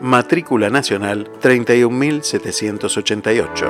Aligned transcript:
matrícula 0.00 0.70
nacional 0.70 1.30
31788. 1.40 3.68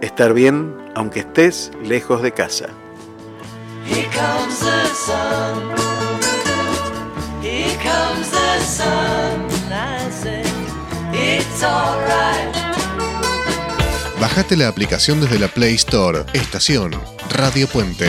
Estar 0.00 0.32
bien 0.34 0.74
aunque 0.94 1.20
estés 1.20 1.70
lejos 1.82 2.22
de 2.22 2.32
casa. 2.32 2.70
Bajate 14.20 14.56
la 14.56 14.68
aplicación 14.68 15.20
desde 15.20 15.38
la 15.38 15.48
Play 15.48 15.74
Store. 15.74 16.24
Estación 16.32 16.92
Radio 17.30 17.68
Puente. 17.68 18.08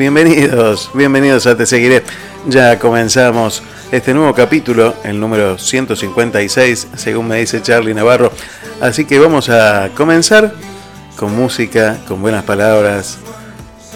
Bienvenidos, 0.00 0.90
bienvenidos 0.94 1.46
a 1.46 1.58
Te 1.58 1.66
Seguiré. 1.66 2.02
Ya 2.46 2.78
comenzamos 2.78 3.62
este 3.92 4.14
nuevo 4.14 4.32
capítulo, 4.32 4.94
el 5.04 5.20
número 5.20 5.58
156, 5.58 6.88
según 6.96 7.28
me 7.28 7.36
dice 7.36 7.60
Charlie 7.60 7.92
Navarro. 7.92 8.32
Así 8.80 9.04
que 9.04 9.18
vamos 9.18 9.50
a 9.50 9.90
comenzar 9.94 10.54
con 11.16 11.36
música, 11.36 11.98
con 12.08 12.22
buenas 12.22 12.44
palabras, 12.44 13.18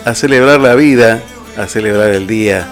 a 0.05 0.15
celebrar 0.15 0.61
la 0.61 0.75
vida, 0.75 1.23
a 1.57 1.67
celebrar 1.69 2.11
el 2.11 2.27
día, 2.27 2.69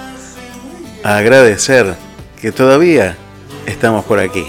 a 1.03 1.17
agradecer 1.17 1.95
que 2.39 2.53
todavía 2.53 3.17
estamos 3.65 4.05
por 4.05 4.19
aquí. 4.19 4.45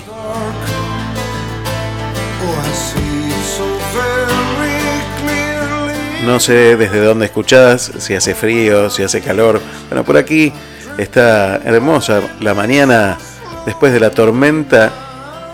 No 6.33 6.39
sé 6.39 6.75
desde 6.77 6.99
dónde 6.99 7.25
escuchás, 7.25 7.91
si 7.99 8.15
hace 8.15 8.33
frío, 8.33 8.89
si 8.89 9.03
hace 9.03 9.21
calor. 9.21 9.61
Bueno, 9.87 10.03
por 10.03 10.17
aquí 10.17 10.51
está 10.97 11.57
hermosa 11.57 12.21
la 12.41 12.55
mañana 12.55 13.19
después 13.67 13.93
de 13.93 13.99
la 13.99 14.09
tormenta 14.09 14.91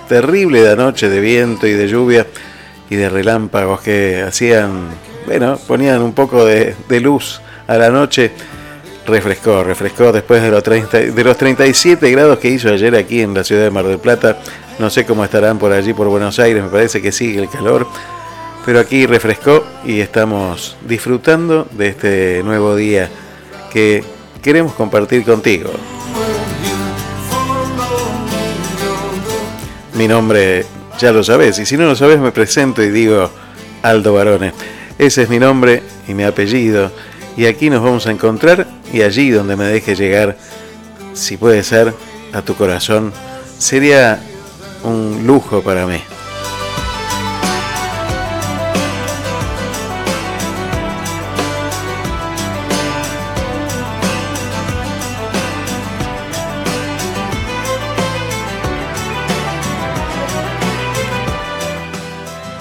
terrible 0.07 0.61
de 0.61 0.71
anoche 0.71 1.09
de 1.09 1.19
viento 1.19 1.67
y 1.67 1.73
de 1.73 1.89
lluvia 1.89 2.25
y 2.89 2.95
de 2.95 3.09
relámpagos 3.09 3.81
que 3.81 4.21
hacían, 4.21 4.87
bueno, 5.25 5.59
ponían 5.67 6.01
un 6.01 6.13
poco 6.13 6.45
de, 6.45 6.77
luz 7.01 7.41
a 7.67 7.77
la 7.77 7.89
noche. 7.89 8.31
Refrescó, 9.05 9.65
refrescó 9.65 10.13
después 10.13 10.41
de 10.41 10.49
los, 10.49 10.63
30, 10.63 10.97
de 10.97 11.23
los 11.25 11.35
37 11.35 12.09
grados 12.09 12.39
que 12.39 12.47
hizo 12.47 12.69
ayer 12.69 12.95
aquí 12.95 13.21
en 13.21 13.33
la 13.33 13.43
ciudad 13.43 13.63
de 13.63 13.69
Mar 13.69 13.83
del 13.83 13.99
Plata. 13.99 14.37
No 14.79 14.89
sé 14.89 15.05
cómo 15.05 15.25
estarán 15.25 15.59
por 15.59 15.73
allí, 15.73 15.93
por 15.93 16.07
Buenos 16.07 16.39
Aires, 16.39 16.63
me 16.63 16.69
parece 16.69 17.01
que 17.01 17.11
sigue 17.11 17.41
el 17.41 17.49
calor 17.49 17.85
pero 18.65 18.79
aquí 18.79 19.05
refrescó 19.05 19.65
y 19.85 19.99
estamos 19.99 20.77
disfrutando 20.87 21.67
de 21.71 21.87
este 21.87 22.43
nuevo 22.43 22.75
día 22.75 23.09
que 23.71 24.03
queremos 24.41 24.73
compartir 24.73 25.23
contigo. 25.23 25.71
Mi 29.93 30.07
nombre 30.07 30.65
ya 30.99 31.11
lo 31.11 31.23
sabes, 31.23 31.59
y 31.59 31.65
si 31.65 31.77
no 31.77 31.85
lo 31.85 31.95
sabes 31.95 32.19
me 32.19 32.31
presento 32.31 32.81
y 32.83 32.89
digo 32.89 33.29
Aldo 33.81 34.13
Barone. 34.13 34.53
Ese 34.97 35.23
es 35.23 35.29
mi 35.29 35.39
nombre 35.39 35.81
y 36.07 36.13
mi 36.13 36.23
apellido, 36.23 36.91
y 37.37 37.45
aquí 37.45 37.69
nos 37.69 37.83
vamos 37.83 38.05
a 38.07 38.11
encontrar 38.11 38.67
y 38.91 39.01
allí 39.01 39.29
donde 39.29 39.55
me 39.55 39.65
deje 39.65 39.95
llegar, 39.95 40.37
si 41.13 41.37
puede 41.37 41.63
ser, 41.63 41.93
a 42.33 42.41
tu 42.41 42.55
corazón, 42.55 43.13
sería 43.57 44.19
un 44.83 45.25
lujo 45.25 45.61
para 45.61 45.85
mí. 45.85 46.01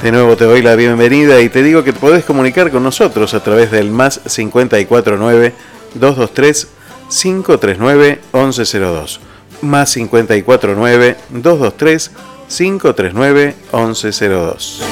De 0.02 0.12
nuevo 0.12 0.36
te 0.36 0.44
doy 0.44 0.62
la 0.62 0.76
bienvenida 0.76 1.40
y 1.40 1.48
te 1.48 1.60
digo 1.60 1.82
que 1.82 1.92
podés 1.92 2.24
comunicar 2.24 2.70
con 2.70 2.84
nosotros 2.84 3.34
a 3.34 3.42
través 3.42 3.72
del 3.72 3.90
más 3.90 4.20
549 4.20 5.52
223 5.94 6.68
539 7.10 8.20
1102. 8.32 9.20
Más 9.62 9.92
549 9.92 11.16
223 11.30 12.10
539 12.48 13.54
1102. 13.72 14.82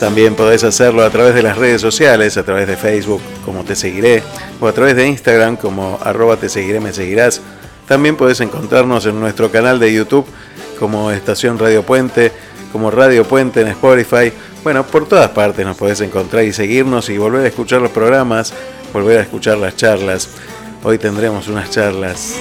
También 0.00 0.34
podés 0.34 0.64
hacerlo 0.64 1.04
a 1.04 1.10
través 1.10 1.36
de 1.36 1.42
las 1.42 1.56
redes 1.56 1.80
sociales, 1.80 2.36
a 2.36 2.42
través 2.42 2.66
de 2.66 2.76
Facebook 2.76 3.22
como 3.44 3.62
Te 3.62 3.76
Seguiré, 3.76 4.24
o 4.60 4.66
a 4.66 4.72
través 4.72 4.96
de 4.96 5.06
Instagram 5.06 5.56
como 5.56 6.00
arroba 6.02 6.36
Te 6.36 6.48
Seguiré, 6.48 6.80
me 6.80 6.92
seguirás 6.92 7.40
también 7.86 8.16
puedes 8.16 8.40
encontrarnos 8.40 9.06
en 9.06 9.18
nuestro 9.20 9.50
canal 9.50 9.78
de 9.78 9.92
YouTube 9.92 10.26
como 10.78 11.10
Estación 11.10 11.58
Radio 11.58 11.82
Puente, 11.82 12.32
como 12.72 12.90
Radio 12.90 13.24
Puente 13.24 13.60
en 13.60 13.68
Spotify. 13.68 14.32
Bueno, 14.62 14.84
por 14.84 15.06
todas 15.06 15.30
partes 15.30 15.64
nos 15.64 15.76
podés 15.76 16.00
encontrar 16.00 16.44
y 16.44 16.52
seguirnos 16.52 17.08
y 17.08 17.18
volver 17.18 17.44
a 17.44 17.48
escuchar 17.48 17.80
los 17.80 17.90
programas, 17.90 18.52
volver 18.92 19.18
a 19.18 19.22
escuchar 19.22 19.58
las 19.58 19.76
charlas. 19.76 20.28
Hoy 20.82 20.98
tendremos 20.98 21.48
unas 21.48 21.70
charlas 21.70 22.36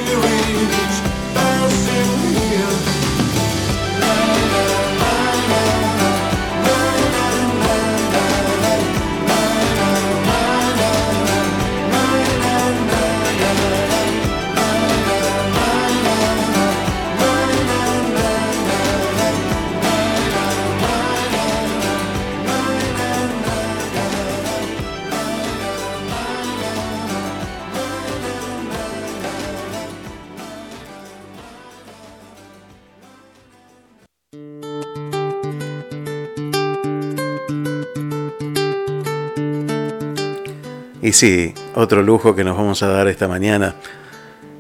Y 41.14 41.16
sí, 41.16 41.54
otro 41.76 42.02
lujo 42.02 42.36
que 42.36 42.44
nos 42.44 42.58
vamos 42.58 42.82
a 42.82 42.88
dar 42.88 43.08
esta 43.08 43.28
mañana. 43.28 43.76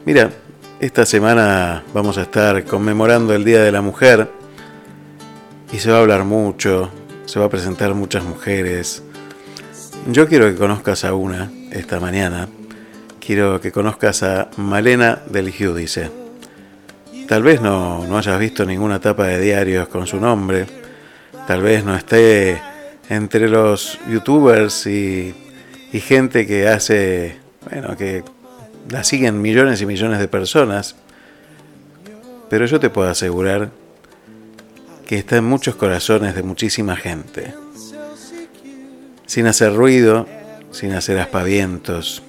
Mira, 0.06 0.30
esta 0.80 1.04
semana 1.04 1.84
vamos 1.96 2.20
a 2.20 2.22
estar 2.22 2.64
conmemorando 2.66 3.34
el 3.34 3.44
Día 3.44 3.64
de 3.64 3.72
la 3.72 3.82
Mujer 3.82 4.30
y 5.72 5.80
se 5.80 5.90
va 5.90 5.98
a 5.98 6.02
hablar 6.02 6.26
mucho, 6.26 6.92
se 7.26 7.40
va 7.40 7.48
a 7.48 7.50
presentar 7.50 7.96
muchas 7.96 8.24
mujeres. 8.24 9.02
Yo 10.12 10.28
quiero 10.28 10.46
que 10.46 10.56
conozcas 10.56 11.06
a 11.06 11.16
una 11.16 11.52
esta 11.72 12.00
mañana. 12.00 12.48
Quiero 13.20 13.60
que 13.60 13.72
conozcas 13.72 14.22
a 14.22 14.52
Malena 14.58 15.24
del 15.26 15.52
Giudice. 15.52 16.12
Tal 17.28 17.42
vez 17.42 17.62
no, 17.62 18.06
no 18.06 18.20
hayas 18.20 18.38
visto 18.38 18.64
ninguna 18.64 19.00
tapa 19.00 19.26
de 19.26 19.40
diarios 19.40 19.88
con 19.88 20.06
su 20.06 20.20
nombre. 20.20 20.68
Tal 21.48 21.64
vez 21.64 21.84
no 21.84 21.96
esté 21.96 22.62
entre 23.10 23.50
los 23.50 23.98
youtubers 24.08 24.86
y 24.86 25.43
y 25.94 26.00
gente 26.00 26.48
que 26.48 26.68
hace, 26.68 27.38
bueno, 27.70 27.96
que 27.96 28.24
la 28.90 29.04
siguen 29.04 29.42
millones 29.42 29.80
y 29.80 29.86
millones 29.86 30.20
de 30.20 30.28
personas, 30.28 30.96
pero 32.50 32.66
yo 32.66 32.80
te 32.80 32.90
puedo 32.90 33.10
asegurar 33.10 33.70
que 35.06 35.20
está 35.20 35.38
en 35.38 35.46
muchos 35.46 35.76
corazones 35.76 36.36
de 36.36 36.42
muchísima 36.42 36.96
gente, 36.96 37.54
sin 39.28 39.46
hacer 39.46 39.76
ruido, 39.76 40.28
sin 40.72 40.94
hacer 40.94 41.20
aspavientos, 41.20 42.24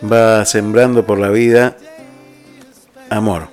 va 0.00 0.44
sembrando 0.44 1.06
por 1.06 1.20
la 1.20 1.30
vida 1.30 1.76
amor. 3.08 3.48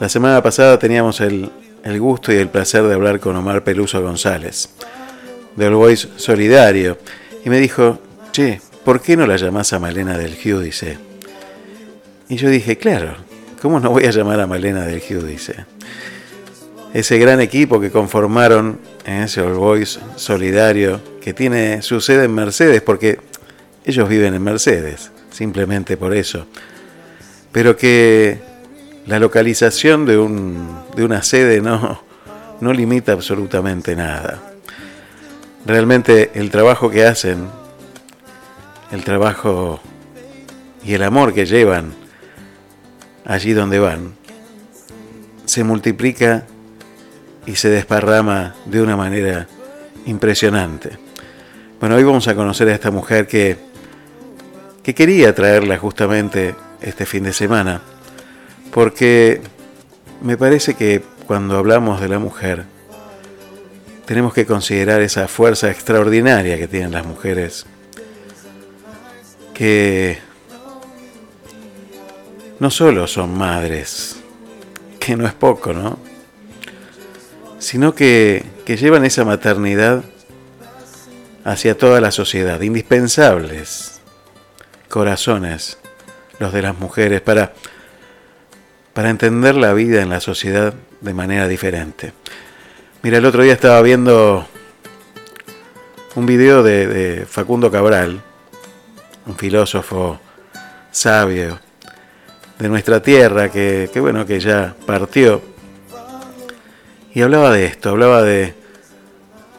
La 0.00 0.10
semana 0.10 0.42
pasada 0.42 0.78
teníamos 0.78 1.22
el, 1.22 1.50
el 1.82 1.98
gusto 1.98 2.30
y 2.30 2.36
el 2.36 2.50
placer 2.50 2.82
de 2.82 2.92
hablar 2.92 3.20
con 3.20 3.34
Omar 3.36 3.64
Peluso 3.64 4.02
González, 4.02 4.68
del 5.56 5.72
Voice 5.72 6.08
Solidario, 6.16 6.98
y 7.48 7.50
me 7.50 7.60
dijo, 7.60 7.98
che, 8.30 8.60
¿por 8.84 9.00
qué 9.00 9.16
no 9.16 9.26
la 9.26 9.36
llamás 9.36 9.72
a 9.72 9.78
Malena 9.78 10.18
del 10.18 10.36
Giudice? 10.36 10.98
Y 12.28 12.36
yo 12.36 12.50
dije, 12.50 12.76
claro, 12.76 13.14
¿cómo 13.62 13.80
no 13.80 13.88
voy 13.88 14.04
a 14.04 14.10
llamar 14.10 14.38
a 14.40 14.46
Malena 14.46 14.84
del 14.84 15.00
Giudice? 15.00 15.64
Ese 16.92 17.18
gran 17.18 17.40
equipo 17.40 17.80
que 17.80 17.90
conformaron 17.90 18.80
en 19.06 19.22
ese 19.22 19.40
All 19.40 19.54
Boys 19.54 19.98
solidario, 20.16 21.00
que 21.22 21.32
tiene 21.32 21.80
su 21.80 22.02
sede 22.02 22.24
en 22.24 22.34
Mercedes, 22.34 22.82
porque 22.82 23.18
ellos 23.86 24.06
viven 24.10 24.34
en 24.34 24.42
Mercedes, 24.42 25.10
simplemente 25.30 25.96
por 25.96 26.14
eso. 26.14 26.46
Pero 27.50 27.78
que 27.78 28.40
la 29.06 29.18
localización 29.18 30.04
de, 30.04 30.18
un, 30.18 30.82
de 30.94 31.02
una 31.02 31.22
sede 31.22 31.62
no, 31.62 32.02
no 32.60 32.74
limita 32.74 33.12
absolutamente 33.12 33.96
nada 33.96 34.47
realmente 35.68 36.30
el 36.32 36.50
trabajo 36.50 36.88
que 36.90 37.04
hacen, 37.04 37.46
el 38.90 39.04
trabajo 39.04 39.80
y 40.82 40.94
el 40.94 41.02
amor 41.02 41.34
que 41.34 41.44
llevan 41.44 41.92
allí 43.26 43.52
donde 43.52 43.78
van, 43.78 44.14
se 45.44 45.64
multiplica 45.64 46.46
y 47.44 47.56
se 47.56 47.68
desparrama 47.68 48.54
de 48.64 48.80
una 48.80 48.96
manera 48.96 49.46
impresionante. 50.06 50.98
Bueno, 51.80 51.96
hoy 51.96 52.02
vamos 52.02 52.26
a 52.28 52.34
conocer 52.34 52.70
a 52.70 52.74
esta 52.74 52.90
mujer 52.90 53.26
que, 53.26 53.58
que 54.82 54.94
quería 54.94 55.34
traerla 55.34 55.76
justamente 55.76 56.54
este 56.80 57.04
fin 57.04 57.24
de 57.24 57.34
semana, 57.34 57.82
porque 58.72 59.42
me 60.22 60.38
parece 60.38 60.72
que 60.72 61.02
cuando 61.26 61.58
hablamos 61.58 62.00
de 62.00 62.08
la 62.08 62.18
mujer, 62.18 62.77
tenemos 64.08 64.32
que 64.32 64.46
considerar 64.46 65.02
esa 65.02 65.28
fuerza 65.28 65.70
extraordinaria 65.70 66.56
que 66.56 66.66
tienen 66.66 66.92
las 66.92 67.04
mujeres, 67.04 67.66
que 69.52 70.18
no 72.58 72.70
solo 72.70 73.06
son 73.06 73.36
madres, 73.36 74.16
que 74.98 75.14
no 75.14 75.26
es 75.26 75.34
poco, 75.34 75.74
¿no? 75.74 75.98
Sino 77.58 77.94
que, 77.94 78.46
que 78.64 78.78
llevan 78.78 79.04
esa 79.04 79.26
maternidad 79.26 80.02
hacia 81.44 81.76
toda 81.76 82.00
la 82.00 82.10
sociedad, 82.10 82.62
indispensables 82.62 84.00
corazones, 84.88 85.76
los 86.38 86.54
de 86.54 86.62
las 86.62 86.78
mujeres, 86.78 87.20
para, 87.20 87.52
para 88.94 89.10
entender 89.10 89.54
la 89.54 89.74
vida 89.74 90.00
en 90.00 90.08
la 90.08 90.20
sociedad 90.20 90.72
de 91.02 91.12
manera 91.12 91.46
diferente. 91.46 92.14
Mira, 93.00 93.18
el 93.18 93.26
otro 93.26 93.44
día 93.44 93.52
estaba 93.52 93.80
viendo 93.80 94.44
un 96.16 96.26
video 96.26 96.64
de, 96.64 97.24
Facundo 97.30 97.70
Cabral, 97.70 98.20
un 99.24 99.36
filósofo 99.36 100.18
sabio 100.90 101.60
de 102.58 102.68
nuestra 102.68 103.00
tierra 103.00 103.50
que, 103.50 103.88
bueno, 104.00 104.26
que 104.26 104.40
ya 104.40 104.74
partió. 104.84 105.40
Y 107.14 107.22
hablaba 107.22 107.52
de 107.52 107.66
esto, 107.66 107.90
hablaba 107.90 108.22
de, 108.22 108.54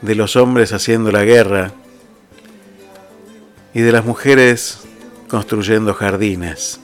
de 0.02 0.16
los 0.16 0.36
hombres 0.36 0.74
haciendo 0.74 1.10
la 1.10 1.24
guerra 1.24 1.72
y 3.74 3.80
de 3.80 3.92
las 3.94 4.04
mujeres 4.04 4.80
construyendo 5.30 5.94
jardines. 5.94 6.82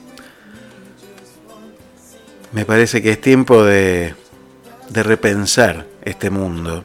Me 2.52 2.64
parece 2.64 3.02
que 3.02 3.10
es 3.10 3.20
tiempo 3.20 3.62
de, 3.62 4.14
de 4.88 5.02
repensar 5.02 5.95
este 6.06 6.30
mundo, 6.30 6.84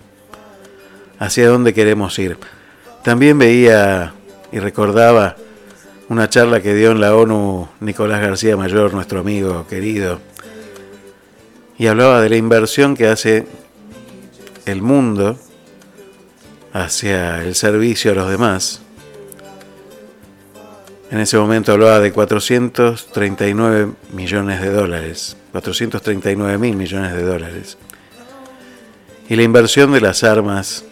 hacia 1.20 1.48
dónde 1.48 1.74
queremos 1.74 2.18
ir. 2.20 2.38
También 3.04 3.38
veía 3.38 4.14
y 4.52 4.60
recordaba 4.60 5.38
una 6.10 6.28
charla 6.28 6.60
que 6.60 6.74
dio 6.74 6.92
en 6.92 7.00
la 7.00 7.16
ONU 7.16 7.70
Nicolás 7.80 8.20
García 8.20 8.58
Mayor, 8.58 8.94
nuestro 8.94 9.20
amigo 9.20 9.66
querido, 9.68 10.20
y 11.78 11.88
hablaba 11.88 12.20
de 12.20 12.30
la 12.30 12.36
inversión 12.36 12.96
que 12.96 13.08
hace 13.08 13.48
el 14.66 14.82
mundo 14.82 15.38
hacia 16.74 17.44
el 17.44 17.56
servicio 17.56 18.12
a 18.12 18.16
los 18.16 18.30
demás. 18.30 18.82
En 21.12 21.20
ese 21.20 21.38
momento 21.38 21.74
hablaba 21.74 22.00
de 22.00 22.12
439 22.12 23.92
millones 24.14 24.62
de 24.62 24.70
dólares, 24.72 25.38
439 25.52 26.58
mil 26.58 26.76
millones 26.76 27.14
de 27.14 27.22
dólares 27.22 27.78
y 29.32 29.38
la 29.38 29.44
inversión 29.44 29.94
de 29.94 30.02
las 30.02 30.26
armas 30.26 30.84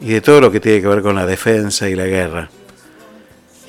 y 0.00 0.08
de 0.08 0.20
todo 0.20 0.40
lo 0.40 0.50
que 0.50 0.58
tiene 0.58 0.80
que 0.80 0.88
ver 0.88 1.02
con 1.02 1.14
la 1.14 1.24
defensa 1.24 1.88
y 1.88 1.94
la 1.94 2.06
guerra. 2.06 2.50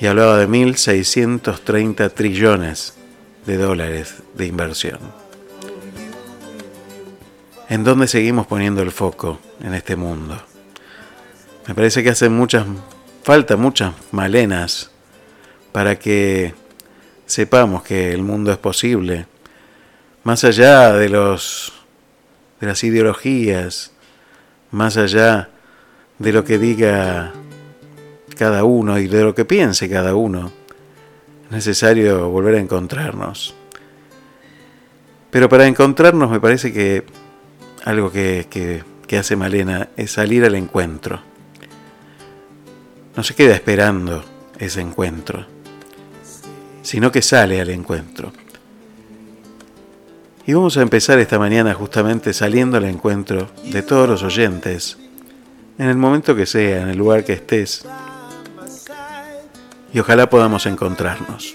Y 0.00 0.06
hablaba 0.06 0.38
de 0.38 0.48
1.630 0.48 2.12
trillones 2.12 2.94
de 3.46 3.56
dólares 3.56 4.24
de 4.34 4.46
inversión. 4.46 4.98
¿En 7.68 7.84
dónde 7.84 8.08
seguimos 8.08 8.48
poniendo 8.48 8.82
el 8.82 8.90
foco 8.90 9.38
en 9.62 9.72
este 9.74 9.94
mundo? 9.94 10.36
Me 11.68 11.76
parece 11.76 12.02
que 12.02 12.10
hacen 12.10 12.32
muchas, 12.32 12.66
falta 13.22 13.56
muchas 13.56 13.94
malenas 14.10 14.90
para 15.70 15.96
que 15.96 16.54
sepamos 17.24 17.84
que 17.84 18.10
el 18.10 18.22
mundo 18.24 18.50
es 18.50 18.58
posible, 18.58 19.28
más 20.24 20.42
allá 20.42 20.92
de 20.94 21.08
los 21.08 21.83
de 22.64 22.70
las 22.70 22.82
ideologías, 22.82 23.92
más 24.70 24.96
allá 24.96 25.50
de 26.18 26.32
lo 26.32 26.44
que 26.44 26.58
diga 26.58 27.32
cada 28.38 28.64
uno 28.64 28.98
y 28.98 29.06
de 29.06 29.22
lo 29.22 29.34
que 29.34 29.44
piense 29.44 29.88
cada 29.88 30.14
uno. 30.14 30.50
Es 31.44 31.50
necesario 31.50 32.30
volver 32.30 32.54
a 32.54 32.60
encontrarnos. 32.60 33.54
Pero 35.30 35.48
para 35.48 35.66
encontrarnos 35.66 36.30
me 36.30 36.40
parece 36.40 36.72
que 36.72 37.04
algo 37.84 38.10
que, 38.10 38.46
que 39.06 39.18
hace 39.18 39.36
Malena 39.36 39.90
es 39.96 40.12
salir 40.12 40.44
al 40.44 40.54
encuentro. 40.54 41.20
No 43.14 43.22
se 43.22 43.34
queda 43.34 43.54
esperando 43.54 44.24
ese 44.58 44.80
encuentro, 44.80 45.46
sino 46.82 47.12
que 47.12 47.20
sale 47.20 47.60
al 47.60 47.68
encuentro. 47.68 48.32
Y 50.46 50.52
vamos 50.52 50.76
a 50.76 50.82
empezar 50.82 51.18
esta 51.18 51.38
mañana 51.38 51.72
justamente 51.72 52.34
saliendo 52.34 52.76
al 52.76 52.84
encuentro 52.84 53.48
de 53.64 53.82
todos 53.82 54.06
los 54.06 54.22
oyentes, 54.22 54.98
en 55.78 55.88
el 55.88 55.96
momento 55.96 56.36
que 56.36 56.44
sea, 56.44 56.82
en 56.82 56.90
el 56.90 56.98
lugar 56.98 57.24
que 57.24 57.32
estés. 57.32 57.86
Y 59.94 59.98
ojalá 59.98 60.28
podamos 60.28 60.66
encontrarnos. 60.66 61.54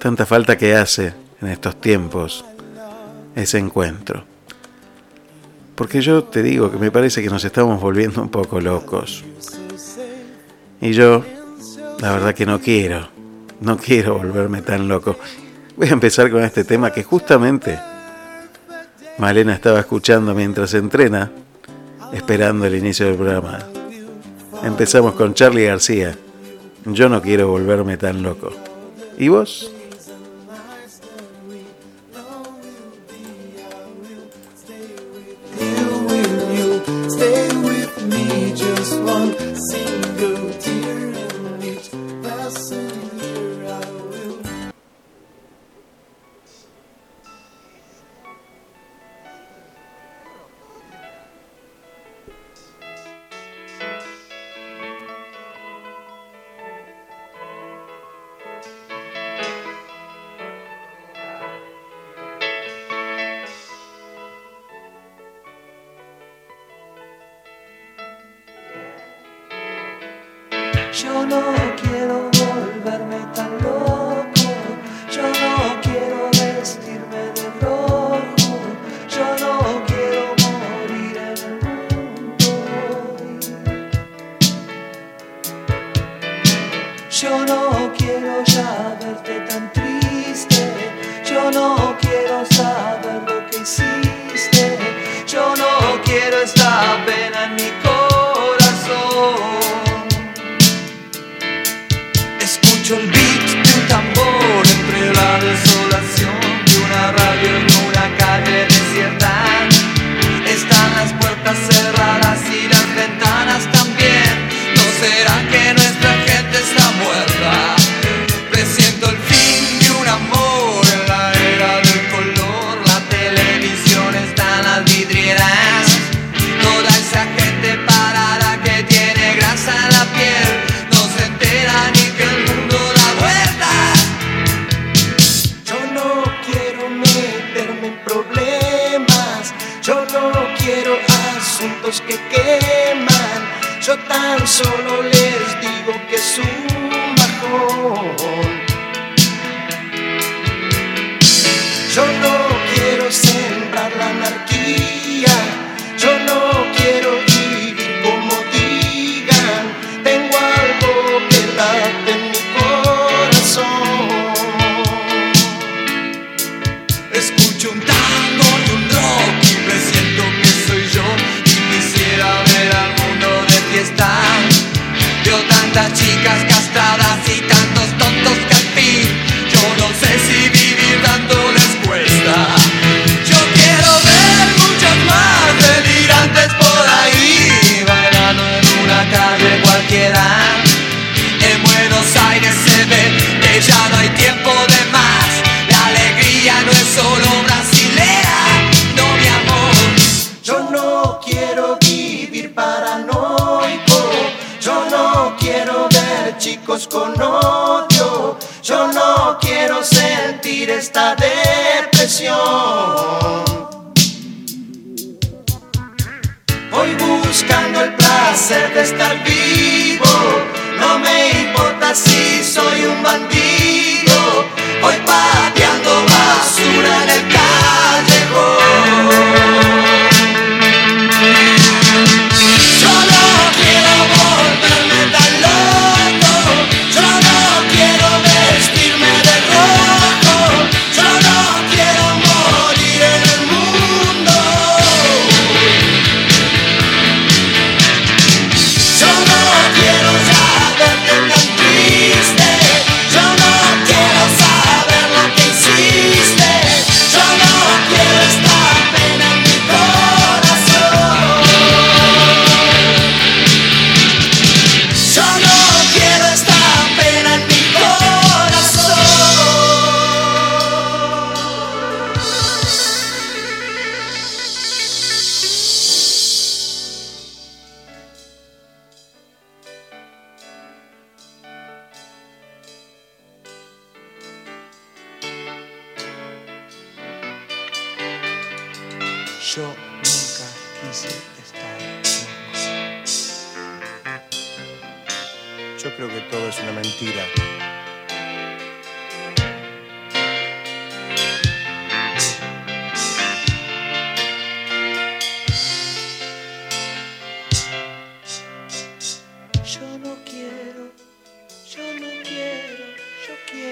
Tanta 0.00 0.26
falta 0.26 0.58
que 0.58 0.74
hace 0.74 1.14
en 1.40 1.48
estos 1.48 1.80
tiempos 1.80 2.44
ese 3.36 3.58
encuentro. 3.58 4.24
Porque 5.76 6.00
yo 6.00 6.24
te 6.24 6.42
digo 6.42 6.72
que 6.72 6.78
me 6.78 6.90
parece 6.90 7.22
que 7.22 7.30
nos 7.30 7.44
estamos 7.44 7.80
volviendo 7.80 8.20
un 8.20 8.28
poco 8.28 8.60
locos. 8.60 9.24
Y 10.80 10.92
yo, 10.92 11.24
la 12.00 12.10
verdad 12.10 12.34
que 12.34 12.44
no 12.44 12.60
quiero, 12.60 13.08
no 13.60 13.76
quiero 13.76 14.18
volverme 14.18 14.62
tan 14.62 14.88
loco. 14.88 15.16
Voy 15.78 15.88
a 15.88 15.92
empezar 15.92 16.30
con 16.30 16.42
este 16.42 16.64
tema 16.64 16.92
que 16.92 17.04
justamente 17.04 17.78
Malena 19.16 19.54
estaba 19.54 19.80
escuchando 19.80 20.34
mientras 20.34 20.74
entrena, 20.74 21.30
esperando 22.12 22.66
el 22.66 22.74
inicio 22.74 23.06
del 23.06 23.14
programa. 23.14 23.60
Empezamos 24.62 25.14
con 25.14 25.34
Charlie 25.34 25.66
García 25.66 26.16
yo 26.84 27.08
no 27.08 27.20
quiero 27.20 27.48
volverme 27.48 27.96
tan 27.96 28.22
loco. 28.22 28.50
¿Y 29.18 29.28
vos? 29.28 29.70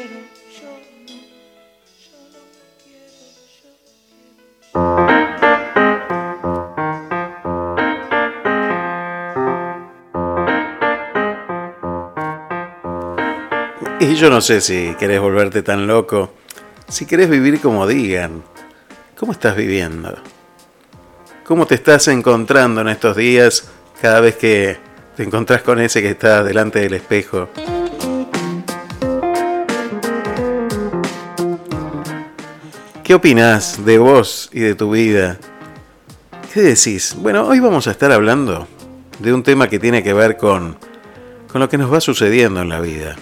quiero, 0.07 0.23
yo 0.55 0.69
no. 4.73 4.87
Y 13.99 14.15
yo 14.15 14.31
no 14.31 14.41
sé 14.41 14.61
si 14.61 14.95
querés 14.99 15.21
volverte 15.21 15.63
tan 15.63 15.87
loco, 15.87 16.33
si 16.89 17.07
querés 17.07 17.31
vivir 17.31 17.61
como 17.61 17.87
digan, 17.87 18.43
¿cómo 19.19 19.33
estás 19.33 19.57
viviendo? 19.57 20.17
¿Cómo 21.45 21.67
te 21.67 21.77
estás 21.77 22.09
encontrando 22.09 22.81
en 22.81 22.89
estos 22.89 23.17
días 23.17 23.71
cada 24.01 24.21
vez 24.21 24.37
que 24.37 24.77
te 25.17 25.23
encontrás 25.23 25.63
con 25.63 25.81
ese 25.81 26.03
que 26.03 26.11
está 26.11 26.43
delante 26.43 26.81
del 26.81 26.95
espejo? 26.95 27.49
¿Qué 33.07 33.15
opinás 33.15 33.85
de 33.85 33.99
vos 33.99 34.51
y 34.53 34.59
de 34.59 34.75
tu 34.75 34.91
vida? 34.91 35.39
¿Qué 36.53 36.61
decís? 36.61 37.15
Bueno, 37.17 37.47
hoy 37.47 37.61
vamos 37.61 37.87
a 37.87 37.93
estar 37.93 38.11
hablando 38.11 38.67
de 39.21 39.33
un 39.33 39.45
tema 39.45 39.69
que 39.69 39.79
tiene 39.79 40.03
que 40.03 40.13
ver 40.13 40.37
con, 40.37 40.77
con 41.47 41.61
lo 41.61 41.69
que 41.69 41.79
nos 41.79 41.93
va 41.93 42.01
sucediendo 42.01 42.63
en 42.63 42.69
la 42.69 42.81
vida. 42.81 43.15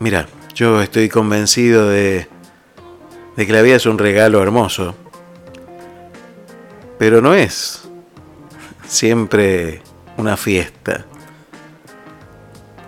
Mira, 0.00 0.26
yo 0.56 0.82
estoy 0.82 1.08
convencido 1.08 1.88
de, 1.88 2.26
de 3.36 3.46
que 3.46 3.52
la 3.52 3.62
vida 3.62 3.76
es 3.76 3.86
un 3.86 3.96
regalo 3.96 4.42
hermoso, 4.42 4.96
pero 6.98 7.22
no 7.22 7.32
es 7.32 7.88
siempre 8.88 9.82
una 10.16 10.36
fiesta. 10.36 11.06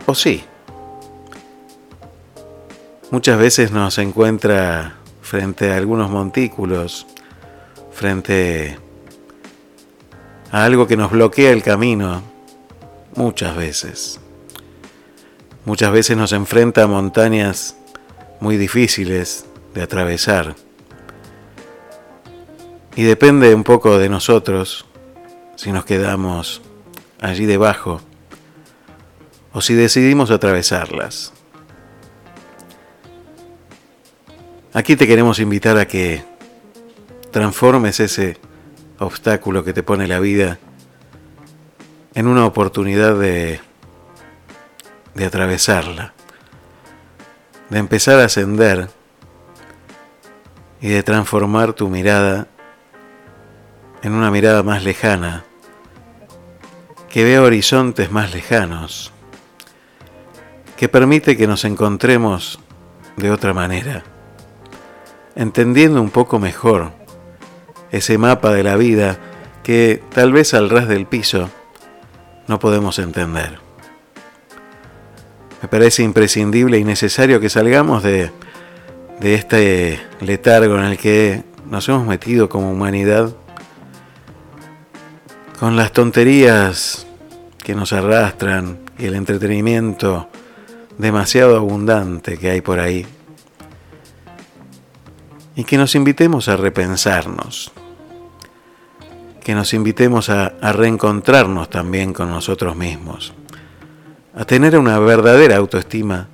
¿O 0.07 0.17
sí? 0.17 0.43
Muchas 3.13 3.39
veces 3.39 3.71
nos 3.71 3.99
encuentra 3.99 4.96
frente 5.27 5.73
a 5.73 5.77
algunos 5.77 6.09
montículos, 6.09 7.05
frente 7.91 8.79
a 10.53 10.65
algo 10.65 10.87
que 10.87 10.97
nos 10.97 11.11
bloquea 11.11 11.51
el 11.51 11.65
camino, 11.65 12.23
muchas 13.17 13.57
veces. 13.57 14.21
Muchas 15.65 15.91
veces 15.91 16.17
nos 16.17 16.31
enfrenta 16.31 16.85
a 16.85 16.87
montañas 16.87 17.77
muy 18.39 18.57
difíciles 18.57 19.47
de 19.75 19.83
atravesar. 19.83 20.55
Y 22.95 23.03
depende 23.03 23.53
un 23.53 23.65
poco 23.65 23.99
de 23.99 24.09
nosotros 24.09 24.87
si 25.57 25.73
nos 25.73 25.85
quedamos 25.85 26.63
allí 27.21 27.47
debajo 27.47 28.01
o 29.53 29.61
si 29.61 29.75
decidimos 29.75 30.31
atravesarlas. 30.31 31.33
Aquí 34.77 34.95
te 34.95 35.09
queremos 35.09 35.41
invitar 35.41 35.77
a 35.79 35.89
que 35.89 36.23
transformes 37.33 37.99
ese 37.99 38.37
obstáculo 38.99 39.65
que 39.65 39.73
te 39.73 39.83
pone 39.83 40.07
la 40.07 40.21
vida 40.21 40.59
en 42.15 42.29
una 42.29 42.47
oportunidad 42.47 43.19
de 43.19 43.61
de 45.17 45.25
atravesarla, 45.25 46.13
de 47.71 47.79
empezar 47.79 48.21
a 48.21 48.27
ascender 48.27 48.91
y 50.81 50.89
de 50.89 51.03
transformar 51.03 51.73
tu 51.73 51.89
mirada 51.89 52.47
en 54.03 54.13
una 54.13 54.31
mirada 54.31 54.63
más 54.63 54.85
lejana, 54.85 55.45
que 57.09 57.25
vea 57.25 57.43
horizontes 57.43 58.13
más 58.13 58.35
lejanos, 58.35 59.11
que 60.77 60.89
permite 60.89 61.37
que 61.37 61.47
nos 61.47 61.65
encontremos 61.65 62.61
de 63.17 63.31
otra 63.31 63.55
manera, 63.55 64.05
entendiendo 65.37 66.01
un 66.01 66.11
poco 66.11 66.41
mejor 66.41 66.93
ese 67.93 68.19
mapa 68.19 68.53
de 68.53 68.65
la 68.65 68.77
vida 68.77 69.19
que 69.63 70.03
tal 70.13 70.33
vez 70.33 70.55
al 70.55 70.71
ras 70.71 70.89
del 70.89 71.07
piso 71.07 71.51
no 72.49 72.59
podemos 72.59 72.99
entender. 72.99 73.59
Me 75.63 75.69
parece 75.69 76.03
imprescindible 76.03 76.79
y 76.79 76.85
necesario 76.85 77.41
que 77.41 77.49
salgamos 77.49 78.03
de, 78.03 78.31
este 79.21 80.01
letargo 80.21 80.79
en 80.79 80.85
el 80.85 80.99
que 80.99 81.43
nos 81.69 81.89
hemos 81.89 82.07
metido 82.07 82.49
como 82.49 82.71
humanidad 82.71 83.35
con 85.59 85.75
las 85.75 85.93
tonterías 85.93 87.07
que 87.65 87.75
nos 87.75 87.93
arrastran 87.93 88.79
y 88.99 89.07
el 89.07 89.15
entretenimiento 89.15 90.29
demasiado 90.99 91.57
abundante 91.57 92.39
que 92.39 92.51
hay 92.51 92.61
por 92.61 92.79
ahí. 92.79 93.07
Y 95.57 95.65
que 95.65 95.77
nos 95.77 95.95
invitemos 95.97 96.49
a 96.49 96.57
repensarnos, 96.57 97.73
que 99.43 99.55
nos 99.55 99.75
invitemos 99.75 100.29
a 100.29 100.51
reencontrarnos 100.73 101.71
también 101.71 102.13
con 102.13 102.31
nosotros 102.31 102.77
mismos 102.77 103.33
a 104.37 104.45
tener 104.45 104.79
una 104.79 104.99
verdadera 104.99 105.57
autoestima 105.57 106.29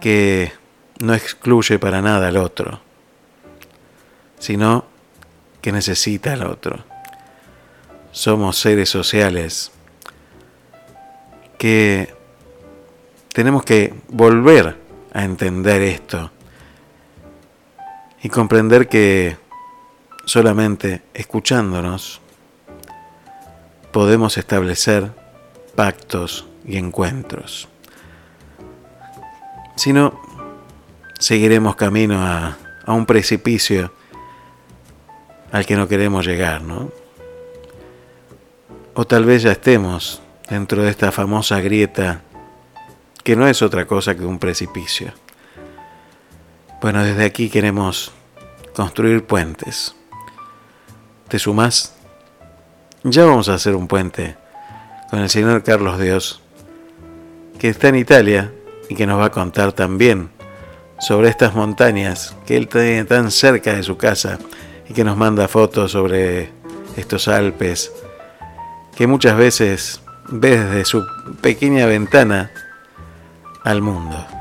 que 0.00 0.50
no 1.00 1.14
excluye 1.14 1.78
para 1.78 2.00
nada 2.00 2.28
al 2.28 2.38
otro, 2.38 2.80
sino 4.38 4.86
que 5.60 5.72
necesita 5.72 6.32
al 6.32 6.44
otro. 6.44 6.84
Somos 8.12 8.56
seres 8.56 8.88
sociales 8.88 9.70
que 11.58 12.14
tenemos 13.34 13.62
que 13.62 13.92
volver 14.08 14.78
a 15.12 15.24
entender 15.24 15.82
esto 15.82 16.30
y 18.22 18.28
comprender 18.28 18.88
que 18.88 19.36
solamente 20.24 21.02
escuchándonos 21.14 22.20
podemos 23.92 24.36
establecer 24.36 25.10
pactos 25.74 26.46
y 26.66 26.76
encuentros. 26.76 27.68
Si 29.76 29.92
no, 29.92 30.20
seguiremos 31.18 31.76
camino 31.76 32.20
a, 32.20 32.58
a 32.84 32.92
un 32.92 33.06
precipicio 33.06 33.92
al 35.52 35.64
que 35.64 35.76
no 35.76 35.88
queremos 35.88 36.26
llegar, 36.26 36.62
¿no? 36.62 36.90
O 38.94 39.06
tal 39.06 39.24
vez 39.24 39.42
ya 39.42 39.52
estemos 39.52 40.20
dentro 40.50 40.82
de 40.82 40.90
esta 40.90 41.12
famosa 41.12 41.60
grieta 41.60 42.22
que 43.22 43.36
no 43.36 43.46
es 43.46 43.62
otra 43.62 43.86
cosa 43.86 44.16
que 44.16 44.24
un 44.24 44.38
precipicio. 44.38 45.12
Bueno, 46.80 47.02
desde 47.02 47.24
aquí 47.24 47.50
queremos 47.50 48.12
construir 48.74 49.24
puentes. 49.24 49.96
¿Te 51.26 51.40
sumas? 51.40 51.94
Ya 53.02 53.24
vamos 53.24 53.48
a 53.48 53.54
hacer 53.54 53.74
un 53.74 53.88
puente 53.88 54.36
con 55.10 55.18
el 55.18 55.28
señor 55.28 55.64
Carlos 55.64 55.98
Dios, 55.98 56.40
que 57.58 57.68
está 57.68 57.88
en 57.88 57.96
Italia 57.96 58.52
y 58.88 58.94
que 58.94 59.06
nos 59.06 59.18
va 59.18 59.26
a 59.26 59.32
contar 59.32 59.72
también 59.72 60.30
sobre 61.00 61.28
estas 61.28 61.54
montañas 61.54 62.36
que 62.46 62.56
él 62.56 62.68
tiene 62.68 63.04
tan 63.04 63.32
cerca 63.32 63.74
de 63.74 63.82
su 63.82 63.96
casa 63.96 64.38
y 64.88 64.94
que 64.94 65.02
nos 65.02 65.16
manda 65.16 65.48
fotos 65.48 65.92
sobre 65.92 66.50
estos 66.96 67.26
Alpes 67.26 67.92
que 68.96 69.06
muchas 69.06 69.36
veces 69.36 70.00
ve 70.28 70.58
desde 70.58 70.84
su 70.84 71.04
pequeña 71.40 71.86
ventana 71.86 72.50
al 73.64 73.82
mundo. 73.82 74.37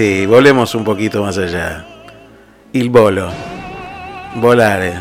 Sí, 0.00 0.24
volemos 0.24 0.74
un 0.74 0.82
poquito 0.82 1.22
más 1.22 1.36
allá. 1.36 1.84
Il 2.72 2.88
volo. 2.88 3.28
Volare. 4.36 4.94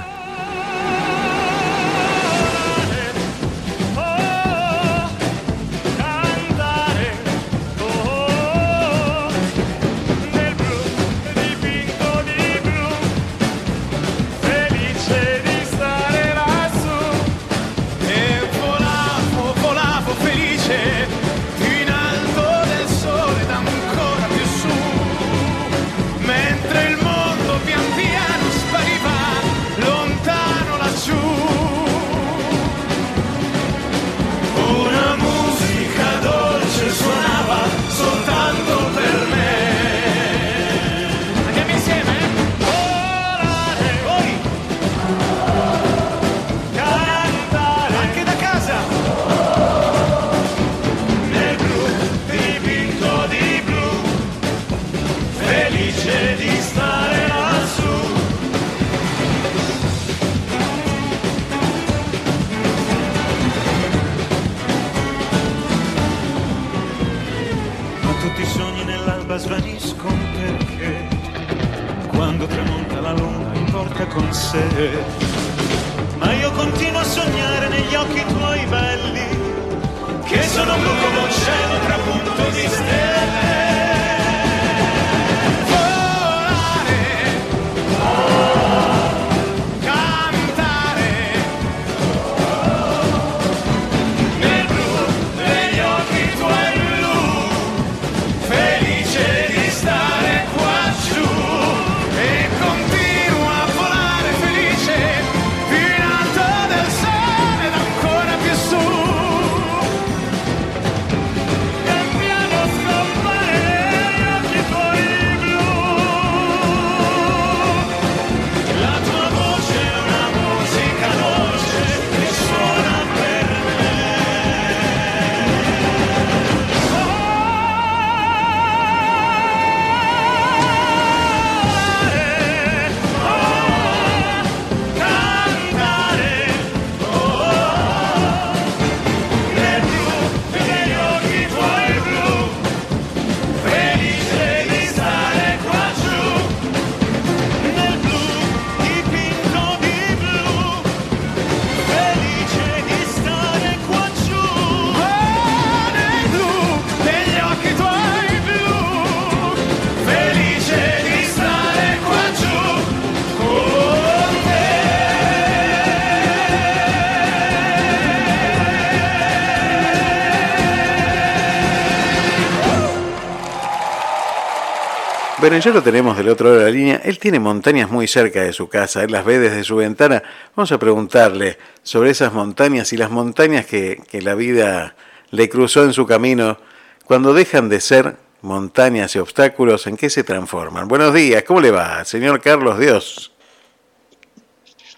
Bueno, 175.39 175.57
ya 175.57 175.71
lo 175.71 175.81
tenemos 175.81 176.17
del 176.17 176.27
otro 176.27 176.47
lado 176.47 176.59
de 176.59 176.65
la 176.65 176.69
línea. 176.69 177.01
Él 177.01 177.17
tiene 177.17 177.39
montañas 177.39 177.89
muy 177.89 178.07
cerca 178.07 178.41
de 178.41 178.51
su 178.51 178.67
casa, 178.67 179.03
él 179.03 179.13
las 179.13 179.23
ve 179.23 179.39
desde 179.39 179.63
su 179.63 179.77
ventana. 179.77 180.21
Vamos 180.53 180.69
a 180.73 180.77
preguntarle 180.77 181.57
sobre 181.81 182.09
esas 182.09 182.33
montañas 182.33 182.91
y 182.91 182.97
las 182.97 183.09
montañas 183.09 183.65
que, 183.65 184.01
que 184.09 184.21
la 184.21 184.35
vida 184.35 184.95
le 185.31 185.47
cruzó 185.47 185.85
en 185.85 185.93
su 185.93 186.05
camino. 186.05 186.57
Cuando 187.05 187.33
dejan 187.33 187.69
de 187.69 187.79
ser 187.79 188.17
montañas 188.41 189.15
y 189.15 189.19
obstáculos, 189.19 189.87
¿en 189.87 189.95
qué 189.95 190.09
se 190.09 190.25
transforman? 190.25 190.89
Buenos 190.89 191.13
días, 191.13 191.43
¿cómo 191.43 191.61
le 191.61 191.71
va, 191.71 192.03
señor 192.03 192.41
Carlos 192.41 192.77
Dios? 192.77 193.28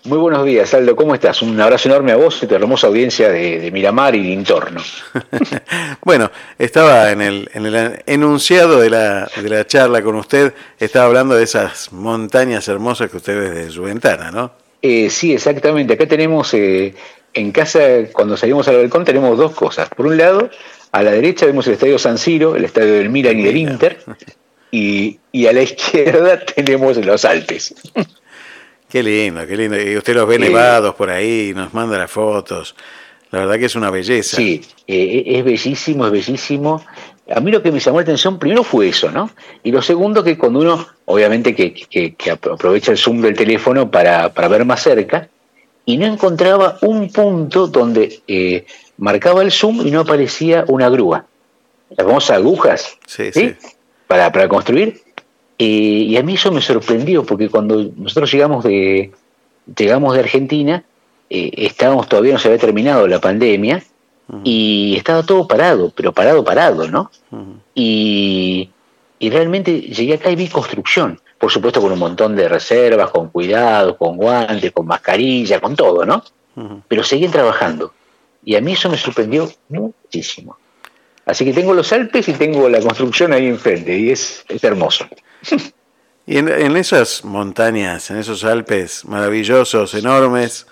Muy 0.04 0.18
buenos 0.18 0.44
días, 0.46 0.74
Aldo. 0.74 0.96
¿Cómo 0.96 1.14
estás? 1.14 1.44
Un 1.44 1.62
abrazo 1.62 1.88
enorme 1.88 2.12
a 2.12 2.16
vos 2.16 2.42
y 2.42 2.46
a 2.46 2.50
tu 2.50 2.56
hermosa 2.56 2.88
audiencia 2.88 3.30
de, 3.30 3.70
Miramar 3.72 4.16
y 4.16 4.24
de 4.24 4.34
entorno. 4.34 4.82
bueno, 6.04 6.32
estaba 6.58 7.12
en 7.12 7.22
el, 7.22 7.50
en 7.54 7.68
el 7.68 8.02
enunciado 8.08 8.80
de 8.80 8.90
la, 8.90 9.30
de 9.40 9.48
la, 9.48 9.68
charla 9.68 10.02
con 10.02 10.16
usted, 10.16 10.54
estaba 10.80 11.06
hablando 11.06 11.36
de 11.36 11.44
esas 11.44 11.94
montañas 11.94 12.68
hermosas 12.68 13.12
que 13.12 13.18
usted 13.18 13.40
ve 13.40 13.50
desde 13.52 13.72
su 13.72 13.84
ventana, 13.84 14.32
¿no? 14.32 14.52
Eh, 14.82 15.12
sí, 15.12 15.34
exactamente. 15.34 15.94
Acá 15.94 16.08
tenemos, 16.08 16.52
eh, 16.56 16.96
en 17.36 17.52
casa, 17.52 17.80
cuando 18.12 18.36
salimos 18.36 18.68
al 18.68 18.78
balcón, 18.78 19.06
tenemos 19.06 19.38
dos 19.38 19.52
cosas. 19.52 19.88
Por 19.90 20.08
un 20.08 20.18
lado, 20.18 20.50
a 20.92 21.04
la 21.04 21.12
derecha 21.12 21.46
vemos 21.46 21.68
el 21.68 21.74
estadio 21.74 22.00
San 22.00 22.18
Siro, 22.18 22.56
el 22.56 22.66
estadio 22.66 22.94
del 22.94 23.10
Milan 23.10 23.40
y 23.40 23.44
del 23.44 23.58
Inter, 23.58 24.00
y, 24.72 25.20
y 25.32 25.46
a 25.46 25.54
la 25.54 25.62
izquierda 25.62 26.40
tenemos 26.56 26.98
los 26.98 27.24
Alpes. 27.24 27.76
Qué 28.92 29.02
lindo, 29.02 29.48
qué 29.48 29.56
lindo. 29.56 29.82
Y 29.82 29.96
usted 29.96 30.14
los 30.14 30.28
ve 30.28 30.38
nevados 30.38 30.94
por 30.96 31.10
ahí, 31.10 31.54
nos 31.56 31.74
manda 31.74 31.98
las 31.98 32.12
fotos. 32.12 32.76
La 33.32 33.40
verdad 33.40 33.58
que 33.58 33.66
es 33.66 33.76
una 33.76 33.90
belleza. 33.90 34.36
Sí, 34.36 34.62
eh, 34.86 35.24
es 35.26 35.46
bellísimo, 35.46 36.06
es 36.06 36.12
bellísimo. 36.12 36.84
A 37.34 37.40
mí 37.40 37.52
lo 37.52 37.64
que 37.64 37.72
me 37.72 37.80
llamó 37.80 38.00
la 38.00 38.04
atención 38.04 38.38
primero 38.38 38.66
fue 38.66 38.90
eso, 38.90 39.10
¿no? 39.10 39.30
Y 39.64 39.72
lo 39.72 39.82
segundo 39.82 40.22
que 40.22 40.38
cuando 40.38 40.60
uno, 40.60 40.86
obviamente 41.06 41.56
que, 41.56 41.74
que, 42.18 42.32
aprovecha 42.32 42.92
el 42.92 42.98
zoom 42.98 43.22
del 43.22 43.34
teléfono 43.34 43.90
para, 43.90 44.34
para, 44.34 44.50
ver 44.50 44.66
más 44.66 44.84
cerca, 44.84 45.30
y 45.86 45.96
no 45.96 46.06
encontraba 46.06 46.78
un 46.82 47.10
punto 47.10 47.68
donde 47.68 48.20
eh, 48.28 48.66
marcaba 48.98 49.42
el 49.42 49.52
zoom 49.54 49.88
y 49.88 49.92
no 49.92 50.02
aparecía 50.02 50.66
una 50.68 50.90
grúa. 50.90 51.26
Las 51.92 52.06
famosas 52.06 52.38
agujas, 52.38 52.98
sí, 53.08 53.32
¿sí? 53.32 53.56
Para, 54.08 54.34
para 54.34 54.50
construir 54.50 55.02
eh, 55.64 56.08
y 56.08 56.18
a 56.18 56.24
mí 56.24 56.34
eso 56.34 56.52
me 56.52 56.60
sorprendió, 56.60 57.24
porque 57.24 57.48
cuando 57.48 57.92
nosotros 57.96 58.32
llegamos 58.32 58.64
de, 58.64 59.12
llegamos 59.78 60.16
de 60.16 60.22
Argentina, 60.22 60.84
eh, 61.30 61.52
estábamos 61.56 62.10
todavía 62.10 62.34
no 62.34 62.40
se 62.40 62.48
había 62.48 62.60
terminado 62.60 63.08
la 63.08 63.22
pandemia 63.22 63.84
y 64.44 64.96
estaba 64.98 65.22
todo 65.22 65.48
parado, 65.48 65.94
pero 65.96 66.14
parado, 66.14 66.44
parado, 66.44 66.88
¿no? 66.88 67.12
y, 67.76 68.72
realmente 69.20 69.82
llegué 69.82 70.16
acá 70.16 70.32
y 70.32 70.36
vi 70.36 70.48
construcción, 70.48 71.22
por 71.38 71.52
supuesto 71.52 71.80
con 71.80 71.92
un 71.92 72.00
montón 72.00 72.36
de 72.36 72.50
reservas, 72.50 73.12
con 73.12 73.30
cuidado, 73.30 73.98
con 73.98 74.18
guantes, 74.18 74.72
con 74.72 74.88
mascarilla, 74.88 75.60
con 75.60 75.76
todo, 75.76 76.08
¿no? 76.08 76.24
Pero 76.88 77.04
seguían 77.04 77.32
trabajando. 77.32 77.94
Y 78.44 78.56
a 78.56 78.62
mí 78.62 78.72
eso 78.72 78.90
me 78.90 78.98
sorprendió 78.98 79.48
muchísimo. 79.70 80.58
Así 81.24 81.46
que 81.46 81.54
tengo 81.54 81.76
los 81.76 81.94
Alpes 81.94 82.28
y 82.30 82.34
tengo 82.34 82.68
la 82.68 82.82
construcción 82.82 83.32
ahí 83.32 83.46
enfrente, 83.46 83.96
y 83.96 84.10
es, 84.10 84.44
es 84.50 84.64
hermoso. 84.64 85.06
Y 86.28 86.38
en, 86.38 86.78
esas 86.78 87.26
montañas, 87.26 88.12
en 88.12 88.18
esos 88.18 88.44
Alpes 88.44 89.06
maravillosos, 89.06 89.94
enormes, 89.96 90.68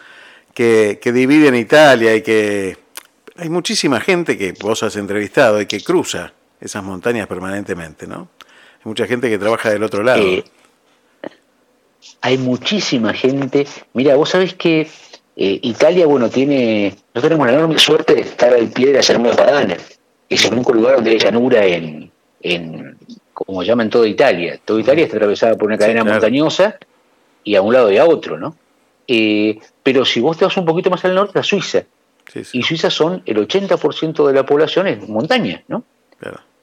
que, 0.54 1.00
dividen 1.04 1.56
Italia 1.56 2.16
y 2.16 2.22
que 2.22 2.78
hay 3.36 3.50
muchísima 3.50 4.00
gente 4.00 4.38
que 4.38 4.54
vos 4.54 4.84
has 4.84 4.96
entrevistado 4.96 5.60
y 5.60 5.66
que 5.66 5.82
cruza 5.82 6.34
esas 6.62 6.84
montañas 6.84 7.28
permanentemente, 7.28 8.06
¿no? 8.06 8.30
Hay 8.78 8.86
mucha 8.86 9.08
gente 9.08 9.30
que 9.30 9.38
trabaja 9.38 9.72
del 9.72 9.84
otro 9.84 10.04
lado. 10.04 10.22
Eh, 10.22 10.44
hay 12.22 12.38
muchísima 12.38 13.14
gente. 13.14 13.68
Mira, 13.94 14.16
vos 14.16 14.30
sabés 14.30 14.54
que 14.54 14.82
eh, 14.82 15.60
Italia, 15.64 16.06
bueno, 16.06 16.30
tiene. 16.30 16.96
Nosotros 17.14 17.24
tenemos 17.24 17.48
la 17.48 17.54
enorme 17.54 17.80
suerte 17.80 18.16
de 18.16 18.22
estar 18.22 18.54
al 18.54 18.68
pie 18.70 18.88
de 18.88 18.94
la 18.94 19.02
llanura 19.02 19.36
padana, 19.36 19.78
que 20.28 20.36
es 20.36 20.46
el 20.46 20.54
único 20.54 20.74
lugar 20.74 20.96
donde 20.96 21.12
hay 21.12 21.20
llanura 21.20 21.66
en, 21.66 22.12
en, 22.42 22.98
como 23.46 23.64
llaman 23.64 23.90
toda 23.90 24.08
Italia. 24.08 24.60
Toda 24.64 24.82
Italia 24.82 25.06
está 25.06 25.18
atravesada 25.18 25.56
por 25.56 25.68
una 25.68 25.78
cadena 25.78 26.04
montañosa 26.04 26.78
y 27.44 27.56
a 27.56 27.62
un 27.62 27.74
lado 27.74 27.92
y 27.92 27.98
a 27.98 28.06
otro, 28.06 28.38
¿no? 28.38 28.56
Eh, 29.08 29.58
pero 29.82 30.06
si 30.06 30.20
vos 30.20 30.38
te 30.38 30.46
vas 30.46 30.58
un 30.58 30.66
poquito 30.66 30.90
más 30.90 31.04
al 31.06 31.16
norte, 31.16 31.40
a 31.40 31.44
Suiza. 31.44 31.84
Y 32.54 32.62
Suiza 32.62 32.90
son 32.90 33.24
el 33.26 33.38
80% 33.38 34.28
de 34.28 34.34
la 34.34 34.46
población 34.46 34.88
es 34.88 35.08
montaña, 35.08 35.64
¿no? 35.68 35.84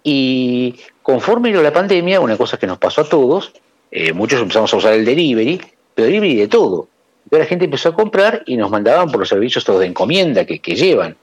Y 0.04 0.76
conforme 1.02 1.52
a 1.56 1.62
la 1.62 1.72
pandemia, 1.72 2.20
una 2.20 2.36
cosa 2.36 2.58
que 2.58 2.66
nos 2.66 2.78
pasó 2.78 3.00
a 3.00 3.08
todos, 3.08 3.52
eh, 3.90 4.12
muchos 4.12 4.40
empezamos 4.40 4.72
a 4.72 4.76
usar 4.76 4.92
el 4.92 5.04
delivery, 5.04 5.60
pero 5.94 6.06
delivery 6.06 6.36
de 6.36 6.46
todo. 6.46 6.88
Entonces 7.24 7.46
la 7.46 7.48
gente 7.48 7.64
empezó 7.64 7.88
a 7.88 7.94
comprar 7.94 8.42
y 8.46 8.56
nos 8.56 8.70
mandaban 8.70 9.10
por 9.10 9.18
los 9.18 9.28
servicios 9.28 9.64
todos 9.64 9.80
de 9.80 9.86
encomienda 9.86 10.44
que, 10.44 10.60
que 10.60 10.76
llevan. 10.76 11.16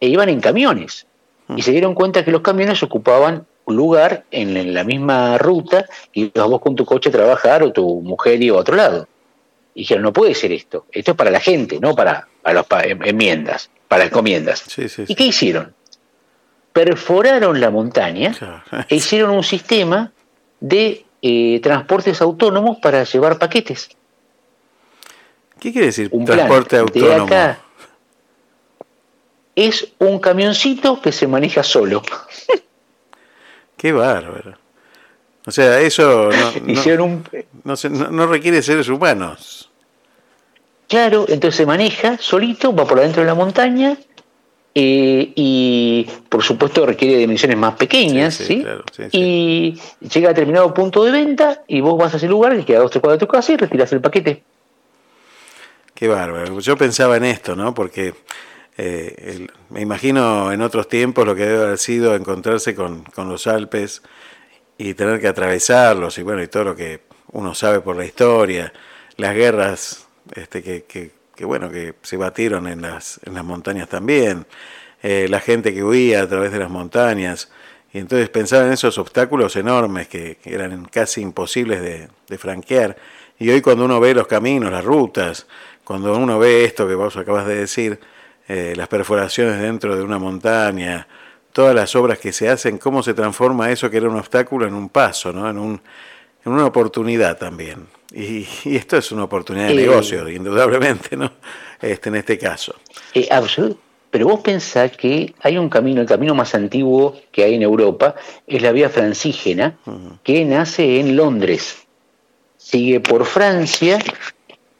E 0.00 0.08
iban 0.08 0.30
en 0.30 0.40
camiones. 0.40 1.06
Y 1.48 1.54
mm. 1.54 1.58
se 1.58 1.72
dieron 1.72 1.94
cuenta 1.94 2.24
que 2.24 2.30
los 2.30 2.40
camiones 2.40 2.82
ocupaban 2.82 3.44
lugar 3.66 4.24
en 4.30 4.74
la 4.74 4.84
misma 4.84 5.38
ruta 5.38 5.86
y 6.12 6.30
vas 6.34 6.46
vos 6.48 6.60
con 6.60 6.76
tu 6.76 6.84
coche 6.84 7.08
a 7.08 7.12
trabajar 7.12 7.62
o 7.62 7.72
tu 7.72 8.00
mujer 8.02 8.42
y 8.42 8.50
a 8.50 8.54
otro 8.54 8.76
lado. 8.76 9.08
Y 9.74 9.80
dijeron, 9.80 10.04
no 10.04 10.12
puede 10.12 10.34
ser 10.34 10.52
esto, 10.52 10.86
esto 10.92 11.12
es 11.12 11.16
para 11.16 11.30
la 11.30 11.40
gente, 11.40 11.80
no 11.80 11.94
para, 11.94 12.28
las 12.44 12.66
em, 12.84 13.02
enmiendas, 13.04 13.70
para 13.88 14.04
encomiendas. 14.04 14.66
¿Y 15.08 15.14
qué 15.14 15.24
hicieron? 15.24 15.74
Perforaron 16.72 17.60
la 17.60 17.70
montaña 17.70 18.34
e 18.88 18.96
hicieron 18.96 19.30
un 19.30 19.44
sistema 19.44 20.12
de 20.60 21.04
eh, 21.22 21.60
transportes 21.62 22.20
autónomos 22.20 22.78
para 22.78 23.04
llevar 23.04 23.38
paquetes. 23.38 23.88
¿Qué 25.58 25.72
quiere 25.72 25.86
decir 25.86 26.08
Un 26.12 26.24
transporte 26.24 26.76
de 26.76 26.82
autónomo? 26.82 27.24
acá. 27.24 27.58
Es 29.56 29.92
un 29.98 30.18
camioncito 30.18 31.00
que 31.00 31.12
se 31.12 31.26
maneja 31.26 31.62
solo. 31.62 32.02
Qué 33.76 33.92
bárbaro. 33.92 34.54
O 35.46 35.50
sea, 35.50 35.80
eso 35.80 36.30
no, 36.30 36.72
Hicieron 36.72 37.10
un, 37.10 37.28
no 37.64 37.76
se- 37.76 37.90
no- 37.90 38.10
no 38.10 38.26
requiere 38.26 38.62
seres 38.62 38.88
humanos. 38.88 39.70
Claro, 40.88 41.24
entonces 41.28 41.56
se 41.56 41.66
maneja 41.66 42.18
solito, 42.18 42.74
va 42.74 42.86
por 42.86 42.98
adentro 42.98 43.22
de 43.22 43.26
la 43.26 43.34
montaña 43.34 43.96
eh, 44.74 45.32
y 45.34 46.06
por 46.28 46.42
supuesto 46.42 46.84
requiere 46.84 47.16
dimensiones 47.16 47.56
más 47.56 47.74
pequeñas, 47.74 48.34
Sí, 48.34 48.44
¿sí? 48.44 48.54
sí, 48.56 48.62
claro, 48.62 48.84
sí. 48.92 49.02
Y 49.12 49.80
llega 50.08 50.28
a 50.28 50.32
determinado 50.32 50.72
punto 50.74 51.04
de 51.04 51.10
venta 51.12 51.62
y 51.66 51.80
vos 51.80 51.96
vas 51.98 52.12
a 52.14 52.16
ese 52.18 52.28
lugar 52.28 52.56
que 52.56 52.64
queda 52.64 52.80
dos 52.80 52.90
tres 52.90 53.00
cuadras 53.00 53.18
de 53.20 53.26
tu 53.26 53.30
casa 53.32 53.52
y 53.52 53.56
retiras 53.56 53.92
el 53.92 54.00
paquete. 54.00 54.42
Qué 55.94 56.08
bárbaro. 56.08 56.58
Yo 56.60 56.76
pensaba 56.76 57.16
en 57.16 57.24
esto, 57.24 57.54
¿no? 57.54 57.72
Porque 57.72 58.14
eh, 58.76 59.14
el- 59.18 59.50
me 59.70 59.80
imagino 59.80 60.52
en 60.52 60.62
otros 60.62 60.88
tiempos 60.88 61.26
lo 61.26 61.34
que 61.34 61.46
debe 61.46 61.64
haber 61.64 61.78
sido 61.78 62.14
encontrarse 62.14 62.74
con, 62.74 63.04
con 63.04 63.28
los 63.28 63.46
Alpes 63.46 64.02
y 64.78 64.94
tener 64.94 65.20
que 65.20 65.28
atravesarlos 65.28 66.18
y 66.18 66.22
bueno, 66.22 66.42
y 66.42 66.48
todo 66.48 66.64
lo 66.64 66.76
que 66.76 67.00
uno 67.32 67.54
sabe 67.54 67.80
por 67.80 67.96
la 67.96 68.04
historia, 68.04 68.72
las 69.16 69.34
guerras 69.34 70.06
este, 70.34 70.62
que, 70.62 70.84
que- 70.84 71.12
que, 71.34 71.44
bueno, 71.44 71.68
que 71.68 71.94
se 72.02 72.16
batieron 72.16 72.68
en 72.68 72.80
las, 72.82 73.18
en 73.24 73.34
las 73.34 73.44
montañas 73.44 73.88
también, 73.88 74.46
eh, 75.02 75.26
la 75.28 75.40
gente 75.40 75.74
que 75.74 75.82
huía 75.82 76.22
a 76.22 76.28
través 76.28 76.52
de 76.52 76.60
las 76.60 76.70
montañas. 76.70 77.50
Y 77.92 77.98
entonces 77.98 78.28
pensaba 78.28 78.66
en 78.66 78.72
esos 78.72 78.98
obstáculos 78.98 79.56
enormes 79.56 80.06
que, 80.06 80.36
que 80.36 80.54
eran 80.54 80.84
casi 80.84 81.22
imposibles 81.22 81.82
de, 81.82 82.08
de 82.28 82.38
franquear. 82.38 82.96
Y 83.38 83.50
hoy 83.50 83.60
cuando 83.62 83.84
uno 83.84 83.98
ve 83.98 84.14
los 84.14 84.28
caminos, 84.28 84.70
las 84.70 84.84
rutas, 84.84 85.46
cuando 85.82 86.16
uno 86.16 86.38
ve 86.38 86.64
esto 86.64 86.86
que 86.86 86.94
vos 86.94 87.16
acabas 87.16 87.46
de 87.48 87.56
decir, 87.56 87.98
eh, 88.48 88.74
las 88.76 88.88
perforaciones 88.88 89.60
dentro 89.60 89.96
de 89.96 90.02
una 90.02 90.18
montaña, 90.18 91.06
todas 91.52 91.74
las 91.74 91.94
obras 91.96 92.18
que 92.18 92.32
se 92.32 92.48
hacen, 92.48 92.78
cómo 92.78 93.02
se 93.02 93.14
transforma 93.14 93.70
eso 93.70 93.88
que 93.90 93.96
era 93.98 94.08
un 94.08 94.16
obstáculo 94.16 94.66
en 94.66 94.74
un 94.74 94.88
paso, 94.88 95.32
¿no? 95.32 95.48
en, 95.48 95.58
un, 95.58 95.80
en 96.44 96.52
una 96.52 96.66
oportunidad 96.66 97.38
también. 97.38 97.86
Y, 98.12 98.46
y 98.64 98.76
esto 98.76 98.96
es 98.96 99.10
una 99.12 99.24
oportunidad 99.24 99.68
de 99.68 99.72
Eh. 99.74 99.86
negocio, 99.86 100.28
indudablemente, 100.28 101.16
¿no? 101.16 101.32
Este, 101.80 102.08
en 102.10 102.16
este 102.16 102.38
caso. 102.38 102.74
Eh, 103.14 103.28
absolut- 103.30 103.76
Pero 104.10 104.26
vos 104.28 104.40
pensás 104.40 104.92
que 104.96 105.34
hay 105.42 105.58
un 105.58 105.68
camino, 105.68 106.00
el 106.00 106.06
camino 106.06 106.34
más 106.34 106.54
antiguo 106.54 107.16
que 107.32 107.42
hay 107.42 107.54
en 107.56 107.62
Europa 107.62 108.14
es 108.46 108.62
la 108.62 108.70
vía 108.70 108.88
francígena, 108.88 109.76
que 110.22 110.44
nace 110.44 111.00
en 111.00 111.16
Londres. 111.16 111.78
Sigue 112.56 113.00
por 113.00 113.24
Francia, 113.26 113.98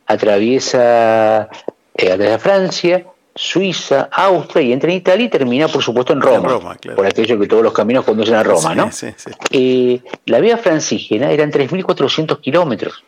atraviesa, 0.07 1.49
eh, 1.97 2.13
atraviesa 2.13 2.39
Francia, 2.39 3.07
Suiza, 3.35 4.09
Austria 4.13 4.63
y 4.63 4.73
entra 4.73 4.91
en 4.91 4.99
Italia 4.99 5.27
y 5.27 5.29
termina, 5.29 5.67
por 5.69 5.83
supuesto, 5.83 6.13
en 6.13 6.21
Roma. 6.21 6.49
Roma, 6.49 6.77
claro. 6.77 6.97
Por 6.97 7.07
aquello 7.07 7.39
que 7.39 7.47
todos 7.49 7.63
los 7.63 7.73
caminos 7.73 8.05
conducen 8.05 8.35
a 8.37 8.43
Roma, 8.43 8.71
Sí, 8.71 8.77
¿no? 8.77 8.93
Sí, 8.93 9.09
sí. 9.17 9.31
Eh, 9.51 10.01
la 10.27 10.41
vía 10.41 10.57
francígena 10.57 11.31
eran 11.31 11.51
3.400 11.51 12.41
kilómetros. 12.41 13.03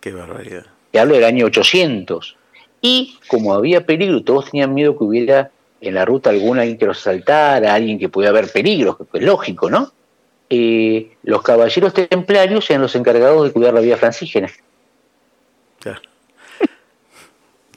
Qué 0.00 0.12
barbaridad. 0.12 0.64
Te 0.90 0.98
hablo 0.98 1.14
del 1.14 1.24
año 1.24 1.46
800. 1.46 2.36
Y 2.80 3.18
como 3.28 3.52
había 3.52 3.84
peligro, 3.84 4.22
todos 4.22 4.50
tenían 4.50 4.72
miedo 4.72 4.96
que 4.96 5.04
hubiera 5.04 5.50
en 5.80 5.94
la 5.94 6.04
ruta 6.04 6.30
alguna 6.30 6.62
alguien 6.62 6.78
que 6.78 6.86
los 6.86 6.98
asaltara, 6.98 7.74
alguien 7.74 7.98
que 7.98 8.08
pudiera 8.08 8.30
haber 8.30 8.50
peligros, 8.50 8.96
que 8.96 9.18
es 9.18 9.22
lógico, 9.24 9.70
¿no? 9.70 9.92
Eh, 10.50 11.16
los 11.24 11.42
caballeros 11.42 11.92
templarios 11.92 12.68
eran 12.70 12.82
los 12.82 12.94
encargados 12.94 13.44
de 13.44 13.52
cuidar 13.52 13.74
la 13.74 13.80
vía 13.80 13.96
francígena. 13.96 14.50
Claro. 15.78 16.00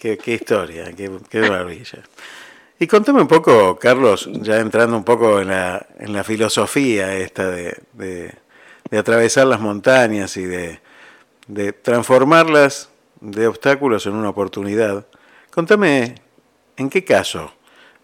Qué, 0.01 0.17
qué 0.17 0.33
historia, 0.33 0.91
qué, 0.93 1.11
qué 1.29 1.41
maravilla. 1.41 1.99
Y 2.79 2.87
contame 2.87 3.21
un 3.21 3.27
poco, 3.27 3.77
Carlos, 3.77 4.27
ya 4.41 4.59
entrando 4.59 4.97
un 4.97 5.03
poco 5.03 5.39
en 5.39 5.49
la, 5.49 5.85
en 5.99 6.11
la 6.13 6.23
filosofía 6.23 7.15
esta 7.15 7.47
de, 7.49 7.77
de- 7.93 8.33
de 8.89 8.97
atravesar 8.97 9.47
las 9.47 9.61
montañas 9.61 10.35
y 10.35 10.43
de, 10.43 10.81
de 11.47 11.71
transformarlas 11.71 12.89
de 13.21 13.47
obstáculos 13.47 14.05
en 14.07 14.13
una 14.15 14.29
oportunidad. 14.29 15.05
Contame, 15.51 16.15
¿en 16.75 16.89
qué 16.89 17.03
caso 17.05 17.53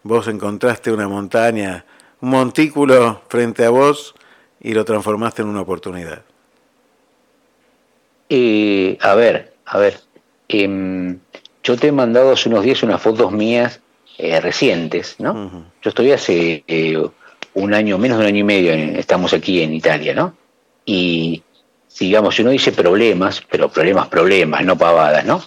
vos 0.04 0.28
encontraste 0.30 0.92
una 0.92 1.08
montaña, 1.10 1.84
un 2.22 2.30
montículo 2.30 3.22
frente 3.28 3.66
a 3.66 3.70
vos 3.72 4.14
y 4.62 4.74
lo 4.74 4.86
transformaste 4.86 5.42
en 5.42 5.50
una 5.50 5.62
oportunidad? 5.62 6.22
Eh, 8.30 8.98
a 9.02 9.16
ver, 9.16 9.54
a 9.66 9.78
ver. 9.80 10.00
em, 10.50 11.20
yo 11.68 11.76
te 11.76 11.88
he 11.88 11.92
mandado 11.92 12.32
hace 12.32 12.48
unos 12.48 12.64
días 12.64 12.82
unas 12.82 13.02
fotos 13.02 13.30
mías 13.34 13.82
eh, 14.18 14.40
recientes, 14.40 15.16
¿no? 15.20 15.32
Ujú. 15.32 15.64
Yo 15.82 15.90
estoy 15.90 16.14
hace 16.14 16.64
eh, 16.66 16.98
un 17.56 17.74
año, 17.74 17.98
menos 17.98 18.20
de 18.20 18.24
un 18.24 18.28
año 18.30 18.40
y 18.40 18.44
medio, 18.44 18.72
estamos 18.98 19.34
aquí 19.34 19.62
en 19.62 19.74
Italia, 19.74 20.14
¿no? 20.14 20.34
Y, 20.86 21.44
digamos, 22.00 22.36
si 22.36 22.42
uno 22.42 22.52
dice 22.52 22.72
problemas, 22.72 23.44
pero 23.50 23.68
problemas, 23.68 24.08
problemas, 24.08 24.64
no 24.64 24.78
pavadas, 24.78 25.26
¿no? 25.26 25.44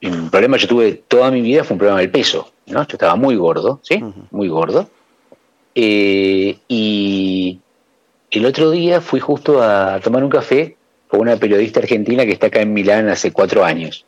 Un 0.00 0.30
problema 0.30 0.56
que 0.56 0.62
yo 0.62 0.68
tuve 0.68 1.02
toda 1.06 1.30
mi 1.30 1.42
vida 1.42 1.64
fue 1.64 1.74
un 1.74 1.80
problema 1.80 2.00
del 2.00 2.10
peso, 2.10 2.50
¿no? 2.68 2.86
Yo 2.86 2.94
estaba 2.94 3.16
muy 3.16 3.36
gordo, 3.36 3.80
¿sí? 3.82 3.96
Ujú. 4.02 4.22
Muy 4.30 4.48
gordo. 4.48 4.88
Eh, 5.74 6.56
y 6.66 7.60
el 8.30 8.46
otro 8.46 8.70
día 8.70 9.02
fui 9.02 9.20
justo 9.20 9.62
a 9.62 10.00
tomar 10.00 10.24
un 10.24 10.30
café 10.30 10.78
con 11.08 11.20
una 11.20 11.36
periodista 11.36 11.80
argentina 11.80 12.24
que 12.24 12.32
está 12.32 12.46
acá 12.46 12.62
en 12.62 12.72
Milán 12.72 13.10
hace 13.10 13.32
cuatro 13.32 13.66
años. 13.66 14.06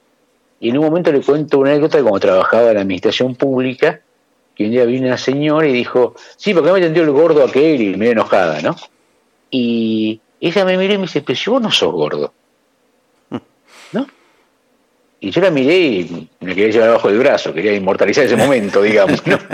Y 0.60 0.68
en 0.68 0.78
un 0.78 0.84
momento 0.84 1.10
le 1.10 1.22
cuento 1.22 1.58
una 1.58 1.70
anécdota 1.70 1.96
de 1.96 2.02
cuando 2.02 2.20
trabajaba 2.20 2.68
en 2.68 2.74
la 2.74 2.80
administración 2.82 3.34
pública, 3.34 4.00
que 4.54 4.66
un 4.66 4.72
día 4.72 4.84
vino 4.84 5.06
una 5.06 5.16
señora 5.16 5.66
y 5.66 5.72
dijo, 5.72 6.14
sí, 6.36 6.52
porque 6.52 6.70
me 6.70 6.78
atendió 6.78 7.02
el 7.02 7.10
gordo 7.12 7.42
aquel 7.42 7.80
y 7.80 7.96
me 7.96 8.10
enojada, 8.10 8.60
¿no? 8.60 8.76
Y 9.50 10.20
ella 10.38 10.66
me 10.66 10.76
miró 10.76 10.94
y 10.94 10.98
me 10.98 11.02
dice, 11.04 11.22
pero 11.22 11.38
si 11.38 11.48
vos 11.48 11.62
no 11.62 11.70
sos 11.70 11.90
gordo, 11.92 12.34
¿no? 13.92 14.06
Y 15.18 15.30
yo 15.30 15.40
la 15.40 15.50
miré 15.50 15.78
y 15.78 16.28
me 16.40 16.54
quería 16.54 16.72
llevar 16.72 16.90
abajo 16.90 17.08
del 17.08 17.18
brazo, 17.18 17.54
quería 17.54 17.72
inmortalizar 17.72 18.26
ese 18.26 18.36
momento, 18.36 18.82
digamos, 18.82 19.26
¿no? 19.26 19.38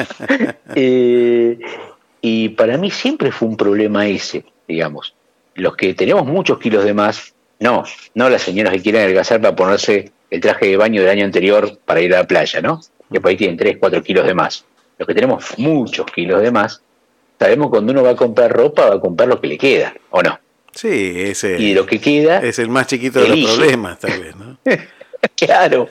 Eh, 0.75 1.59
y 2.21 2.51
para 2.51 2.77
mí 2.77 2.91
siempre 2.91 3.31
fue 3.31 3.49
un 3.49 3.57
problema 3.57 4.07
ese, 4.07 4.45
digamos. 4.67 5.15
Los 5.55 5.77
que 5.77 5.95
tenemos 5.95 6.27
muchos 6.27 6.59
kilos 6.59 6.85
de 6.85 6.93
más, 6.93 7.33
no, 7.61 7.85
no 8.15 8.29
las 8.29 8.43
señoras 8.43 8.73
que 8.73 8.83
quieren 8.83 9.03
adelgazar 9.03 9.41
para 9.41 9.57
ponerse 9.57 10.13
el 10.31 10.41
traje 10.41 10.67
de 10.67 10.77
baño 10.77 11.01
del 11.03 11.11
año 11.11 11.25
anterior 11.25 11.79
para 11.85 12.01
ir 12.01 12.15
a 12.15 12.19
la 12.19 12.27
playa, 12.27 12.61
¿no? 12.61 12.81
Que 13.13 13.21
por 13.21 13.31
ahí 13.31 13.37
tienen 13.37 13.57
3, 13.57 13.77
4 13.79 14.03
kilos 14.03 14.27
de 14.27 14.35
más. 14.35 14.65
Los 14.99 15.07
que 15.07 15.15
tenemos 15.15 15.45
muchos 15.59 16.07
kilos 16.07 16.43
de 16.43 16.51
más, 16.51 16.81
sabemos 17.39 17.69
cuando 17.71 17.93
uno 17.93 18.03
va 18.03 18.11
a 18.11 18.17
comprar 18.17 18.51
ropa, 18.53 18.89
va 18.89 18.95
a 18.97 19.01
comprar 19.01 19.29
lo 19.29 19.41
que 19.41 19.47
le 19.47 19.59
queda, 19.59 19.95
¿o 20.11 20.23
no? 20.23 20.39
Sí, 20.75 21.13
ese 21.17 21.57
Y 21.59 21.71
de 21.71 21.75
lo 21.77 21.87
que 21.87 22.01
queda, 22.01 22.39
es 22.41 22.59
el 22.59 22.69
más 22.69 22.87
chiquito 22.87 23.21
de 23.21 23.29
los 23.29 23.37
elige. 23.37 23.55
problemas, 23.57 23.99
tal 23.99 24.21
vez, 24.21 24.37
¿no? 24.37 24.59
claro. 25.37 25.89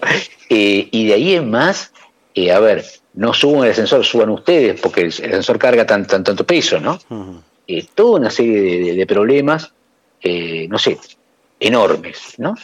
Eh, 0.50 0.88
y 0.92 1.08
de 1.08 1.14
ahí 1.14 1.36
en 1.36 1.50
más, 1.50 1.92
eh, 2.36 2.52
a 2.52 2.60
ver, 2.60 2.84
no 3.14 3.34
suban 3.34 3.66
el 3.66 3.72
ascensor, 3.72 4.04
suban 4.06 4.30
ustedes, 4.30 4.80
porque 4.82 5.02
el, 5.02 5.08
ascensor 5.08 5.58
carga 5.58 5.86
tan, 5.86 6.06
tan- 6.06 6.24
tanto 6.24 6.46
peso, 6.46 6.80
¿no? 6.80 7.00
Ujú. 7.10 7.42
eh, 7.68 7.86
toda 7.96 8.20
una 8.20 8.30
serie 8.30 8.62
de, 8.62 8.80
de- 8.92 8.94
de 8.96 9.06
problemas, 9.08 9.72
eh, 10.22 10.68
no 10.70 10.78
sé, 10.78 10.98
enormes, 11.60 12.36
¿no? 12.38 12.56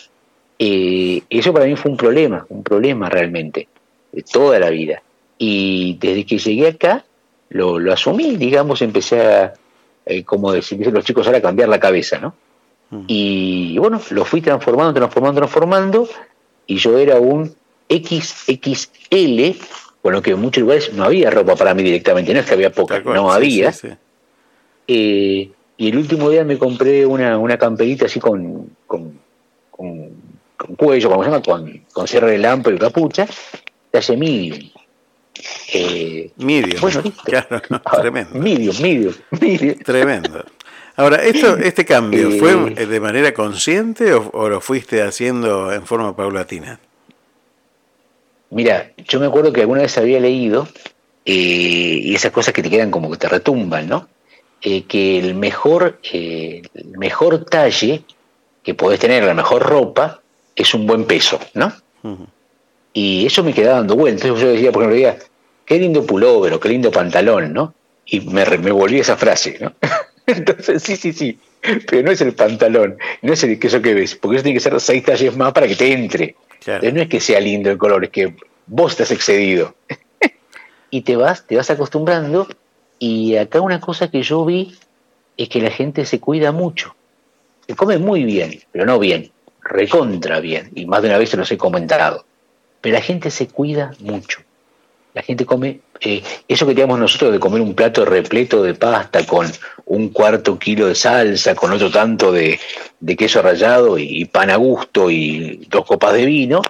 Eh, 0.64 1.24
eso 1.28 1.52
para 1.52 1.66
mí 1.66 1.76
fue 1.76 1.90
un 1.90 1.98
problema, 1.98 2.46
un 2.50 2.62
problema 2.62 3.10
realmente, 3.10 3.68
de 4.12 4.22
toda 4.22 4.60
la 4.60 4.70
vida. 4.70 5.02
Y 5.40 5.98
desde 6.00 6.24
que 6.24 6.38
llegué 6.38 6.68
acá, 6.68 7.04
lo, 7.50 7.80
lo 7.80 7.92
asumí, 7.92 8.36
digamos, 8.36 8.84
empecé 8.84 9.22
a, 9.22 9.54
eh, 10.06 10.24
como 10.24 10.52
decir, 10.52 10.78
dicen 10.78 10.94
los 10.94 11.04
chicos 11.04 11.26
ahora, 11.26 11.40
a 11.40 11.42
cambiar 11.42 11.68
la 11.68 11.80
cabeza, 11.80 12.20
¿no? 12.20 12.36
Y 13.08 13.76
bueno, 13.80 14.00
lo 14.12 14.24
fui 14.24 14.42
transformando, 14.42 14.94
transformando, 14.94 15.40
transformando, 15.40 16.10
y 16.68 16.76
yo 16.76 16.98
era 17.00 17.20
un 17.20 17.56
XXL, 17.90 19.58
con 20.02 20.14
lo 20.14 20.22
que 20.22 20.32
en 20.32 20.42
muchos 20.42 20.62
lugares 20.62 20.94
no 20.94 21.06
había 21.06 21.32
ropa 21.32 21.56
para 21.56 21.74
mí 21.74 21.82
directamente, 21.82 22.34
no 22.34 22.42
es 22.42 22.46
que 22.46 22.54
había 22.54 22.72
poca, 22.72 23.00
no 23.00 23.30
sí, 23.30 23.36
había. 23.36 23.72
sí, 23.72 23.88
sí. 23.88 23.96
Eh, 24.88 25.52
y 25.78 25.90
el 25.90 25.98
último 25.98 26.30
día 26.30 26.44
me 26.44 26.60
compré 26.60 27.06
una, 27.08 27.40
una 27.40 27.58
camperita 27.58 28.06
así 28.06 28.20
con, 28.20 28.70
con, 28.86 29.11
con 30.66 30.76
cuello, 30.76 31.10
como 31.10 31.24
se 31.24 31.30
llama, 31.30 31.44
con, 31.44 31.86
con 31.92 32.08
cierre 32.08 32.32
de 32.32 32.38
lámpara 32.38 32.76
y 32.76 32.80
capucha, 32.80 33.28
talle 33.92 34.18
medium. 34.18 34.70
Eh, 35.74 36.32
Medium. 36.38 36.82
Bueno. 36.82 37.04
Claro, 37.24 37.62
no, 37.70 37.82
ah, 37.84 38.02
tremendo. 38.02 38.38
Medium, 38.38 38.76
medium, 38.82 39.14
medium. 39.42 39.80
Tremendo. 39.80 40.46
Ahora, 40.96 41.24
esto, 41.24 41.58
este 41.64 41.86
cambio, 41.86 42.30
Eh, 42.30 42.38
¿fue 42.40 42.86
de 42.86 43.00
manera 43.00 43.34
consciente 43.34 44.14
o, 44.14 44.30
o 44.34 44.50
lo 44.50 44.62
fuiste 44.62 45.02
haciendo 45.02 45.72
en 45.72 45.86
forma 45.86 46.16
paulatina? 46.16 46.80
Mira, 48.52 48.92
yo 48.98 49.20
me 49.20 49.28
acuerdo 49.28 49.54
que 49.54 49.62
alguna 49.62 49.82
vez 49.82 49.98
había 49.98 50.20
leído, 50.20 50.68
eh, 51.26 51.34
y 52.04 52.14
esas 52.14 52.32
cosas 52.32 52.54
que 52.54 52.62
te 52.62 52.70
quedan 52.70 52.92
como 52.92 53.10
que 53.10 53.18
te 53.18 53.30
retumban, 53.30 53.88
¿no? 53.88 54.08
Eh, 54.62 54.84
que 54.84 55.18
el 55.20 55.36
mejor, 55.36 56.00
eh, 56.12 56.62
el 56.74 56.98
mejor 56.98 57.46
talle 57.46 58.04
que 58.62 58.74
podés 58.76 59.00
tener 59.00 59.24
la 59.24 59.34
mejor 59.34 59.64
ropa, 59.64 60.21
es 60.56 60.74
un 60.74 60.88
buen 60.88 61.06
peso, 61.06 61.40
¿no? 61.54 61.74
Y 62.94 63.26
eso 63.26 63.44
me 63.44 63.54
quedaba 63.54 63.78
dando 63.78 63.96
vueltas. 63.96 64.26
Entonces 64.26 64.48
yo 64.48 64.54
decía, 64.54 64.72
por 64.72 64.84
ejemplo, 64.84 65.26
qué 65.66 65.80
lindo 65.80 66.06
pullover 66.06 66.54
o 66.54 66.60
qué 66.60 66.70
lindo 66.70 66.92
pantalón, 66.92 67.54
¿no? 67.54 67.74
Y 68.06 68.22
me, 68.22 68.46
me 68.58 68.72
volví 68.72 69.00
esa 69.00 69.16
frase, 69.16 69.58
¿no? 69.62 69.74
Entonces, 70.26 70.84
sí, 70.84 70.96
sí, 70.96 71.14
sí, 71.14 71.40
pero 71.88 72.04
no 72.04 72.12
es 72.12 72.22
el 72.22 72.34
pantalón, 72.34 72.98
no 73.22 73.34
es 73.34 73.44
el 73.44 73.60
queso 73.60 73.82
que 73.82 73.94
ves, 73.94 74.16
porque 74.16 74.38
eso 74.38 74.44
tiene 74.44 74.58
que 74.58 74.64
ser 74.64 74.80
seis 74.80 75.04
talles 75.04 75.36
más 75.36 75.54
para 75.54 75.68
que 75.68 75.76
te 75.76 75.92
entre. 75.92 76.36
Entonces, 76.66 76.94
no 76.94 77.02
es 77.02 77.10
que 77.10 77.20
sea 77.20 77.40
lindo 77.40 77.70
el 77.72 77.78
color, 77.78 78.04
es 78.04 78.12
que 78.12 78.36
vos 78.68 78.96
te 78.96 79.04
has 79.04 79.12
excedido. 79.12 79.76
y 80.90 81.02
te 81.02 81.16
vas, 81.16 81.46
te 81.46 81.56
vas 81.56 81.70
acostumbrando, 81.70 82.48
y 83.00 83.36
acá 83.36 83.62
una 83.62 83.80
cosa 83.80 84.12
que 84.12 84.22
yo 84.22 84.46
vi 84.46 84.76
es 85.38 85.50
que 85.50 85.62
la 85.62 85.72
gente 85.72 86.06
se 86.06 86.20
cuida 86.20 86.52
mucho. 86.52 86.96
Se 87.68 87.76
come 87.76 87.98
muy 87.98 88.24
bien, 88.24 88.62
pero 88.72 88.86
no 88.86 89.00
bien, 89.00 89.32
recontra 89.64 90.40
bien, 90.40 90.72
y 90.76 90.86
más 90.86 91.02
de 91.02 91.10
una 91.10 91.18
vez 91.18 91.30
se 91.30 91.38
los 91.38 91.52
he 91.52 91.58
comentado. 91.58 92.26
Pero 92.82 92.96
la 92.96 93.02
gente 93.02 93.30
se 93.32 93.48
cuida 93.48 93.94
mucho. 94.00 94.42
La 95.14 95.22
gente 95.22 95.46
come, 95.46 95.82
eh, 96.00 96.24
eso 96.48 96.66
que 96.66 96.74
teníamos 96.74 97.00
nosotros 97.00 97.34
de 97.34 97.40
comer 97.40 97.62
un 97.62 97.76
plato 97.76 98.06
repleto 98.06 98.64
de 98.64 98.74
pasta 98.76 99.26
con 99.26 99.52
un 99.86 100.10
cuarto 100.10 100.58
kilo 100.58 100.88
de 100.88 100.96
salsa, 100.96 101.54
con 101.54 101.72
otro 101.72 101.92
tanto 101.92 102.32
de, 102.32 102.60
queso 103.18 103.42
rallado 103.42 103.98
y, 103.98 104.26
pan 104.26 104.50
a 104.50 104.56
gusto 104.56 105.12
y 105.12 105.66
dos 105.70 105.86
copas 105.86 106.14
de 106.14 106.26
vino, 106.26 106.62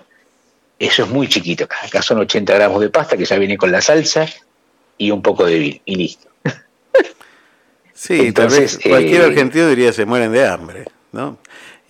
eso 0.80 1.04
es 1.04 1.10
muy 1.10 1.28
chiquito. 1.28 1.68
Acá 1.84 2.02
son 2.02 2.18
80 2.20 2.54
gramos 2.56 2.82
de 2.82 2.90
pasta 2.90 3.16
que 3.16 3.26
ya 3.26 3.38
viene 3.38 3.58
con 3.58 3.72
la 3.72 3.82
salsa 3.82 4.26
y 4.98 5.12
un 5.12 5.22
poco 5.22 5.46
de 5.46 5.60
vino 5.60 5.80
y 5.86 5.96
listo. 5.96 6.28
Sí, 7.94 8.20
Entonces, 8.20 8.80
tal 8.80 8.82
vez 8.82 8.90
cualquier 8.90 9.22
eh, 9.22 9.26
argentino 9.26 9.68
diría 9.68 9.94
se 9.94 10.06
mueren 10.06 10.32
de 10.32 10.48
hambre, 10.48 10.86
¿no? 11.12 11.38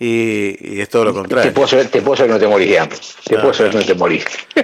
Y, 0.04 0.80
es 0.80 0.88
todo 0.88 1.04
lo 1.04 1.14
contrario. 1.14 1.48
Te 1.48 1.54
puedo, 1.54 1.68
saber, 1.68 1.86
te 1.86 2.02
puedo 2.02 2.24
que 2.24 2.32
no 2.32 2.38
te 2.40 2.48
morís 2.48 2.70
de 2.70 2.78
hambre. 2.80 2.98
Te 3.24 3.38
puedo 3.38 3.54
saber 3.54 3.70
que 3.70 3.78
no 3.78 3.84
te 3.84 3.94
morís. 3.94 4.24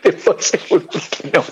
te 0.00 0.12
puedo 0.12 0.38
asegurar 0.38 0.88
que 0.88 1.30
no. 1.32 1.44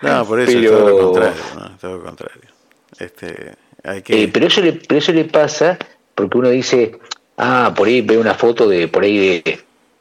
No, 0.00 0.26
por 0.26 0.40
eso 0.40 0.58
es 0.58 0.66
todo 0.66 0.88
lo 0.88 0.98
contrario. 0.98 1.42
¿no? 1.54 1.76
Todo 1.78 1.98
lo 1.98 2.02
contrario. 2.02 2.50
Este, 2.98 3.52
hay 3.84 4.02
que... 4.02 4.24
Eh, 4.24 4.28
pero, 4.28 4.48
eso 4.48 4.60
le, 4.60 4.72
pero 4.72 4.98
eso 4.98 5.12
le 5.12 5.24
pasa 5.26 5.78
porque 6.16 6.36
uno 6.36 6.48
dice, 6.48 6.98
ah, 7.36 7.72
por 7.76 7.86
ahí 7.86 8.00
ve 8.00 8.18
una 8.18 8.34
foto 8.34 8.68
de 8.68 8.88
por 8.88 9.04
ahí 9.04 9.40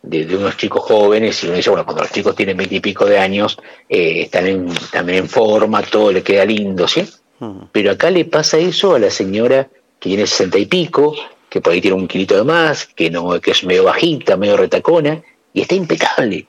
de, 0.02 0.26
de, 0.26 0.36
unos 0.36 0.58
chicos 0.58 0.82
jóvenes 0.82 1.44
y 1.44 1.48
uno 1.48 1.58
dice, 1.58 1.70
bueno, 1.70 1.86
cuando 1.86 2.02
los 2.02 2.12
chicos 2.12 2.36
tienen 2.36 2.58
veintipico 2.58 3.06
de 3.06 3.20
años, 3.20 3.60
eh, 3.88 4.22
están 4.24 4.48
en, 4.48 4.68
también 4.92 5.20
en 5.20 5.30
forma, 5.30 5.84
todo 5.84 6.12
le 6.12 6.24
queda 6.24 6.44
lindo, 6.44 6.88
¿sí? 6.88 7.08
Pero 7.72 7.92
acá 7.92 8.10
le 8.10 8.26
pasa 8.26 8.58
eso 8.58 8.96
a 8.96 9.00
la 9.00 9.12
señora 9.12 9.68
que 10.00 10.10
tiene 10.10 10.26
sesenta 10.26 10.58
y 10.58 10.66
pico, 10.66 11.14
que 11.50 11.62
por 11.62 11.74
ahí 11.74 11.82
tiene 11.82 11.96
un 11.96 12.08
kilito 12.08 12.36
de 12.36 12.44
más, 12.44 12.86
que 12.86 13.10
no, 13.10 13.40
que 13.40 13.52
es 13.52 13.64
medio 13.64 13.86
bajita, 13.86 14.38
medio 14.38 14.58
retacona, 14.58 15.22
y 15.54 15.62
está 15.62 15.76
impecable. 15.76 16.46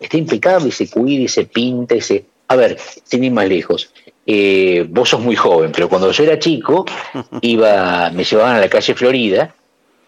Está 0.00 0.16
impecable 0.16 0.68
y 0.68 0.72
se 0.72 0.90
cuida 0.90 1.22
y 1.22 1.28
se 1.28 1.44
pinta 1.44 1.94
y 1.94 2.00
se. 2.00 2.24
A 2.48 2.56
ver, 2.56 2.76
sin 3.04 3.24
ir 3.24 3.32
más 3.32 3.48
lejos. 3.48 3.92
Eh, 4.26 4.84
vos 4.88 5.08
sos 5.08 5.20
muy 5.20 5.36
joven, 5.36 5.72
pero 5.72 5.88
cuando 5.88 6.10
yo 6.10 6.24
era 6.24 6.38
chico, 6.38 6.84
iba, 7.40 8.10
me 8.10 8.24
llevaban 8.24 8.56
a 8.56 8.60
la 8.60 8.68
calle 8.68 8.94
Florida. 8.94 9.54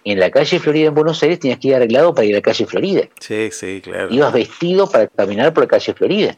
En 0.04 0.20
la 0.20 0.30
calle 0.30 0.58
Florida 0.58 0.88
en 0.88 0.94
Buenos 0.94 1.22
Aires 1.22 1.40
tenías 1.40 1.58
que 1.58 1.68
ir 1.68 1.74
arreglado 1.76 2.14
para 2.14 2.26
ir 2.26 2.34
a 2.34 2.38
la 2.38 2.42
calle 2.42 2.66
Florida. 2.66 3.08
Sí, 3.20 3.48
sí, 3.50 3.80
claro. 3.82 4.12
Ibas 4.12 4.32
vestido 4.34 4.90
para 4.90 5.06
caminar 5.06 5.54
por 5.54 5.64
la 5.64 5.68
calle 5.68 5.94
Florida. 5.94 6.36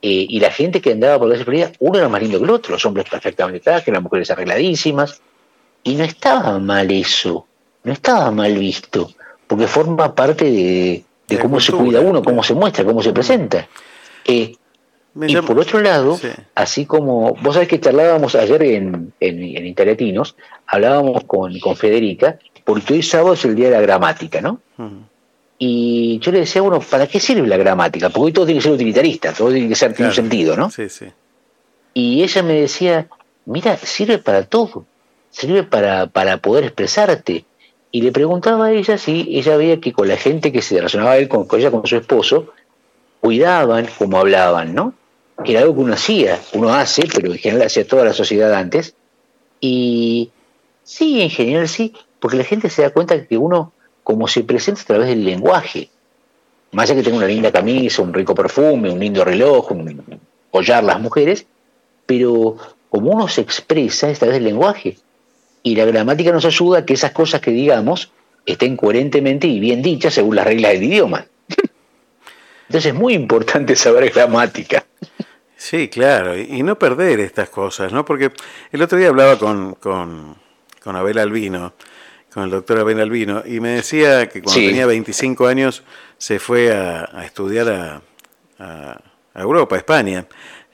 Eh, 0.00 0.26
y 0.28 0.40
la 0.40 0.50
gente 0.50 0.80
que 0.80 0.92
andaba 0.92 1.18
por 1.18 1.28
la 1.28 1.34
calle 1.34 1.44
Florida, 1.44 1.72
uno 1.80 1.98
era 1.98 2.08
más 2.08 2.22
lindo 2.22 2.38
que 2.38 2.44
el 2.44 2.50
otro, 2.50 2.72
los 2.72 2.84
hombres 2.86 3.08
perfectamente 3.10 3.60
trajes, 3.60 3.92
las 3.92 4.02
mujeres 4.02 4.30
arregladísimas. 4.30 5.20
Y 5.84 5.94
no 5.94 6.04
estaba 6.04 6.58
mal 6.58 6.90
eso, 6.90 7.46
no 7.84 7.92
estaba 7.92 8.30
mal 8.30 8.56
visto, 8.56 9.10
porque 9.46 9.66
forma 9.66 10.14
parte 10.14 10.44
de, 10.44 11.04
cómo 11.40 11.60
se 11.60 11.72
cuida 11.72 12.00
uno, 12.00 12.22
cómo 12.22 12.42
se 12.42 12.54
muestra, 12.54 12.84
cómo 12.84 13.02
se 13.02 13.12
presenta. 13.12 13.68
Eh, 14.24 14.54
y 15.14 15.36
por 15.36 15.58
otro 15.58 15.80
lado, 15.80 16.18
así 16.54 16.86
como 16.86 17.34
vos 17.34 17.54
sabés 17.54 17.68
que 17.68 17.80
charlábamos 17.80 18.34
ayer 18.34 18.62
en, 18.62 19.12
en, 19.20 19.42
en 19.42 19.66
Italiatinos, 19.66 20.36
hablábamos 20.66 21.24
con, 21.24 21.58
con, 21.58 21.76
Federica, 21.76 22.38
porque 22.64 22.94
hoy 22.94 23.02
sábado 23.02 23.34
es 23.34 23.44
el 23.44 23.54
día 23.54 23.66
de 23.66 23.72
la 23.72 23.80
gramática, 23.82 24.40
¿no? 24.40 24.60
Y 25.58 26.18
yo 26.20 26.32
le 26.32 26.40
decía, 26.40 26.62
bueno, 26.62 26.80
¿para 26.80 27.06
qué 27.06 27.20
sirve 27.20 27.46
la 27.46 27.56
gramática? 27.56 28.08
Porque 28.08 28.26
hoy 28.26 28.32
todo 28.32 28.46
tiene 28.46 28.58
que 28.58 28.64
ser 28.64 28.72
utilitarista, 28.72 29.32
todo 29.32 29.50
tiene 29.50 29.68
que 29.68 29.74
ser 29.74 29.92
tiene 29.94 30.08
un 30.08 30.14
sentido, 30.14 30.56
¿no? 30.56 30.70
Sí, 30.70 30.88
sí. 30.88 31.06
Y 31.94 32.22
ella 32.22 32.42
me 32.42 32.54
decía, 32.54 33.06
mira, 33.44 33.76
sirve 33.76 34.18
para 34.18 34.44
todo 34.44 34.86
sirve 35.32 35.64
para, 35.64 36.06
para 36.06 36.36
poder 36.36 36.64
expresarte. 36.64 37.44
Y 37.90 38.02
le 38.02 38.12
preguntaba 38.12 38.66
a 38.66 38.72
ella 38.72 38.96
si 38.96 39.26
ella 39.30 39.56
veía 39.56 39.80
que 39.80 39.92
con 39.92 40.06
la 40.06 40.16
gente 40.16 40.52
que 40.52 40.62
se 40.62 40.76
relacionaba 40.76 41.16
él 41.16 41.28
con, 41.28 41.46
ella, 41.58 41.70
con 41.70 41.86
su 41.86 41.96
esposo, 41.96 42.52
cuidaban 43.20 43.88
como 43.98 44.18
hablaban, 44.18 44.74
¿no? 44.74 44.94
Que 45.44 45.52
era 45.52 45.62
algo 45.62 45.74
que 45.74 45.80
uno 45.80 45.94
hacía, 45.94 46.40
uno 46.52 46.72
hace, 46.72 47.08
pero 47.12 47.32
en 47.32 47.38
general 47.38 47.66
hacía 47.66 47.86
toda 47.86 48.04
la 48.04 48.12
sociedad 48.12 48.54
antes. 48.54 48.94
Y 49.60 50.30
sí, 50.84 51.20
en 51.20 51.30
general 51.30 51.68
sí, 51.68 51.94
porque 52.20 52.36
la 52.36 52.44
gente 52.44 52.70
se 52.70 52.82
da 52.82 52.90
cuenta 52.90 53.26
que 53.26 53.36
uno, 53.36 53.72
como 54.04 54.28
se 54.28 54.44
presenta 54.44 54.82
a 54.82 54.86
través 54.86 55.08
del 55.08 55.24
lenguaje, 55.24 55.90
más 56.70 56.88
allá 56.88 56.98
que 56.98 57.04
tenga 57.04 57.18
una 57.18 57.26
linda 57.26 57.52
camisa, 57.52 58.02
un 58.02 58.14
rico 58.14 58.34
perfume, 58.34 58.90
un 58.90 58.98
lindo 58.98 59.24
reloj, 59.24 59.72
un 59.72 60.20
collar 60.50 60.84
las 60.84 61.00
mujeres, 61.00 61.46
pero 62.06 62.56
como 62.88 63.10
uno 63.10 63.28
se 63.28 63.42
expresa 63.42 64.08
es 64.08 64.16
a 64.16 64.20
través 64.20 64.36
del 64.36 64.44
lenguaje 64.44 64.96
y 65.62 65.76
la 65.76 65.84
gramática 65.84 66.32
nos 66.32 66.44
ayuda 66.44 66.80
a 66.80 66.84
que 66.84 66.94
esas 66.94 67.12
cosas 67.12 67.40
que 67.40 67.50
digamos 67.50 68.10
estén 68.46 68.76
coherentemente 68.76 69.46
y 69.46 69.60
bien 69.60 69.82
dichas 69.82 70.14
según 70.14 70.36
las 70.36 70.46
reglas 70.46 70.72
del 70.72 70.84
idioma. 70.84 71.26
Entonces 72.68 72.92
es 72.92 72.98
muy 72.98 73.14
importante 73.14 73.76
saber 73.76 74.10
gramática. 74.10 74.84
Sí, 75.56 75.88
claro, 75.88 76.36
y 76.36 76.64
no 76.64 76.76
perder 76.76 77.20
estas 77.20 77.48
cosas, 77.48 77.92
¿no? 77.92 78.04
Porque 78.04 78.32
el 78.72 78.82
otro 78.82 78.98
día 78.98 79.08
hablaba 79.08 79.38
con, 79.38 79.74
con, 79.74 80.36
Abel 80.84 81.18
Albino, 81.18 81.74
con 82.34 82.42
el 82.42 82.50
doctor 82.50 82.80
Abel 82.80 82.98
Albino, 82.98 83.44
y 83.46 83.60
me 83.60 83.68
decía 83.68 84.28
que 84.28 84.42
cuando 84.42 84.60
tenía 84.60 84.86
25 84.86 85.46
años 85.46 85.84
se 86.18 86.40
fue 86.40 86.72
a, 86.72 87.04
estudiar 87.24 87.68
a, 87.68 88.02
a, 88.58 89.00
Europa, 89.40 89.76
a 89.76 89.78
España, 89.78 90.26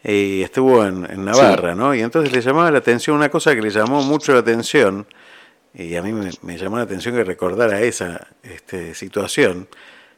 y 0.04 0.42
estuvo 0.42 0.84
en, 0.84 1.24
Navarra, 1.24 1.74
¿no? 1.74 1.94
Y 1.94 2.00
entonces 2.00 2.32
le 2.32 2.40
llamaba 2.40 2.70
la 2.70 2.78
atención 2.78 3.16
una 3.16 3.28
cosa 3.28 3.54
que 3.54 3.62
le 3.62 3.70
llamó 3.70 4.02
mucho 4.02 4.32
la 4.32 4.40
atención, 4.40 5.06
y 5.74 5.96
a 5.96 6.02
mí 6.02 6.12
me, 6.12 6.58
llamó 6.58 6.76
la 6.76 6.84
atención 6.84 7.14
que 7.14 7.24
recordara 7.24 7.80
esa 7.82 8.28
este, 8.42 8.94
situación, 8.94 9.68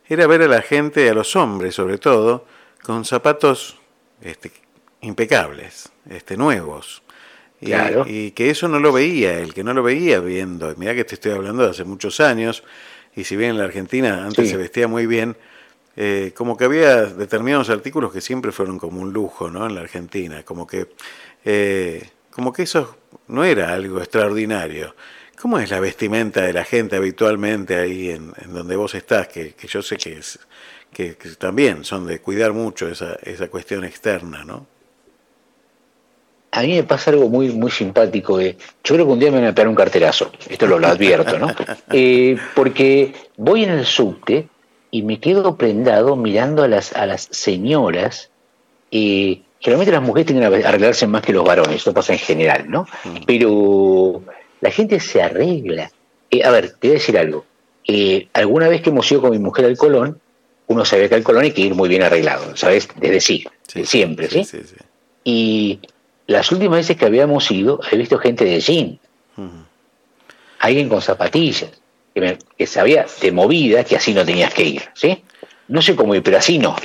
era 0.09 0.27
ver 0.27 0.43
a 0.43 0.49
la 0.49 0.63
gente, 0.63 1.09
a 1.09 1.15
los 1.15 1.35
hombres 1.37 1.75
sobre 1.75 1.99
todo, 1.99 2.47
con 2.83 3.05
zapatos 3.05 3.79
este, 4.23 4.53
impecables, 5.01 5.91
este, 6.09 6.37
nuevos. 6.37 7.03
Y, 7.61 7.75
y, 8.07 8.31
que 8.31 8.49
eso 8.49 8.69
no 8.69 8.81
lo 8.81 8.91
veía, 8.91 9.39
el 9.39 9.53
que 9.53 9.63
no 9.63 9.75
lo 9.75 9.83
veía 9.83 10.19
viendo, 10.21 10.75
mira 10.79 10.95
que 10.95 11.05
te 11.05 11.15
estoy 11.15 11.33
hablando 11.33 11.63
de 11.63 11.71
hace 11.71 11.85
muchos 11.85 12.19
años, 12.21 12.65
y 13.15 13.25
si 13.25 13.37
bien 13.37 13.51
en 13.51 13.59
la 13.59 13.65
Argentina 13.65 14.25
antes 14.25 14.49
se 14.49 14.57
vestía 14.57 14.89
muy 14.89 15.07
bien, 15.07 15.37
eh, 16.03 16.33
como 16.35 16.57
que 16.57 16.65
había 16.65 17.05
determinados 17.05 17.69
artículos 17.69 18.11
que 18.11 18.23
siempre 18.23 18.53
fueron 18.53 18.79
como 18.79 19.03
un 19.03 19.13
lujo, 19.13 19.51
¿no? 19.51 19.67
En 19.67 19.75
la 19.75 19.83
Argentina, 19.83 20.43
como 20.45 20.67
que, 20.67 20.87
eh, 21.45 22.09
como 22.31 22.55
que 22.55 22.63
eso 22.63 22.97
no 23.29 23.45
era 23.45 23.75
algo 23.75 23.99
extraordinario. 23.99 24.95
¿Cómo 25.39 25.59
es 25.59 25.69
la 25.69 25.79
vestimenta 25.79 26.41
de 26.41 26.55
la 26.55 26.65
gente 26.65 26.97
habitualmente 26.97 27.77
ahí 27.77 28.09
en, 28.09 28.33
donde 28.49 28.77
vos 28.77 28.95
estás? 28.95 29.29
Que, 29.29 29.55
yo 29.69 29.83
sé 29.83 29.99
que, 29.99 30.15
es, 30.15 30.39
que, 30.91 31.13
también 31.39 31.85
son 31.85 32.07
de 32.07 32.19
cuidar 32.19 32.55
mucho 32.55 32.89
esa, 32.89 33.19
esa 33.23 33.49
cuestión 33.49 33.85
externa, 33.85 34.43
¿no? 34.43 34.67
A 36.53 36.63
mí 36.63 36.77
me 36.77 36.85
pasa 36.85 37.11
algo 37.11 37.29
muy, 37.29 37.51
muy 37.51 37.71
simpático. 37.71 38.41
yo 38.41 38.55
creo 38.85 39.05
que 39.05 39.13
un 39.13 39.19
día 39.19 39.31
me 39.31 39.41
van 39.41 39.49
a 39.49 39.55
pegar 39.55 39.69
un 39.69 39.75
carterazo, 39.75 40.33
esto 40.49 40.67
lo, 40.67 40.77
advierto, 40.77 41.39
¿no? 41.39 41.49
Eh, 41.93 42.39
porque 42.55 43.13
voy 43.37 43.65
en 43.65 43.71
el 43.73 43.85
subte 43.85 44.49
y 44.91 45.03
me 45.03 45.21
quedo 45.21 45.57
prendado 45.57 46.17
mirando 46.17 46.63
a 46.63 46.69
las, 46.69 46.93
a 46.95 47.07
las 47.07 47.29
señoras. 47.31 48.31
Eh, 48.91 49.43
generalmente 49.61 49.93
las 49.93 50.03
mujeres 50.03 50.27
tienen 50.27 50.51
que 50.51 50.67
arreglarse 50.67 51.07
más 51.07 51.23
que 51.23 51.33
los 51.33 51.45
varones, 51.45 51.77
esto 51.77 51.95
pasa 51.95 52.13
en 52.13 52.19
general, 52.19 52.69
¿no? 52.69 52.87
Mm. 53.05 53.25
Pero 53.27 54.23
la 54.61 54.71
gente 54.71 54.99
se 55.01 55.23
arregla. 55.23 55.91
Eh, 56.31 56.45
a 56.45 56.51
ver, 56.51 56.73
te 56.73 56.89
voy 56.89 56.97
a 56.97 56.99
decir 56.99 57.19
algo. 57.19 57.45
Eh, 57.87 58.29
alguna 58.33 58.69
vez 58.69 58.83
que 58.83 58.91
hemos 58.91 59.11
ido 59.11 59.21
con 59.23 59.31
mi 59.31 59.39
mujer 59.39 59.65
al 59.65 59.77
Colón, 59.77 60.21
uno 60.67 60.85
sabe 60.85 61.09
que 61.09 61.15
al 61.15 61.23
Colón 61.23 61.45
hay 61.45 61.53
que 61.53 61.63
ir 61.63 61.75
muy 61.75 61.89
bien 61.89 62.03
arreglado, 62.03 62.57
¿sabes? 62.57 62.89
Desde 62.97 63.21
sí, 63.21 63.45
siempre, 63.85 64.29
¿sí? 64.29 64.45
Sí, 64.45 64.59
sí 64.65 64.77
Y 65.25 65.81
las 66.27 66.53
últimas 66.53 66.79
veces 66.79 66.97
que 66.97 67.07
habíamos 67.07 67.51
ido, 67.51 67.81
he 67.91 67.97
visto 67.97 68.19
gente 68.19 68.45
de 68.45 68.61
jean, 68.61 68.99
alguien 70.61 70.89
con 70.89 71.03
zapatillas, 71.03 71.80
que, 72.21 72.67
sabía 72.67 73.07
de 73.21 73.33
movida 73.33 73.85
que 73.85 73.97
así 73.97 74.15
no 74.15 74.25
tenías 74.25 74.53
que 74.55 74.65
ir, 74.65 74.83
¿sí? 74.95 75.23
No 75.69 75.83
sé 75.83 75.97
cómo 75.97 76.15
ir, 76.15 76.23
pero 76.23 76.39
así 76.39 76.59
no. 76.59 76.77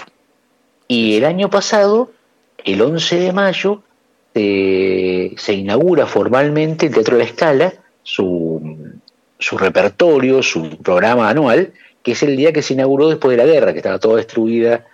Y 0.87 1.17
el 1.17 1.25
año 1.25 1.49
pasado, 1.49 2.11
el 2.63 2.81
11 2.81 3.19
de 3.19 3.33
mayo, 3.33 3.83
se 4.33 5.53
inaugura 5.53 6.05
formalmente 6.07 6.87
el 6.87 6.93
Teatro 6.93 7.17
de 7.17 7.23
la 7.23 7.29
Escala, 7.29 7.73
su, 8.03 8.77
su 9.39 9.57
repertorio, 9.57 10.43
su 10.43 10.77
programa 10.77 11.29
anual, 11.29 11.73
que 12.03 12.11
es 12.11 12.23
el 12.23 12.35
día 12.35 12.53
que 12.53 12.61
se 12.61 12.73
inauguró 12.73 13.09
después 13.09 13.35
de 13.35 13.43
la 13.43 13.51
guerra, 13.51 13.71
que 13.71 13.79
estaba 13.79 13.97
toda 13.97 14.17
destruida 14.17 14.85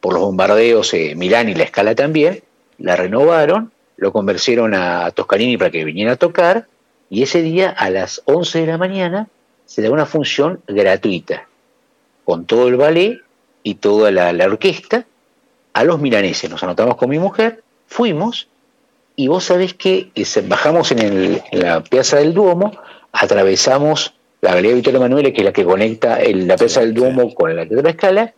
por 0.00 0.14
los 0.14 0.22
bombardeos, 0.22 0.94
eh, 0.94 1.14
Milán 1.16 1.48
y 1.48 1.54
la 1.54 1.64
escala 1.64 1.94
también, 1.94 2.42
la 2.78 2.96
renovaron, 2.96 3.72
lo 3.96 4.12
convencieron 4.12 4.74
a 4.74 5.10
Toscanini 5.10 5.56
para 5.56 5.70
que 5.70 5.84
viniera 5.84 6.12
a 6.12 6.16
tocar, 6.16 6.66
y 7.10 7.22
ese 7.22 7.42
día 7.42 7.70
a 7.70 7.90
las 7.90 8.22
11 8.26 8.60
de 8.60 8.66
la 8.66 8.78
mañana 8.78 9.28
se 9.66 9.82
da 9.82 9.90
una 9.90 10.06
función 10.06 10.60
gratuita, 10.66 11.46
con 12.24 12.46
todo 12.46 12.68
el 12.68 12.76
ballet 12.76 13.20
y 13.62 13.76
toda 13.76 14.10
la, 14.10 14.44
orquesta, 14.44 15.06
a 15.72 15.84
los 15.84 16.00
milaneses. 16.00 16.50
Nos 16.50 16.62
anotamos 16.62 16.96
con 16.96 17.10
mi 17.10 17.18
mujer, 17.18 17.62
fuimos, 17.86 18.48
y 19.16 19.28
vos 19.28 19.44
sabés 19.44 19.74
que 19.74 20.10
bajamos 20.46 20.92
en, 20.92 21.42
la 21.52 21.82
Plaza 21.82 22.18
del 22.18 22.34
Duomo, 22.34 22.72
atravesamos 23.12 24.14
la 24.40 24.50
Galería 24.50 24.74
Vittorio 24.76 24.98
Emanuele, 24.98 25.32
que 25.32 25.40
es 25.40 25.44
la 25.44 25.52
que 25.52 25.64
conecta 25.64 26.18
la 26.22 26.56
Plaza 26.56 26.80
del 26.80 26.94
Duomo 26.94 27.34
con 27.34 27.54
la 27.54 27.66
Teatro 27.66 27.88
Escala, 27.88 28.34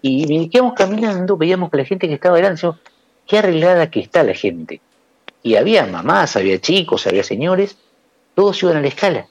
y 0.00 0.48
quedamos 0.50 0.74
caminando, 0.74 1.36
veíamos 1.36 1.70
que 1.70 1.78
la 1.78 1.84
gente 1.84 2.06
que 2.06 2.14
estaba 2.14 2.36
delante, 2.36 2.68
qué 3.26 3.38
arreglada 3.38 3.90
que 3.90 4.00
está 4.00 4.22
la 4.22 4.34
gente. 4.34 4.80
Y 5.42 5.56
había 5.56 5.86
mamás, 5.86 6.36
había 6.36 6.60
chicos, 6.60 7.06
había 7.06 7.24
señores, 7.24 7.76
todos 8.34 8.62
iban 8.62 8.76
a 8.76 8.80
la 8.80 8.88
escala. 8.88 9.26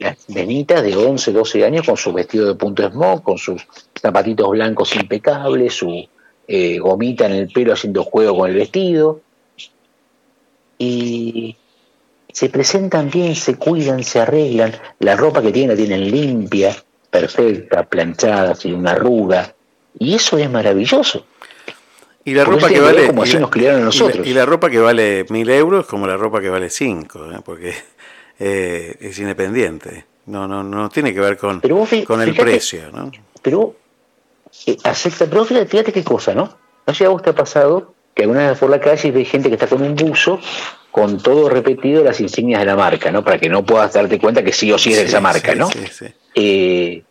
Las 0.00 0.28
nenitas 0.28 0.82
de 0.82 0.96
11, 0.96 1.30
12 1.30 1.64
años 1.64 1.86
con 1.86 1.96
su 1.96 2.10
vestido 2.12 2.48
de 2.48 2.54
punto 2.54 2.88
smog, 2.90 3.22
con 3.22 3.36
sus 3.36 3.66
zapatitos 4.00 4.48
blancos 4.48 4.96
impecables, 4.96 5.74
su 5.74 6.08
eh, 6.48 6.78
gomita 6.78 7.26
en 7.26 7.32
el 7.32 7.48
pelo 7.48 7.74
haciendo 7.74 8.02
juego 8.02 8.38
con 8.38 8.48
el 8.48 8.56
vestido. 8.56 9.20
Y 10.78 11.54
se 12.32 12.48
presentan 12.48 13.10
bien, 13.10 13.36
se 13.36 13.56
cuidan, 13.56 14.02
se 14.02 14.20
arreglan, 14.20 14.72
la 15.00 15.16
ropa 15.16 15.42
que 15.42 15.52
tienen 15.52 15.70
la 15.70 15.76
tienen 15.76 16.10
limpia, 16.10 16.74
perfecta, 17.10 17.84
planchada, 17.84 18.54
sin 18.54 18.74
una 18.74 18.92
arruga. 18.92 19.54
Y 19.98 20.14
eso 20.14 20.38
es 20.38 20.50
maravilloso. 20.50 21.26
Y 22.24 22.32
la 22.32 22.44
ropa 22.44 22.68
que 22.68 22.80
vale. 22.80 23.06
Como 23.06 23.22
así 23.22 23.38
nos 23.38 23.50
criaron 23.50 23.82
a 23.82 23.84
nosotros. 23.84 24.26
Y 24.26 24.32
la, 24.32 24.46
ropa 24.46 24.70
que 24.70 24.78
vale 24.78 25.26
mil 25.28 25.48
euros 25.50 25.86
como 25.86 26.06
la 26.06 26.16
ropa 26.16 26.40
que 26.40 26.48
vale 26.48 26.70
cinco, 26.70 27.30
¿eh? 27.30 27.40
porque 27.44 27.74
eh, 28.40 28.96
es 29.00 29.18
independiente. 29.18 30.06
No, 30.26 30.48
no, 30.48 30.64
no 30.64 30.88
tiene 30.88 31.14
que 31.14 31.20
ver 31.20 31.36
con, 31.36 31.60
con 32.06 32.22
el 32.22 32.34
precio, 32.34 32.90
¿no? 32.92 33.10
Pero 33.42 33.76
eh, 34.66 34.76
acepta, 34.84 35.26
pero 35.26 35.44
fíjate, 35.44 35.92
qué 35.92 36.02
cosa, 36.02 36.34
¿no? 36.34 36.44
No 36.86 36.94
sé 36.94 36.98
si 36.98 37.04
a 37.04 37.10
vos 37.10 37.22
te 37.22 37.30
ha 37.30 37.34
pasado 37.34 37.94
que 38.14 38.22
alguna 38.22 38.48
vez 38.50 38.58
por 38.58 38.70
la 38.70 38.80
calle 38.80 39.12
ve 39.12 39.24
gente 39.24 39.48
que 39.48 39.54
está 39.54 39.66
con 39.66 39.82
un 39.82 39.94
buzo 39.94 40.40
con 40.90 41.22
todo 41.22 41.48
repetido 41.48 42.02
las 42.02 42.20
insignias 42.20 42.60
de 42.60 42.66
la 42.66 42.76
marca, 42.76 43.12
¿no? 43.12 43.22
Para 43.22 43.38
que 43.38 43.48
no 43.48 43.64
puedas 43.64 43.92
darte 43.92 44.18
cuenta 44.18 44.42
que 44.42 44.52
sí 44.52 44.72
o 44.72 44.78
sí 44.78 44.90
es 44.90 44.98
de 44.98 45.04
esa 45.04 45.20
marca, 45.20 45.54
¿no? 45.54 45.68
Eh, 46.34 47.02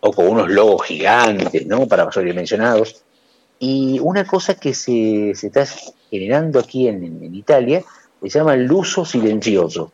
o 0.00 0.12
con 0.12 0.26
unos 0.26 0.50
logos 0.50 0.86
gigantes, 0.86 1.66
¿no? 1.66 1.86
Para 1.86 2.10
sobredimensionados. 2.10 3.04
Y 3.60 4.00
una 4.00 4.24
cosa 4.24 4.54
que 4.54 4.74
se, 4.74 5.30
está 5.30 5.64
generando 6.10 6.58
aquí 6.58 6.88
en, 6.88 7.32
Italia 7.32 7.84
se 8.20 8.28
llama 8.28 8.54
el 8.54 8.70
uso 8.70 9.04
silencioso. 9.04 9.92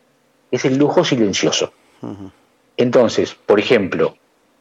Es 0.51 0.65
el 0.65 0.77
lujo 0.77 1.03
silencioso. 1.03 1.73
Entonces, 2.77 3.35
por 3.35 3.59
ejemplo, 3.59 4.15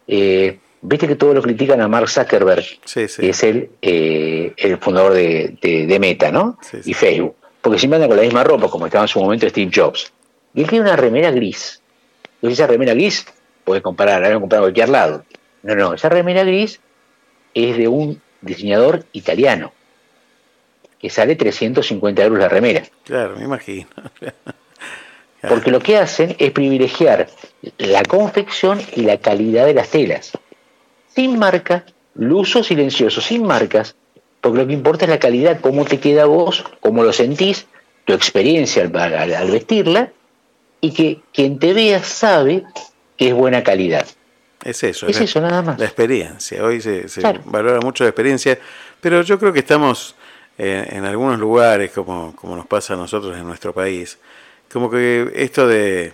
eh, 0.07 0.59
viste 0.83 1.07
que 1.07 1.17
todos 1.17 1.35
lo 1.35 1.43
critican 1.43 1.81
a 1.81 1.89
Mark 1.89 2.09
Zuckerberg, 2.09 2.65
que 2.93 3.29
es 3.29 3.43
el, 3.43 3.71
eh, 3.81 4.53
el 4.57 4.79
fundador 4.79 5.13
de, 5.15 5.99
Meta, 6.01 6.31
¿no? 6.31 6.59
y 6.85 6.95
Facebook. 6.95 7.37
Porque 7.61 7.79
siempre 7.79 7.97
anda 7.97 8.09
con 8.09 8.17
la 8.17 8.23
misma 8.23 8.45
ropa, 8.45 8.69
como 8.69 8.87
estaba 8.87 9.05
en 9.05 9.09
su 9.09 9.21
momento 9.21 9.49
Steve 9.49 9.71
Jobs. 9.75 10.13
Y 10.55 10.63
él 10.63 10.69
tiene 10.69 10.85
una 10.85 10.97
remera 10.97 11.31
gris. 11.31 11.83
Entonces, 12.37 12.59
esa 12.59 12.67
remera 12.67 12.95
gris, 12.95 13.27
puedes 13.65 13.83
comparar, 13.83 14.23
la 14.23 14.39
comprar 14.39 14.61
a 14.61 14.63
cualquier 14.63 14.89
lado. 14.89 15.25
No, 15.63 15.75
no, 15.75 15.95
esa 15.95 16.09
remera 16.09 16.45
gris 16.45 16.81
es 17.55 17.77
de 17.77 17.89
un 17.89 18.21
diseñador 18.41 19.05
italiano, 19.13 19.73
que 20.99 21.11
sale 21.11 21.37
350 21.37 22.23
euros 22.25 22.39
la 22.39 22.49
remera. 22.49 22.83
Claro, 23.05 23.37
me 23.37 23.45
imagino. 23.45 23.87
Porque 25.41 25.71
lo 25.71 25.81
que 25.81 25.97
hacen 25.97 26.35
es 26.39 26.51
privilegiar 26.51 27.29
la 27.79 28.03
confección 28.03 28.81
y 28.95 29.03
la 29.03 29.19
calidad 29.19 29.67
de 29.67 29.75
las 29.75 29.89
telas. 29.89 30.33
Sin 31.15 31.39
marca, 31.39 31.85
uso 32.17 32.65
silencioso, 32.65 33.21
sin 33.21 33.47
marcas, 33.47 33.95
porque 34.41 34.59
lo 34.59 34.67
que 34.67 34.73
importa 34.73 35.05
es 35.05 35.11
la 35.11 35.19
calidad, 35.19 35.61
cómo 35.61 35.85
te 35.85 36.01
queda 36.01 36.27
vos, 36.27 36.65
cómo 36.81 37.05
lo 37.05 37.13
sentís, 37.13 37.67
tu 38.05 38.13
experiencia 38.15 38.83
al 38.83 39.51
vestirla, 39.51 40.13
y 40.81 40.93
que 40.93 41.21
quien 41.33 41.59
te 41.59 41.73
vea 41.73 42.03
sabe 42.03 42.65
que 43.17 43.29
es 43.29 43.35
buena 43.35 43.63
calidad. 43.63 44.07
Es 44.65 44.83
eso. 44.83 45.07
Es 45.07 45.21
eso, 45.21 45.41
nada 45.41 45.63
más. 45.63 45.79
La 45.79 45.85
experiencia. 45.85 46.65
Hoy 46.65 46.81
se, 46.81 47.07
valora 47.45 47.81
mucho 47.81 48.05
la 48.05 48.11
experiencia, 48.11 48.59
pero 49.01 49.23
yo 49.23 49.39
creo 49.39 49.53
que 49.53 49.61
estamos 49.61 50.15
en 50.57 51.05
algunos 51.05 51.39
lugares, 51.39 51.93
como, 51.93 52.35
como 52.35 52.57
nos 52.57 52.67
pasa 52.67 52.95
a 52.95 52.97
nosotros 52.97 53.37
en 53.37 53.47
nuestro 53.47 53.73
país, 53.73 54.19
como 54.73 54.91
que 54.91 55.33
esto 55.35 55.67
de. 55.67 56.13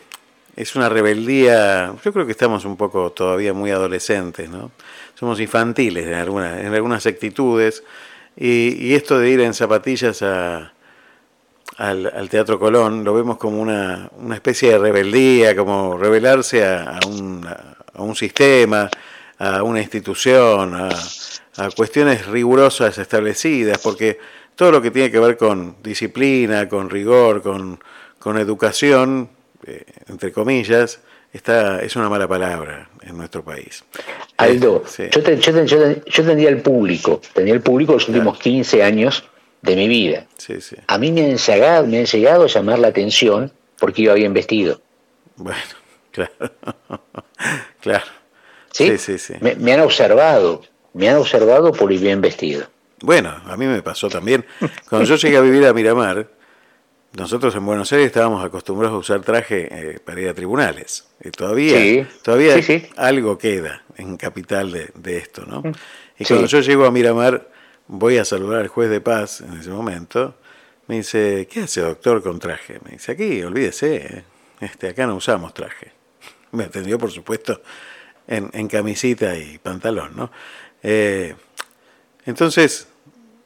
Es 0.56 0.76
una 0.76 0.88
rebeldía. 0.88 1.92
Yo 2.04 2.12
creo 2.12 2.26
que 2.26 2.32
estamos 2.32 2.64
un 2.64 2.76
poco 2.76 3.10
todavía 3.10 3.52
muy 3.52 3.70
adolescentes, 3.70 4.48
¿no? 4.48 4.70
Somos 5.14 5.40
infantiles 5.40 6.06
en 6.06 6.14
algunas, 6.14 6.60
en 6.60 6.72
algunas 6.72 7.06
actitudes. 7.06 7.82
Y, 8.36 8.94
esto 8.94 9.18
de 9.18 9.30
ir 9.30 9.40
en 9.40 9.54
zapatillas 9.54 10.22
a, 10.22 10.72
al, 11.76 12.28
Teatro 12.30 12.58
Colón 12.58 13.04
lo 13.04 13.14
vemos 13.14 13.36
como 13.36 13.60
una, 13.60 14.10
una 14.16 14.34
especie 14.36 14.70
de 14.70 14.78
rebeldía, 14.78 15.56
como 15.56 15.96
rebelarse 15.96 16.64
a, 16.64 16.98
a, 16.98 17.06
un, 17.06 17.46
a 17.46 18.02
un 18.02 18.14
sistema, 18.14 18.88
a 19.38 19.62
una 19.62 19.80
institución, 19.80 20.74
a, 20.74 20.90
cuestiones 21.76 22.26
rigurosas 22.26 22.98
establecidas, 22.98 23.78
porque 23.78 24.18
todo 24.56 24.72
lo 24.72 24.82
que 24.82 24.90
tiene 24.90 25.10
que 25.10 25.20
ver 25.20 25.36
con 25.36 25.76
disciplina, 25.82 26.68
con 26.68 26.90
rigor, 26.90 27.42
con, 27.42 27.78
con 28.24 28.38
educación, 28.38 29.28
eh, 29.66 29.84
entre 30.08 30.32
comillas, 30.32 30.98
está, 31.30 31.82
es 31.82 31.94
una 31.94 32.08
mala 32.08 32.26
palabra 32.26 32.88
en 33.02 33.18
nuestro 33.18 33.44
país. 33.44 33.84
Aldo, 34.38 34.82
yo, 34.86 36.24
tendría 36.24 36.48
el 36.48 36.62
público, 36.62 37.20
tendría 37.34 37.54
el 37.54 37.60
público 37.60 37.92
los 37.92 38.08
últimos 38.08 38.38
15 38.38 38.82
años 38.82 39.24
de 39.60 39.76
mi 39.76 39.88
vida. 39.88 40.26
A 40.86 40.96
mí 40.96 41.12
me 41.12 41.32
han, 41.32 41.36
llegado, 41.36 41.86
me 41.86 41.98
han 41.98 42.06
llegado 42.06 42.44
a 42.44 42.46
llamar 42.46 42.78
la 42.78 42.88
atención 42.88 43.52
porque 43.78 44.00
iba 44.00 44.14
bien 44.14 44.32
vestido. 44.32 44.80
Bueno, 45.36 45.60
claro. 46.10 46.32
claro. 47.82 48.04
¿Sí? 48.72 48.96
Sí, 48.96 49.18
sí, 49.18 49.34
Me, 49.40 49.74
han 49.74 49.80
observado, 49.80 50.62
me 50.94 51.10
han 51.10 51.18
observado 51.18 51.72
por 51.72 51.92
ir 51.92 52.00
bien 52.00 52.22
vestido. 52.22 52.66
Bueno, 53.02 53.34
a 53.44 53.54
mí 53.58 53.66
me 53.66 53.82
pasó 53.82 54.08
también. 54.08 54.46
Cuando 54.88 55.06
yo 55.06 55.16
llegué 55.16 55.36
a 55.36 55.42
vivir 55.42 55.66
a 55.66 55.74
Miramar, 55.74 56.26
nosotros 57.16 57.54
en 57.54 57.64
Buenos 57.64 57.92
Aires 57.92 58.06
estábamos 58.06 58.44
acostumbrados 58.44 58.94
a 58.94 58.98
usar 58.98 59.20
traje 59.22 59.68
eh, 59.70 59.98
para 60.04 60.20
ir 60.20 60.28
a 60.28 60.34
tribunales. 60.34 61.06
Y 61.22 61.30
todavía, 61.30 62.08
todavía 62.22 62.56
algo 62.96 63.38
queda 63.38 63.84
en 63.96 64.16
capital 64.16 64.72
de, 64.72 65.16
esto, 65.16 65.44
¿no? 65.46 65.60
Mm. 65.60 65.72
Y 66.18 66.24
cuando 66.24 66.46
yo 66.46 66.60
llego 66.60 66.84
a 66.86 66.90
Miramar, 66.90 67.50
voy 67.86 68.18
a 68.18 68.24
saludar 68.24 68.60
al 68.60 68.68
juez 68.68 68.90
de 68.90 69.00
paz 69.00 69.40
en 69.40 69.58
ese 69.58 69.70
momento. 69.70 70.34
Me 70.86 70.96
dice, 70.96 71.48
¿qué 71.50 71.60
hace 71.62 71.80
doctor 71.80 72.22
con 72.22 72.38
traje? 72.38 72.78
Me 72.84 72.92
dice, 72.92 73.12
aquí, 73.12 73.42
olvídese, 73.42 73.96
¿eh? 73.96 74.24
este, 74.60 74.88
acá 74.88 75.06
no 75.06 75.16
usamos 75.16 75.54
traje 75.54 75.92
me 76.54 76.64
atendió 76.64 76.98
por 76.98 77.10
supuesto 77.10 77.60
en, 78.26 78.68
camisita 78.68 79.36
y 79.36 79.58
pantalón, 79.58 80.16
¿no? 80.16 80.30
Eh, 80.82 81.34
entonces, 82.24 82.88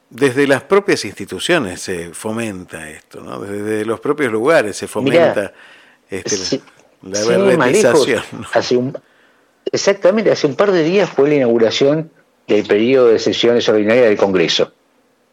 desde 0.09 0.47
las 0.47 0.63
propias 0.63 1.05
instituciones 1.05 1.81
se 1.81 2.13
fomenta 2.13 2.89
esto, 2.89 3.21
¿no? 3.21 3.39
Desde 3.39 3.85
los 3.85 3.99
propios 3.99 4.31
lugares 4.31 4.75
se 4.75 4.87
fomenta 4.87 5.53
este, 6.09 6.61
la 7.03 7.23
verbalización. 7.25 8.23
exactamente, 9.71 10.31
hace 10.31 10.47
un 10.47 10.55
par 10.55 10.71
de 10.71 10.83
días 10.83 11.09
fue 11.09 11.29
la 11.29 11.35
inauguración 11.35 12.11
del 12.47 12.65
periodo 12.65 13.09
de 13.09 13.19
sesiones 13.19 13.69
ordinarias 13.69 14.05
del 14.05 14.17
Congreso, 14.17 14.71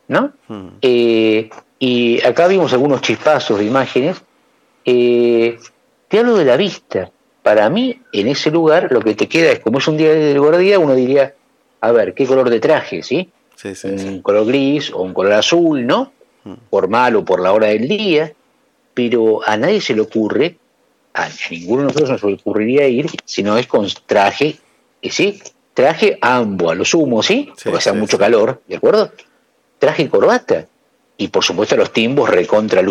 ¿no? 0.09 0.33
Hmm. 0.49 0.69
Eh, 0.83 1.49
y 1.79 2.23
acá 2.25 2.47
vimos 2.47 2.73
algunos 2.73 3.01
chispazos 3.01 3.59
de 3.59 3.65
imágenes. 3.65 4.23
Eh, 4.85 5.59
te 6.09 6.19
hablo 6.19 6.37
de 6.37 6.45
la 6.45 6.57
vista 6.57 7.11
para 7.43 7.71
mí, 7.71 8.01
en 8.13 8.27
ese 8.27 8.51
lugar, 8.51 8.89
lo 8.91 9.01
que 9.01 9.15
te 9.15 9.29
queda 9.29 9.53
es, 9.53 9.61
como 9.61 9.79
es 9.79 9.87
un 9.87 9.97
día 9.97 10.13
de 10.13 10.37
guardia, 10.37 10.81
uno 10.81 10.97
diría, 10.97 11.33
a 11.81 11.93
ver, 11.93 12.13
¿qué 12.13 12.27
color 12.27 12.51
de 12.51 12.59
traje, 12.59 13.05
sí? 13.05 13.31
Un 13.85 14.23
color 14.23 14.47
gris 14.47 14.93
o 14.93 15.03
un 15.03 15.15
color 15.15 15.33
azul, 15.33 15.87
¿no? 15.87 16.13
Mm. 16.45 16.55
Por 16.71 16.89
mal 16.89 17.17
o 17.17 17.25
por 17.25 17.41
la 17.41 17.53
hora 17.53 17.69
del 17.69 17.89
día, 17.89 18.33
pero 18.95 19.41
a 19.47 19.57
nadie 19.57 19.81
se 19.81 19.95
le 19.95 20.03
ocurre, 20.03 20.59
a 21.15 21.29
ninguno 21.51 21.83
de 21.83 21.87
nosotros 21.89 22.11
nos 22.11 22.41
ocurriría 22.41 22.87
ir 22.89 23.07
si 23.25 23.43
no 23.43 23.57
es 23.57 23.67
con 23.67 23.87
traje, 24.07 24.57
¿sí? 25.03 25.41
Traje 25.75 26.19
ambo, 26.21 26.71
a 26.71 26.75
lo 26.75 26.85
sumo, 26.85 27.23
¿sí? 27.23 27.51
Porque 27.63 27.79
hace 27.79 27.93
mucho 27.93 28.19
calor, 28.19 28.63
¿de 28.67 28.77
acuerdo? 28.77 29.13
Traje 29.79 30.05
y 30.05 30.09
corbata. 30.09 30.67
Y 31.19 31.29
por 31.29 31.45
supuesto 31.45 31.77
los 31.77 31.93
timbos 31.93 32.29
recontra 32.29 32.83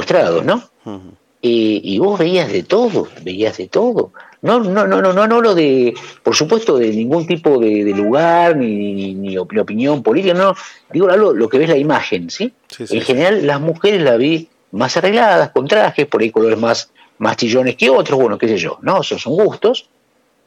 ¿no? 0.45 0.69
eh, 0.85 0.99
y 1.47 1.99
vos 1.99 2.17
veías 2.17 2.51
de 2.51 2.63
todo, 2.63 3.07
veías 3.23 3.57
de 3.57 3.67
todo. 3.67 4.11
No, 4.45 4.59
no, 4.59 4.85
no, 4.85 5.01
no, 5.01 5.11
no, 5.11 5.27
no 5.27 5.41
lo 5.41 5.55
de, 5.55 5.95
por 6.21 6.35
supuesto, 6.35 6.77
de 6.77 6.91
ningún 6.91 7.25
tipo 7.25 7.57
de, 7.57 7.83
lugar 7.95 8.55
ni, 8.55 9.15
ni, 9.15 9.37
opinión 9.37 10.03
política, 10.03 10.35
no, 10.35 10.55
digo 10.91 11.07
lo, 11.07 11.33
lo 11.33 11.49
que 11.49 11.57
ves 11.57 11.69
la 11.69 11.77
imagen, 11.77 12.29
¿sí? 12.29 12.53
en 12.77 13.01
general, 13.01 13.47
las 13.47 13.59
mujeres 13.59 14.03
la 14.03 14.17
vi 14.17 14.47
más 14.71 14.97
arregladas, 14.97 15.49
con 15.49 15.67
trajes, 15.67 16.05
por 16.05 16.21
ahí 16.21 16.29
colores 16.29 16.59
más, 16.59 16.91
más 17.17 17.37
chillones 17.37 17.75
que 17.75 17.89
otros, 17.89 18.19
bueno, 18.19 18.37
qué 18.37 18.47
sé 18.47 18.57
yo, 18.57 18.77
¿no? 18.83 19.01
Esos 19.01 19.23
son 19.23 19.33
gustos, 19.33 19.89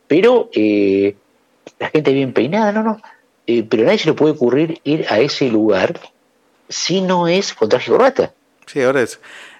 pero 0.07 0.49
eh, 0.55 1.16
la 1.80 1.88
gente 1.88 2.12
bien 2.12 2.32
peinada, 2.32 2.70
no, 2.70 2.84
no, 2.84 3.03
eh, 3.49 3.64
pero 3.68 3.82
a 3.82 3.86
nadie 3.86 3.99
se 3.99 4.11
le 4.11 4.14
puede 4.14 4.34
ocurrir 4.34 4.80
ir 4.84 5.07
a 5.09 5.18
ese 5.18 5.49
lugar 5.49 5.99
si 6.68 7.01
no 7.01 7.26
es 7.26 7.53
con 7.53 7.68
traje 7.68 7.90
y 7.90 7.94
corbata. 7.94 8.32
Sí, 8.66 8.80
ahora 8.80 9.03
es, 9.03 9.18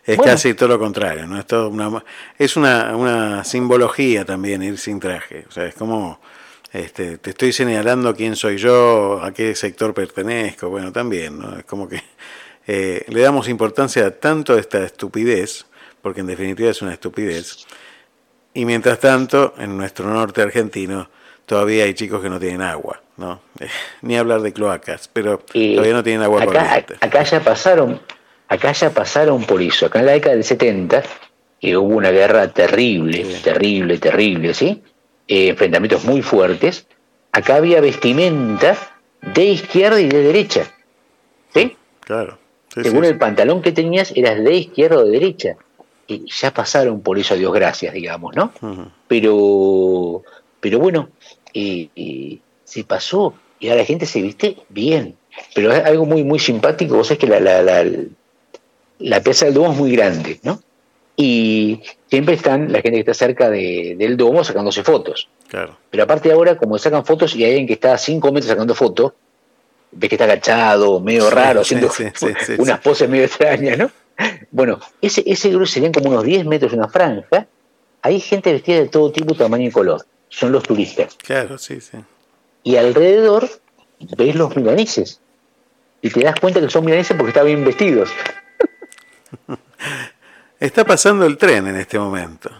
es 0.09 0.19
casi 0.19 0.55
todo 0.55 0.71
lo 0.71 0.79
contrario, 0.79 1.27
¿no? 1.27 1.39
Es, 1.39 1.47
todo 1.47 1.69
una, 1.69 2.03
es 2.39 2.57
una, 2.57 2.97
una 2.97 3.45
simbología 3.45 4.25
también 4.25 4.63
ir 4.63 4.79
sin 4.79 4.99
traje, 5.01 5.45
o 5.49 5.53
sea, 5.53 5.67
es 5.67 5.75
como... 5.75 6.21
Este, 6.71 7.17
te 7.17 7.31
estoy 7.31 7.51
señalando 7.55 8.15
quién 8.15 8.37
soy 8.37 8.59
yo, 8.59 9.23
a 9.23 9.33
qué 9.33 9.55
sector 9.55 9.95
pertenezco, 9.95 10.69
bueno, 10.69 10.93
también, 10.93 11.39
¿no? 11.39 11.59
Es 11.59 11.65
como 11.65 11.89
que 11.89 12.03
eh, 12.67 13.07
le 13.09 13.21
damos 13.23 13.49
importancia 13.49 14.19
tanto 14.21 14.55
a 14.55 14.61
esta 14.61 14.85
estupidez, 14.85 15.65
porque 16.03 16.21
en 16.21 16.27
definitiva 16.27 16.71
es 16.71 16.83
una 16.83 16.93
estupidez, 16.93 17.67
y 18.53 18.65
mientras 18.65 18.99
tanto, 19.01 19.55
en 19.57 19.77
nuestro 19.77 20.09
norte 20.09 20.43
argentino, 20.43 21.09
todavía 21.47 21.85
hay 21.85 21.95
chicos 21.95 22.21
que 22.21 22.29
no 22.29 22.39
tienen 22.39 22.61
agua, 22.61 23.01
¿no? 23.17 23.41
ni 24.03 24.17
hablar 24.17 24.43
de 24.43 24.53
cloacas, 24.53 25.09
pero 25.09 25.39
todavía 25.39 25.93
no 25.95 26.03
tienen 26.03 26.23
agua 26.23 26.43
acá, 26.43 26.85
Acá 27.01 27.23
ya 27.23 27.41
pasaron, 27.41 28.01
acá 28.49 28.73
ya 28.73 28.91
pasaron 28.91 29.45
por 29.45 29.63
eso. 29.63 29.87
Acá 29.87 30.01
en 30.01 30.07
la 30.07 30.13
década 30.13 30.35
del 30.35 30.45
70, 30.45 31.03
que 31.61 31.77
hubo 31.77 31.97
una 31.97 32.11
guerra 32.11 32.49
terrible, 32.49 33.25
terrible, 33.43 33.99
terrible, 33.99 34.55
¿sí? 34.55 34.83
Eh, 35.27 35.49
enfrentamientos 35.49 36.05
muy 36.05 36.23
fuertes. 36.23 36.87
Acá 37.33 37.57
había 37.57 37.81
vestimenta 37.81 38.77
de 39.21 39.45
izquierda 39.45 40.01
y 40.01 40.09
de 40.09 40.23
derecha, 40.23 40.73
¿sí? 41.53 41.77
Claro. 42.01 42.39
Según 42.69 43.05
el 43.05 43.19
pantalón 43.19 43.61
que 43.63 43.73
tenías, 43.73 44.13
eras 44.15 44.43
de 44.43 44.55
izquierda 44.55 44.99
o 44.99 45.05
de 45.05 45.11
derecha. 45.13 45.57
Y 46.07 46.25
ya 46.31 46.53
pasaron 46.53 47.03
por 47.03 47.19
eso, 47.19 47.37
Dios 47.37 47.53
gracias, 47.53 47.93
digamos, 47.93 48.35
¿no? 48.35 48.53
Pero, 49.09 50.23
pero 50.61 50.79
bueno, 50.79 51.11
se 51.53 52.85
pasó 52.85 53.35
y 53.61 53.69
ahora 53.69 53.83
la 53.83 53.87
gente 53.87 54.07
se 54.07 54.23
viste 54.23 54.57
bien. 54.69 55.17
Pero 55.55 55.73
es 55.73 55.85
algo 55.85 56.05
muy, 56.05 56.25
muy 56.25 56.39
simpático. 56.39 56.97
Vos 56.97 57.09
sabés 57.09 57.19
que 57.19 57.27
la, 57.27 57.41
la, 57.41 57.63
la, 57.63 57.85
la 58.99 59.23
pieza 59.23 59.47
del 59.47 59.55
Duomo 59.55 59.73
es 59.73 59.79
muy 59.79 59.93
grande, 59.93 60.41
¿no? 60.43 60.61
Y 61.17 61.83
siempre 62.09 62.35
están 62.35 62.73
la 62.73 62.81
gente 62.81 62.93
que 62.93 63.11
está 63.11 63.15
cerca 63.15 63.51
del 63.51 64.17
Duomo 64.17 64.45
sacándose 64.45 64.85
fotos. 64.85 65.29
Claro. 65.49 65.77
Pero 65.91 66.05
aparte 66.05 66.31
ahora, 66.31 66.57
como 66.57 66.79
sacan 66.79 67.05
fotos 67.05 67.35
y 67.35 67.45
hay 67.45 67.51
alguien 67.51 67.67
que 67.67 67.73
está 67.73 67.95
a 67.95 67.99
5 67.99 68.33
metros 68.33 68.51
sacando 68.51 68.75
fotos, 68.75 69.13
ves 69.91 70.09
que 70.09 70.15
está 70.15 70.25
agachado, 70.25 71.01
medio 71.01 71.29
raro, 71.29 71.63
haciendo 71.63 71.91
unas 72.59 72.81
poses 72.81 73.09
medio 73.09 73.25
extrañas, 73.25 73.79
¿no? 73.79 73.91
Bueno, 74.51 74.81
ese, 75.01 75.23
ese 75.27 75.51
grupo 75.51 75.67
serían 75.67 75.93
como 75.93 76.11
unos 76.11 76.25
10 76.25 76.45
metros 76.47 76.73
de 76.73 76.79
una 76.79 76.89
franja. 76.89 77.47
Hay 78.03 78.21
gente 78.21 78.53
vestida 78.53 78.79
de 78.79 78.89
todo 78.89 79.11
tipo, 79.11 79.35
tamaño 79.35 79.69
y 79.69 79.71
color. 79.73 80.05
Son 80.29 80.53
los 80.53 80.63
turistas. 80.63 81.17
Claro, 81.17 81.59
sí, 81.59 81.81
sí. 81.81 81.99
Y 82.63 82.77
alrededor 82.77 83.49
ves 84.17 84.37
los 84.37 84.57
milaneses. 84.57 85.21
Y 86.01 86.11
te 86.11 86.21
das 86.21 86.39
cuenta 86.39 86.61
que 86.61 86.71
son 86.71 86.85
milaneses 86.85 87.17
porque 87.17 87.31
están 87.31 87.47
bien 87.47 87.65
vestidos. 87.65 88.11
Está 90.61 90.85
pasando 90.85 91.27
el 91.27 91.37
tren 91.37 91.67
en 91.69 91.77
este 91.77 91.99
momento. 91.99 92.51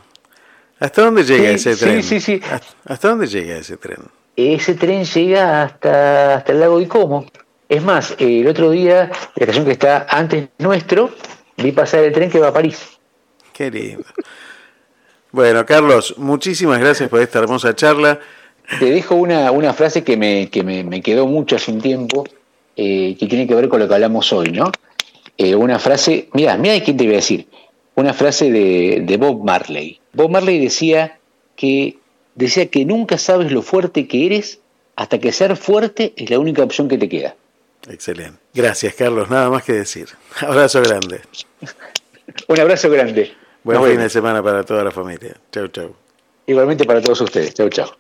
¿Hasta 0.79 1.03
dónde 1.03 1.25
llega 1.25 1.51
ese 1.51 1.75
tren? 1.77 2.03
Sí, 2.03 2.21
sí, 2.21 2.39
sí. 2.39 2.49
¿Hasta 2.85 3.09
dónde 3.09 3.27
llega 3.27 3.57
ese 3.57 3.77
tren? 3.77 3.99
ese 4.37 4.75
tren 4.75 5.05
llega 5.05 5.65
hasta, 5.65 6.37
hasta 6.37 6.53
el 6.53 6.61
lago 6.61 6.79
de 6.79 6.87
Como. 6.87 7.27
Es 7.69 7.83
más, 7.83 8.15
el 8.19 8.47
otro 8.47 8.71
día, 8.71 9.11
la 9.35 9.41
estación 9.41 9.65
que 9.65 9.73
está 9.73 10.07
antes 10.09 10.49
nuestro, 10.59 11.11
vi 11.57 11.73
pasar 11.73 12.05
el 12.05 12.13
tren 12.13 12.31
que 12.31 12.39
va 12.39 12.49
a 12.49 12.53
París. 12.53 12.99
Qué 13.53 13.71
lindo. 13.71 14.05
Bueno, 15.33 15.67
Carlos, 15.67 16.15
muchísimas 16.17 16.79
gracias 16.79 17.09
por 17.11 17.21
esta 17.21 17.41
hermosa 17.41 17.75
charla. 17.75 18.21
Te 18.79 18.87
dejo 18.87 19.17
una, 19.17 19.51
una 19.51 19.75
frase 19.75 20.05
que, 20.05 20.17
me, 20.17 20.49
que 20.49 20.63
me, 20.63 21.03
quedó 21.03 21.27
mucho 21.27 21.57
hace 21.57 21.73
un 21.73 21.81
tiempo, 21.81 22.25
eh, 22.77 23.17
que 23.19 23.27
tiene 23.27 23.47
que 23.47 23.55
ver 23.55 23.69
con 23.69 23.81
lo 23.81 23.89
que 23.89 23.95
hablamos 23.95 24.33
hoy, 24.33 24.53
¿no? 24.53 24.71
Eh, 25.39 25.55
una 25.55 25.79
frase, 25.79 26.29
mira, 26.33 26.57
mira 26.57 26.83
quién 26.83 26.97
te 26.97 27.05
voy 27.05 27.15
a 27.15 27.17
decir, 27.17 27.47
una 27.95 28.13
frase 28.13 28.51
de, 28.51 29.03
de 29.05 29.17
Bob 29.17 29.45
Marley. 29.45 30.01
Bob 30.13 30.31
Marley 30.31 30.59
decía 30.59 31.19
que 31.57 31.97
decía 32.35 32.67
que 32.67 32.85
nunca 32.85 33.19
sabes 33.19 33.51
lo 33.51 33.63
fuerte 33.63 34.07
que 34.07 34.27
eres 34.27 34.61
hasta 34.97 35.19
que 35.19 35.33
ser 35.33 35.57
fuerte 35.57 36.13
es 36.17 36.29
la 36.29 36.39
única 36.39 36.63
opción 36.63 36.89
que 36.89 36.99
te 36.99 37.09
queda. 37.09 37.37
Excelente. 37.89 38.39
Gracias, 38.53 38.95
Carlos. 38.95 39.31
Nada 39.31 39.49
más 39.49 39.63
que 39.63 39.73
decir. 39.73 40.09
Abrazo 40.41 40.83
grande. 40.83 41.21
Un 42.49 42.61
abrazo 42.61 42.91
grande. 42.91 43.33
Buen 43.65 43.83
fin 43.83 43.99
de 43.99 44.11
semana 44.11 44.43
para 44.43 44.63
toda 44.65 44.85
la 44.85 44.91
familia. 44.91 45.37
Chau, 45.51 45.69
chau. 45.69 45.95
Igualmente 46.47 46.85
para 46.85 47.01
todos 47.01 47.21
ustedes. 47.21 47.55
Chau, 47.55 47.69
chau. 47.69 47.91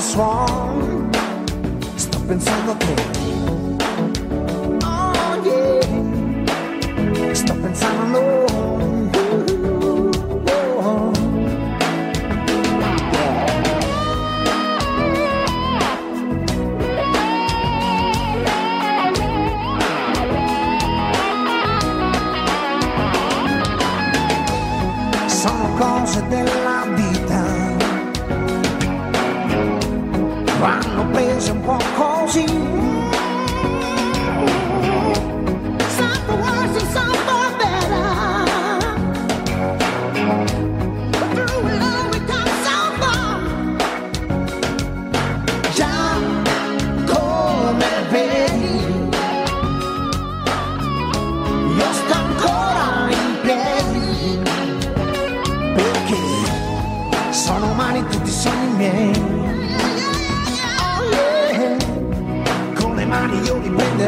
swan 0.00 1.10
Stop 1.96 2.30
inside 2.30 2.66
the 2.66 2.74
cage 2.84 3.16
Oh 4.82 5.42
yeah. 5.44 7.34
Stop 7.34 7.56
inside 7.58 7.98
alone 8.08 9.10
oh, 10.48 10.84
oh. 10.84 11.12
Sono 25.28 25.68
cose 25.78 26.26
della 26.28 26.69
心。 32.30 32.59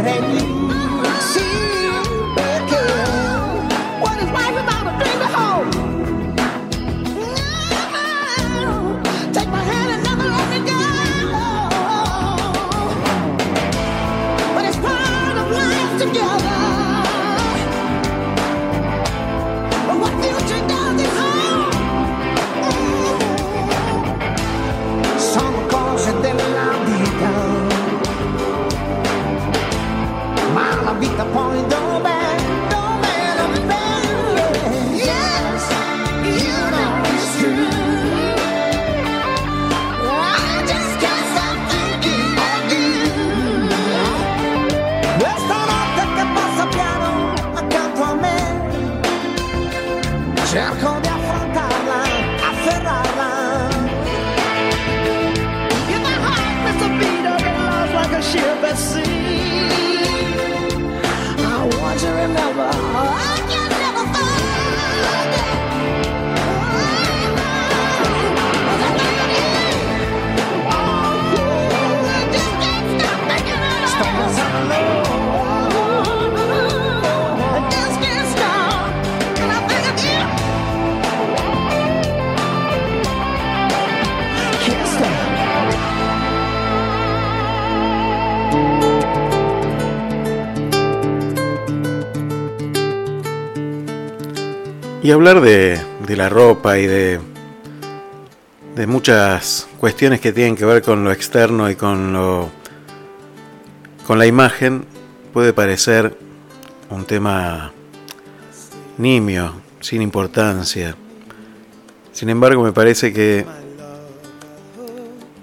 Hey. 0.04 0.31
Y 95.02 95.10
hablar 95.10 95.40
de, 95.40 95.80
de 96.06 96.16
la 96.16 96.28
ropa 96.28 96.78
y 96.78 96.86
de, 96.86 97.20
de 98.76 98.86
muchas 98.86 99.68
cuestiones 99.78 100.20
que 100.20 100.32
tienen 100.32 100.54
que 100.54 100.64
ver 100.64 100.82
con 100.82 101.02
lo 101.02 101.10
externo 101.10 101.68
y 101.68 101.74
con 101.74 102.12
lo 102.12 102.50
con 104.06 104.18
la 104.18 104.26
imagen 104.26 104.84
puede 105.32 105.52
parecer 105.52 106.16
un 106.90 107.04
tema 107.04 107.72
nimio, 108.98 109.54
sin 109.80 110.02
importancia. 110.02 110.96
Sin 112.12 112.28
embargo, 112.28 112.62
me 112.62 112.72
parece 112.72 113.12
que, 113.12 113.46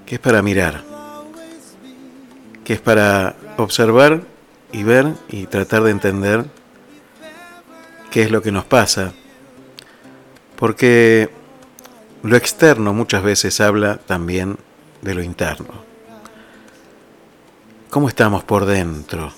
que 0.06 0.16
es 0.16 0.22
para 0.22 0.42
mirar, 0.42 0.84
que 2.64 2.74
es 2.74 2.82
para 2.82 3.36
observar 3.58 4.22
y 4.72 4.84
ver 4.84 5.14
y 5.30 5.48
tratar 5.48 5.84
de 5.84 5.92
entender 5.92 6.46
qué 8.12 8.22
es 8.22 8.32
lo 8.32 8.42
que 8.42 8.52
nos 8.52 8.66
pasa. 8.66 9.14
Porque 10.60 11.30
lo 12.22 12.36
externo 12.36 12.94
muchas 12.94 13.24
veces 13.24 13.62
habla 13.62 13.98
también 13.98 14.58
de 15.02 15.16
lo 15.16 15.24
interno. 15.24 15.74
¿Cómo 17.90 18.10
estamos 18.10 18.44
por 18.44 18.66
dentro? 18.66 19.32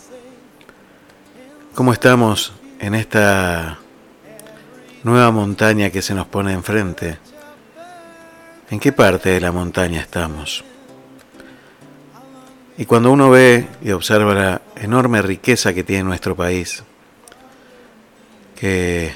¿Cómo 1.75 1.93
estamos 1.93 2.53
en 2.79 2.95
esta 2.95 3.77
nueva 5.03 5.31
montaña 5.31 5.91
que 5.91 6.01
se 6.01 6.15
nos 6.15 6.25
pone 6.25 6.53
enfrente? 6.53 7.19
¿En 8.71 8.79
qué 8.79 8.91
parte 8.91 9.29
de 9.29 9.41
la 9.41 9.51
montaña 9.51 10.01
estamos? 10.01 10.63
Y 12.79 12.85
cuando 12.85 13.11
uno 13.11 13.29
ve 13.29 13.67
y 13.83 13.91
observa 13.91 14.33
la 14.33 14.61
enorme 14.75 15.21
riqueza 15.21 15.71
que 15.71 15.83
tiene 15.83 16.03
nuestro 16.03 16.35
país, 16.35 16.83
que 18.55 19.15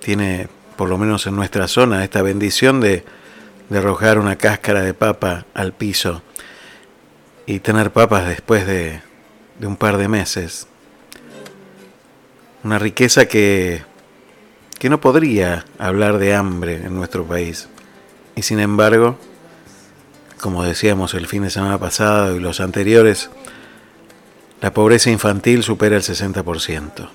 tiene, 0.00 0.48
por 0.76 0.88
lo 0.88 0.98
menos 0.98 1.26
en 1.26 1.36
nuestra 1.36 1.68
zona, 1.68 2.04
esta 2.04 2.22
bendición 2.22 2.80
de, 2.80 3.04
de 3.68 3.78
arrojar 3.78 4.18
una 4.18 4.36
cáscara 4.36 4.82
de 4.82 4.94
papa 4.94 5.46
al 5.54 5.72
piso 5.72 6.22
y 7.46 7.60
tener 7.60 7.92
papas 7.92 8.26
después 8.26 8.66
de, 8.66 9.00
de 9.58 9.66
un 9.66 9.76
par 9.76 9.96
de 9.96 10.08
meses. 10.08 10.66
Una 12.62 12.78
riqueza 12.78 13.26
que, 13.26 13.82
que 14.78 14.88
no 14.88 15.00
podría 15.00 15.64
hablar 15.78 16.18
de 16.18 16.34
hambre 16.34 16.76
en 16.76 16.94
nuestro 16.94 17.24
país. 17.24 17.68
Y 18.36 18.42
sin 18.42 18.60
embargo, 18.60 19.18
como 20.40 20.64
decíamos 20.64 21.14
el 21.14 21.26
fin 21.26 21.42
de 21.42 21.50
semana 21.50 21.78
pasado 21.78 22.36
y 22.36 22.40
los 22.40 22.60
anteriores, 22.60 23.30
la 24.60 24.72
pobreza 24.72 25.10
infantil 25.10 25.62
supera 25.62 25.96
el 25.96 26.02
60%. 26.02 27.08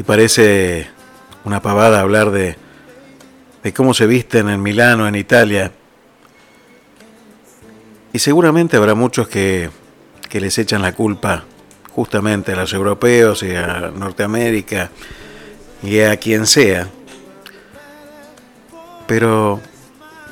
Y 0.00 0.02
parece 0.02 0.88
una 1.44 1.60
pavada 1.60 2.00
hablar 2.00 2.30
de, 2.30 2.56
de 3.62 3.72
cómo 3.74 3.92
se 3.92 4.06
visten 4.06 4.48
en 4.48 4.62
Milano, 4.62 5.06
en 5.06 5.14
Italia. 5.14 5.72
Y 8.10 8.18
seguramente 8.18 8.78
habrá 8.78 8.94
muchos 8.94 9.28
que, 9.28 9.68
que 10.30 10.40
les 10.40 10.56
echan 10.56 10.80
la 10.80 10.94
culpa 10.94 11.44
justamente 11.92 12.52
a 12.52 12.56
los 12.56 12.72
europeos 12.72 13.42
y 13.42 13.54
a 13.54 13.92
Norteamérica 13.94 14.90
y 15.82 16.00
a 16.00 16.16
quien 16.16 16.46
sea. 16.46 16.88
Pero 19.06 19.60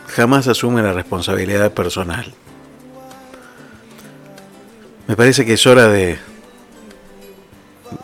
jamás 0.07 0.49
asume 0.49 0.81
la 0.81 0.95
responsabilidad 0.95 1.73
personal. 1.73 2.33
Me 5.07 5.14
parece 5.14 5.45
que 5.45 5.53
es 5.53 5.66
hora 5.66 5.89
de, 5.89 6.16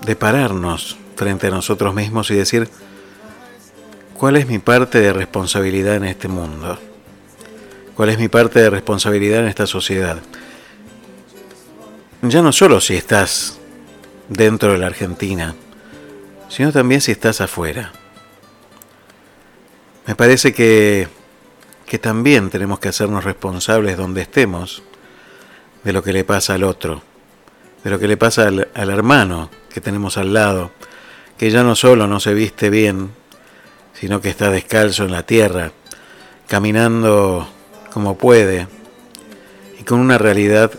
de 0.05 0.15
pararnos 0.15 0.99
frente 1.17 1.49
a 1.49 1.51
nosotros 1.51 1.95
mismos 1.95 2.31
y 2.31 2.35
decir, 2.35 2.69
¿cuál 4.15 4.37
es 4.37 4.47
mi 4.47 4.59
parte 4.59 5.01
de 5.01 5.13
responsabilidad 5.13 5.97
en 5.97 6.05
este 6.05 6.29
mundo? 6.29 6.79
¿Cuál 7.95 8.09
es 8.09 8.19
mi 8.19 8.29
parte 8.29 8.61
de 8.61 8.71
responsabilidad 8.71 9.41
en 9.41 9.47
esta 9.47 9.67
sociedad? 9.67 10.19
Ya 12.23 12.43
no 12.43 12.53
solo 12.53 12.81
si 12.81 12.97
estás 12.97 13.59
dentro 14.29 14.73
de 14.73 14.79
la 14.79 14.87
Argentina, 14.87 15.55
sino 16.49 16.73
también 16.73 17.01
si 17.01 17.13
estás 17.13 17.41
afuera. 17.41 17.93
Me 20.07 20.15
parece 20.15 20.53
que, 20.53 21.09
que 21.87 21.99
también 21.99 22.51
tenemos 22.51 22.79
que 22.79 22.89
hacernos 22.89 23.25
responsables 23.25 23.97
donde 23.97 24.23
estemos 24.23 24.83
de 25.85 25.93
lo 25.93 26.03
que 26.03 26.13
le 26.13 26.25
pasa 26.25 26.55
al 26.55 26.65
otro, 26.65 27.03
de 27.85 27.91
lo 27.91 27.99
que 27.99 28.09
le 28.09 28.17
pasa 28.17 28.49
al, 28.49 28.69
al 28.75 28.91
hermano 28.91 29.51
que 29.73 29.81
tenemos 29.81 30.17
al 30.17 30.33
lado, 30.33 30.73
que 31.45 31.51
ya 31.51 31.63
no 31.63 31.77
solo 31.77 32.07
no 32.07 32.21
se 32.21 32.33
viste 32.33 32.71
bien, 32.71 33.11
sino 33.93 34.23
que 34.23 34.31
está 34.31 34.49
descalzo 34.49 35.05
en 35.05 35.13
la 35.13 35.25
tierra, 35.25 35.73
caminando 36.49 37.47
como 37.93 38.17
puede 38.17 38.67
y 39.79 39.85
con 39.85 40.01
una 40.01 40.17
realidad 40.17 40.71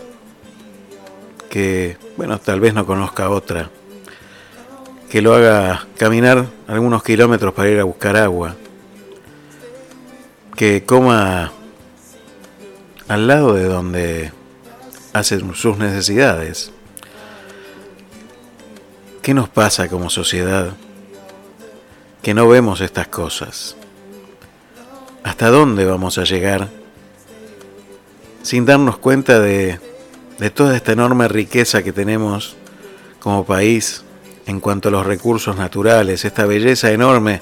que, 1.50 1.96
bueno, 2.16 2.40
tal 2.40 2.58
vez 2.58 2.74
no 2.74 2.84
conozca 2.84 3.30
otra, 3.30 3.70
que 5.08 5.22
lo 5.22 5.36
haga 5.36 5.86
caminar 5.98 6.46
algunos 6.66 7.04
kilómetros 7.04 7.54
para 7.54 7.70
ir 7.70 7.78
a 7.78 7.84
buscar 7.84 8.16
agua, 8.16 8.56
que 10.56 10.82
coma 10.84 11.52
al 13.06 13.28
lado 13.28 13.54
de 13.54 13.66
donde 13.66 14.32
hacen 15.12 15.54
sus 15.54 15.78
necesidades. 15.78 16.72
¿Qué 19.26 19.34
nos 19.34 19.48
pasa 19.48 19.88
como 19.88 20.08
sociedad 20.08 20.68
que 22.22 22.32
no 22.32 22.46
vemos 22.46 22.80
estas 22.80 23.08
cosas? 23.08 23.74
¿Hasta 25.24 25.48
dónde 25.48 25.84
vamos 25.84 26.16
a 26.18 26.22
llegar 26.22 26.68
sin 28.42 28.64
darnos 28.64 28.98
cuenta 28.98 29.40
de, 29.40 29.80
de 30.38 30.50
toda 30.50 30.76
esta 30.76 30.92
enorme 30.92 31.26
riqueza 31.26 31.82
que 31.82 31.92
tenemos 31.92 32.56
como 33.18 33.44
país 33.44 34.04
en 34.46 34.60
cuanto 34.60 34.90
a 34.90 34.92
los 34.92 35.04
recursos 35.04 35.56
naturales, 35.56 36.24
esta 36.24 36.46
belleza 36.46 36.92
enorme 36.92 37.40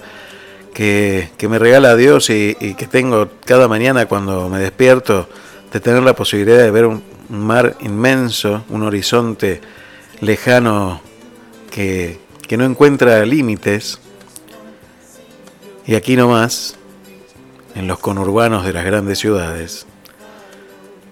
que, 0.72 1.32
que 1.36 1.48
me 1.50 1.58
regala 1.58 1.96
Dios 1.96 2.30
y, 2.30 2.56
y, 2.60 2.76
que 2.76 2.86
tengo 2.86 3.28
cada 3.44 3.68
mañana 3.68 4.06
cuando 4.06 4.48
me 4.48 4.58
despierto, 4.58 5.28
de 5.70 5.80
tener 5.80 6.02
la 6.02 6.16
posibilidad 6.16 6.62
de 6.62 6.70
ver 6.70 6.86
un, 6.86 7.02
mar 7.28 7.76
inmenso, 7.80 8.64
un 8.70 8.84
horizonte 8.84 9.60
lejano 10.22 11.02
que, 11.74 12.20
que 12.46 12.56
no 12.56 12.64
encuentra 12.64 13.26
límites. 13.26 13.98
Y 15.86 15.96
aquí 15.96 16.14
nomás, 16.14 16.76
en 17.74 17.88
los 17.88 17.98
conurbanos 17.98 18.64
de 18.64 18.72
las 18.72 18.84
grandes 18.84 19.18
ciudades, 19.18 19.84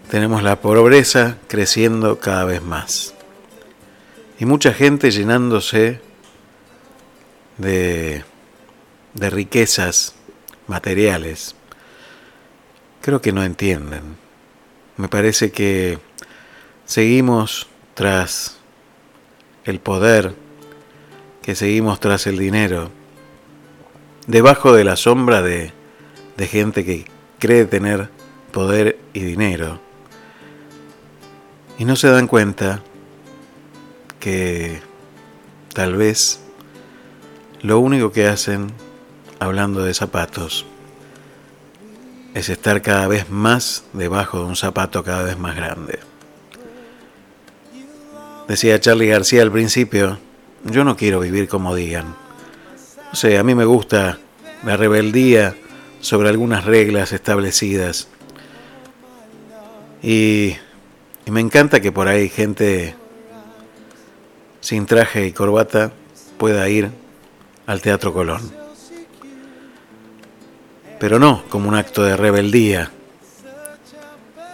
tenemos 0.08 0.44
la 0.44 0.60
pobreza 0.60 1.36
creciendo 1.48 2.20
cada 2.20 2.44
vez 2.44 2.62
más. 2.62 3.12
Y 4.38 4.44
mucha 4.44 4.72
gente 4.72 5.10
llenándose 5.10 6.00
de, 7.58 8.22
de 9.14 9.30
riquezas 9.30 10.14
materiales. 10.68 11.56
Creo 13.00 13.20
que 13.20 13.32
no 13.32 13.42
entienden. 13.42 14.16
Me 14.96 15.08
parece 15.08 15.50
que 15.50 15.98
seguimos 16.84 17.66
tras 17.94 18.58
el 19.64 19.80
poder, 19.80 20.36
que 21.42 21.54
seguimos 21.54 22.00
tras 22.00 22.26
el 22.26 22.38
dinero, 22.38 22.90
debajo 24.26 24.72
de 24.72 24.84
la 24.84 24.96
sombra 24.96 25.42
de, 25.42 25.72
de 26.36 26.46
gente 26.46 26.84
que 26.84 27.04
cree 27.38 27.64
tener 27.64 28.08
poder 28.52 28.98
y 29.12 29.20
dinero. 29.20 29.80
Y 31.78 31.84
no 31.84 31.96
se 31.96 32.08
dan 32.08 32.28
cuenta 32.28 32.82
que 34.20 34.80
tal 35.74 35.96
vez 35.96 36.40
lo 37.60 37.80
único 37.80 38.12
que 38.12 38.28
hacen, 38.28 38.72
hablando 39.40 39.82
de 39.82 39.94
zapatos, 39.94 40.64
es 42.34 42.48
estar 42.48 42.82
cada 42.82 43.08
vez 43.08 43.30
más 43.30 43.84
debajo 43.92 44.38
de 44.38 44.44
un 44.44 44.56
zapato 44.56 45.02
cada 45.02 45.24
vez 45.24 45.38
más 45.38 45.56
grande. 45.56 45.98
Decía 48.48 48.80
Charlie 48.80 49.08
García 49.08 49.42
al 49.42 49.52
principio, 49.52 50.18
yo 50.64 50.84
no 50.84 50.96
quiero 50.96 51.20
vivir 51.20 51.48
como 51.48 51.74
digan. 51.74 52.14
No 53.10 53.14
sé, 53.14 53.38
a 53.38 53.42
mí 53.42 53.54
me 53.54 53.64
gusta 53.64 54.18
la 54.64 54.76
rebeldía 54.76 55.54
sobre 56.00 56.28
algunas 56.28 56.64
reglas 56.64 57.12
establecidas. 57.12 58.08
Y, 60.02 60.56
y 61.26 61.30
me 61.30 61.40
encanta 61.40 61.80
que 61.80 61.92
por 61.92 62.08
ahí 62.08 62.28
gente 62.28 62.94
sin 64.60 64.86
traje 64.86 65.26
y 65.26 65.32
corbata 65.32 65.92
pueda 66.38 66.68
ir 66.68 66.90
al 67.66 67.80
Teatro 67.80 68.12
Colón 68.12 68.62
pero 71.02 71.18
no 71.18 71.42
como 71.48 71.68
un 71.68 71.74
acto 71.74 72.04
de 72.04 72.16
rebeldía 72.16 72.92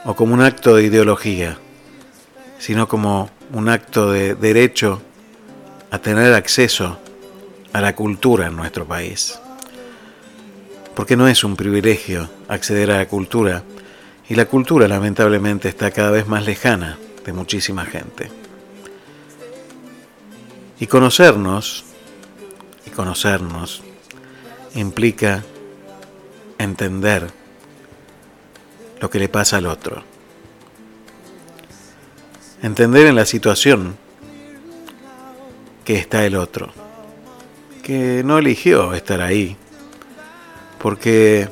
o 0.07 0.17
como 0.17 0.33
un 0.33 0.41
acto 0.41 0.77
de 0.77 0.85
ideología, 0.85 1.59
sino 2.59 2.89
como 2.89 3.29
un 3.53 3.69
acto 3.69 4.11
de 4.11 4.35
derecho 4.35 5.03
a 5.91 5.99
tener 5.99 6.35
acceso 6.35 6.99
a 7.73 7.81
la 7.81 7.95
cultura 7.95 8.47
en 8.47 8.57
nuestro 8.57 8.87
país. 8.87 9.39
Porque 10.95 11.17
no 11.17 11.29
es 11.29 11.45
un 11.45 11.57
privilegio 11.57 12.29
acceder 12.49 12.91
a 12.91 12.99
la 12.99 13.07
cultura 13.09 13.63
y 14.29 14.35
la 14.35 14.47
cultura 14.47 14.89
lamentablemente 14.89 15.69
está 15.69 15.91
cada 15.91 16.11
vez 16.11 16.27
más 16.27 16.45
lejana 16.45 16.99
de 17.25 17.33
muchísima 17.33 17.85
gente. 17.87 18.31
Y 20.81 20.87
conocernos, 20.87 21.85
y 22.87 22.91
conocernos, 22.91 23.83
implica 24.75 25.45
entender 26.59 27.31
lo 29.01 29.09
que 29.09 29.19
le 29.19 29.29
pasa 29.29 29.57
al 29.57 29.67
otro. 29.67 30.03
Entender 32.63 33.07
en 33.07 33.17
la 33.17 33.25
situación 33.25 33.97
que 35.89 35.97
está 35.97 36.27
el 36.27 36.37
otro, 36.37 36.71
que 37.83 38.21
no 38.23 38.37
eligió 38.37 38.93
estar 38.93 39.23
ahí, 39.23 39.57
porque 40.79 41.49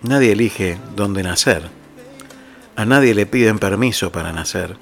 nadie 0.00 0.32
elige 0.32 0.78
dónde 0.96 1.22
nacer, 1.22 1.68
a 2.76 2.86
nadie 2.86 3.12
le 3.12 3.26
piden 3.26 3.58
permiso 3.58 4.10
para 4.10 4.32
nacer. 4.32 4.78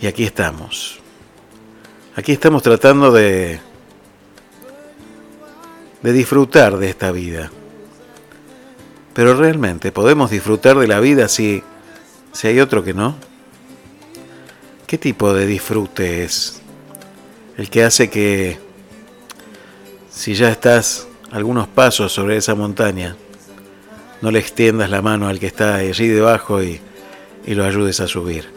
Y 0.00 0.08
aquí 0.08 0.24
estamos. 0.24 0.98
Aquí 2.16 2.32
estamos 2.32 2.64
tratando 2.64 3.12
de 3.12 3.60
de 6.02 6.12
disfrutar 6.12 6.76
de 6.78 6.90
esta 6.90 7.12
vida. 7.12 7.52
Pero 9.14 9.36
realmente, 9.36 9.92
¿podemos 9.92 10.32
disfrutar 10.32 10.76
de 10.76 10.88
la 10.88 10.98
vida 10.98 11.28
si, 11.28 11.62
si 12.32 12.48
hay 12.48 12.58
otro 12.58 12.82
que 12.82 12.94
no? 12.94 13.14
¿Qué 14.92 14.98
tipo 14.98 15.32
de 15.32 15.46
disfrute 15.46 16.22
es 16.22 16.60
el 17.56 17.70
que 17.70 17.82
hace 17.82 18.10
que 18.10 18.58
si 20.10 20.34
ya 20.34 20.50
estás 20.50 21.08
algunos 21.30 21.66
pasos 21.66 22.12
sobre 22.12 22.36
esa 22.36 22.54
montaña, 22.54 23.16
no 24.20 24.30
le 24.30 24.38
extiendas 24.38 24.90
la 24.90 25.00
mano 25.00 25.28
al 25.28 25.40
que 25.40 25.46
está 25.46 25.76
allí 25.76 26.08
debajo 26.08 26.62
y, 26.62 26.78
y 27.46 27.54
lo 27.54 27.64
ayudes 27.64 28.00
a 28.00 28.06
subir? 28.06 28.50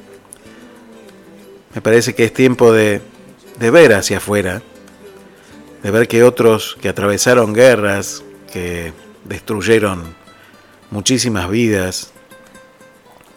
Me 1.74 1.80
parece 1.80 2.14
que 2.16 2.26
es 2.26 2.34
tiempo 2.34 2.74
de, 2.74 3.02
de 3.58 3.72
ver 3.72 3.94
hacia 3.94 4.18
afuera 4.18 4.62
de 5.84 5.90
ver 5.90 6.10
que 6.10 6.22
otros 6.22 6.78
que 6.82 6.90
atravesaron 6.90 7.54
guerras, 7.54 8.26
que 8.52 8.92
destruyeron 9.24 10.04
muchísimas 10.92 11.50
vidas, 11.50 12.12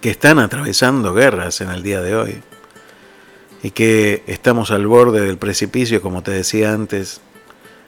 que 0.01 0.11
están 0.11 0.40
atravesando 0.40 1.14
guerras 1.14 1.61
en 1.61 1.70
el 1.70 1.84
día 1.84 2.01
de 2.01 2.16
hoy, 2.16 2.42
y 3.62 3.70
que 3.70 4.22
estamos 4.26 4.70
al 4.70 4.86
borde 4.86 5.20
del 5.20 5.38
precipicio, 5.38 6.00
como 6.00 6.22
te 6.22 6.30
decía 6.30 6.72
antes, 6.72 7.20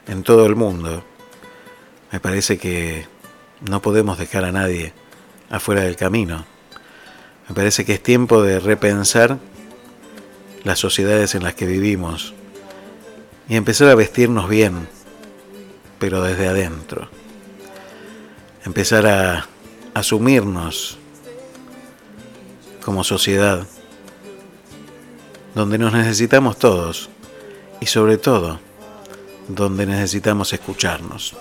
en 0.07 0.23
todo 0.23 0.47
el 0.47 0.57
mundo, 0.57 1.05
me 2.11 2.21
parece 2.21 2.59
que 2.59 3.07
no 3.61 3.81
podemos 3.81 4.19
dejar 4.19 4.45
a 4.45 4.53
nadie 4.53 4.93
afuera 5.49 5.83
del 5.83 5.97
camino. 5.97 6.45
Me 7.49 7.55
parece 7.55 7.85
que 7.85 7.95
es 7.95 8.03
tiempo 8.03 8.43
de 8.43 8.61
repensar 8.61 9.39
las 10.65 10.79
sociedades 10.79 11.35
en 11.35 11.43
las 11.43 11.55
que 11.55 11.67
vivimos, 11.67 12.35
y 13.49 13.57
empezar 13.57 13.89
a 13.89 13.97
vestirnos 13.97 14.49
bien, 14.49 14.89
pero 15.99 16.23
desde 16.23 16.47
adentro. 16.47 17.09
Empezar 18.65 19.07
a 19.07 19.49
asumirnos 19.93 20.99
como 22.85 23.03
sociedad, 23.03 23.67
donde 25.55 25.79
nos 25.79 25.93
necesitamos 25.93 26.59
todos 26.59 27.11
y 27.81 27.87
sobre 27.87 28.19
todo 28.19 28.61
donde 29.49 29.87
necesitamos 29.87 30.53
escucharnos. 30.53 31.35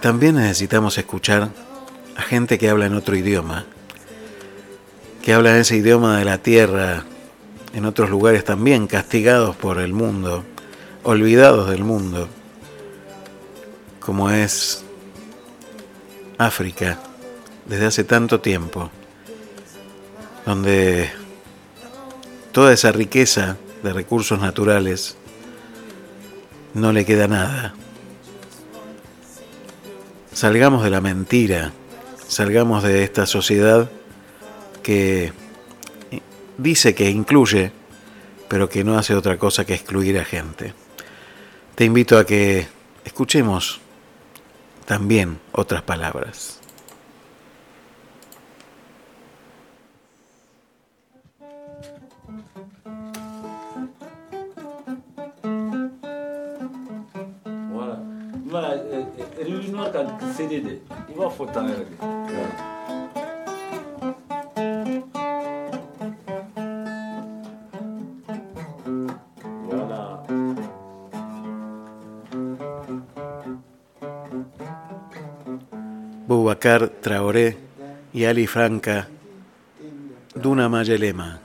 También 0.00 0.36
necesitamos 0.36 0.98
escuchar 0.98 1.50
a 2.16 2.22
gente 2.22 2.58
que 2.58 2.68
habla 2.68 2.86
en 2.86 2.94
otro 2.94 3.16
idioma, 3.16 3.64
que 5.22 5.32
habla 5.32 5.58
ese 5.58 5.76
idioma 5.76 6.18
de 6.18 6.24
la 6.24 6.38
tierra, 6.38 7.04
en 7.74 7.84
otros 7.84 8.10
lugares 8.10 8.44
también 8.44 8.86
castigados 8.86 9.56
por 9.56 9.80
el 9.80 9.92
mundo, 9.92 10.44
olvidados 11.02 11.68
del 11.68 11.84
mundo, 11.84 12.28
como 14.00 14.30
es 14.30 14.84
África 16.38 16.98
desde 17.66 17.86
hace 17.86 18.04
tanto 18.04 18.40
tiempo, 18.40 18.90
donde 20.46 21.10
toda 22.52 22.72
esa 22.72 22.92
riqueza 22.92 23.58
de 23.82 23.92
recursos 23.92 24.40
naturales, 24.40 25.16
no 26.72 26.92
le 26.92 27.04
queda 27.04 27.28
nada. 27.28 27.74
Salgamos 30.32 30.82
de 30.84 30.90
la 30.90 31.00
mentira, 31.00 31.72
salgamos 32.28 32.82
de 32.82 33.02
esta 33.02 33.26
sociedad 33.26 33.90
que 34.82 35.32
dice 36.58 36.94
que 36.94 37.10
incluye, 37.10 37.72
pero 38.48 38.68
que 38.68 38.84
no 38.84 38.96
hace 38.98 39.14
otra 39.14 39.38
cosa 39.38 39.64
que 39.64 39.74
excluir 39.74 40.18
a 40.18 40.24
gente. 40.24 40.74
Te 41.74 41.84
invito 41.84 42.18
a 42.18 42.24
que 42.24 42.66
escuchemos 43.04 43.80
también 44.84 45.40
otras 45.52 45.82
palabras. 45.82 46.60
Boubacar 76.26 76.88
Traoré 76.88 77.56
y 78.12 78.24
Ali 78.24 78.46
Franca 78.46 79.06
Duna 80.34 80.68
Mayelema. 80.68 81.40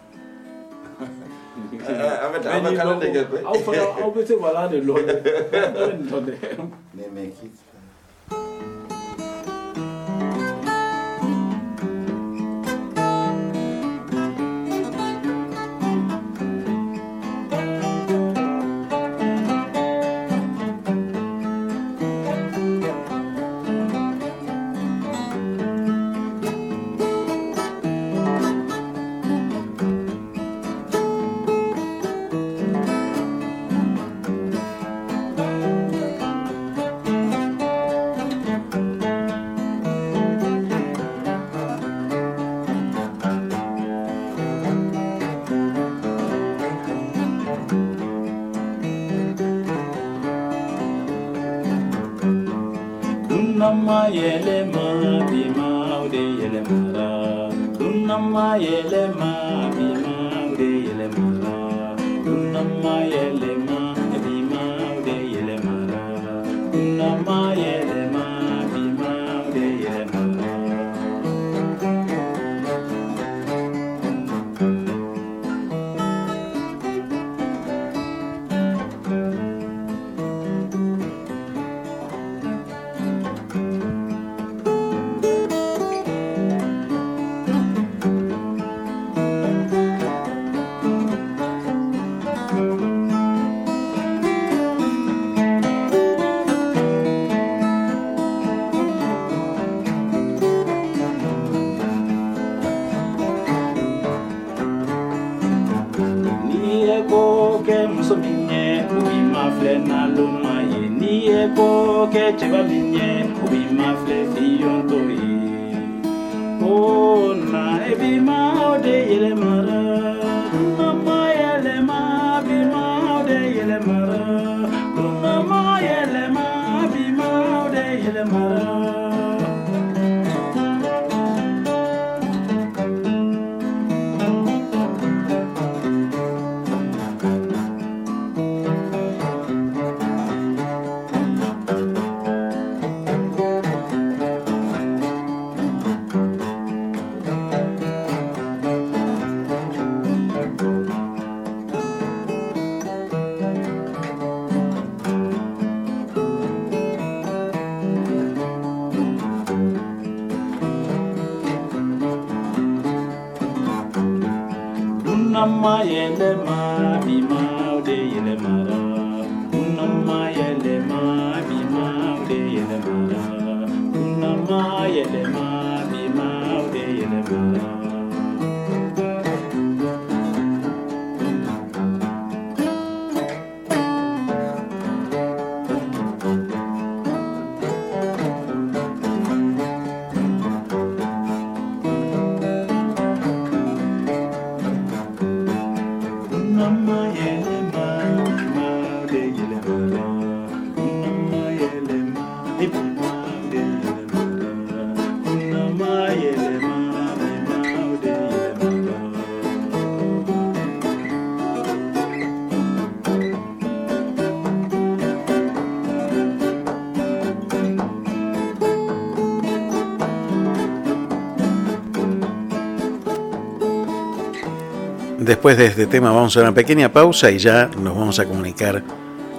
Después 225.41 225.57
de 225.57 225.65
este 225.65 225.87
tema 225.87 226.11
vamos 226.11 226.37
a 226.37 226.41
una 226.41 226.53
pequeña 226.53 226.93
pausa 226.93 227.31
y 227.31 227.39
ya 227.39 227.67
nos 227.75 227.97
vamos 227.97 228.19
a 228.19 228.25
comunicar 228.25 228.83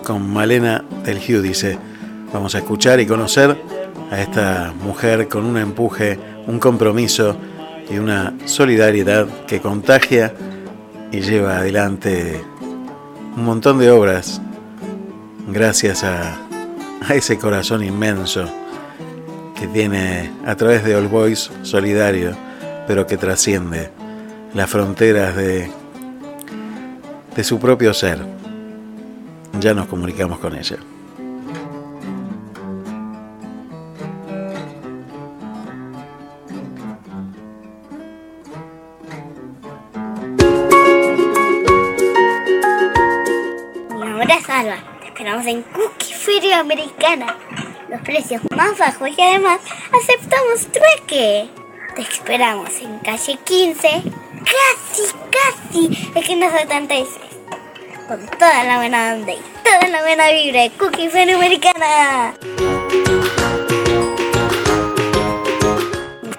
con 0.03 0.29
Malena 0.33 0.85
del 1.05 1.21
Giudice. 1.21 1.79
Vamos 2.33 2.57
a 2.57 2.59
escuchar 2.59 2.99
y 2.99 3.07
conocer 3.07 3.57
a 4.11 4.21
esta 4.21 4.75
mujer 4.83 5.29
con 5.29 5.45
un 5.45 5.57
empuje, 5.59 6.19
un 6.49 6.59
compromiso 6.59 7.37
y 7.89 7.99
una 7.99 8.35
solidaridad 8.47 9.29
que 9.47 9.61
contagia 9.61 10.35
y 11.13 11.21
lleva 11.21 11.59
adelante 11.59 12.43
un 13.37 13.45
montón 13.45 13.79
de 13.79 13.93
obras 13.93 14.41
gracias 15.47 16.03
a, 16.03 16.37
a 17.07 17.15
ese 17.15 17.39
corazón 17.39 17.85
inmenso 17.85 18.45
que 19.57 19.69
tiene 19.69 20.33
a 20.45 20.57
través 20.57 20.83
de 20.83 20.97
All 20.97 21.07
Boys 21.07 21.53
solidario, 21.63 22.33
pero 22.89 23.07
que 23.07 23.17
trasciende 23.17 23.93
las 24.53 24.69
fronteras 24.69 25.37
de, 25.37 25.71
de 27.35 27.45
su 27.45 27.59
propio 27.59 27.95
ser. 27.95 28.19
Ya 29.61 29.75
nos 29.75 29.87
comunicamos 29.87 30.39
con 30.39 30.57
ella. 30.57 30.77
Mi 43.89 44.05
nombre 44.05 44.35
es. 44.35 44.47
Te 45.01 45.07
esperamos 45.09 45.47
en 45.47 45.63
Cookie 45.63 46.15
Feria 46.15 46.61
Americana. 46.61 47.37
Los 47.89 48.01
precios 48.03 48.43
más 48.57 48.79
bajos 48.79 49.11
y 49.17 49.21
además 49.21 49.61
aceptamos 49.93 50.67
trueque. 50.73 51.49
Te 51.95 52.03
esperamos 52.03 52.71
en 52.81 52.99
calle 53.01 53.39
15, 53.45 54.03
casi, 54.45 55.03
casi, 55.31 56.11
esquina 56.15 56.51
76. 56.51 57.09
Con 58.09 58.27
toda 58.39 58.65
la 58.65 58.77
buena 58.79 59.15
onda 59.15 59.33
y 59.33 59.41
toda 59.65 59.89
la 59.89 60.03
buena 60.03 60.31
vibra 60.31 60.63
de 60.63 60.71
Cookie 60.71 61.09
Americana. 61.33 62.35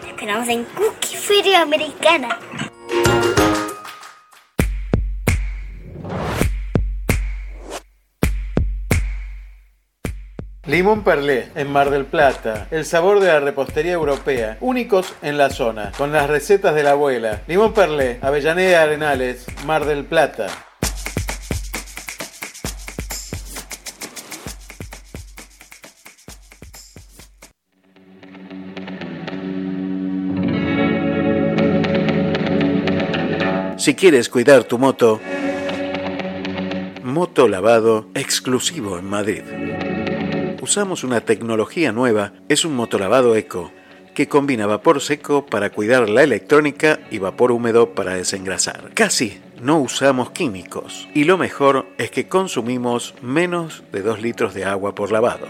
Te 0.01 0.07
esperamos 0.07 0.47
en 0.49 0.63
Cookie 0.65 1.15
Feria 1.15 1.61
Americana. 1.61 2.39
Limón 10.65 11.03
Perlé 11.03 11.49
en 11.55 11.69
Mar 11.69 11.89
del 11.89 12.05
Plata, 12.05 12.67
el 12.71 12.85
sabor 12.85 13.19
de 13.19 13.27
la 13.27 13.41
repostería 13.41 13.91
europea, 13.91 14.55
únicos 14.61 15.13
en 15.21 15.37
la 15.37 15.49
zona, 15.49 15.91
con 15.97 16.13
las 16.13 16.29
recetas 16.29 16.73
de 16.73 16.83
la 16.83 16.91
abuela. 16.91 17.41
Limón 17.47 17.73
Perlé, 17.73 18.17
Avellaneda 18.21 18.83
Arenales, 18.83 19.45
Mar 19.65 19.83
del 19.83 20.05
Plata. 20.05 20.47
Si 33.75 33.95
quieres 33.95 34.29
cuidar 34.29 34.63
tu 34.63 34.79
moto, 34.79 35.19
moto 37.03 37.49
lavado 37.49 38.07
exclusivo 38.13 38.97
en 38.97 39.03
Madrid 39.03 39.43
usamos 40.63 41.03
una 41.03 41.19
tecnología 41.19 41.91
nueva, 41.91 42.31
es 42.47 42.63
un 42.63 42.73
motolavado 42.73 43.35
eco, 43.35 43.73
que 44.15 44.29
combina 44.29 44.65
vapor 44.65 45.01
seco 45.01 45.45
para 45.45 45.71
cuidar 45.71 46.07
la 46.07 46.23
electrónica 46.23 47.01
y 47.11 47.17
vapor 47.17 47.51
húmedo 47.51 47.93
para 47.93 48.13
desengrasar. 48.13 48.91
Casi 48.93 49.41
no 49.61 49.79
usamos 49.79 50.31
químicos 50.31 51.09
y 51.13 51.25
lo 51.25 51.37
mejor 51.37 51.87
es 51.97 52.11
que 52.11 52.29
consumimos 52.29 53.13
menos 53.21 53.83
de 53.91 54.03
2 54.03 54.21
litros 54.21 54.53
de 54.53 54.63
agua 54.63 54.95
por 54.95 55.11
lavado. 55.11 55.47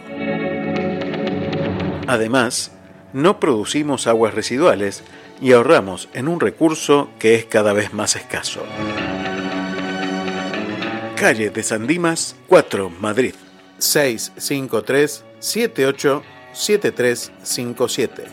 Además, 2.07 2.71
no 3.13 3.39
producimos 3.39 4.07
aguas 4.07 4.33
residuales 4.33 5.03
y 5.39 5.51
ahorramos 5.51 6.09
en 6.15 6.27
un 6.27 6.39
recurso 6.39 7.09
que 7.19 7.35
es 7.35 7.45
cada 7.45 7.73
vez 7.73 7.93
más 7.93 8.15
escaso. 8.15 8.63
Calle 11.15 11.51
de 11.51 11.61
San 11.61 11.85
Dimas, 11.85 12.35
4, 12.47 12.89
Madrid. 12.99 13.35
653 13.83 15.23
78 15.39 16.23
7357. 16.53 18.25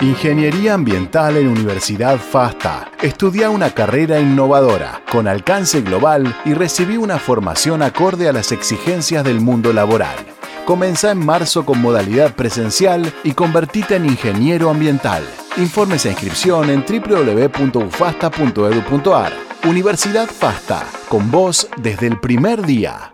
Ingeniería 0.00 0.74
Ambiental 0.74 1.36
en 1.36 1.46
Universidad 1.48 2.18
FASTA. 2.18 2.90
Estudia 3.00 3.50
una 3.50 3.70
carrera 3.70 4.18
innovadora, 4.20 5.00
con 5.10 5.26
alcance 5.28 5.80
global 5.80 6.36
y 6.44 6.52
recibí 6.54 6.96
una 6.96 7.18
formación 7.18 7.82
acorde 7.82 8.28
a 8.28 8.32
las 8.32 8.50
exigencias 8.52 9.24
del 9.24 9.40
mundo 9.40 9.72
laboral. 9.72 10.14
Comenzá 10.66 11.10
en 11.12 11.24
marzo 11.24 11.64
con 11.64 11.80
modalidad 11.80 12.34
presencial 12.34 13.12
y 13.22 13.32
convertite 13.32 13.94
en 13.96 14.06
ingeniero 14.06 14.70
ambiental. 14.70 15.22
Informes 15.56 16.04
e 16.06 16.10
inscripción 16.10 16.70
en 16.70 16.84
www.ufasta.edu.ar. 16.86 19.32
Universidad 19.66 20.26
FASTA, 20.26 20.84
con 21.08 21.30
vos 21.30 21.68
desde 21.78 22.08
el 22.08 22.20
primer 22.20 22.66
día. 22.66 23.13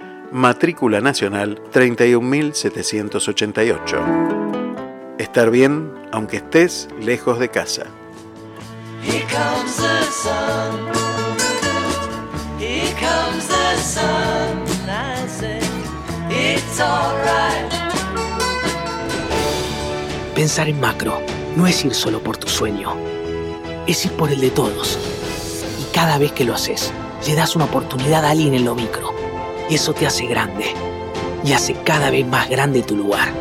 matrícula 0.31 1.01
nacional 1.01 1.61
31788. 1.71 3.97
Estar 5.17 5.49
bien 5.51 5.91
aunque 6.11 6.37
estés 6.37 6.87
lejos 6.99 7.39
de 7.39 7.49
casa. 7.49 7.87
Here 9.03 9.25
comes 9.25 9.77
the 9.77 10.03
sun. 10.11 10.91
Here 12.59 12.93
comes 12.99 13.47
the 13.47 13.77
sun. 13.77 14.61
I 14.87 15.27
say 15.27 15.59
it's 16.29 16.79
alright. 16.79 17.71
Pensar 20.35 20.69
en 20.69 20.79
macro 20.79 21.19
no 21.55 21.65
es 21.67 21.83
ir 21.83 21.93
solo 21.93 22.23
por 22.23 22.37
tu 22.37 22.47
sueño, 22.47 22.95
es 23.85 24.05
ir 24.05 24.13
por 24.13 24.31
el 24.31 24.39
de 24.39 24.49
todos. 24.51 24.97
Y 25.79 25.83
cada 25.93 26.17
vez 26.17 26.31
que 26.31 26.45
lo 26.45 26.53
haces, 26.53 26.93
le 27.27 27.35
das 27.35 27.55
una 27.55 27.65
oportunidad 27.65 28.23
a 28.25 28.29
alguien 28.31 28.53
en 28.53 28.63
lo 28.65 28.73
micro. 28.75 29.11
Y 29.71 29.75
eso 29.75 29.93
te 29.93 30.05
hace 30.05 30.25
grande. 30.25 30.65
Y 31.45 31.53
hace 31.53 31.73
cada 31.85 32.09
vez 32.09 32.27
más 32.27 32.49
grande 32.49 32.81
tu 32.81 32.97
lugar. 32.97 33.31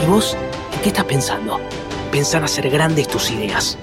¿Y 0.00 0.06
vos 0.06 0.36
en 0.72 0.80
qué 0.80 0.90
estás 0.90 1.06
pensando? 1.06 1.58
Pensar 2.12 2.38
en 2.38 2.44
hacer 2.44 2.70
grandes 2.70 3.08
tus 3.08 3.32
ideas. 3.32 3.76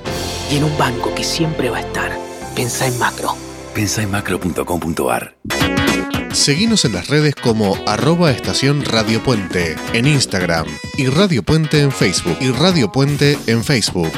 Y 0.50 0.56
en 0.56 0.64
un 0.64 0.78
banco 0.78 1.14
que 1.14 1.26
siempre 1.26 1.70
va 1.70 1.80
a 1.80 1.82
estar. 1.82 2.18
Pensá 2.56 2.88
en 2.88 2.98
macro. 2.98 3.36
Pensá 3.76 4.02
en 4.02 4.12
macro.com.ar. 4.12 5.36
Seguinos 6.32 6.86
en 6.86 6.94
las 6.94 7.10
redes 7.10 7.36
como 7.36 7.76
arroba 7.86 8.32
estación 8.32 8.86
Radio 8.86 9.22
Puente 9.22 9.76
en 9.92 10.08
Instagram 10.08 10.68
y 10.98 11.08
Radio 11.08 11.44
Puente 11.44 11.82
en 11.82 11.92
Facebook 11.92 12.38
y 12.40 12.52
Radio 12.52 12.94
Puente 12.94 13.38
en 13.48 13.62
Facebook. 13.62 14.14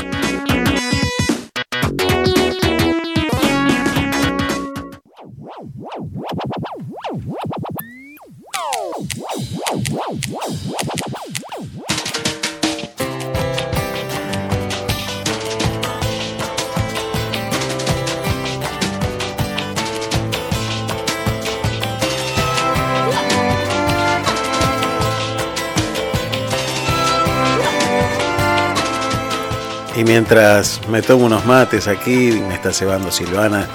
Mientras 30.05 30.81
me 30.89 31.01
tomo 31.01 31.25
unos 31.25 31.45
mates 31.45 31.87
aquí, 31.87 32.31
me 32.47 32.55
está 32.55 32.73
cebando 32.73 33.09
Silvana, 33.09 33.67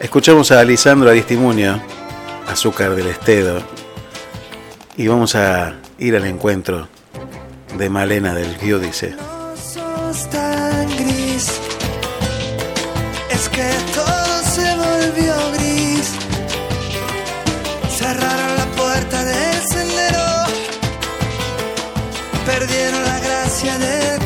escuchamos 0.00 0.50
a 0.50 0.62
Lisandro 0.64 1.08
Aristimuño, 1.10 1.80
Azúcar 2.48 2.94
del 2.94 3.06
Estedo, 3.06 3.62
y 4.96 5.06
vamos 5.06 5.36
a 5.36 5.74
ir 5.98 6.16
al 6.16 6.26
encuentro 6.26 6.88
de 7.78 7.88
Malena 7.88 8.34
del 8.34 8.58
Giudice. 8.58 9.16
Es 13.30 13.48
que 13.48 13.70
todo 13.94 14.42
se 14.42 14.74
volvió 14.76 15.34
gris. 15.54 16.10
Cerraron 17.96 18.56
la 18.56 18.66
puerta 18.76 19.24
del 19.24 19.62
sendero. 19.68 20.24
Perdieron 22.44 23.04
la 23.04 23.20
gracia 23.20 23.78
del 23.78 24.23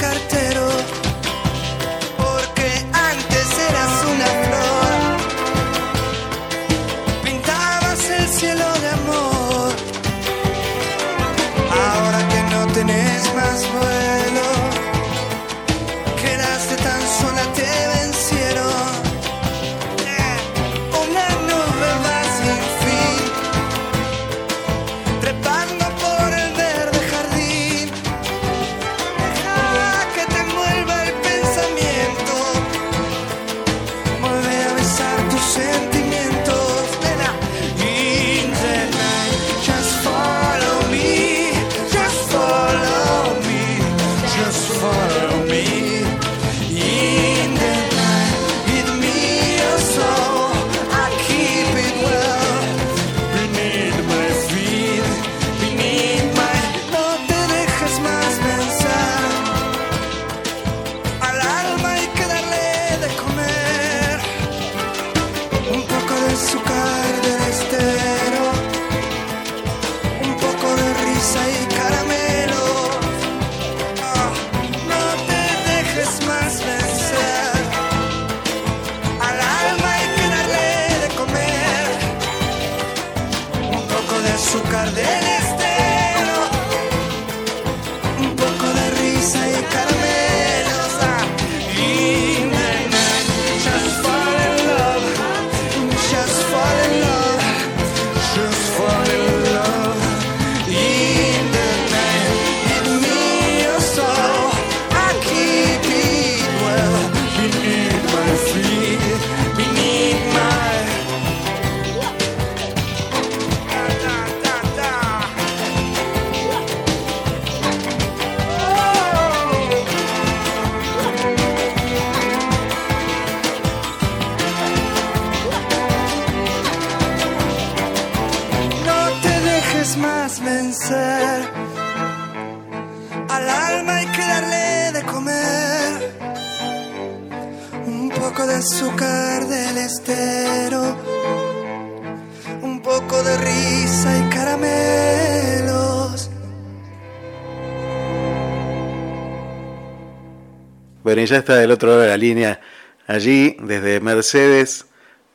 Bueno, 151.18 151.24
y 151.24 151.30
ya 151.30 151.38
está 151.38 151.57
del 151.57 151.72
otro 151.72 151.88
lado 151.88 152.03
de 152.03 152.07
la 152.07 152.16
línea, 152.16 152.61
allí 153.08 153.57
desde 153.58 153.99
Mercedes, 153.99 154.86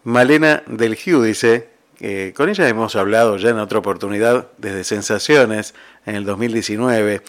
Malena 0.05 0.63
del 0.65 0.95
Giudice. 0.95 1.67
que 1.97 2.33
con 2.33 2.47
ella 2.47 2.69
hemos 2.69 2.95
hablado 2.95 3.35
ya 3.35 3.49
en 3.49 3.59
otra 3.59 3.79
oportunidad 3.79 4.47
desde 4.57 4.85
Sensaciones 4.85 5.73
en 6.05 6.15
el 6.15 6.23
2019. 6.23 7.21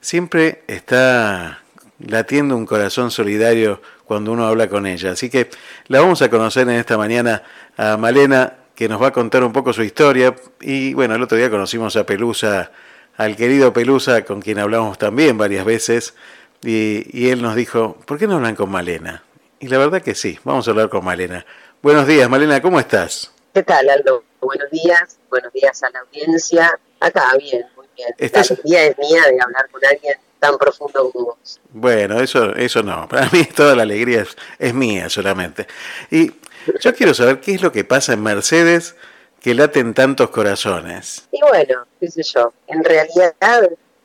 Siempre 0.00 0.64
está 0.66 1.60
latiendo 2.04 2.56
un 2.56 2.66
corazón 2.66 3.12
solidario 3.12 3.80
cuando 4.06 4.32
uno 4.32 4.44
habla 4.44 4.68
con 4.68 4.88
ella. 4.88 5.12
Así 5.12 5.30
que 5.30 5.48
la 5.86 6.00
vamos 6.00 6.20
a 6.20 6.28
conocer 6.30 6.68
en 6.68 6.74
esta 6.80 6.98
mañana 6.98 7.44
a 7.76 7.96
Malena, 7.96 8.54
que 8.74 8.88
nos 8.88 9.00
va 9.00 9.06
a 9.06 9.12
contar 9.12 9.44
un 9.44 9.52
poco 9.52 9.72
su 9.72 9.84
historia. 9.84 10.34
Y 10.60 10.94
bueno, 10.94 11.14
el 11.14 11.22
otro 11.22 11.38
día 11.38 11.48
conocimos 11.48 11.94
a 11.94 12.04
Pelusa, 12.04 12.72
al 13.16 13.36
querido 13.36 13.72
Pelusa, 13.72 14.24
con 14.24 14.40
quien 14.42 14.58
hablamos 14.58 14.98
también 14.98 15.38
varias 15.38 15.64
veces. 15.64 16.14
Y, 16.62 17.06
y 17.18 17.30
él 17.30 17.42
nos 17.42 17.54
dijo, 17.54 17.96
¿por 18.06 18.18
qué 18.18 18.26
no 18.26 18.36
hablan 18.36 18.54
con 18.56 18.70
Malena? 18.70 19.22
Y 19.60 19.68
la 19.68 19.78
verdad 19.78 20.02
que 20.02 20.14
sí, 20.14 20.38
vamos 20.44 20.66
a 20.66 20.70
hablar 20.72 20.88
con 20.88 21.04
Malena. 21.04 21.44
Buenos 21.82 22.06
días, 22.06 22.28
Malena, 22.28 22.60
¿cómo 22.60 22.78
estás? 22.80 23.32
¿Qué 23.54 23.62
tal, 23.62 23.88
Aldo? 23.88 24.24
Buenos 24.40 24.70
días, 24.70 25.18
buenos 25.30 25.52
días 25.52 25.82
a 25.82 25.90
la 25.90 26.00
audiencia. 26.00 26.78
Acá, 27.00 27.32
bien, 27.38 27.64
muy 27.76 27.86
bien. 27.96 28.10
Estás- 28.18 28.50
La 28.50 28.56
alegría 28.56 28.84
es 28.86 28.98
mía 28.98 29.22
de 29.22 29.40
hablar 29.42 29.68
con 29.70 29.84
alguien 29.84 30.14
tan 30.38 30.56
profundo 30.58 31.10
como 31.10 31.24
vos. 31.26 31.60
Bueno, 31.70 32.20
eso, 32.20 32.54
eso 32.54 32.82
no. 32.82 33.08
Para 33.08 33.28
mí 33.30 33.44
toda 33.56 33.74
la 33.74 33.82
alegría 33.82 34.22
es, 34.22 34.36
es 34.58 34.74
mía 34.74 35.08
solamente. 35.08 35.66
Y 36.10 36.32
yo 36.80 36.94
quiero 36.94 37.14
saber 37.14 37.40
qué 37.40 37.54
es 37.54 37.62
lo 37.62 37.72
que 37.72 37.84
pasa 37.84 38.12
en 38.12 38.22
Mercedes 38.22 38.96
que 39.40 39.54
laten 39.54 39.94
tantos 39.94 40.28
corazones. 40.30 41.26
Y 41.32 41.40
bueno, 41.42 41.86
qué 41.98 42.10
sé 42.10 42.22
yo, 42.22 42.52
en 42.66 42.84
realidad 42.84 43.34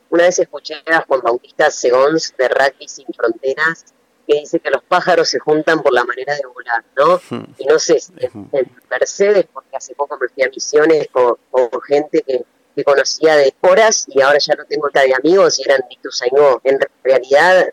una 0.09 0.23
vez 0.23 0.39
escuché 0.39 0.75
a 0.87 1.01
Juan 1.01 1.21
Bautista 1.21 1.69
Segons 1.71 2.33
de 2.37 2.47
Rugby 2.47 2.87
Sin 2.87 3.07
Fronteras 3.15 3.85
que 4.27 4.39
dice 4.39 4.59
que 4.59 4.71
los 4.71 4.83
pájaros 4.83 5.29
se 5.29 5.39
juntan 5.39 5.81
por 5.81 5.93
la 5.93 6.03
manera 6.03 6.33
de 6.33 6.41
volar, 6.45 6.83
¿no? 6.97 7.21
Y 7.57 7.65
no 7.65 7.77
sé 7.77 7.99
si 7.99 8.13
en, 8.17 8.49
en 8.51 8.71
Mercedes, 8.89 9.45
porque 9.53 9.75
hace 9.75 9.93
poco 9.93 10.17
me 10.19 10.27
fui 10.29 10.43
a 10.43 10.49
misiones 10.49 11.07
con, 11.11 11.37
con 11.51 11.69
gente 11.81 12.23
que, 12.23 12.43
que 12.75 12.83
conocía 12.83 13.35
de 13.37 13.53
horas 13.61 14.05
y 14.09 14.21
ahora 14.21 14.37
ya 14.39 14.53
no 14.55 14.65
tengo 14.65 14.89
nada 14.93 15.05
de 15.07 15.13
amigos 15.15 15.59
y 15.59 15.63
eran 15.63 15.81
Ituzaingó. 15.89 16.61
En 16.63 16.79
realidad, 17.03 17.67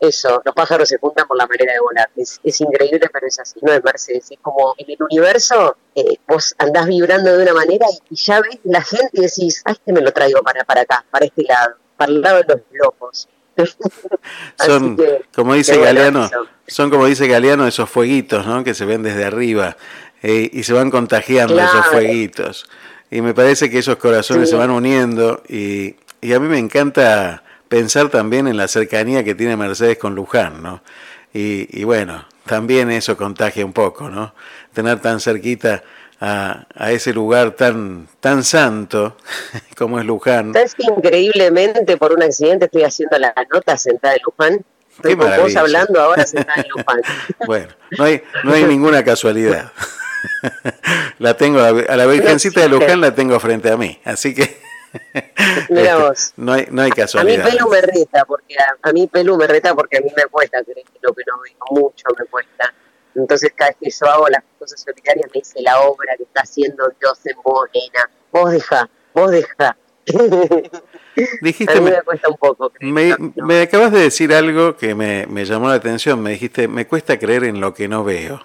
eso, 0.00 0.42
los 0.44 0.54
pájaros 0.54 0.88
se 0.88 0.98
juntan 0.98 1.26
por 1.26 1.36
la 1.36 1.46
manera 1.46 1.72
de 1.72 1.80
volar. 1.80 2.10
Es, 2.16 2.40
es 2.44 2.60
increíble, 2.60 3.08
pero 3.12 3.26
es 3.26 3.38
así, 3.38 3.58
no 3.62 3.72
es 3.72 3.82
Mercedes. 3.82 4.30
Es 4.30 4.38
como 4.42 4.74
en 4.78 4.90
el 4.90 4.98
universo, 5.02 5.76
eh, 5.94 6.16
vos 6.28 6.54
andás 6.58 6.86
vibrando 6.86 7.36
de 7.36 7.42
una 7.44 7.54
manera 7.54 7.86
y, 8.10 8.14
y 8.14 8.16
ya 8.16 8.40
ves 8.40 8.58
la 8.64 8.82
gente 8.82 9.10
y 9.12 9.20
decís, 9.22 9.62
ah, 9.64 9.72
este 9.72 9.92
me 9.92 10.00
lo 10.00 10.12
traigo 10.12 10.42
para, 10.42 10.64
para 10.64 10.82
acá, 10.82 11.04
para 11.10 11.24
este 11.24 11.44
lado, 11.44 11.76
para 11.96 12.10
el 12.12 12.20
lado 12.20 12.42
de 12.42 12.44
los 12.48 12.60
locos. 12.72 13.28
Son, 14.58 14.96
que, 14.96 15.22
como 15.34 15.54
dice 15.54 15.78
Galeano, 15.78 16.24
eso. 16.26 16.46
son 16.66 16.90
como 16.90 17.06
dice 17.06 17.26
Galeano 17.28 17.66
esos 17.66 17.88
fueguitos, 17.88 18.46
¿no? 18.46 18.64
Que 18.64 18.74
se 18.74 18.84
ven 18.84 19.02
desde 19.02 19.24
arriba 19.24 19.76
eh, 20.22 20.48
y 20.52 20.62
se 20.62 20.72
van 20.72 20.90
contagiando 20.90 21.58
esos 21.58 21.70
Claro. 21.70 21.90
fueguitos. 21.90 22.66
Y 23.12 23.20
me 23.20 23.34
parece 23.34 23.68
que 23.70 23.78
esos 23.78 23.96
corazones 23.96 24.48
Sí. 24.48 24.52
se 24.52 24.58
van 24.58 24.70
uniendo 24.70 25.42
y, 25.48 25.96
y 26.22 26.32
a 26.32 26.40
mí 26.40 26.48
me 26.48 26.58
encanta 26.58 27.42
pensar 27.68 28.08
también 28.08 28.48
en 28.48 28.56
la 28.56 28.68
cercanía 28.68 29.22
que 29.22 29.34
tiene 29.34 29.56
Mercedes 29.56 29.98
con 29.98 30.14
Luján, 30.14 30.62
¿no? 30.62 30.82
Y, 31.34 31.68
y 31.78 31.84
bueno, 31.84 32.26
también 32.46 32.90
eso 32.90 33.16
contagia 33.16 33.64
un 33.66 33.72
poco, 33.74 34.08
¿no? 34.08 34.34
Tener 34.72 35.00
tan 35.00 35.20
cerquita 35.20 35.82
a, 36.20 36.66
a 36.74 36.90
ese 36.92 37.12
lugar 37.12 37.50
tan, 37.52 38.08
tan 38.20 38.44
santo 38.44 39.16
como 39.76 39.98
es 40.00 40.06
Luján. 40.06 40.54
¿Sabes 40.54 40.74
que 40.74 40.84
increíblemente 40.84 41.96
por 41.98 42.12
un 42.14 42.22
accidente 42.22 42.64
estoy 42.66 42.84
haciendo 42.84 43.18
la 43.18 43.34
nota 43.52 43.76
sentada 43.76 44.14
en 44.14 44.20
Luján? 44.24 44.64
Estoy 44.96 45.16
con 45.16 45.30
vos 45.36 45.56
hablando 45.56 46.00
ahora 46.00 46.24
sentada 46.26 46.62
en 46.62 46.70
Luján. 46.76 47.00
Bueno, 47.46 47.68
no 47.98 48.04
hay, 48.04 48.22
no 48.44 48.52
hay 48.54 48.64
ninguna 48.64 49.04
casualidad. 49.04 49.70
La 51.18 51.36
tengo, 51.36 51.60
a 51.60 51.72
la- 51.96 52.06
Virgencita 52.06 52.60
de 52.60 52.68
Luján 52.68 53.00
la 53.00 53.14
tengo 53.14 53.38
frente 53.40 53.70
a 53.70 53.76
mí, 53.76 53.98
así 54.04 54.34
que 54.34 54.60
Mira 55.70 55.92
este, 55.92 55.94
vos. 55.94 56.32
no 56.36 56.52
hay, 56.52 56.66
no 56.70 56.82
hay 56.82 56.88
A 56.90 56.94
mí 56.94 56.96
casualidad. 57.00 57.44
Pelu 57.48 57.68
me 57.70 57.80
reta, 57.80 58.24
porque 58.26 58.56
a, 58.58 58.76
a 58.88 58.92
mí 58.92 59.06
Pelu 59.06 59.36
me 59.36 59.46
reta 59.46 59.74
porque 59.74 59.98
a 59.98 60.00
mí 60.00 60.08
me 60.16 60.24
cuesta 60.26 60.62
creer 60.62 60.84
que 60.86 60.98
lo 61.00 61.14
que 61.14 61.22
no 61.26 61.40
veo, 61.40 61.82
mucho 61.82 62.04
me 62.18 62.26
cuesta. 62.26 62.74
Entonces 63.14 63.52
cada 63.56 63.70
vez 63.70 63.76
que 63.80 63.90
yo 63.90 64.10
hago 64.10 64.28
las 64.28 64.42
cosas 64.58 64.80
solitarias 64.80 65.26
me 65.34 65.40
dice 65.40 65.60
la 65.62 65.80
obra 65.80 66.14
que 66.16 66.24
está 66.24 66.42
haciendo 66.42 66.90
Dios 67.00 67.18
en 67.24 67.36
vos, 67.42 67.68
nena. 67.74 68.10
Vos 68.32 68.50
deja, 68.52 68.88
vos 69.14 69.30
deja. 69.30 69.76
Dijiste, 71.42 71.72
a 71.76 71.80
mí 71.80 71.90
me, 71.90 72.02
cuesta 72.02 72.28
un 72.28 72.36
poco. 72.36 72.70
creer. 72.70 72.92
me- 72.92 73.16
me 73.36 73.62
acabas 73.62 73.92
de 73.92 74.00
decir 74.00 74.32
algo 74.34 74.76
que 74.76 74.94
me, 74.94 75.26
me 75.26 75.44
llamó 75.44 75.68
la 75.68 75.74
atención. 75.74 76.20
Me 76.22 76.30
dijiste, 76.30 76.68
me 76.68 76.86
cuesta 76.86 77.18
creer 77.18 77.44
en 77.44 77.60
lo 77.60 77.74
que 77.74 77.86
no 77.88 78.02
veo. 78.04 78.42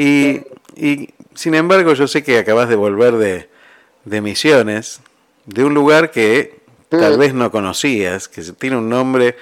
Y, 0.00 0.42
y, 0.76 1.10
sin 1.34 1.54
embargo, 1.54 1.92
yo 1.94 2.06
sé 2.06 2.22
que 2.22 2.38
acabas 2.38 2.68
de 2.68 2.76
volver 2.76 3.14
de, 3.16 3.48
de 4.04 4.20
misiones, 4.20 5.00
de 5.46 5.64
un 5.64 5.74
lugar 5.74 6.10
que 6.10 6.60
tal 6.88 7.16
Mm. 7.16 7.20
vez 7.20 7.34
no 7.34 7.50
conocías, 7.50 8.28
que 8.28 8.42
tiene 8.42 8.76
un 8.76 8.88
nombre 8.88 9.36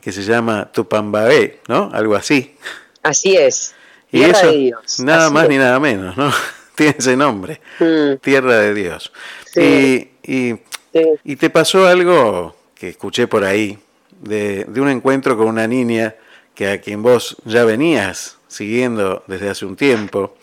que 0.00 0.10
se 0.12 0.22
llama 0.22 0.70
Tupambaé, 0.72 1.60
¿no? 1.68 1.90
Algo 1.92 2.16
así. 2.16 2.56
Así 3.02 3.36
es. 3.36 3.74
Y 4.10 4.18
Tierra 4.18 4.38
eso, 4.38 4.50
de 4.50 4.58
Dios. 4.58 5.00
nada 5.00 5.26
Así 5.26 5.34
más 5.34 5.44
es. 5.44 5.48
ni 5.50 5.56
nada 5.58 5.78
menos, 5.80 6.16
¿no? 6.16 6.30
Tiene 6.74 6.94
ese 6.98 7.16
nombre, 7.16 7.60
Mm, 7.78 8.16
Tierra 8.20 8.56
de 8.58 8.74
Dios. 8.74 9.12
Sí. 9.46 10.10
Y, 10.24 10.32
y, 10.50 10.54
sí. 10.92 11.00
y 11.24 11.36
te 11.36 11.48
pasó 11.50 11.86
algo 11.86 12.56
que 12.74 12.88
escuché 12.88 13.26
por 13.28 13.44
ahí, 13.44 13.78
de, 14.20 14.64
de 14.64 14.80
un 14.80 14.88
encuentro 14.88 15.36
con 15.36 15.46
una 15.48 15.66
niña 15.66 16.14
que 16.54 16.68
a 16.68 16.80
quien 16.80 17.02
vos 17.02 17.36
ya 17.44 17.64
venías 17.64 18.38
siguiendo 18.52 19.22
desde 19.26 19.50
hace 19.50 19.64
un 19.66 19.76
tiempo, 19.76 20.34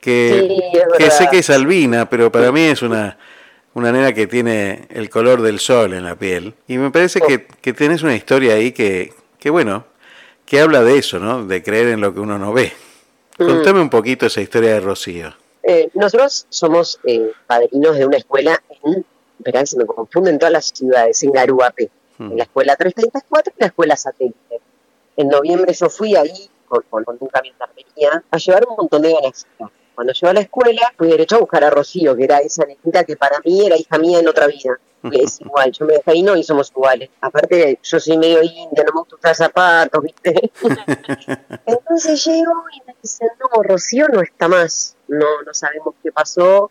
que, 0.00 0.48
Sí, 0.48 0.78
que 0.98 1.10
sé 1.10 1.28
que 1.30 1.38
es 1.38 1.50
albina, 1.50 2.08
pero 2.08 2.30
para 2.32 2.52
mí 2.52 2.62
es 2.62 2.82
una, 2.82 3.18
una 3.74 3.92
nena 3.92 4.12
que 4.12 4.26
tiene 4.26 4.86
el 4.90 5.10
color 5.10 5.42
del 5.42 5.58
sol 5.58 5.92
en 5.92 6.04
la 6.04 6.14
piel. 6.16 6.54
Y 6.68 6.78
me 6.78 6.90
parece 6.90 7.20
que, 7.20 7.46
que 7.46 7.72
tenés 7.72 8.02
una 8.02 8.14
historia 8.14 8.54
ahí 8.54 8.72
que, 8.72 9.12
que, 9.38 9.50
bueno, 9.50 9.84
que 10.46 10.60
habla 10.60 10.82
de 10.82 10.98
eso, 10.98 11.18
¿no? 11.18 11.44
De 11.46 11.62
creer 11.62 11.88
en 11.88 12.00
lo 12.00 12.14
que 12.14 12.20
uno 12.20 12.38
no 12.38 12.52
ve. 12.52 12.72
Mm. 13.38 13.46
Contame 13.46 13.80
un 13.80 13.90
poquito 13.90 14.26
esa 14.26 14.40
historia 14.40 14.74
de 14.74 14.80
Rocío. 14.80 15.34
Eh, 15.62 15.90
nosotros 15.94 16.46
somos 16.48 16.98
eh, 17.04 17.30
padrinos 17.46 17.96
de 17.98 18.06
una 18.06 18.16
escuela 18.16 18.62
en, 18.84 19.04
verán, 19.38 19.66
se 19.66 19.76
me 19.76 19.84
confunden 19.84 20.38
todas 20.38 20.52
las 20.52 20.66
ciudades, 20.74 21.22
en 21.22 21.32
Garuapé, 21.32 21.90
Mm. 22.20 22.32
en 22.32 22.36
la 22.36 22.42
escuela 22.44 22.76
334 22.76 23.54
y 23.56 23.60
la 23.60 23.66
escuela 23.68 23.96
satélite. 23.96 24.60
En 25.16 25.28
noviembre 25.28 25.72
yo 25.72 25.88
fui 25.88 26.16
ahí 26.16 26.50
con, 26.70 27.04
con, 27.04 27.16
un 27.18 27.28
camión 27.28 27.56
de 27.58 27.64
armería 27.64 28.24
a 28.30 28.36
llevar 28.38 28.66
un 28.68 28.76
montón 28.76 29.02
de 29.02 29.12
ganas. 29.12 29.46
Cuando 29.94 30.12
llegué 30.12 30.28
a 30.28 30.32
la 30.34 30.40
escuela, 30.40 30.94
fui 30.96 31.08
derecho 31.08 31.36
a 31.36 31.40
buscar 31.40 31.64
a 31.64 31.70
Rocío, 31.70 32.16
que 32.16 32.24
era 32.24 32.38
esa 32.38 32.64
nenita 32.64 33.04
que 33.04 33.16
para 33.16 33.38
mí 33.44 33.66
era 33.66 33.76
hija 33.76 33.98
mía 33.98 34.20
en 34.20 34.28
otra 34.28 34.46
vida. 34.46 34.78
Que 35.02 35.18
es 35.24 35.40
igual, 35.40 35.72
yo 35.72 35.84
me 35.84 35.94
dejé 35.94 36.10
ahí 36.10 36.22
no 36.22 36.36
y 36.36 36.44
somos 36.44 36.70
iguales. 36.70 37.10
Aparte, 37.20 37.78
yo 37.82 38.00
soy 38.00 38.16
medio 38.16 38.42
india, 38.42 38.84
no 38.86 38.92
me 38.94 39.00
gusta 39.00 39.16
usar 39.16 39.34
zapatos, 39.34 40.02
¿viste? 40.02 40.52
Entonces 41.66 42.24
llego 42.24 42.52
y 42.74 42.86
me 42.86 42.94
dicen, 43.02 43.28
no, 43.40 43.62
Rocío 43.62 44.08
no 44.08 44.22
está 44.22 44.48
más, 44.48 44.96
no, 45.08 45.42
no 45.44 45.52
sabemos 45.52 45.94
qué 46.02 46.12
pasó, 46.12 46.70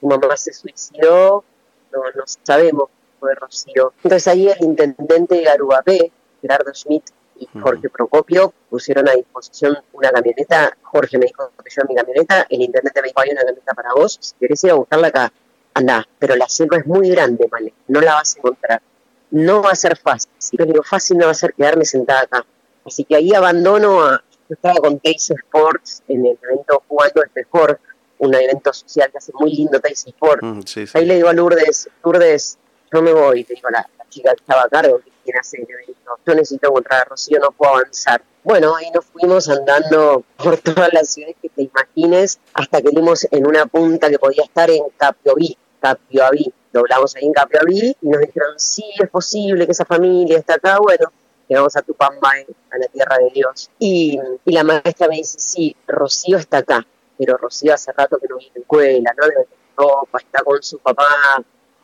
su 0.00 0.06
mamá 0.06 0.36
se 0.36 0.52
suicidó, 0.52 1.44
no, 1.92 2.00
no 2.14 2.24
sabemos 2.42 2.88
qué 2.88 3.18
fue 3.18 3.30
de 3.30 3.34
Rocío. 3.34 3.92
Entonces 4.04 4.28
ahí 4.28 4.48
el 4.48 4.64
intendente 4.64 5.34
de 5.36 5.42
Garubapé, 5.42 6.12
Gerardo 6.40 6.72
Schmidt 6.72 7.04
y 7.42 7.58
Jorge 7.58 7.88
Procopio 7.88 8.52
pusieron 8.68 9.08
a 9.08 9.12
disposición 9.12 9.76
una 9.92 10.10
camioneta, 10.10 10.76
Jorge 10.82 11.18
me 11.18 11.26
dijo 11.26 11.50
que 11.62 11.70
yo 11.70 11.82
mi 11.88 11.94
camioneta, 11.94 12.46
el 12.48 12.62
intendente 12.62 13.00
me 13.00 13.08
dijo, 13.08 13.20
hay 13.20 13.30
una 13.30 13.40
camioneta 13.40 13.74
para 13.74 13.94
vos, 13.94 14.18
si 14.20 14.34
querés 14.38 14.62
ir 14.64 14.70
a 14.70 14.74
buscarla 14.74 15.08
acá, 15.08 15.32
anda, 15.74 16.06
pero 16.18 16.36
la 16.36 16.48
selva 16.48 16.78
es 16.78 16.86
muy 16.86 17.10
grande, 17.10 17.46
vale, 17.50 17.72
no 17.88 18.00
la 18.00 18.14
vas 18.14 18.36
a 18.36 18.38
encontrar. 18.38 18.82
No 19.30 19.62
va 19.62 19.70
a 19.70 19.74
ser 19.74 19.96
fácil. 19.96 20.30
Yo 20.52 20.66
digo, 20.66 20.82
fácil 20.82 21.16
no 21.16 21.24
va 21.24 21.30
a 21.30 21.34
ser 21.34 21.54
quedarme 21.54 21.86
sentada 21.86 22.20
acá. 22.20 22.44
Así 22.84 23.04
que 23.04 23.16
ahí 23.16 23.32
abandono 23.32 24.02
a. 24.02 24.22
Yo 24.48 24.54
estaba 24.54 24.74
con 24.74 25.00
Tays 25.00 25.30
Sports 25.30 26.02
en 26.08 26.26
el 26.26 26.38
evento 26.42 26.82
Jugando 26.86 27.22
es 27.22 27.30
Mejor, 27.34 27.80
un 28.18 28.34
evento 28.34 28.74
social 28.74 29.10
que 29.10 29.16
hace 29.16 29.32
muy 29.32 29.54
lindo 29.54 29.80
Tays 29.80 30.06
Sports. 30.06 30.42
Mm, 30.42 30.60
sí, 30.66 30.86
sí. 30.86 30.98
Ahí 30.98 31.06
le 31.06 31.14
digo 31.14 31.28
a 31.28 31.32
Lourdes, 31.32 31.88
Lourdes, 32.04 32.58
yo 32.92 33.02
me 33.02 33.12
voy, 33.12 33.46
a 33.50 33.70
la, 33.70 33.88
la 33.98 34.08
chica 34.08 34.34
que 34.34 34.42
estaba 34.42 34.62
a 34.64 34.68
cargo, 34.68 35.00
quiere 35.24 35.38
hacer 35.38 35.60
el 35.60 35.70
evento, 35.70 36.18
yo 36.26 36.34
necesito 36.34 36.68
encontrar 36.68 37.02
a 37.02 37.04
Rocío, 37.04 37.38
no 37.38 37.52
puedo 37.52 37.74
avanzar. 37.74 38.22
Bueno, 38.44 38.74
ahí 38.76 38.90
nos 38.92 39.04
fuimos 39.06 39.48
andando 39.48 40.24
por 40.36 40.58
todas 40.58 40.92
las 40.92 41.10
ciudades 41.10 41.36
que 41.40 41.48
te 41.48 41.62
imagines, 41.62 42.40
hasta 42.54 42.82
que 42.82 42.90
dimos 42.90 43.26
en 43.30 43.46
una 43.46 43.66
punta 43.66 44.10
que 44.10 44.18
podía 44.18 44.44
estar 44.44 44.70
en 44.70 44.84
Capioví, 44.96 45.56
Capioaví. 45.80 46.52
Doblamos 46.72 47.14
ahí 47.16 47.26
en 47.26 47.32
Capioaví 47.32 47.96
y 48.00 48.08
nos 48.08 48.20
dijeron, 48.20 48.54
sí, 48.56 48.84
es 48.98 49.08
posible 49.10 49.66
que 49.66 49.72
esa 49.72 49.84
familia 49.84 50.38
está 50.38 50.54
acá, 50.54 50.78
bueno, 50.78 51.12
llegamos 51.48 51.76
a 51.76 51.82
Tupambay, 51.82 52.46
a 52.70 52.78
la 52.78 52.86
tierra 52.88 53.18
de 53.18 53.30
Dios. 53.34 53.70
Y, 53.78 54.18
y 54.44 54.52
la 54.52 54.64
maestra 54.64 55.06
me 55.08 55.16
dice, 55.16 55.38
sí, 55.38 55.76
Rocío 55.86 56.38
está 56.38 56.58
acá, 56.58 56.86
pero 57.18 57.36
Rocío 57.36 57.74
hace 57.74 57.92
rato 57.92 58.18
que 58.18 58.26
no 58.28 58.38
viene 58.38 58.52
a 58.52 58.58
la 58.58 58.62
escuela, 58.62 59.14
no 59.16 59.26
debe 59.26 59.46
ropa, 59.76 60.18
está 60.18 60.42
con 60.42 60.62
su 60.62 60.78
papá, 60.78 61.06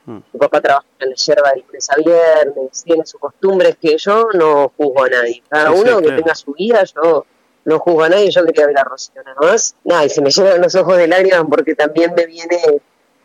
Mm. 0.08 0.22
su 0.32 0.38
papá 0.38 0.60
trabaja 0.62 0.86
en 1.00 1.10
la 1.10 1.16
yerba 1.16 1.50
de 1.54 1.62
lunes 1.66 1.90
a 1.90 1.96
viernes, 1.96 2.82
tiene 2.82 3.04
sus 3.04 3.20
costumbres 3.20 3.76
que 3.78 3.98
yo 3.98 4.28
no 4.32 4.72
juzgo 4.76 5.04
a 5.04 5.08
nadie. 5.10 5.42
Cada 5.50 5.70
Sí, 5.70 5.76
sí, 5.76 5.82
uno 5.82 5.98
que 5.98 6.04
claro. 6.04 6.22
tenga 6.22 6.34
su 6.34 6.52
vida, 6.54 6.82
yo 6.84 7.26
no 7.66 7.78
juzgo 7.78 8.02
a 8.04 8.08
nadie, 8.08 8.30
yo 8.30 8.42
quería 8.46 8.66
ver 8.66 8.78
a 8.78 8.84
Rocío 8.84 9.22
nada 9.22 9.36
más. 9.38 9.74
Nada, 9.84 10.06
y 10.06 10.08
se 10.08 10.22
me 10.22 10.30
llenan 10.30 10.62
los 10.62 10.74
ojos 10.74 10.96
de 10.96 11.08
lágrimas 11.08 11.44
porque 11.50 11.74
también 11.74 12.14
me 12.16 12.24
viene, 12.24 12.58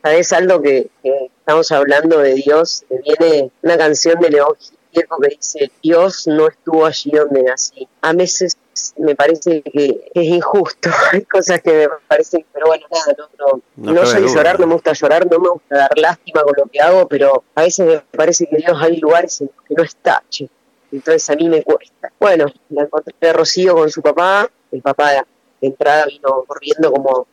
¿sabes 0.02 0.34
algo 0.34 0.62
que, 0.62 0.90
que 1.02 1.32
estamos 1.40 1.72
hablando 1.72 2.18
de 2.20 2.34
Dios? 2.34 2.84
Me 2.90 2.98
viene 3.00 3.52
una 3.62 3.78
canción 3.78 4.20
de 4.20 4.30
León 4.30 4.54
Gieco 4.92 5.18
que 5.22 5.30
dice, 5.30 5.72
Dios 5.82 6.28
no 6.28 6.48
estuvo 6.50 6.86
allí 6.86 7.12
donde 7.12 7.44
nací. 7.44 7.88
A 8.02 8.12
veces 8.12 8.58
me 8.98 9.16
parece 9.16 9.62
que 9.62 10.12
es 10.14 10.24
injusto, 10.26 10.90
hay 11.12 11.24
cosas 11.26 11.62
que 11.62 11.88
me 11.88 11.96
parecen, 12.08 12.46
pero 12.52 12.68
bueno, 12.68 12.86
nada, 12.92 13.16
no, 13.18 13.28
no, 13.38 13.62
No 13.76 13.94
no 13.94 14.06
soy 14.06 14.28
llorar, 14.28 14.60
no 14.60 14.68
me 14.68 14.74
gusta 14.74 14.94
llorar, 14.94 15.30
no 15.30 15.40
me 15.40 15.50
gusta 15.50 15.78
dar 15.78 15.98
lástima 15.98 16.44
con 16.44 16.54
lo 16.58 16.66
que 16.66 16.80
hago, 16.80 17.08
pero 17.08 17.44
a 17.56 17.62
veces 17.62 17.86
me 17.86 18.00
parece 18.18 18.48
que 18.48 18.58
Dios 18.58 18.78
hay 18.80 18.98
lugares 18.98 19.42
en 19.42 19.50
los 19.56 19.66
que 19.66 19.76
no 19.76 19.84
está, 19.84 20.24
che. 20.30 20.50
Entonces 20.92 21.28
a 21.30 21.36
mí 21.36 21.50
me 21.50 21.64
cuesta. 21.64 22.12
Bueno, 22.20 22.46
la 22.70 22.84
encontré 22.84 23.30
a 23.30 23.34
Rocío 23.34 23.74
con 23.74 23.90
su 23.90 24.02
papá, 24.02 24.50
el 24.72 24.82
papá 24.82 25.12
de 25.12 25.68
entrada 25.68 26.06
vino 26.06 26.44
corriendo 26.46 26.92
como, 26.92 27.28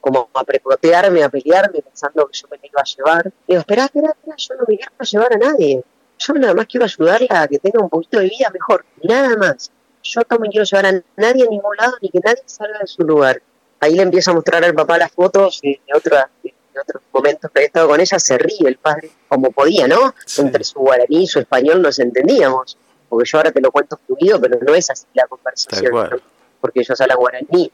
como 0.00 0.28
a 0.34 0.44
precotearme, 0.44 1.22
a 1.22 1.28
pelearme, 1.28 1.80
pensando 1.80 2.26
que 2.26 2.36
yo 2.36 2.48
me 2.50 2.58
la 2.58 2.66
iba 2.66 2.80
a 2.80 2.84
llevar. 2.84 3.32
Digo, 3.46 3.60
espera, 3.60 3.84
espera, 3.84 4.10
espera, 4.10 4.36
yo 4.36 4.54
no 4.56 4.64
me 4.66 4.76
quiero 4.76 4.92
llevar 4.98 5.32
a 5.32 5.36
nadie. 5.36 5.84
Yo 6.18 6.34
nada 6.34 6.54
más 6.54 6.66
quiero 6.66 6.84
ayudarla 6.84 7.42
a 7.42 7.48
que 7.48 7.58
tenga 7.58 7.80
un 7.80 7.88
poquito 7.88 8.18
de 8.18 8.24
vida 8.28 8.50
mejor, 8.52 8.84
nada 9.02 9.36
más. 9.36 9.70
Yo 10.04 10.20
no 10.30 10.38
me 10.38 10.48
quiero 10.50 10.64
llevar 10.64 10.86
a 10.86 10.92
nadie 11.16 11.44
a 11.44 11.50
ningún 11.50 11.76
lado 11.76 11.94
ni 12.00 12.10
que 12.10 12.20
nadie 12.22 12.42
salga 12.46 12.78
de 12.78 12.86
su 12.86 13.02
lugar. 13.02 13.42
Ahí 13.80 13.94
le 13.94 14.02
empiezo 14.02 14.30
a 14.30 14.34
mostrar 14.34 14.62
al 14.64 14.74
papá 14.74 14.98
las 14.98 15.10
fotos 15.12 15.60
de, 15.62 15.80
otra- 15.94 16.30
de- 16.42 16.54
otros 16.80 17.02
momentos 17.12 17.50
que 17.52 17.58
había 17.60 17.66
estado 17.68 17.88
con 17.88 18.00
ella, 18.00 18.18
se 18.18 18.36
ríe 18.36 18.66
el 18.66 18.76
padre, 18.78 19.10
como 19.28 19.50
podía, 19.52 19.86
¿no? 19.86 20.14
Sí. 20.26 20.40
Entre 20.42 20.64
su 20.64 20.78
guaraní 20.80 21.22
y 21.22 21.26
su 21.26 21.38
español 21.38 21.80
nos 21.82 21.98
entendíamos, 22.00 22.76
porque 23.08 23.28
yo 23.30 23.38
ahora 23.38 23.52
te 23.52 23.60
lo 23.60 23.70
cuento 23.70 23.98
fluido, 24.06 24.40
pero 24.40 24.58
no 24.60 24.74
es 24.74 24.90
así 24.90 25.06
la 25.14 25.26
conversación. 25.26 25.92
¿no? 25.92 26.08
porque 26.60 26.80
ellos 26.80 27.00
hablan 27.00 27.18
guaraní. 27.18 27.70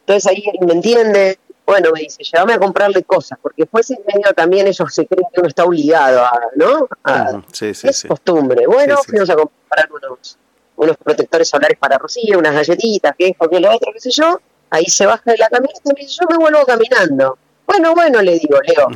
Entonces 0.00 0.26
ahí 0.30 0.42
él 0.60 0.66
me 0.66 0.72
entiende, 0.74 1.38
bueno, 1.66 1.90
me 1.92 2.00
dice, 2.00 2.22
llévame 2.24 2.54
a 2.54 2.58
comprarle 2.58 3.02
cosas, 3.04 3.38
porque 3.42 3.62
después 3.62 3.90
en 3.90 3.98
medio 4.06 4.32
también 4.34 4.66
ellos 4.66 4.92
se 4.94 5.06
creen 5.06 5.26
que 5.32 5.40
uno 5.40 5.48
está 5.48 5.64
obligado 5.64 6.24
a, 6.24 6.40
¿no? 6.56 6.88
A, 7.04 7.42
Sí, 7.52 7.74
sí, 7.74 7.88
es 7.88 7.98
sí. 7.98 8.08
costumbre. 8.08 8.66
Bueno, 8.66 8.96
fuimos 9.04 9.28
a 9.30 9.34
comprar 9.36 9.88
unos, 9.92 10.38
unos 10.76 10.96
protectores 10.96 11.48
solares 11.48 11.78
para 11.78 11.98
Rocío, 11.98 12.38
unas 12.38 12.54
galletitas, 12.54 13.14
que 13.18 13.28
esto, 13.28 13.48
que 13.48 13.60
lo 13.60 13.74
otro, 13.74 13.92
qué 13.92 14.00
sé 14.00 14.10
yo. 14.10 14.40
Ahí 14.70 14.86
se 14.86 15.06
baja 15.06 15.22
de 15.30 15.38
la 15.38 15.48
camioneta 15.48 15.80
y 15.84 15.88
me 15.88 16.00
dice, 16.00 16.16
yo 16.20 16.26
me 16.28 16.36
vuelvo 16.38 16.64
caminando. 16.66 17.38
Bueno, 17.66 17.94
bueno, 17.94 18.20
le 18.22 18.38
digo, 18.38 18.58
Leo. 18.62 18.88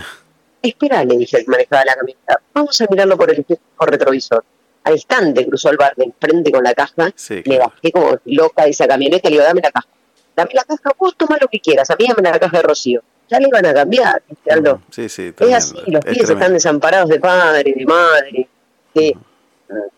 Espera, 0.63 1.05
le 1.05 1.17
dije 1.17 1.39
al 1.39 1.45
que 1.45 1.51
manejaba 1.51 1.85
la 1.85 1.95
camioneta. 1.95 2.41
Vamos 2.53 2.81
a 2.81 2.87
mirarlo 2.91 3.17
por 3.17 3.31
el 3.31 3.41
espejo 3.41 3.61
retrovisor. 3.81 4.45
Al 4.85 4.95
instante 4.95 5.47
cruzó 5.47 5.71
el 5.71 5.77
bar 5.77 5.95
de 5.97 6.05
enfrente 6.05 6.51
con 6.53 6.63
la 6.65 6.75
caja. 6.75 7.11
Sí, 7.15 7.43
claro. 7.43 7.73
bajé 7.75 7.93
como 7.93 8.17
loca 8.27 8.65
de 8.65 8.71
esa 8.71 8.87
camioneta 8.87 9.29
y 9.29 9.31
le 9.33 9.37
digo, 9.39 9.45
dame 9.45 9.61
la 9.63 9.71
caja. 9.71 9.87
Dame 10.37 10.51
la 10.55 10.65
caja, 10.65 10.91
vos 10.99 11.17
toma 11.17 11.39
lo 11.41 11.49
que 11.49 11.61
quieras. 11.61 11.89
A 11.91 11.97
mí 11.97 12.07
dame 12.09 12.29
la 12.31 12.39
caja 12.39 12.57
de 12.59 12.63
Rocío. 12.63 13.03
Ya 13.29 13.39
le 13.39 13.49
iban 13.49 13.65
a 13.65 13.73
cambiar, 13.73 14.23
¿viste, 14.29 14.51
Aldo? 14.53 14.83
Sí, 14.91 15.09
sí, 15.09 15.29
Es 15.29 15.37
tremendo. 15.37 15.57
así, 15.57 15.75
los 15.87 16.05
Es 16.05 16.13
pibes 16.15 16.31
están 16.31 16.53
desamparados 16.53 17.09
de 17.09 17.21
padre, 17.21 17.73
de 17.77 17.87
madre. 17.87 18.49
de- 18.95 19.17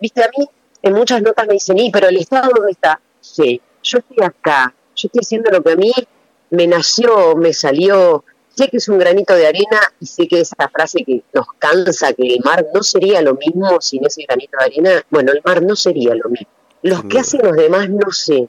Viste, 0.00 0.22
a 0.22 0.28
mí 0.36 0.46
en 0.82 0.92
muchas 0.94 1.22
notas 1.22 1.46
me 1.46 1.54
dicen, 1.54 1.78
¿y 1.78 1.90
pero 1.90 2.08
el 2.08 2.16
Estado 2.16 2.50
dónde 2.54 2.72
está? 2.72 3.00
Sí, 3.20 3.60
yo 3.82 3.98
estoy 3.98 4.24
acá, 4.24 4.74
yo 4.96 5.06
estoy 5.06 5.20
haciendo 5.20 5.50
lo 5.50 5.62
que 5.62 5.72
a 5.72 5.76
mí 5.76 5.92
me 6.50 6.66
nació, 6.66 7.36
me 7.36 7.52
salió, 7.52 8.24
sé 8.54 8.68
que 8.68 8.76
es 8.76 8.88
un 8.88 8.98
granito 8.98 9.34
de 9.34 9.46
arena 9.46 9.80
y 10.00 10.06
sé 10.06 10.28
que 10.28 10.40
esa 10.40 10.68
frase 10.68 11.04
que 11.04 11.22
nos 11.32 11.46
cansa, 11.58 12.12
que 12.12 12.34
el 12.34 12.40
mar 12.44 12.66
no 12.74 12.82
sería 12.82 13.22
lo 13.22 13.34
mismo 13.34 13.80
sin 13.80 14.04
ese 14.04 14.24
granito 14.24 14.58
de 14.58 14.64
arena, 14.64 15.02
bueno, 15.10 15.32
el 15.32 15.40
mar 15.44 15.62
no 15.62 15.76
sería 15.76 16.14
lo 16.14 16.28
mismo. 16.28 16.48
Los 16.82 17.04
que 17.04 17.20
hacen 17.20 17.42
los 17.42 17.56
demás, 17.56 17.88
no 17.88 18.10
sé, 18.10 18.48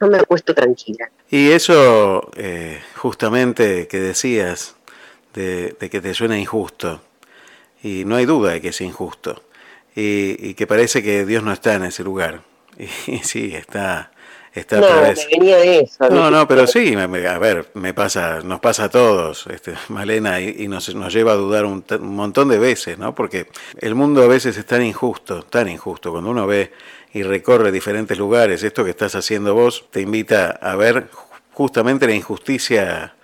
no 0.00 0.06
me 0.08 0.18
acuesto 0.18 0.54
tranquila. 0.54 1.10
Y 1.30 1.50
eso, 1.50 2.30
eh, 2.36 2.80
justamente 2.96 3.88
que 3.88 4.00
decías, 4.00 4.76
de, 5.34 5.76
de 5.78 5.90
que 5.90 6.00
te 6.00 6.12
suena 6.12 6.38
injusto, 6.38 7.00
y 7.82 8.04
no 8.04 8.16
hay 8.16 8.26
duda 8.26 8.52
de 8.52 8.60
que 8.60 8.68
es 8.68 8.80
injusto, 8.80 9.42
y, 9.94 10.36
y 10.48 10.54
que 10.54 10.66
parece 10.66 11.02
que 11.02 11.24
Dios 11.26 11.42
no 11.42 11.52
está 11.52 11.74
en 11.74 11.84
ese 11.84 12.02
lugar. 12.04 12.42
Y 13.06 13.18
sí, 13.18 13.54
está, 13.54 14.10
está 14.54 14.80
No, 14.80 14.86
través. 14.86 15.26
me 15.30 15.38
venía 15.38 15.56
de 15.58 15.80
eso. 15.80 16.08
No, 16.08 16.30
no, 16.30 16.48
pero 16.48 16.66
sí, 16.66 16.94
a 16.94 17.38
ver, 17.38 17.70
me 17.74 17.92
pasa, 17.94 18.40
nos 18.42 18.60
pasa 18.60 18.84
a 18.84 18.88
todos, 18.88 19.46
este, 19.48 19.74
Malena, 19.88 20.40
y, 20.40 20.56
y 20.60 20.68
nos, 20.68 20.94
nos 20.94 21.12
lleva 21.12 21.32
a 21.32 21.36
dudar 21.36 21.64
un, 21.64 21.84
un 21.90 22.16
montón 22.16 22.48
de 22.48 22.58
veces, 22.58 22.98
¿no? 22.98 23.14
Porque 23.14 23.48
el 23.78 23.94
mundo 23.94 24.22
a 24.22 24.26
veces 24.28 24.56
es 24.56 24.66
tan 24.66 24.82
injusto, 24.82 25.42
tan 25.42 25.68
injusto, 25.68 26.10
cuando 26.12 26.30
uno 26.30 26.46
ve 26.46 26.72
y 27.12 27.22
recorre 27.22 27.72
diferentes 27.72 28.16
lugares, 28.18 28.62
esto 28.62 28.84
que 28.84 28.90
estás 28.90 29.14
haciendo 29.14 29.54
vos 29.54 29.86
te 29.90 30.00
invita 30.00 30.50
a 30.50 30.76
ver 30.76 31.08
justamente 31.52 32.06
la 32.06 32.14
injusticia 32.14 33.14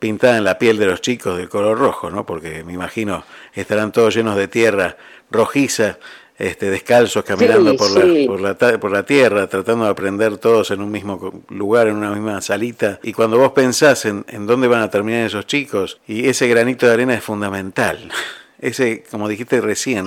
pintada 0.00 0.36
en 0.38 0.42
la 0.44 0.58
piel 0.58 0.76
de 0.78 0.86
los 0.86 1.00
chicos 1.00 1.36
del 1.38 1.48
color 1.48 1.78
rojo, 1.78 2.10
¿no? 2.10 2.26
Porque 2.26 2.64
me 2.64 2.72
imagino 2.72 3.22
estarán 3.54 3.92
todos 3.92 4.14
llenos 4.16 4.34
de 4.34 4.48
tierra 4.48 4.96
rojiza, 5.30 5.98
este, 6.38 6.70
descalzos 6.70 7.22
caminando 7.22 7.72
Sí, 7.72 7.76
por, 7.76 7.86
sí. 7.88 8.26
La, 8.26 8.26
por, 8.26 8.40
la, 8.72 8.80
por 8.80 8.90
la 8.92 9.02
tierra, 9.04 9.46
tratando 9.46 9.84
de 9.84 9.90
aprender 9.90 10.38
todos 10.38 10.70
en 10.70 10.80
un 10.80 10.90
mismo 10.90 11.44
lugar, 11.50 11.86
en 11.86 11.96
una 11.96 12.10
misma 12.12 12.40
salita. 12.40 12.98
Y 13.02 13.12
cuando 13.12 13.36
vos 13.38 13.52
pensás 13.52 14.06
en, 14.06 14.24
en 14.26 14.46
dónde 14.46 14.66
van 14.66 14.80
a 14.82 14.90
terminar 14.90 15.26
esos 15.26 15.46
chicos, 15.46 16.00
y 16.08 16.28
ese 16.28 16.48
granito 16.48 16.86
de 16.86 16.94
arena 16.94 17.14
es 17.14 17.22
fundamental. 17.22 18.10
Ese, 18.62 19.04
como 19.10 19.26
dijiste 19.26 19.58
recién, 19.62 20.04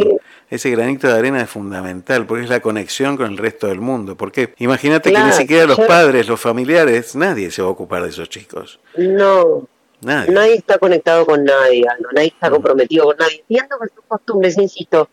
ese 0.47 0.69
granito 0.69 1.07
de 1.07 1.17
arena 1.17 1.41
es 1.41 1.49
fundamental 1.49 2.27
porque 2.27 2.43
es 2.43 2.49
la 2.51 2.59
conexión 2.59 3.17
con 3.17 3.31
el 3.31 3.37
resto 3.39 3.65
del 3.65 3.79
mundo. 3.81 4.15
Porque 4.15 4.53
imagínate 4.59 5.09
que 5.11 5.17
ni 5.17 5.23
Claro, 5.23 5.35
siquiera 5.37 5.65
los 5.65 5.77
yo- 5.79 5.87
padres, 5.87 6.27
los 6.27 6.39
familiares, 6.39 7.15
nadie 7.15 7.49
se 7.49 7.63
va 7.63 7.69
a 7.69 7.71
ocupar 7.71 8.03
de 8.03 8.09
esos 8.09 8.29
chicos. 8.29 8.79
No, 8.95 9.67
Nadie. 10.03 10.31
nadie 10.31 10.55
está 10.55 10.77
conectado 10.77 11.25
con 11.25 11.43
nadie, 11.43 11.83
Aldo, 11.87 12.09
nadie 12.13 12.27
está 12.29 12.49
comprometido 12.49 13.05
con 13.05 13.17
nadie. 13.17 13.39
Entiendo 13.47 13.77
que 13.81 13.89
sus 13.93 14.05
costumbres, 14.07 14.57
insisto, 14.57 15.09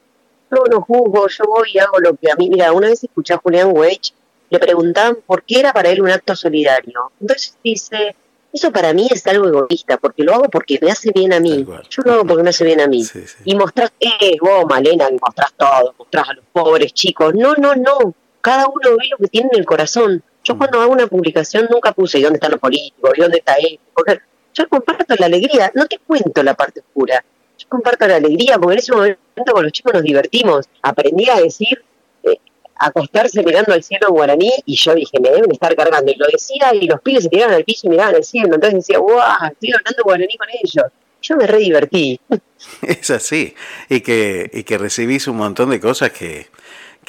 yo 0.51 0.65
no 0.71 0.81
juzgo, 0.81 1.29
yo 1.29 1.45
voy 1.45 1.71
y 1.75 1.79
hago 1.79 1.99
lo 2.01 2.17
que 2.17 2.31
a 2.31 2.37
mí. 2.37 2.49
Mira, 2.51 2.73
una 2.73 2.89
vez 2.89 3.05
escuché 3.05 3.35
a 3.35 3.39
Julián 3.39 3.71
Weich, 3.73 4.12
le 4.51 4.59
preguntaban 4.59 5.19
por 5.27 5.43
qué 5.45 5.61
era 5.61 5.73
para 5.73 5.91
él 5.91 6.03
un 6.03 6.11
acto 6.11 6.35
solidario. 6.35 7.12
Entonces 7.21 7.57
dice, 7.62 8.17
eso 8.53 8.73
para 8.73 8.93
mí 8.93 9.09
es 9.11 9.27
algo 9.29 9.47
egoísta, 9.47 9.97
porque 9.97 10.25
lo 10.25 10.35
hago 10.35 10.49
porque 10.49 10.79
me 10.83 10.91
hace 10.91 11.12
bien 11.15 11.33
a 11.33 11.41
mí. 11.41 11.65
Yo 11.89 12.03
lo 12.05 12.12
hago 12.12 12.25
porque 12.25 12.43
me 12.43 12.51
hace 12.51 12.65
bien 12.65 12.81
a 12.81 12.89
mí. 12.89 13.05
Y 13.45 13.55
mostrás, 13.55 13.93
eh, 14.01 14.37
vos, 14.41 14.65
Malena, 14.69 15.09
que 15.09 15.19
mostrás 15.21 15.53
todo, 15.57 15.95
mostrás 15.97 16.31
a 16.31 16.35
los 16.35 16.45
pobres 16.53 16.93
chicos. 16.93 17.35
No, 17.35 17.55
no, 17.55 17.77
no. 17.77 18.15
Cada 18.41 18.67
uno 18.67 18.97
ve 18.99 19.09
lo 19.11 19.19
que 19.19 19.29
tiene 19.29 19.51
en 19.53 19.61
el 19.61 19.67
corazón. 19.67 20.23
Yo 20.43 20.59
cuando 20.59 20.81
hago 20.81 20.93
una 20.93 21.07
publicación 21.07 21.69
nunca 21.71 21.93
puse 21.93 22.19
¿y 22.19 22.23
dónde 22.23 22.39
están 22.39 22.53
los 22.53 22.61
políticos? 22.61 23.12
¿y 23.15 23.21
dónde 23.21 23.39
está 23.39 23.55
esto? 23.55 23.85
Porque 23.95 24.21
yo 24.55 24.69
comparto 24.69 25.15
la 25.19 25.27
alegría, 25.27 25.71
no 25.75 25.87
te 25.87 25.99
cuento 25.99 26.43
la 26.43 26.55
parte 26.55 26.81
oscura. 26.81 27.25
Yo 27.59 27.69
comparto 27.69 28.07
la 28.07 28.17
alegría 28.17 28.59
porque 28.59 28.75
en 28.75 28.79
ese 28.79 28.93
momento 28.93 29.53
con 29.53 29.63
los 29.63 29.73
chicos 29.73 29.95
nos 29.95 30.03
divertimos. 30.03 30.67
Aprendí 30.83 31.29
a 31.29 31.41
decir, 31.41 31.83
eh, 32.25 32.39
acostarse 32.77 33.43
mirando 33.43 33.73
al 33.73 33.83
cielo 33.83 34.09
guaraní 34.11 34.53
y 34.65 34.77
yo 34.77 34.95
dije, 34.95 35.21
me 35.21 35.31
deben 35.31 35.51
estar 35.53 35.75
cargando. 35.77 36.11
Y 36.11 36.17
lo 36.17 36.27
decía 36.27 36.75
y 36.75 36.87
los 36.87 37.01
pibes 37.01 37.25
se 37.25 37.29
tiraban 37.29 37.55
al 37.55 37.65
piso 37.65 37.87
y 37.87 37.91
miraban 37.91 38.15
al 38.15 38.25
cielo. 38.25 38.55
Entonces 38.55 38.87
decía, 38.87 38.99
guau, 38.99 39.21
estoy 39.51 39.73
hablando 39.73 40.03
guaraní 40.05 40.37
con 40.37 40.49
ellos. 40.63 40.87
Yo 41.23 41.37
me 41.37 41.47
re 41.47 41.59
divertí. 41.59 42.21
Es 42.83 43.11
así. 43.11 43.55
Y 43.89 44.01
que, 44.03 44.51
y 44.53 44.65
que 44.65 44.77
recibís 44.77 45.27
un 45.29 45.37
montón 45.39 45.71
de 45.71 45.81
cosas 45.81 46.11
que, 46.11 46.49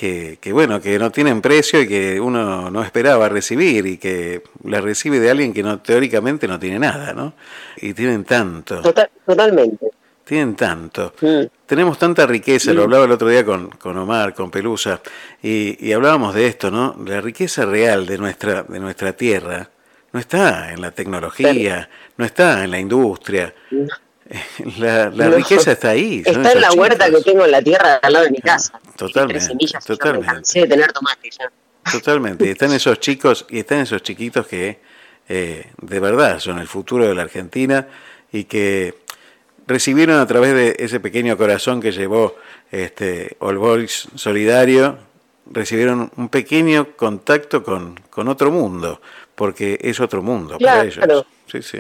que, 0.01 0.39
que, 0.41 0.51
bueno, 0.51 0.81
que 0.81 0.97
no 0.97 1.11
tienen 1.11 1.41
precio 1.43 1.79
y 1.79 1.87
que 1.87 2.19
uno 2.19 2.71
no 2.71 2.81
esperaba 2.83 3.29
recibir 3.29 3.85
y 3.85 3.97
que 3.99 4.41
la 4.63 4.81
recibe 4.81 5.19
de 5.19 5.29
alguien 5.29 5.53
que 5.53 5.61
no 5.61 5.77
teóricamente 5.79 6.47
no 6.47 6.57
tiene 6.57 6.79
nada, 6.79 7.13
¿no? 7.13 7.33
Y 7.77 7.93
tienen 7.93 8.23
tanto, 8.23 8.81
Total, 8.81 9.11
totalmente. 9.23 9.91
tienen 10.25 10.55
tanto. 10.55 11.13
Mm. 11.21 11.41
Tenemos 11.67 11.99
tanta 11.99 12.25
riqueza, 12.25 12.73
lo 12.73 12.81
Mm. 12.81 12.83
hablaba 12.85 13.05
el 13.05 13.11
otro 13.11 13.27
día 13.29 13.45
con, 13.45 13.69
con 13.69 13.95
Omar, 13.95 14.33
con 14.33 14.49
Pelusa, 14.49 14.99
y, 15.43 15.77
y 15.87 15.93
hablábamos 15.93 16.33
de 16.33 16.47
esto, 16.47 16.71
¿no? 16.71 16.95
La 17.05 17.21
riqueza 17.21 17.67
real 17.67 18.07
de 18.07 18.17
nuestra, 18.17 18.63
de 18.63 18.79
nuestra 18.79 19.13
tierra 19.13 19.69
no 20.13 20.19
está 20.19 20.73
en 20.73 20.81
la 20.81 20.89
tecnología, 20.89 21.87
no 22.17 22.25
está 22.25 22.63
en 22.63 22.71
la 22.71 22.79
industria. 22.79 23.53
La, 24.79 25.09
la 25.09 25.27
No. 25.29 25.35
riqueza 25.37 25.73
está 25.73 25.89
ahí. 25.89 26.23
Está 26.25 26.51
en 26.53 26.61
la 26.61 26.71
huerta 26.71 27.09
que 27.09 27.21
tengo 27.21 27.43
en 27.45 27.51
la 27.51 27.61
tierra 27.61 27.95
al 28.01 28.13
lado 28.13 28.25
de 28.25 28.31
mi 28.31 28.39
casa. 28.39 28.79
Tres 28.81 28.95
Totalmente, 28.95 29.41
semillas 29.41 29.83
ya 29.85 29.93
me 29.93 29.97
totalmente. 29.97 30.27
cansé 30.33 30.59
de 30.61 30.67
tener 30.67 30.91
tomate 30.93 31.29
ya. 31.29 31.51
Totalmente. 31.91 32.45
Y 32.45 32.49
están 32.49 32.71
esos 32.73 32.99
chicos 32.99 33.45
y 33.49 33.59
están 33.59 33.79
esos 33.79 34.01
chiquitos 34.03 34.47
que 34.47 34.79
eh, 35.27 35.67
de 35.81 35.99
verdad 35.99 36.39
son 36.39 36.59
el 36.59 36.67
futuro 36.67 37.07
de 37.07 37.15
la 37.15 37.23
Argentina 37.23 37.87
y 38.31 38.45
que 38.45 38.95
recibieron 39.67 40.19
a 40.19 40.25
través 40.27 40.53
de 40.53 40.75
ese 40.79 40.99
pequeño 40.99 41.37
corazón 41.37 41.81
que 41.81 41.91
llevó 41.91 42.35
este 42.71 43.35
All 43.39 43.57
Boys 43.57 44.07
Solidario, 44.15 44.97
recibieron 45.51 46.11
un 46.15 46.29
pequeño 46.29 46.95
contacto 46.95 47.63
con, 47.63 47.99
con 48.09 48.27
otro 48.27 48.51
mundo, 48.51 49.01
porque 49.35 49.77
es 49.81 49.99
otro 49.99 50.21
mundo 50.21 50.57
para 50.57 50.83
Claro. 50.89 51.13
ellos. 51.13 51.25
Sí, 51.51 51.61
sí. 51.61 51.79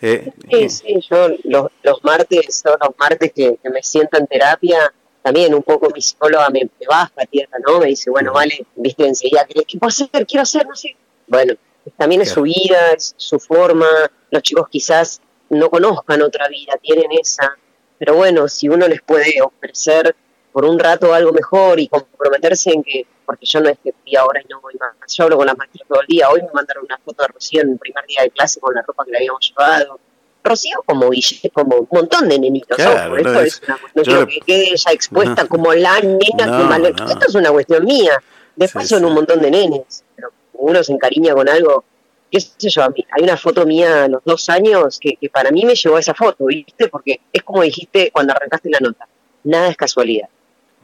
Eh, 0.00 0.32
Sí, 0.50 0.68
sí, 0.68 1.00
yo 1.10 1.28
los, 1.44 1.66
los 1.82 2.04
martes 2.04 2.62
son 2.64 2.76
los 2.80 2.90
martes 2.98 3.32
que, 3.32 3.58
que 3.62 3.70
me 3.70 3.82
siento 3.82 4.18
en 4.18 4.26
terapia. 4.26 4.92
También 5.22 5.54
un 5.54 5.62
poco 5.62 5.90
mi 5.94 6.00
psicóloga 6.00 6.48
me, 6.48 6.60
me 6.64 6.86
baja 6.88 7.26
tierra, 7.30 7.58
¿no? 7.66 7.78
Me 7.80 7.86
dice, 7.86 8.10
bueno, 8.10 8.32
vale, 8.32 8.66
viste, 8.76 9.06
enseguida, 9.06 9.44
¿qué, 9.44 9.62
qué 9.66 9.78
puedo 9.78 9.88
hacer? 9.88 10.26
Quiero 10.26 10.42
hacer, 10.42 10.66
no 10.66 10.74
sé. 10.74 10.96
Bueno, 11.26 11.54
también 11.96 12.22
es 12.22 12.30
su 12.30 12.42
vida, 12.42 12.92
es 12.96 13.14
su 13.16 13.38
forma. 13.38 13.86
Los 14.30 14.42
chicos 14.42 14.68
quizás 14.70 15.20
no 15.50 15.68
conozcan 15.68 16.22
otra 16.22 16.48
vida, 16.48 16.74
tienen 16.80 17.12
esa. 17.12 17.56
Pero 17.98 18.14
bueno, 18.14 18.48
si 18.48 18.68
uno 18.68 18.88
les 18.88 19.02
puede 19.02 19.42
ofrecer 19.42 20.16
por 20.52 20.64
un 20.64 20.78
rato 20.78 21.12
algo 21.12 21.32
mejor 21.32 21.78
y 21.78 21.88
comprometerse 21.88 22.70
en 22.70 22.82
que, 22.82 23.06
porque 23.30 23.46
yo 23.46 23.60
no 23.60 23.68
es 23.68 23.78
que 23.78 23.92
fui 23.92 24.16
ahora 24.16 24.40
y 24.40 24.48
no 24.48 24.60
voy 24.60 24.74
más, 24.80 24.90
yo 25.16 25.22
hablo 25.22 25.36
con 25.36 25.46
las 25.46 25.56
maestras 25.56 25.86
todo 25.86 26.00
el 26.00 26.06
día, 26.08 26.28
hoy 26.30 26.42
me 26.42 26.48
mandaron 26.52 26.84
una 26.84 26.98
foto 26.98 27.22
de 27.22 27.28
Rocío 27.28 27.62
en 27.62 27.70
el 27.70 27.78
primer 27.78 28.04
día 28.06 28.22
de 28.22 28.30
clase 28.32 28.58
con 28.58 28.74
la 28.74 28.82
ropa 28.82 29.04
que 29.04 29.12
le 29.12 29.18
habíamos 29.18 29.48
llevado. 29.48 30.00
Rocío 30.42 30.82
como, 30.84 31.10
como 31.52 31.76
un 31.76 31.88
montón 31.92 32.28
de 32.28 32.40
nenitos, 32.40 32.76
¿no? 32.76 32.90
Claro, 32.90 33.10
Por 33.10 33.18
esto 33.20 33.32
no, 33.32 33.40
es 33.40 33.46
es- 33.54 33.62
una 33.68 33.76
cuestión, 33.78 34.04
yo 34.04 34.12
quiero 34.12 34.26
que 34.26 34.40
quede 34.40 34.70
ella 34.72 34.90
expuesta 34.92 35.46
como 35.46 35.72
la 35.74 36.00
nena 36.00 36.46
No, 36.46 36.58
que 36.58 36.64
mal... 36.64 36.82
no. 36.82 37.04
Esto 37.08 37.26
es 37.28 37.34
una 37.36 37.52
cuestión 37.52 37.84
mía. 37.84 38.20
Después 38.56 38.88
son 38.88 39.04
un 39.04 39.12
montón 39.14 39.40
de 39.40 39.48
nenes, 39.52 40.02
pero 40.16 40.32
uno 40.54 40.82
se 40.82 40.92
encariña 40.92 41.32
con 41.34 41.48
algo, 41.48 41.84
qué 42.32 42.40
sé 42.40 42.68
yo, 42.68 42.82
a 42.82 42.88
mí, 42.88 43.06
hay 43.12 43.22
una 43.22 43.36
foto 43.36 43.64
mía 43.64 44.04
a 44.04 44.08
los 44.08 44.24
dos 44.24 44.48
años 44.48 44.98
que, 44.98 45.14
que 45.20 45.28
para 45.30 45.52
mí 45.52 45.64
me 45.64 45.76
llevó 45.76 45.98
a 45.98 46.00
esa 46.00 46.14
foto, 46.14 46.46
¿viste? 46.46 46.88
Porque 46.88 47.20
es 47.32 47.44
como 47.44 47.62
dijiste 47.62 48.10
cuando 48.10 48.32
arrancaste 48.32 48.70
la 48.70 48.80
nota, 48.80 49.06
nada 49.44 49.68
es 49.68 49.76
casualidad, 49.76 50.28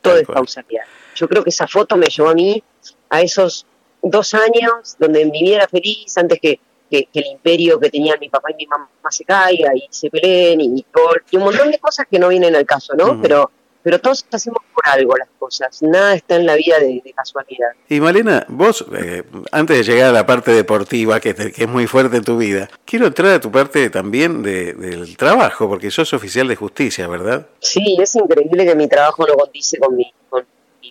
todo 0.01 0.16
es 0.16 0.28
causalidad. 0.28 0.85
Yo 1.16 1.28
creo 1.28 1.43
que 1.43 1.51
esa 1.51 1.66
foto 1.66 1.97
me 1.97 2.06
llevó 2.06 2.28
a 2.28 2.34
mí 2.34 2.62
a 3.10 3.20
esos 3.22 3.66
dos 4.02 4.34
años 4.34 4.94
donde 4.98 5.24
mi 5.24 5.43
vida 5.43 5.56
era 5.56 5.68
feliz 5.68 6.16
antes 6.16 6.38
que, 6.40 6.60
que, 6.90 7.06
que 7.12 7.18
el 7.20 7.26
imperio 7.26 7.80
que 7.80 7.90
tenían 7.90 8.18
mi 8.20 8.28
papá 8.28 8.51
y 8.52 8.55
mi 8.55 8.66
mamá 8.66 8.88
se 9.10 9.24
caiga 9.24 9.74
y 9.74 9.84
se 9.90 10.09
peleen 10.10 10.60
y, 10.60 10.84
y 11.30 11.36
un 11.36 11.43
montón 11.43 11.70
de 11.70 11.78
cosas 11.78 12.06
que 12.10 12.18
no 12.18 12.28
vienen 12.28 12.55
al 12.55 12.64
caso, 12.66 12.94
¿no? 12.94 13.12
Ujú. 13.12 13.22
Pero 13.22 13.51
pero 13.82 14.01
todos 14.01 14.26
hacemos 14.32 14.59
por 14.74 14.82
algo 14.88 15.16
las 15.16 15.28
cosas, 15.38 15.80
nada 15.80 16.12
está 16.16 16.34
en 16.34 16.44
la 16.44 16.56
vida 16.56 16.76
de, 16.80 17.01
de 17.05 17.12
casualidad. 17.14 17.68
Y 17.88 18.01
Malena, 18.01 18.44
vos, 18.48 18.84
eh, 19.01 19.22
antes 19.52 19.76
de 19.86 19.93
llegar 19.93 20.10
a 20.10 20.12
la 20.12 20.26
parte 20.26 20.51
deportiva, 20.51 21.20
que, 21.20 21.34
te- 21.34 21.52
que 21.52 21.62
es 21.62 21.68
muy 21.68 21.86
fuerte 21.86 22.16
en 22.16 22.24
tu 22.24 22.36
vida, 22.36 22.68
quiero 22.84 23.06
entrar 23.06 23.34
a 23.34 23.40
tu 23.40 23.52
parte 23.52 23.88
también 23.88 24.43
de- 24.43 24.72
del 24.72 25.16
trabajo, 25.16 25.68
porque 25.68 25.93
sos 25.93 26.12
oficial 26.14 26.48
de 26.48 26.56
justicia, 26.56 27.06
¿verdad? 27.06 27.47
Sí, 27.60 27.97
es 28.02 28.16
increíble 28.16 28.66
que 28.66 28.74
mi 28.74 28.88
trabajo 28.88 29.24
no 29.24 29.34
condice 29.34 29.78
con 29.78 29.94
mi, 29.94 30.12
con 30.28 30.44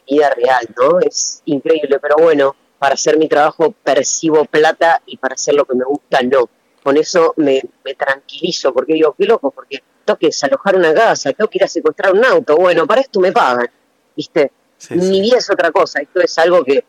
mi 0.07 0.15
vida 0.15 0.29
real, 0.31 0.67
¿no? 0.77 0.99
Es 0.99 1.41
increíble, 1.45 1.99
pero 1.99 2.15
bueno, 2.17 2.55
para 2.79 2.95
hacer 2.95 3.17
mi 3.17 3.27
trabajo 3.27 3.73
percibo 3.83 4.45
plata 4.45 5.01
y 5.05 5.17
para 5.17 5.35
hacer 5.35 5.55
lo 5.55 5.65
que 5.65 5.75
me 5.75 5.85
gusta 5.85 6.21
no. 6.21 6.49
Con 6.83 6.97
eso 6.97 7.33
me, 7.37 7.61
me 7.83 7.95
tranquilizo, 7.95 8.73
porque 8.73 8.93
digo, 8.93 9.15
qué 9.17 9.25
loco, 9.25 9.51
porque 9.51 9.81
tengo 10.05 10.19
que 10.19 10.27
desalojar 10.27 10.75
una 10.75 10.93
casa, 10.93 11.33
tengo 11.33 11.49
que 11.49 11.57
ir 11.57 11.63
a 11.63 11.67
secuestrar 11.67 12.13
un 12.13 12.23
auto, 12.23 12.55
bueno, 12.55 12.85
para 12.85 13.01
esto 13.01 13.19
me 13.19 13.31
pagan, 13.31 13.69
¿viste? 14.15 14.51
mi 14.91 15.21
vida 15.21 15.37
es 15.37 15.49
otra 15.49 15.71
cosa, 15.71 16.01
esto 16.01 16.21
es 16.21 16.37
algo 16.37 16.63
que 16.63 16.83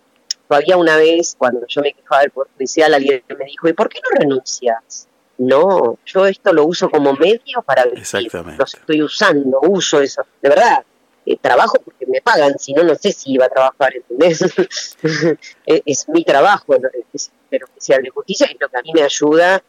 todavía 0.46 0.76
una 0.76 0.96
vez, 0.96 1.34
cuando 1.38 1.66
yo 1.66 1.80
me 1.80 1.92
quejaba 1.92 2.20
del 2.20 2.30
Poder 2.30 2.50
Judicial, 2.54 2.92
alguien 2.92 3.22
me 3.38 3.44
dijo, 3.46 3.68
¿y 3.68 3.72
por 3.72 3.88
qué 3.88 4.00
no 4.02 4.18
renuncias? 4.18 5.08
No, 5.38 5.98
yo 6.04 6.26
esto 6.26 6.52
lo 6.52 6.66
uso 6.66 6.90
como 6.90 7.12
medio 7.14 7.62
para 7.64 7.84
vivir, 7.84 8.00
Exactamente. 8.00 8.58
lo 8.58 8.64
estoy 8.64 9.02
usando, 9.02 9.60
uso 9.62 10.00
eso, 10.00 10.22
de 10.42 10.48
verdad, 10.48 10.84
eh, 11.26 11.36
trabajo 11.40 11.78
porque 11.84 12.06
me 12.06 12.20
pagan, 12.20 12.58
si 12.58 12.72
no, 12.72 12.84
no 12.84 12.94
sé 12.94 13.12
si 13.12 13.32
iba 13.32 13.46
a 13.46 13.48
trabajar, 13.48 13.96
¿entendés? 13.96 14.42
es, 15.66 15.82
es 15.84 16.08
mi 16.08 16.24
trabajo, 16.24 16.76
¿no? 16.78 16.88
es 17.12 17.30
ser 17.50 17.64
oficial 17.64 18.02
de 18.02 18.10
justicia, 18.10 18.46
es 18.46 18.56
lo 18.60 18.68
que 18.68 18.78
a 18.78 18.82
mí 18.82 18.92
me 18.94 19.02
ayuda 19.02 19.62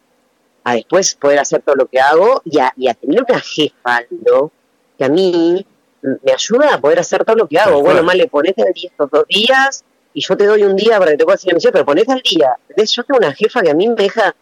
a 0.64 0.74
después 0.74 1.16
poder 1.16 1.40
hacer 1.40 1.62
todo 1.62 1.76
lo 1.76 1.88
que 1.88 2.00
hago 2.00 2.42
y 2.46 2.60
a, 2.60 2.74
y 2.76 2.88
a 2.88 2.94
tener 2.94 3.24
una 3.28 3.40
jefa, 3.40 4.02
¿no? 4.10 4.52
Que 4.98 5.06
a 5.06 5.10
mí 5.10 5.66
me 6.02 6.32
ayuda 6.32 6.74
a 6.74 6.82
poder 6.82 7.00
hacer 7.00 7.24
todo 7.26 7.38
lo 7.38 7.48
que 7.48 7.58
hago. 7.58 7.82
Bueno, 7.82 8.04
mal 8.04 8.18
le 8.18 8.28
ponete 8.28 8.62
al 8.64 8.74
día 8.74 8.90
estos 8.90 9.10
dos 9.10 9.26
días 9.28 9.84
y 10.14 10.22
yo 10.22 10.36
te 10.36 10.46
doy 10.46 10.64
un 10.64 10.76
día 10.76 11.00
para 11.00 11.12
que 11.12 11.18
te 11.18 11.24
puedas 11.24 11.40
hacer 11.40 11.54
la 11.54 11.56
misión, 11.56 11.72
pero 11.74 11.86
ponete 11.86 12.12
al 12.12 12.22
día. 12.22 12.56
¿Entendés? 12.62 12.92
Yo 12.92 13.04
tengo 13.04 13.20
una 13.20 13.34
jefa 13.34 13.62
que 13.62 13.70
a 13.70 13.74
mí 13.74 13.88
me 13.88 13.96
deja 13.96 14.36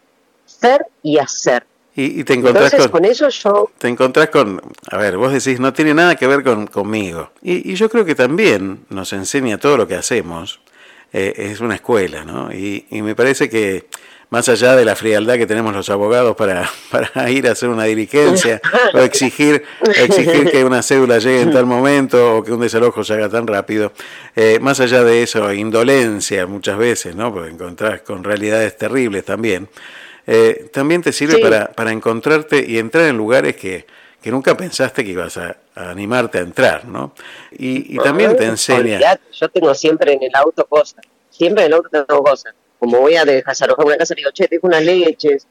ser 0.44 0.86
y 1.02 1.18
hacer. 1.18 1.66
Y, 1.96 2.20
y 2.20 2.24
te 2.24 2.34
encontrás 2.34 2.72
Entonces, 2.72 2.90
con, 2.90 3.00
con 3.00 3.10
eso 3.10 3.28
yo 3.30 3.70
te 3.78 3.88
encontrás 3.88 4.28
con, 4.28 4.60
a 4.90 4.98
ver, 4.98 5.16
vos 5.16 5.32
decís, 5.32 5.58
no 5.58 5.72
tiene 5.72 5.94
nada 5.94 6.14
que 6.14 6.26
ver 6.26 6.44
con, 6.44 6.66
conmigo. 6.66 7.30
Y, 7.42 7.72
y 7.72 7.74
yo 7.74 7.88
creo 7.88 8.04
que 8.04 8.14
también 8.14 8.84
nos 8.90 9.14
enseña 9.14 9.58
todo 9.58 9.78
lo 9.78 9.88
que 9.88 9.94
hacemos, 9.94 10.60
eh, 11.12 11.32
es 11.36 11.60
una 11.60 11.76
escuela, 11.76 12.24
¿no? 12.24 12.52
Y, 12.52 12.86
y 12.90 13.00
me 13.00 13.14
parece 13.14 13.48
que 13.48 13.86
más 14.28 14.48
allá 14.48 14.74
de 14.74 14.84
la 14.84 14.96
frialdad 14.96 15.36
que 15.36 15.46
tenemos 15.46 15.74
los 15.74 15.88
abogados 15.88 16.36
para, 16.36 16.68
para 16.90 17.30
ir 17.30 17.48
a 17.48 17.52
hacer 17.52 17.68
una 17.68 17.84
diligencia 17.84 18.60
o 18.92 18.98
exigir, 18.98 19.64
exigir 19.96 20.50
que 20.50 20.64
una 20.64 20.82
cédula 20.82 21.18
llegue 21.18 21.42
en 21.42 21.52
tal 21.52 21.66
momento 21.66 22.36
o 22.36 22.44
que 22.44 22.52
un 22.52 22.60
desalojo 22.60 23.04
se 23.04 23.14
haga 23.14 23.28
tan 23.28 23.46
rápido, 23.46 23.92
eh, 24.34 24.58
más 24.60 24.80
allá 24.80 25.04
de 25.04 25.22
eso, 25.22 25.52
indolencia 25.52 26.46
muchas 26.46 26.76
veces, 26.76 27.14
¿no? 27.16 27.32
Porque 27.32 27.50
encontrás 27.50 28.02
con 28.02 28.24
realidades 28.24 28.76
terribles 28.76 29.24
también. 29.24 29.68
Eh, 30.26 30.70
también 30.72 31.02
te 31.02 31.12
sirve 31.12 31.34
Sí. 31.36 31.42
para, 31.42 31.68
para 31.72 31.92
encontrarte 31.92 32.64
y 32.66 32.78
entrar 32.78 33.04
en 33.06 33.16
lugares 33.16 33.56
que, 33.56 33.86
que 34.20 34.30
nunca 34.30 34.56
pensaste 34.56 35.04
que 35.04 35.10
ibas 35.12 35.36
a, 35.36 35.56
a 35.74 35.90
animarte 35.90 36.38
a 36.38 36.40
entrar, 36.40 36.84
¿no? 36.86 37.12
Y, 37.52 37.94
y 37.94 37.98
también 37.98 38.36
te 38.36 38.44
enseña... 38.44 38.96
Olvidate, 38.96 39.22
yo 39.32 39.48
tengo 39.48 39.74
siempre 39.74 40.12
en 40.14 40.22
el 40.22 40.34
auto 40.34 40.64
cosas. 40.66 41.04
Siempre 41.30 41.64
en 41.64 41.68
el 41.68 41.74
auto 41.74 41.88
tengo 41.90 42.22
cosas. 42.24 42.54
Como 42.78 42.98
voy 43.00 43.14
a 43.16 43.24
desalojar 43.24 43.86
una 43.86 43.96
casa, 43.96 44.14
le 44.14 44.20
digo, 44.20 44.30
che, 44.32 44.48
te 44.48 44.56
dejo 44.56 44.66
unas 44.66 44.82
leches, 44.82 45.46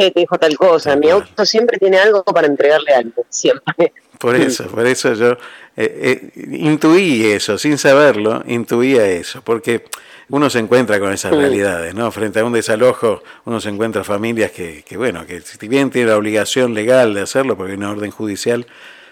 che, 0.00 0.10
te 0.10 0.20
dejo 0.20 0.38
tal 0.38 0.56
cosa. 0.56 0.96
Mi 0.96 1.10
auto 1.10 1.44
siempre 1.44 1.78
tiene 1.78 1.98
algo 1.98 2.24
para 2.24 2.46
entregarle 2.46 2.94
a 2.94 2.98
alguien, 2.98 3.14
siempre. 3.28 3.92
Por 4.18 4.36
eso, 4.36 4.66
por 4.66 4.86
eso 4.86 5.14
yo 5.14 5.32
eh, 5.76 6.30
eh, 6.36 6.46
intuí 6.52 7.24
eso, 7.26 7.56
sin 7.56 7.78
saberlo, 7.78 8.42
intuía 8.46 9.06
eso, 9.06 9.40
porque 9.42 9.84
uno 10.28 10.50
se 10.50 10.58
encuentra 10.58 11.00
con 11.00 11.12
esas 11.12 11.32
Mm. 11.32 11.36
realidades, 11.38 11.94
¿no? 11.94 12.10
Frente 12.10 12.40
a 12.40 12.44
un 12.44 12.52
desalojo, 12.52 13.22
uno 13.46 13.60
se 13.60 13.70
encuentra 13.70 14.04
familias 14.04 14.50
que, 14.52 14.82
que, 14.86 14.96
bueno, 14.96 15.26
que 15.26 15.40
si 15.40 15.68
bien 15.68 15.90
tiene 15.90 16.10
la 16.10 16.18
obligación 16.18 16.74
legal 16.74 17.14
de 17.14 17.22
hacerlo, 17.22 17.56
porque 17.56 17.72
hay 17.72 17.78
una 17.78 17.90
orden 17.90 18.10
judicial, 18.10 18.66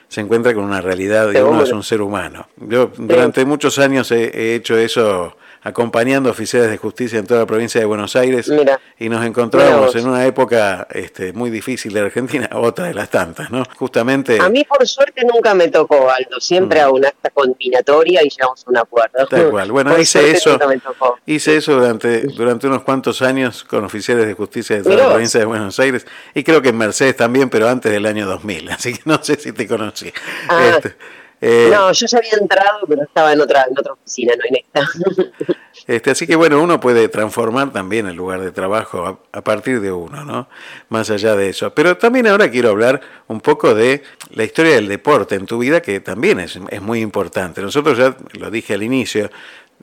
se 0.09 0.21
encuentra 0.21 0.55
con 0.55 0.65
una 0.65 0.81
realidad 0.81 1.31
y 1.33 1.39
uno 1.39 1.63
es 1.63 1.73
un 1.73 1.83
ser 1.83 2.01
humano. 2.03 2.49
Yo 2.57 2.91
durante 2.97 3.45
muchos 3.45 3.79
años 3.79 4.11
he, 4.11 4.25
he 4.25 4.55
hecho 4.55 4.77
eso 4.77 5.37
acompañando 5.69 6.31
oficiales 6.31 6.71
de 6.71 6.77
justicia 6.77 7.19
en 7.19 7.27
toda 7.27 7.41
la 7.41 7.47
provincia 7.47 7.81
de 7.81 7.87
Buenos 7.87 8.17
Aires 8.17 8.49
Mira. 8.49 8.81
y 8.99 9.09
nos 9.09 9.25
encontramos 9.25 9.95
en 9.95 10.09
una 10.09 10.27
época 10.27 10.87
este, 10.91 11.33
muy 11.33 11.51
difícil 11.51 11.93
de 11.93 12.01
Argentina, 12.01 12.49
otra 12.55 12.87
de 12.87 12.95
las 12.95 13.11
tantas, 13.11 13.51
¿no? 13.51 13.63
Justamente... 13.77 14.41
A 14.41 14.49
mí, 14.49 14.65
por 14.65 14.87
suerte, 14.87 15.23
nunca 15.25 15.55
me 15.55 15.69
tocó, 15.69 16.11
Aldo. 16.11 16.41
Siempre 16.41 16.81
hago 16.81 16.97
una 16.97 17.09
acta 17.09 17.31
combinatoria 17.31 18.23
y 18.25 18.31
llegamos 18.31 18.65
a 18.67 18.71
un 18.71 18.77
acuerdo. 18.79 19.25
Mm. 19.25 19.29
Tal 19.29 19.51
cual. 19.51 19.69
Bueno, 19.79 19.91
Por 19.93 20.01
hice 20.01 20.31
eso, 20.33 20.59
hice 21.27 21.57
eso 21.57 21.75
durante, 21.75 22.23
durante 22.23 22.67
unos 22.67 22.83
cuantos 22.83 23.23
años 23.23 23.63
con 23.65 23.85
oficiales 23.85 24.27
de 24.27 24.35
justicia 24.35 24.77
de 24.77 24.83
toda 24.83 24.95
Mirá 24.95 25.07
la 25.07 25.13
provincia 25.13 25.39
de 25.39 25.47
Buenos 25.47 25.79
Aires 25.79 26.05
y 26.35 26.43
creo 26.43 26.63
que 26.63 26.71
en 26.71 26.79
Mercedes 26.79 27.17
también, 27.17 27.49
pero 27.49 27.69
antes 27.69 27.93
del 27.93 28.07
año 28.07 28.27
2000, 28.27 28.71
así 28.73 28.95
que 28.95 29.03
no 29.05 29.23
sé 29.23 29.37
si 29.37 29.53
te 29.53 29.69
conocí. 29.69 30.13
Ah, 30.49 30.71
Este, 30.75 30.97
eh, 31.41 31.69
no, 31.73 31.93
yo 31.93 32.07
ya 32.07 32.19
había 32.19 32.33
entrado, 32.41 32.81
pero 32.89 33.03
estaba 33.03 33.33
en 33.33 33.41
otra, 33.41 33.65
en 33.71 33.79
otra 33.79 33.93
oficina, 33.93 34.35
no 34.37 34.45
en 34.49 34.57
esta. 34.65 35.55
Este, 35.87 36.11
así 36.11 36.27
que 36.27 36.37
bueno, 36.37 36.61
uno 36.61 36.81
puede 36.81 37.09
transformar 37.09 37.73
también 37.73 38.07
el 38.09 38.17
lugar 38.17 38.43
de 38.43 38.51
trabajo 38.51 39.07
a, 39.07 39.39
a 39.39 39.43
partir 39.43 39.81
de 39.81 39.91
uno, 39.91 40.23
¿no? 40.25 40.47
Más 40.91 41.09
allá 41.09 41.35
de 41.35 41.49
eso. 41.49 41.73
Pero 41.73 41.97
también 41.97 42.27
ahora 42.27 42.51
quiero 42.51 42.69
hablar 42.69 43.01
un 43.29 43.41
poco 43.41 43.75
de 43.75 44.03
la 44.35 44.45
historia 44.45 44.75
del 44.75 44.87
deporte 44.87 45.37
en 45.37 45.47
tu 45.47 45.57
vida, 45.59 45.81
que 45.81 46.01
también 46.01 46.41
es, 46.41 46.59
es 46.69 46.83
muy 46.83 47.01
importante. 47.01 47.63
Nosotros 47.63 47.97
ya 47.97 48.15
lo 48.39 48.51
dije 48.51 48.75
al 48.75 48.83
inicio, 48.83 49.31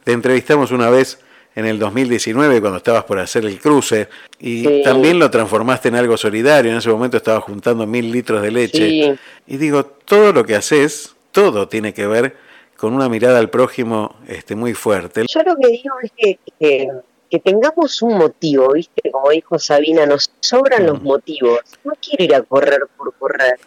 te 0.04 0.12
entrevistamos 0.12 0.70
una 0.70 0.92
vez 0.92 1.18
en 1.56 1.66
el 1.66 1.80
2019 1.80 2.60
cuando 2.62 2.78
estabas 2.78 3.06
por 3.06 3.18
hacer 3.18 3.44
el 3.46 3.60
cruce 3.60 4.08
y 4.40 4.64
Sí. 4.64 4.82
también 4.84 5.18
lo 5.18 5.32
transformaste 5.32 5.88
en 5.88 5.96
algo 5.96 6.18
solidario. 6.18 6.70
En 6.72 6.78
ese 6.78 6.90
momento 6.90 7.18
estabas 7.18 7.44
juntando 7.46 7.88
mil 7.88 8.12
litros 8.12 8.44
de 8.44 8.52
leche. 8.52 8.90
Sí. 8.90 9.16
Y 9.48 9.58
digo, 9.58 9.86
todo 9.86 10.34
lo 10.34 10.46
que 10.46 10.56
haces, 10.56 11.15
todo 11.36 11.68
tiene 11.68 11.94
que 11.94 12.08
ver 12.08 12.38
con 12.78 12.94
una 12.94 13.10
mirada 13.10 13.40
al 13.40 13.50
prójimo 13.50 14.16
este, 14.26 14.56
muy 14.56 14.74
fuerte. 14.74 15.26
Yo 15.28 15.44
lo 15.44 15.58
que 15.58 15.68
digo 15.68 15.96
es 16.02 16.12
que, 16.16 16.40
que, 16.58 16.90
que 17.30 17.40
tengamos 17.40 18.02
un 18.02 18.18
motivo, 18.18 18.72
¿viste? 18.72 19.12
Como 19.12 19.30
dijo 19.32 19.60
Sabina, 19.60 20.06
nos 20.06 20.32
sobran 20.40 20.86
los 20.86 21.02
motivos. 21.02 21.60
No 21.84 21.92
quiero 22.02 22.24
ir 22.24 22.36
a 22.36 22.42
correr 22.42 22.88
por 22.98 23.14
correr. 23.16 23.60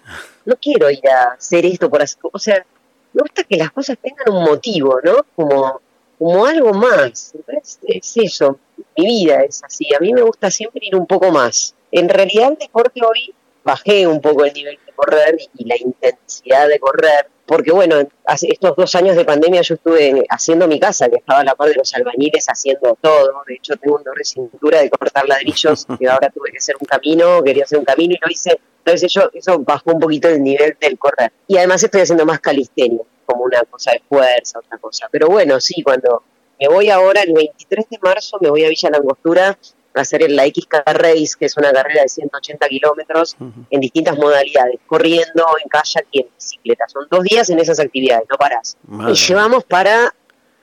No 0.47 0.57
quiero 0.57 0.91
ir 0.91 1.07
a 1.09 1.35
hacer 1.35 1.67
esto 1.67 1.91
por 1.91 2.01
hacer. 2.01 2.19
O 2.33 2.39
sea, 2.39 2.65
me 3.13 3.21
gusta 3.21 3.45
que 3.45 3.57
las 3.59 3.71
cosas 3.71 3.99
tengan 4.01 4.35
un 4.35 4.45
motivo, 4.45 4.99
¿no? 5.05 5.27
Como, 5.37 5.83
como 6.19 6.47
algo 6.47 6.73
más. 6.73 7.35
Es, 7.49 7.79
es 7.83 8.17
eso. 8.17 8.59
Mi 8.97 9.05
vida 9.05 9.43
es 9.43 9.63
así. 9.63 9.95
A 9.95 10.01
mí 10.01 10.15
me 10.15 10.23
gusta 10.23 10.51
siempre 10.51 10.87
ir 10.87 10.97
un 10.97 11.07
poco 11.07 11.31
más. 11.31 11.75
En 11.93 12.09
realidad, 12.09 12.53
el 12.53 12.59
deporte 12.59 13.01
hoy 13.05 13.35
bajé 13.63 14.07
un 14.07 14.23
poco 14.23 14.47
el 14.47 14.55
nivel 14.55 14.79
de 14.87 14.93
correr 14.93 15.37
y 15.55 15.65
la 15.67 15.77
intensidad 15.77 16.67
de 16.67 16.79
correr. 16.79 17.29
Porque 17.49 17.73
bueno, 17.73 17.97
hace 18.27 18.49
estos 18.53 18.77
dos 18.77 18.95
años 18.95 19.17
de 19.17 19.25
pandemia 19.25 19.63
yo 19.63 19.77
estuve 19.77 20.23
haciendo 20.29 20.69
mi 20.69 20.79
casa, 20.79 21.09
que 21.09 21.17
estaba 21.17 21.41
a 21.41 21.45
la 21.45 21.55
par 21.55 21.71
de 21.71 21.77
los 21.77 21.95
albañiles 21.95 22.45
haciendo 22.47 22.99
todo. 23.01 23.43
De 23.47 23.55
hecho, 23.55 23.75
tengo 23.77 23.97
un 23.97 24.03
dolor 24.03 24.19
de 24.19 24.25
cintura 24.25 24.83
de 24.83 24.91
cortar 24.91 25.27
ladrillos, 25.27 25.87
que 25.99 26.07
ahora 26.11 26.29
tuve 26.29 26.53
que 26.53 26.59
hacer 26.59 26.77
un 26.79 26.87
camino, 26.87 27.43
quería 27.43 27.65
hacer 27.65 27.79
un 27.79 27.87
camino 27.87 28.15
y 28.15 28.19
lo 28.23 28.31
hice. 28.31 28.61
Entonces 28.81 29.05
eso, 29.05 29.31
eso 29.33 29.59
bajó 29.61 29.93
un 29.93 29.99
poquito 29.99 30.29
el 30.29 30.43
nivel 30.43 30.77
del 30.79 30.99
correr. 30.99 31.33
Y 31.47 31.57
además 31.57 31.83
estoy 31.83 32.03
haciendo 32.03 32.27
más 32.27 32.41
calistenia, 32.41 33.01
como 33.25 33.45
una 33.45 33.63
cosa 33.63 33.93
de 33.93 34.03
fuerza, 34.07 34.59
otra 34.59 34.77
cosa. 34.77 35.09
Pero 35.11 35.29
bueno, 35.29 35.59
sí, 35.59 35.83
cuando 35.83 36.23
me 36.61 36.69
voy 36.69 36.91
ahora, 36.91 37.23
el 37.23 37.33
23 37.33 37.89
de 37.89 37.99
marzo, 38.03 38.37
me 38.43 38.51
voy 38.51 38.65
a 38.65 38.69
Villa 38.69 38.91
Langostura 38.91 39.59
hacer 39.99 40.31
la 40.31 40.45
XK 40.45 40.83
Race, 40.87 41.33
que 41.39 41.47
es 41.47 41.57
una 41.57 41.73
carrera 41.73 42.03
de 42.03 42.09
180 42.09 42.69
kilómetros 42.69 43.37
en 43.71 43.81
distintas 43.81 44.17
modalidades, 44.17 44.81
corriendo, 44.87 45.47
en 45.63 45.69
kayak 45.69 46.07
y 46.11 46.21
en 46.21 46.27
bicicleta. 46.35 46.89
Son 46.89 47.07
dos 47.11 47.25
días 47.25 47.49
en 47.51 47.59
esas 47.59 47.81
actividades, 47.81 48.27
no 48.31 48.37
parás. 48.37 48.77
Madre 48.87 49.13
Y 49.13 49.17
llevamos 49.17 49.65
para, 49.65 50.15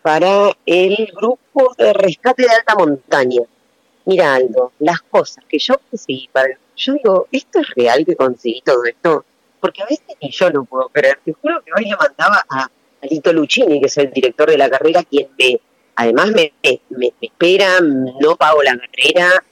para 0.02 0.52
el 0.66 1.12
grupo 1.16 1.74
de 1.78 1.94
rescate 1.94 2.44
de 2.44 2.50
alta 2.50 2.76
montaña. 2.76 3.42
Mira, 4.06 4.36
Aldo, 4.36 4.72
las 4.80 5.02
cosas 5.02 5.44
que 5.48 5.58
yo 5.60 5.76
conseguí 5.90 6.30
para... 6.32 6.50
Yo 6.76 6.94
digo, 6.94 7.28
¿esto 7.32 7.60
es 7.60 7.70
real 7.76 8.06
que 8.06 8.16
conseguí 8.16 8.62
todo 8.62 8.84
esto? 8.86 9.26
Porque 9.60 9.82
a 9.82 9.86
veces 9.86 10.06
ni 10.22 10.30
yo 10.30 10.50
lo 10.50 10.64
puedo 10.66 10.90
creer. 10.90 11.20
Te 11.26 11.34
juro 11.34 11.64
que 11.64 11.72
hoy 11.76 11.90
le 11.90 11.96
mandaba 11.96 12.46
a, 12.50 12.64
a 12.64 12.70
Lito 13.10 13.34
Lucchini, 13.34 13.80
que 13.80 13.88
es 13.88 13.98
el 13.98 14.12
director 14.12 14.50
de 14.50 14.58
la 14.58 14.70
carrera, 14.70 15.04
quien 15.04 15.30
me, 15.40 15.60
además 15.96 16.28
me, 16.32 16.54
me, 16.64 16.82
me 16.90 17.14
espera, 17.22 17.80
no 17.82 18.36
pago 18.36 18.62
la 18.64 18.78
carrera, 18.78 19.44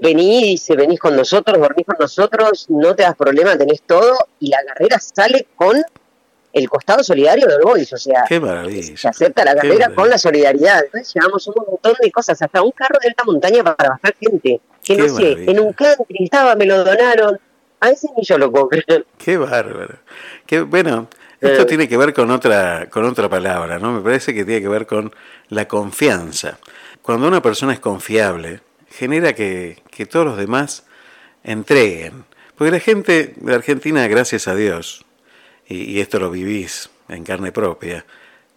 vení, 0.00 0.42
dice, 0.42 0.74
venís 0.76 0.98
con 0.98 1.14
nosotros, 1.16 1.58
dormís 1.58 1.86
con 1.86 1.96
nosotros, 1.98 2.66
no 2.70 2.94
te 2.94 3.02
das 3.02 3.16
problema, 3.16 3.56
tenés 3.56 3.82
todo, 3.82 4.16
y 4.40 4.48
la 4.48 4.58
carrera 4.66 4.98
sale 4.98 5.46
con 5.54 5.76
el 6.52 6.70
costado 6.70 7.04
solidario 7.04 7.46
del 7.46 7.60
Boys, 7.60 7.92
o 7.92 7.98
sea, 7.98 8.24
Qué 8.26 8.40
maravilla. 8.40 8.96
se 8.96 9.08
acepta 9.08 9.44
la 9.44 9.54
carrera 9.54 9.94
con 9.94 10.08
la 10.08 10.16
solidaridad. 10.16 10.84
Entonces 10.86 11.12
llevamos 11.14 11.46
un 11.48 11.54
montón 11.66 11.94
de 12.00 12.10
cosas, 12.10 12.40
hasta 12.40 12.62
un 12.62 12.70
carro 12.70 12.98
de 13.02 13.08
alta 13.08 13.24
montaña 13.24 13.62
para 13.62 13.90
bajar 13.90 14.14
gente, 14.18 14.60
que 14.82 14.96
Qué 14.96 15.02
no 15.02 15.08
sé, 15.14 15.22
maravilla. 15.22 15.52
en 15.52 15.60
un 15.60 15.72
country 15.74 16.24
estaba, 16.24 16.54
me 16.54 16.64
lo 16.64 16.82
donaron, 16.82 17.38
a 17.80 17.88
veces 17.90 18.10
ni 18.16 18.24
yo 18.24 18.38
lo 18.38 18.50
creer. 18.68 19.04
Qué 19.18 19.36
bárbaro. 19.36 19.96
Qué, 20.46 20.60
bueno, 20.62 21.08
esto 21.46 21.62
Eh. 21.62 21.66
tiene 21.66 21.88
que 21.88 21.96
ver 21.96 22.12
con 22.12 22.30
otra, 22.30 22.88
con 22.90 23.04
otra 23.04 23.28
palabra, 23.28 23.78
¿no? 23.78 23.92
Me 23.92 24.00
parece 24.00 24.34
que 24.34 24.44
tiene 24.44 24.60
que 24.60 24.68
ver 24.68 24.86
con 24.86 25.12
la 25.48 25.66
confianza. 25.66 26.58
Cuando 27.02 27.28
una 27.28 27.40
persona 27.42 27.72
es 27.72 27.80
confiable, 27.80 28.60
genera 28.90 29.34
que, 29.34 29.82
que 29.90 30.06
todos 30.06 30.26
los 30.26 30.36
demás 30.36 30.84
entreguen. 31.44 32.24
Porque 32.56 32.70
la 32.70 32.80
gente 32.80 33.34
de 33.36 33.54
Argentina, 33.54 34.06
gracias 34.08 34.48
a 34.48 34.54
Dios, 34.54 35.04
y, 35.68 35.82
y 35.82 36.00
esto 36.00 36.18
lo 36.18 36.30
vivís 36.30 36.90
en 37.08 37.22
carne 37.24 37.52
propia, 37.52 38.04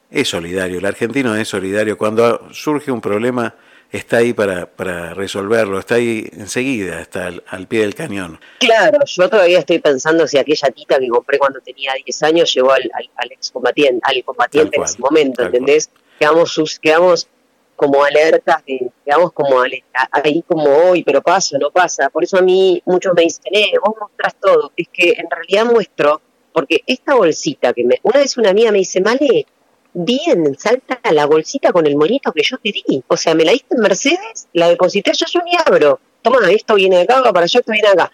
es 0.09 0.27
solidario. 0.27 0.79
El 0.79 0.85
argentino 0.85 1.35
es 1.35 1.47
solidario. 1.47 1.97
Cuando 1.97 2.47
surge 2.51 2.91
un 2.91 3.01
problema, 3.01 3.55
está 3.91 4.17
ahí 4.17 4.33
para, 4.33 4.65
para 4.67 5.13
resolverlo, 5.13 5.79
está 5.79 5.95
ahí 5.95 6.29
enseguida, 6.33 7.01
está 7.01 7.27
al, 7.27 7.43
al 7.47 7.67
pie 7.67 7.81
del 7.81 7.95
cañón. 7.95 8.39
Claro, 8.59 8.99
yo 9.05 9.29
todavía 9.29 9.59
estoy 9.59 9.79
pensando 9.79 10.27
si 10.27 10.37
aquella 10.37 10.69
tita 10.69 10.99
que 10.99 11.07
compré 11.07 11.37
cuando 11.39 11.59
tenía 11.61 11.93
10 12.05 12.23
años 12.23 12.53
llegó 12.53 12.71
al, 12.71 12.89
al, 12.93 13.09
al 13.15 13.31
excombatiente, 13.31 13.99
al 14.03 14.23
combatiente 14.23 14.69
Tal 14.71 14.75
en 14.75 14.81
cual, 14.81 14.89
ese 14.89 14.99
momento, 15.01 15.43
¿entendés? 15.43 15.89
Quedamos, 16.19 16.51
sus, 16.51 16.79
quedamos 16.79 17.27
como 17.75 18.03
alertas, 18.03 18.63
de, 18.65 18.91
quedamos 19.05 19.31
como 19.31 19.61
ale- 19.61 19.85
a- 19.93 20.09
ahí 20.23 20.43
como 20.47 20.65
hoy, 20.65 21.03
pero 21.03 21.21
pasa, 21.21 21.57
no 21.57 21.71
pasa. 21.71 22.09
Por 22.09 22.23
eso 22.23 22.37
a 22.37 22.41
mí 22.41 22.81
muchos 22.85 23.13
me 23.15 23.21
dicen, 23.23 23.45
eh, 23.53 23.71
vos 23.83 23.95
mostrás 23.99 24.35
todo. 24.39 24.71
Es 24.75 24.87
que 24.91 25.11
en 25.17 25.29
realidad 25.31 25.65
muestro, 25.65 26.21
porque 26.51 26.81
esta 26.85 27.15
bolsita 27.15 27.71
que 27.73 27.85
me... 27.85 27.99
Una 28.03 28.19
vez 28.19 28.37
una 28.37 28.49
amiga 28.49 28.71
me 28.73 28.79
dice, 28.79 28.99
Male, 28.99 29.45
bien, 29.93 30.57
salta 30.57 30.99
la 31.11 31.25
bolsita 31.25 31.71
con 31.71 31.85
el 31.87 31.95
monito 31.95 32.31
que 32.31 32.43
yo 32.43 32.57
te 32.57 32.71
di. 32.71 33.03
O 33.07 33.17
sea, 33.17 33.33
me 33.35 33.45
la 33.45 33.51
diste 33.51 33.75
en 33.75 33.81
Mercedes, 33.81 34.47
la 34.53 34.69
deposité, 34.69 35.11
yo, 35.13 35.41
ni 35.43 35.51
abro. 35.65 35.99
toma, 36.21 36.39
esto 36.51 36.75
viene 36.75 36.97
de 36.97 37.03
acá, 37.03 37.21
para 37.33 37.45
allá, 37.45 37.59
esto 37.59 37.71
viene 37.71 37.87
de 37.87 37.93
acá. 37.93 38.11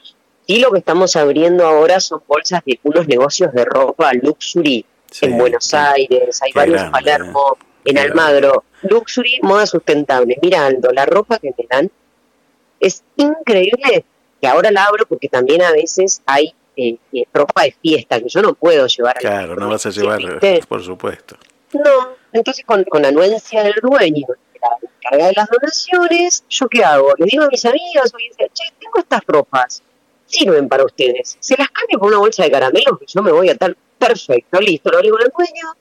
Y 0.48 0.60
lo 0.60 0.72
que 0.72 0.80
estamos 0.80 1.16
abriendo 1.16 1.66
ahora 1.66 2.00
son 2.00 2.22
bolsas 2.28 2.62
de 2.66 2.80
unos 2.84 3.08
negocios 3.08 3.52
de 3.54 3.66
ropa 3.66 4.14
luxury 4.14 4.86
en 5.22 5.38
Buenos 5.38 5.74
Aires, 5.74 6.42
hay 6.42 6.52
Qué 6.52 6.60
varios 6.60 6.82
en 6.82 6.92
grande, 6.92 7.12
Palermo, 7.12 7.58
en 7.84 7.96
Qué 7.96 8.02
Almagro. 8.02 8.64
Luxury, 8.84 9.40
moda 9.42 9.66
sustentable. 9.66 10.38
Mira, 10.42 10.66
Aldo, 10.66 10.92
la 10.92 11.06
ropa 11.06 11.40
que 11.40 11.52
me 11.58 11.66
dan 11.70 11.90
es 12.80 13.04
increíble 13.16 14.06
que 14.40 14.48
ahora 14.48 14.70
la 14.70 14.86
abro 14.86 15.06
porque 15.08 15.30
también 15.30 15.62
a 15.64 15.72
veces 15.72 16.22
hay 16.26 16.54
eh, 16.78 16.98
eh, 17.14 17.24
ropa 17.34 17.64
de 17.64 17.76
fiesta 17.82 18.20
que 18.20 18.28
yo 18.28 18.42
no 18.42 18.54
puedo 18.54 18.86
llevar 18.86 19.18
a 19.18 19.22
la 19.22 19.30
Claro, 19.30 19.56
no 19.56 19.70
vas 19.70 19.86
a 19.86 19.90
llevar, 19.90 20.20
¿viste? 20.20 20.62
por 20.68 20.84
supuesto. 20.84 21.38
No, 21.74 22.16
entonces 22.32 22.66
con, 22.66 22.84
con 22.86 23.06
anuencia 23.06 23.64
del 23.64 23.76
dueño, 23.82 24.28
la 24.62 24.78
encargada 24.82 25.30
de 25.30 25.34
las 25.36 25.50
donaciones, 25.50 26.44
¿yo 26.50 26.68
qué 26.68 26.84
hago? 26.84 27.14
Le 27.18 27.26
digo 27.26 27.44
a 27.44 27.48
mis 27.48 27.66
amigas, 27.66 28.14
oye, 28.14 28.32
che, 28.38 28.64
tengo 28.80 29.00
estas 29.00 29.22
ropas, 29.28 29.84
sirven 30.26 30.68
para 30.68 30.86
ustedes. 30.86 31.38
Se 31.40 31.56
las 31.58 31.70
cambio 31.70 32.00
por 32.00 32.10
una 32.10 32.20
bolsa 32.20 32.44
de 32.44 32.52
caramelos 32.52 33.00
que 33.00 33.06
yo 33.08 33.22
me 33.22 33.32
voy 33.32 33.50
a 33.50 33.56
tal. 33.56 33.78
Perfecto, 33.98 34.60
listo, 34.60 34.92
lo 34.92 35.02
digo 35.02 35.18
al 35.18 35.32
dueño, 35.36 35.74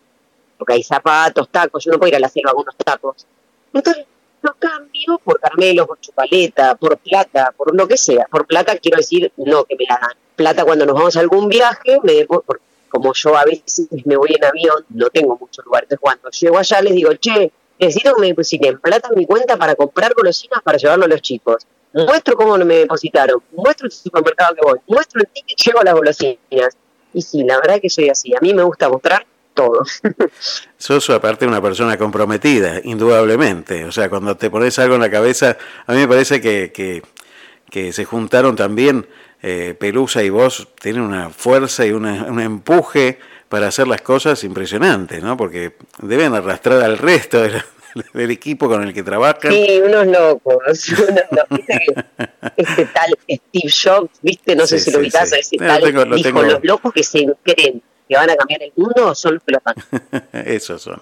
porque 0.56 0.74
hay 0.74 0.82
zapatos, 0.82 1.48
tacos, 1.48 1.84
yo 1.84 1.92
no 1.92 1.98
puedo 1.98 2.08
ir 2.08 2.16
a 2.16 2.20
la 2.20 2.28
selva 2.28 2.52
con 2.52 2.62
unos 2.62 2.76
tacos. 2.76 3.26
Entonces 3.72 4.06
lo 4.40 4.54
cambio 4.54 5.18
por 5.24 5.40
caramelos, 5.40 5.86
por 5.86 5.98
chupaleta, 6.00 6.74
por 6.76 6.98
plata, 6.98 7.52
por 7.56 7.74
lo 7.74 7.88
que 7.88 7.96
sea. 7.96 8.26
Por 8.30 8.46
plata 8.46 8.76
quiero 8.78 8.98
decir, 8.98 9.32
no 9.36 9.64
que 9.64 9.74
me 9.74 9.84
la 9.88 9.98
dan. 10.00 10.16
Plata 10.36 10.64
cuando 10.64 10.84
nos 10.84 10.94
vamos 10.94 11.16
a 11.16 11.20
algún 11.20 11.48
viaje, 11.48 11.98
me 12.02 12.24
porque 12.26 12.62
como 12.94 13.12
yo 13.12 13.36
a 13.36 13.44
veces 13.44 13.88
me 14.04 14.16
voy 14.16 14.36
en 14.36 14.44
avión, 14.44 14.84
no 14.90 15.10
tengo 15.10 15.36
muchos 15.36 15.64
lugares. 15.64 15.88
Entonces 15.90 16.00
cuando 16.00 16.30
llego 16.30 16.58
allá 16.58 16.80
les 16.80 16.94
digo, 16.94 17.12
che, 17.14 17.50
necesito 17.76 18.14
que 18.14 18.20
me 18.20 18.26
depositen 18.28 18.78
plata 18.78 19.08
en 19.10 19.18
mi 19.18 19.26
cuenta 19.26 19.56
para 19.56 19.74
comprar 19.74 20.14
golosinas 20.14 20.62
para 20.62 20.78
llevarlo 20.78 21.06
a 21.06 21.08
los 21.08 21.20
chicos. 21.20 21.66
Muestro 21.92 22.36
cómo 22.36 22.56
me 22.58 22.76
depositaron, 22.76 23.42
muestro 23.50 23.86
el 23.86 23.92
supermercado 23.92 24.54
que 24.54 24.60
voy, 24.62 24.78
muestro 24.86 25.22
el 25.22 25.26
ticket, 25.26 25.58
llevo 25.58 25.82
las 25.82 25.94
golosinas. 25.94 26.76
Y 27.12 27.20
sí, 27.20 27.42
la 27.42 27.56
verdad 27.56 27.80
que 27.80 27.90
soy 27.90 28.10
así. 28.10 28.32
A 28.32 28.40
mí 28.40 28.54
me 28.54 28.62
gusta 28.62 28.88
mostrar 28.88 29.26
todo. 29.54 29.82
Sos 30.78 31.10
aparte 31.10 31.48
una 31.48 31.60
persona 31.60 31.96
comprometida, 31.98 32.80
indudablemente. 32.84 33.84
O 33.86 33.90
sea, 33.92 34.08
cuando 34.08 34.36
te 34.36 34.50
pones 34.50 34.78
algo 34.78 34.94
en 34.94 35.00
la 35.00 35.10
cabeza, 35.10 35.56
a 35.86 35.92
mí 35.92 35.98
me 35.98 36.08
parece 36.08 36.40
que, 36.40 36.70
que, 36.72 37.02
que 37.70 37.92
se 37.92 38.04
juntaron 38.04 38.54
también 38.54 39.08
eh, 39.46 39.74
Pelusa 39.78 40.22
y 40.22 40.30
vos, 40.30 40.68
tienen 40.80 41.02
una 41.02 41.28
fuerza 41.28 41.84
y 41.84 41.90
una- 41.92 42.24
un 42.24 42.40
empuje 42.40 43.18
para 43.50 43.66
hacer 43.68 43.86
las 43.86 44.00
cosas 44.00 44.42
impresionantes, 44.42 45.22
¿no? 45.22 45.36
Porque 45.36 45.76
deben 45.98 46.32
arrastrar 46.34 46.80
al 46.82 46.96
resto 46.96 47.42
del, 47.42 47.60
del 48.14 48.30
equipo 48.30 48.68
con 48.68 48.82
el 48.82 48.94
que 48.94 49.02
trabajan. 49.02 49.52
Sí, 49.52 49.80
unos 49.84 50.06
locos. 50.06 50.88
unos 50.98 51.24
locos. 51.30 51.60
Este 52.56 52.86
tal 52.86 53.16
Steve 53.28 53.70
Jobs, 53.84 54.10
viste, 54.22 54.56
no 54.56 54.66
sé 54.66 54.78
Sí, 54.78 54.86
si 54.86 54.90
lo 54.92 54.98
sí, 54.98 55.04
ubicás, 55.04 55.28
sí. 55.30 55.36
ese 55.38 55.56
No, 55.58 55.66
lo 55.66 55.72
tal 55.74 55.82
tengo- 55.82 56.04
lo 56.06 56.16
dijo, 56.16 56.28
tengo. 56.28 56.42
los 56.42 56.64
locos 56.64 56.92
que 56.94 57.04
se 57.04 57.26
creen 57.42 57.82
que 58.08 58.16
van 58.16 58.28
a 58.30 58.36
cambiar 58.36 58.62
el 58.62 58.72
mundo 58.76 59.14
son 59.14 59.34
los 59.34 59.42
que 59.42 59.52
lo 59.52 59.58
están. 59.58 60.46
Esos 60.46 60.82
son. 60.82 61.00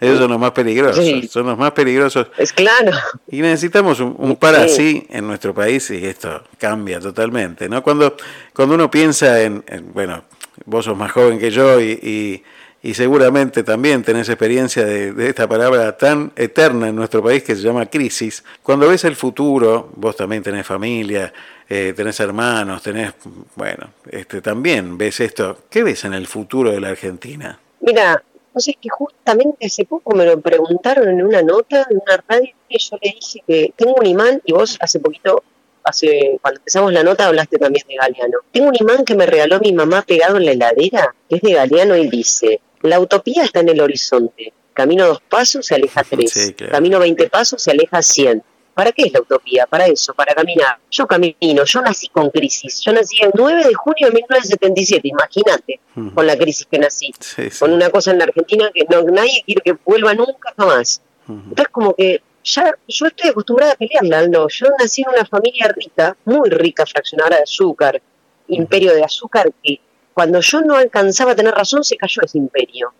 Esos 0.00 0.18
son 0.18 0.30
los 0.30 0.38
más 0.38 0.52
peligrosos. 0.52 1.04
Sí. 1.04 1.26
Son 1.28 1.46
los 1.46 1.58
más 1.58 1.72
peligrosos. 1.72 2.28
Es 2.38 2.52
claro. 2.52 2.92
Y 3.28 3.40
necesitamos 3.40 3.98
un, 4.00 4.14
un 4.18 4.36
par 4.36 4.54
Sí. 4.54 4.60
así 4.62 5.06
en 5.10 5.26
nuestro 5.26 5.52
país 5.54 5.90
y 5.90 6.04
esto 6.06 6.44
cambia 6.58 7.00
totalmente, 7.00 7.68
¿no? 7.68 7.82
Cuando, 7.82 8.16
cuando 8.54 8.74
uno 8.76 8.90
piensa 8.90 9.42
en, 9.42 9.64
en- 9.66 9.92
bueno, 9.92 10.24
vos 10.66 10.84
sos 10.84 10.96
más 10.96 11.10
joven 11.10 11.38
que 11.38 11.50
yo 11.50 11.80
y, 11.80 11.90
y- 12.02 12.42
y 12.84 12.92
seguramente 12.92 13.62
también 13.62 14.02
tenés 14.02 14.28
experiencia 14.28 14.84
de, 14.84 15.12
de 15.12 15.28
esta 15.30 15.48
palabra 15.48 15.96
tan 15.96 16.32
eterna 16.36 16.88
en 16.88 16.94
nuestro 16.96 17.22
país 17.22 17.42
que 17.42 17.56
se 17.56 17.62
llama 17.62 17.86
crisis. 17.86 18.44
Cuando 18.62 18.88
ves 18.88 19.04
el 19.04 19.16
futuro, 19.16 19.90
vos 19.96 20.14
también 20.14 20.42
tenés 20.42 20.66
familia, 20.66 21.32
eh, 21.66 21.94
tenés 21.96 22.20
hermanos, 22.20 22.82
tenés, 22.82 23.14
bueno, 23.56 23.88
este, 24.10 24.42
también 24.42 24.98
ves 24.98 25.18
esto. 25.20 25.60
¿Qué 25.70 25.82
ves 25.82 26.04
en 26.04 26.12
el 26.12 26.26
futuro 26.26 26.70
de 26.70 26.80
la 26.80 26.90
Argentina? 26.90 27.58
Mira, 27.80 28.22
sé, 28.56 28.72
es 28.72 28.76
que 28.76 28.90
justamente 28.90 29.64
hace 29.64 29.86
poco 29.86 30.14
me 30.14 30.26
lo 30.26 30.38
preguntaron 30.38 31.08
en 31.08 31.24
una 31.24 31.40
nota, 31.40 31.86
en 31.88 32.02
una 32.06 32.22
radio, 32.28 32.52
y 32.68 32.78
yo 32.78 32.98
le 33.00 33.14
dije 33.18 33.42
que 33.46 33.72
tengo 33.76 33.94
un 33.94 34.06
imán, 34.06 34.42
y 34.44 34.52
vos 34.52 34.76
hace 34.78 35.00
poquito, 35.00 35.42
hace 35.84 36.38
cuando 36.42 36.60
empezamos 36.60 36.92
la 36.92 37.02
nota 37.02 37.28
hablaste 37.28 37.56
también 37.56 37.86
de 37.88 37.96
Galeano. 37.96 38.40
Tengo 38.52 38.68
un 38.68 38.76
imán 38.78 39.06
que 39.06 39.14
me 39.14 39.24
regaló 39.24 39.58
mi 39.60 39.72
mamá 39.72 40.02
pegado 40.02 40.36
en 40.36 40.44
la 40.44 40.52
heladera, 40.52 41.14
que 41.30 41.36
es 41.36 41.40
de 41.40 41.54
Galeano, 41.54 41.96
y 41.96 42.10
dice, 42.10 42.60
la 42.84 43.00
utopía 43.00 43.44
está 43.44 43.60
en 43.60 43.68
el 43.70 43.80
horizonte, 43.80 44.52
camino 44.72 45.06
dos 45.06 45.20
pasos 45.28 45.66
se 45.66 45.74
aleja 45.74 46.02
tres, 46.08 46.30
Sí, 46.32 46.52
claro. 46.54 46.72
camino 46.72 46.98
veinte 46.98 47.28
pasos 47.28 47.62
se 47.62 47.70
aleja 47.72 48.02
cien. 48.02 48.42
¿Para 48.74 48.90
qué 48.90 49.02
es 49.04 49.12
la 49.12 49.20
utopía? 49.20 49.66
Para 49.68 49.86
eso, 49.86 50.12
para 50.14 50.34
caminar. 50.34 50.78
Yo 50.90 51.06
camino, 51.06 51.64
yo 51.64 51.80
nací 51.80 52.08
con 52.08 52.28
crisis. 52.30 52.80
Yo 52.80 52.92
nací 52.92 53.18
el 53.22 53.30
9 53.32 53.62
de 53.68 53.72
junio 53.74 54.08
de 54.08 54.12
1977, 54.14 55.06
imagínate, 55.06 55.78
con 56.12 56.26
la 56.26 56.36
crisis 56.36 56.66
que 56.68 56.80
nací 56.80 57.12
Sí, 57.20 57.50
sí. 57.50 57.58
con 57.60 57.72
una 57.72 57.88
cosa 57.90 58.10
en 58.10 58.18
la 58.18 58.24
Argentina 58.24 58.68
que 58.74 58.84
no, 58.90 59.02
nadie 59.02 59.44
quiere 59.46 59.60
que 59.64 59.76
vuelva 59.84 60.12
nunca 60.14 60.52
jamás. 60.56 61.00
Entonces 61.28 61.68
como 61.70 61.94
que 61.94 62.20
ya 62.42 62.74
yo 62.88 63.06
estoy 63.06 63.30
acostumbrada 63.30 63.74
a 63.74 63.76
pelearla, 63.76 64.18
Aldo. 64.18 64.48
Yo 64.48 64.66
nací 64.76 65.02
en 65.02 65.10
una 65.14 65.24
familia 65.24 65.68
rica, 65.76 66.16
muy 66.24 66.50
rica, 66.50 66.84
fraccionadora 66.84 67.36
de 67.36 67.42
azúcar, 67.44 68.02
imperio 68.48 68.92
de 68.92 69.04
azúcar, 69.04 69.52
que 69.62 69.80
cuando 70.14 70.40
yo 70.40 70.60
no 70.62 70.76
alcanzaba 70.76 71.32
a 71.32 71.36
tener 71.36 71.52
razón 71.54 71.84
se 71.84 71.96
cayó 71.96 72.22
ese 72.22 72.38
imperio. 72.38 72.92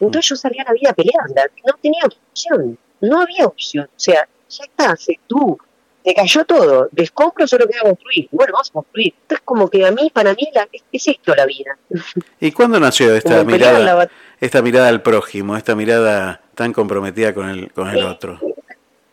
Entonces 0.00 0.28
yo 0.30 0.36
salía 0.36 0.62
a 0.62 0.66
la 0.66 0.72
vida 0.72 0.90
a 0.90 0.94
pelearla, 0.94 1.50
no 1.66 1.74
tenía 1.82 2.02
opción, 2.04 2.78
no 3.00 3.20
había 3.20 3.46
opción. 3.46 3.84
O 3.86 3.98
sea, 4.00 4.26
ya 4.48 4.64
está, 4.64 4.96
se- 4.96 5.18
tú, 5.26 5.58
te 6.04 6.14
cayó 6.14 6.44
todo, 6.44 6.88
descompro, 6.92 7.46
solo 7.46 7.66
queda 7.68 7.80
construir. 7.82 8.28
Bueno, 8.30 8.52
vamos 8.52 8.70
a 8.70 8.72
construir. 8.74 9.12
Entonces 9.22 9.42
como 9.44 9.68
que 9.68 9.84
a 9.84 9.90
mí, 9.90 10.10
para 10.14 10.32
mí, 10.34 10.48
la- 10.54 10.68
es, 10.72 10.82
es 10.92 11.08
esto 11.08 11.34
la 11.34 11.44
vida. 11.46 11.76
¿Y 12.40 12.52
cuándo 12.52 12.78
nació 12.80 13.14
esta 13.14 13.38
Como 13.38 13.50
la 13.50 13.56
mirada, 13.56 13.94
bat- 13.96 14.10
esta 14.40 14.62
mirada 14.62 14.88
al 14.88 15.02
prójimo, 15.02 15.56
esta 15.56 15.74
mirada 15.74 16.40
tan 16.54 16.72
comprometida 16.72 17.34
con 17.34 17.48
el, 17.50 17.72
con 17.72 17.88
el 17.88 18.04
otro? 18.04 18.38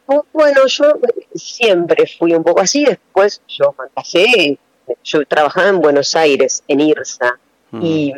Oh, 0.08 0.24
Bueno, 0.32 0.68
yo 0.68 0.86
siempre 1.34 2.06
fui 2.20 2.34
un 2.34 2.44
poco 2.44 2.62
así, 2.62 2.86
después 2.86 3.42
yo 3.48 3.74
me 3.78 3.86
casé, 3.96 4.60
yo 5.04 5.26
trabajaba 5.26 5.68
en 5.70 5.80
Buenos 5.82 6.16
Aires, 6.16 6.64
en 6.68 6.80
IRSA, 6.82 7.40
y 7.82 8.14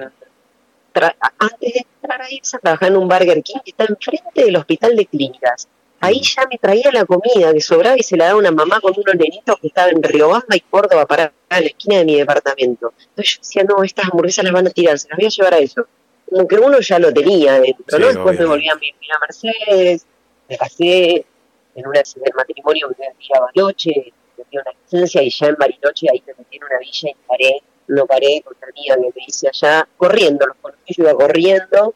tra- 0.94 1.16
antes 1.40 1.74
de 1.74 1.86
entrar 2.02 2.22
a 2.22 2.32
IRSA 2.32 2.60
trabajaba 2.60 2.88
en 2.90 2.98
un 2.98 3.08
Burger 3.08 3.42
King 3.42 3.60
que 3.64 3.72
está 3.72 3.86
enfrente 3.86 4.44
del 4.46 4.56
hospital 4.56 4.96
de 4.96 5.06
clínicas. 5.06 5.68
Ahí 6.00 6.22
ya 6.22 6.44
me 6.50 6.60
traía 6.60 6.92
la 6.92 7.06
comida 7.06 7.52
que 7.54 7.62
sobraba 7.62 7.98
y 7.98 8.04
se 8.04 8.16
la 8.18 8.26
daba 8.26 8.38
una 8.40 8.52
mamá 8.52 8.80
con 8.80 8.94
unos 8.96 9.16
nenitos 9.16 9.56
que 9.60 9.68
estaban 9.68 9.96
en 9.96 10.04
Riobamba 10.04 10.56
y 10.56 10.60
Córdoba 10.60 11.08
para 11.08 11.34
en 11.50 11.62
la 11.64 11.68
esquina 11.68 11.98
de 11.98 12.06
mi 12.06 12.16
departamento. 12.18 12.94
Entonces 13.00 13.34
yo 13.36 13.40
decía, 13.42 13.64
no, 13.64 13.84
estas 13.84 14.06
hamburguesas 14.06 14.44
las 14.44 14.54
van 14.54 14.68
a 14.68 14.70
tirar, 14.70 15.00
se 15.00 15.10
las 15.10 15.18
voy 15.18 15.26
a 15.26 15.30
llevar 15.30 15.54
a 15.56 15.58
eso. 15.58 15.88
Como 16.30 16.48
que 16.48 16.56
uno 16.58 16.80
ya 16.82 17.00
lo 17.00 17.12
tenía 17.12 17.54
dentro, 17.60 17.84
Sí, 17.88 17.98
¿no? 18.00 18.08
Después 18.10 18.38
me 18.40 18.46
volví 18.46 18.70
a 18.70 18.76
vivir 18.76 19.12
a 19.12 19.20
Mercedes, 19.20 20.06
me 20.50 20.58
casé, 20.58 21.26
en 21.74 21.88
una 21.88 22.00
del 22.02 22.34
matrimonio 22.36 22.90
me 22.90 23.08
metí 23.08 23.28
a 23.36 23.40
Bariloche, 23.40 24.14
metí 24.38 24.58
una 24.58 24.72
licencia 24.84 25.22
y 25.22 25.30
ya 25.30 25.48
en 25.48 25.56
Bariloche 25.56 26.08
ahí 26.12 26.24
me 26.26 26.34
metí 26.38 26.58
en 26.58 26.64
una 26.64 26.80
villa 26.80 27.10
y 27.10 27.16
paré, 27.28 27.62
no 27.88 28.06
paré 28.06 28.42
con 28.44 28.56
una 28.58 28.68
amiga 28.68 28.96
que 28.96 29.02
me 29.02 29.26
dice 29.26 29.48
allá, 29.48 29.88
corriendo, 29.98 30.46
los 30.46 30.58
conocí, 30.58 30.94
yo 30.96 31.04
iba 31.04 31.14
corriendo, 31.14 31.96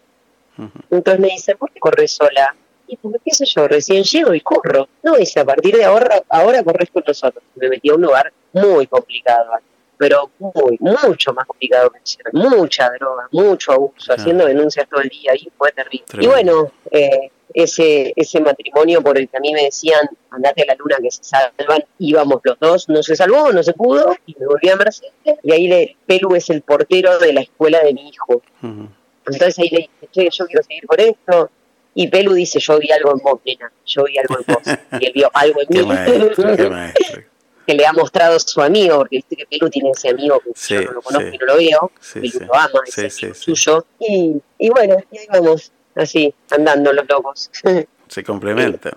entonces 0.90 1.20
me 1.20 1.28
dice, 1.30 1.56
¿por 1.56 1.72
qué 1.72 1.80
corres 1.80 2.12
sola? 2.12 2.56
Y 2.88 2.98
porque 2.98 3.20
qué 3.24 3.32
sé 3.34 3.46
yo, 3.46 3.68
recién 3.68 4.04
llego 4.04 4.34
y 4.34 4.42
corro. 4.42 4.90
No, 5.02 5.16
dice, 5.16 5.40
a 5.40 5.46
partir 5.46 5.78
de 5.78 5.86
ahora, 5.86 6.24
ahora 6.30 6.64
corres 6.64 6.90
con 6.92 7.04
nosotros. 7.08 7.44
Me 7.56 7.70
metí 7.70 7.90
a 7.90 7.96
un 7.96 8.02
lugar 8.02 8.34
muy 8.52 8.86
complicado, 8.88 9.54
pero 10.02 10.32
muy, 10.40 10.78
mucho 10.80 11.32
más 11.32 11.46
complicado 11.46 11.92
que 11.92 12.00
ayer. 12.00 12.34
Mucha 12.34 12.90
droga, 12.90 13.28
mucho 13.32 13.72
abuso, 13.72 14.12
haciendo 14.12 14.48
denuncias 14.48 14.90
todo 14.90 15.00
el 15.00 15.10
día 15.10 15.36
y 15.36 15.48
fue 15.56 15.72
terrible. 15.74 16.06
Y 16.08 16.10
Tremendo. 16.10 16.32
bueno, 16.32 16.72
eh, 16.90 17.30
ese, 17.54 18.12
ese 18.16 18.42
matrimonio 18.42 19.04
por 19.04 19.20
el 19.20 19.30
que 19.30 19.38
a 19.38 19.40
mí 19.40 19.54
me 19.54 19.66
decían, 19.66 20.10
andate 20.32 20.64
a 20.64 20.66
la 20.66 20.76
luna 20.76 20.96
que 21.00 21.12
se 21.12 21.24
salvan, 21.24 21.86
íbamos 22.00 22.42
los 22.44 22.58
dos, 22.60 22.90
no 22.90 23.04
se 23.04 23.16
salvó, 23.16 23.52
no 23.52 23.62
se 23.62 23.74
pudo, 23.74 24.18
y 24.26 24.36
me 24.40 24.48
volví 24.48 24.70
a 24.70 24.76
Mercedes, 24.76 25.14
y 25.44 25.52
ahí 25.52 25.68
le, 25.68 25.96
Pelu 26.08 26.34
es 26.34 26.50
el 26.50 26.64
portero 26.64 27.20
de 27.20 27.34
la 27.34 27.42
escuela 27.42 27.84
de 27.84 27.94
mi 27.94 28.10
hijo. 28.10 28.42
Entonces 28.64 29.60
ahí 29.60 29.70
le 29.70 29.78
dije, 29.78 30.10
che, 30.12 30.30
yo 30.32 30.48
quiero 30.48 30.64
seguir 30.64 30.88
con 30.88 31.00
esto. 31.00 31.52
Y 31.94 32.08
Pelu 32.08 32.34
dice, 32.34 32.60
yo 32.60 32.80
vi 32.80 32.90
algo 32.92 33.12
en 33.12 33.20
vos, 33.20 33.40
nena, 33.46 33.72
yo 33.86 34.06
vi 34.06 34.18
algo 34.18 34.40
en 34.40 34.46
vos. 34.52 34.64
Y 35.00 35.06
él 35.06 35.12
vio 35.14 35.30
algo 35.32 35.62
en 35.62 35.68
Qué 35.68 35.80
mí 35.84 35.86
maestro, 35.86 36.56
qué 36.56 36.70
maestro. 36.72 37.24
que 37.72 37.78
le 37.78 37.86
ha 37.86 37.94
mostrado 37.94 38.40
su 38.40 38.62
amigo, 38.62 38.98
porque 38.98 39.18
viste 39.18 39.36
que 39.36 39.46
Pelu 39.46 39.70
tiene 39.70 39.92
ese 39.92 40.10
amigo 40.10 40.40
que 40.40 40.52
Sí, 40.56 40.76
yo 40.76 40.82
no 40.84 40.92
lo 40.94 41.02
conozco 41.02 41.30
sí. 41.30 41.36
y 41.36 41.38
no 41.38 41.46
lo 41.46 41.56
veo, 41.58 41.92
Pelu 42.14 42.40
lo 42.46 42.56
ama, 42.56 42.80
es 42.86 42.98
amigo 43.24 43.36
suyo. 43.36 43.86
Y, 44.00 44.36
y 44.58 44.70
bueno, 44.70 44.98
y 45.12 45.18
ahí 45.18 45.28
vamos, 45.32 45.72
así, 45.96 46.34
andando 46.50 46.94
los 46.94 47.08
locos. 47.08 47.50
Se 48.08 48.24
complementan. 48.24 48.94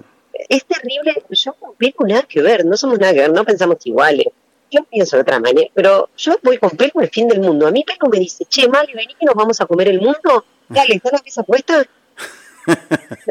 es 0.48 0.64
terrible, 0.64 1.24
yo 1.30 1.52
con 1.54 1.74
Pelu 1.74 2.06
nada 2.06 2.22
que 2.22 2.42
ver, 2.42 2.64
no 2.64 2.76
somos 2.76 2.98
nada 2.98 3.12
que 3.12 3.20
ver, 3.20 3.32
no 3.32 3.44
pensamos 3.44 3.76
iguales. 3.84 4.26
Yo 4.70 4.82
pienso 4.84 5.16
de 5.16 5.22
otra 5.22 5.38
manera, 5.38 5.70
pero 5.72 6.08
yo 6.16 6.36
voy 6.42 6.58
con 6.58 6.70
Pelu 6.70 7.00
el 7.00 7.08
fin 7.10 7.28
del 7.28 7.40
mundo. 7.40 7.66
A 7.68 7.70
mí 7.70 7.84
Pelu 7.84 8.10
me 8.10 8.18
dice, 8.18 8.44
che, 8.48 8.68
Mali, 8.68 8.92
vení 8.92 9.14
que 9.14 9.24
nos 9.24 9.34
vamos 9.34 9.60
a 9.60 9.66
comer 9.66 9.88
el 9.88 10.00
mundo. 10.00 10.44
Dale, 10.68 10.94
¿está 10.94 11.10
la 11.12 11.18
pieza 11.18 11.42
puesta? 11.44 11.86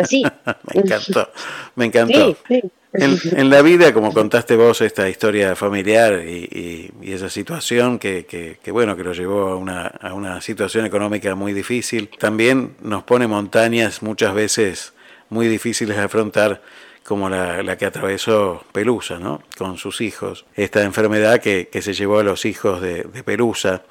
Así. 0.01 0.23
me 0.73 0.81
encantó, 0.81 1.30
me 1.76 1.85
encantó. 1.85 2.27
Sí, 2.47 2.61
sí. 2.61 2.72
En, 2.95 3.18
en 3.39 3.49
la 3.49 3.64
vida, 3.64 3.91
como 3.91 4.14
contaste 4.14 4.55
vos, 4.55 4.80
esta 4.81 5.10
historia 5.10 5.55
familiar 5.55 6.22
y, 6.27 6.43
y- 6.51 6.91
y 7.01 7.14
esa 7.14 7.27
situación 7.27 7.97
que, 7.97 8.26
que- 8.27 8.60
que, 8.61 8.72
bueno, 8.72 8.95
que 8.95 9.03
lo 9.03 9.14
llevó 9.14 9.47
a 9.49 9.55
una, 9.55 9.88
a 9.88 10.14
una 10.14 10.39
situación 10.41 10.85
económica 10.85 11.34
muy 11.34 11.53
difícil, 11.53 12.10
también 12.19 12.76
nos 12.81 13.01
pone 13.03 13.26
montañas 13.26 14.03
muchas 14.03 14.35
veces 14.35 14.93
muy 15.30 15.47
difíciles 15.47 15.97
de 15.97 16.03
afrontar, 16.03 16.61
como 17.03 17.30
la, 17.30 17.64
la 17.64 17.77
que 17.80 17.85
atravesó 17.88 18.64
Pelusa, 18.72 19.18
¿no? 19.18 19.41
Con 19.57 19.77
sus 19.80 19.99
hijos. 19.99 20.45
Esta 20.55 20.84
enfermedad 20.84 21.41
que, 21.41 21.68
que 21.72 21.81
se 21.81 21.93
llevó 21.93 22.19
a 22.19 22.23
los 22.23 22.45
hijos 22.45 22.80
de, 22.80 23.03
de 23.03 23.23
Pelusa 23.23 23.81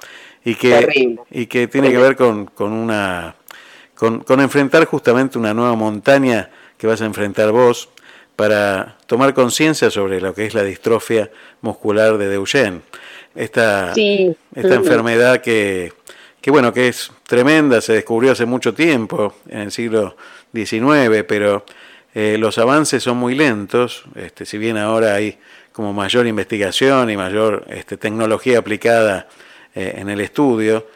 y 0.45 0.55
que, 0.55 0.69
Terrible. 0.69 1.21
y 1.29 1.45
que 1.47 1.67
tiene 1.67 1.91
que 1.91 1.97
ver 1.97 2.15
con, 2.15 2.45
con 2.45 2.71
una 2.71 3.35
con, 4.03 4.19
con 4.19 4.41
enfrentar 4.41 4.83
justamente 4.83 5.37
una 5.37 5.53
nueva 5.53 5.77
montaña 5.77 6.49
que 6.77 6.87
vas 6.87 7.01
a 7.01 7.05
enfrentar 7.05 7.53
vos 7.53 7.87
para 8.35 8.97
tomar 9.05 9.33
conciencia 9.33 9.89
sobre 9.89 10.19
lo 10.19 10.33
que 10.33 10.45
es 10.45 10.53
la 10.53 10.63
distrofia 10.63 11.31
muscular 11.61 12.17
de 12.17 12.35
Duchenne. 12.35 12.81
Esta, 13.33 13.93
Sí. 13.93 14.35
esta 14.55 14.75
enfermedad 14.75 15.39
que, 15.39 15.93
que, 16.41 16.51
bueno, 16.51 16.73
que 16.73 16.89
es 16.89 17.13
tremenda, 17.25 17.79
se 17.79 17.93
descubrió 17.93 18.33
hace 18.33 18.45
mucho 18.45 18.73
tiempo, 18.73 19.35
en 19.47 19.59
el 19.59 19.71
siglo 19.71 20.17
XIX, 20.53 21.23
pero 21.25 21.63
eh, 22.13 22.35
los 22.37 22.57
avances 22.57 23.03
son 23.03 23.15
muy 23.15 23.35
lentos, 23.35 24.03
este, 24.15 24.45
si 24.45 24.57
bien 24.57 24.75
ahora 24.75 25.15
hay 25.15 25.37
como 25.71 25.93
mayor 25.93 26.27
investigación 26.27 27.09
y 27.09 27.15
mayor 27.15 27.63
este, 27.69 27.95
tecnología 27.95 28.59
aplicada 28.59 29.29
eh, 29.73 29.95
en 29.99 30.09
el 30.09 30.19
estudio, 30.19 30.87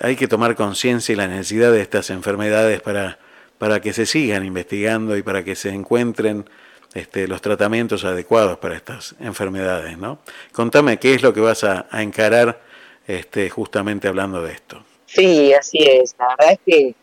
hay 0.00 0.16
que 0.16 0.28
tomar 0.28 0.54
conciencia 0.54 1.12
y 1.12 1.16
la 1.16 1.26
necesidad 1.28 1.72
de 1.72 1.80
estas 1.80 2.10
enfermedades 2.10 2.80
para, 2.80 3.18
para 3.58 3.80
que 3.80 3.92
se 3.92 4.06
sigan 4.06 4.44
investigando 4.44 5.16
y 5.16 5.22
para 5.22 5.44
que 5.44 5.54
se 5.54 5.70
encuentren 5.70 6.48
este, 6.94 7.28
los 7.28 7.40
tratamientos 7.42 8.04
adecuados 8.04 8.58
para 8.58 8.76
estas 8.76 9.14
enfermedades. 9.20 9.98
¿no? 9.98 10.18
Contame 10.52 10.98
qué 10.98 11.14
es 11.14 11.22
lo 11.22 11.32
que 11.34 11.40
vas 11.40 11.64
a, 11.64 11.86
a 11.90 12.02
encarar 12.02 12.60
este, 13.06 13.50
justamente 13.50 14.08
hablando 14.08 14.42
de 14.42 14.52
esto. 14.52 14.84
Sí, 15.06 15.52
así 15.52 15.78
es. 15.78 16.14
La 16.18 16.28
verdad 16.36 16.52
es 16.52 16.60
que 16.66 16.94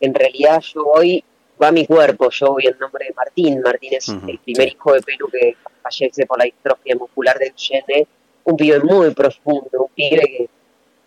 en 0.00 0.14
realidad 0.14 0.60
yo 0.60 0.84
voy, 0.84 1.24
va 1.62 1.70
mi 1.70 1.86
cuerpo, 1.86 2.30
yo 2.30 2.52
voy 2.52 2.66
en 2.66 2.78
nombre 2.78 3.06
de 3.06 3.14
Martín. 3.14 3.60
Martín 3.62 3.94
es 3.94 4.08
Ujú, 4.08 4.28
el 4.28 4.38
primer 4.40 4.68
sí. 4.68 4.74
hijo 4.74 4.92
de 4.92 5.02
Perú 5.02 5.28
que 5.32 5.56
fallece 5.82 6.26
por 6.26 6.38
la 6.38 6.44
distrofia 6.44 6.96
muscular 6.96 7.38
de 7.38 7.50
Duchenne. 7.50 8.06
Un 8.44 8.56
pibe 8.56 8.80
muy 8.80 9.10
profundo, 9.10 9.68
un 9.72 9.90
pibe 9.94 10.20
que, 10.20 10.48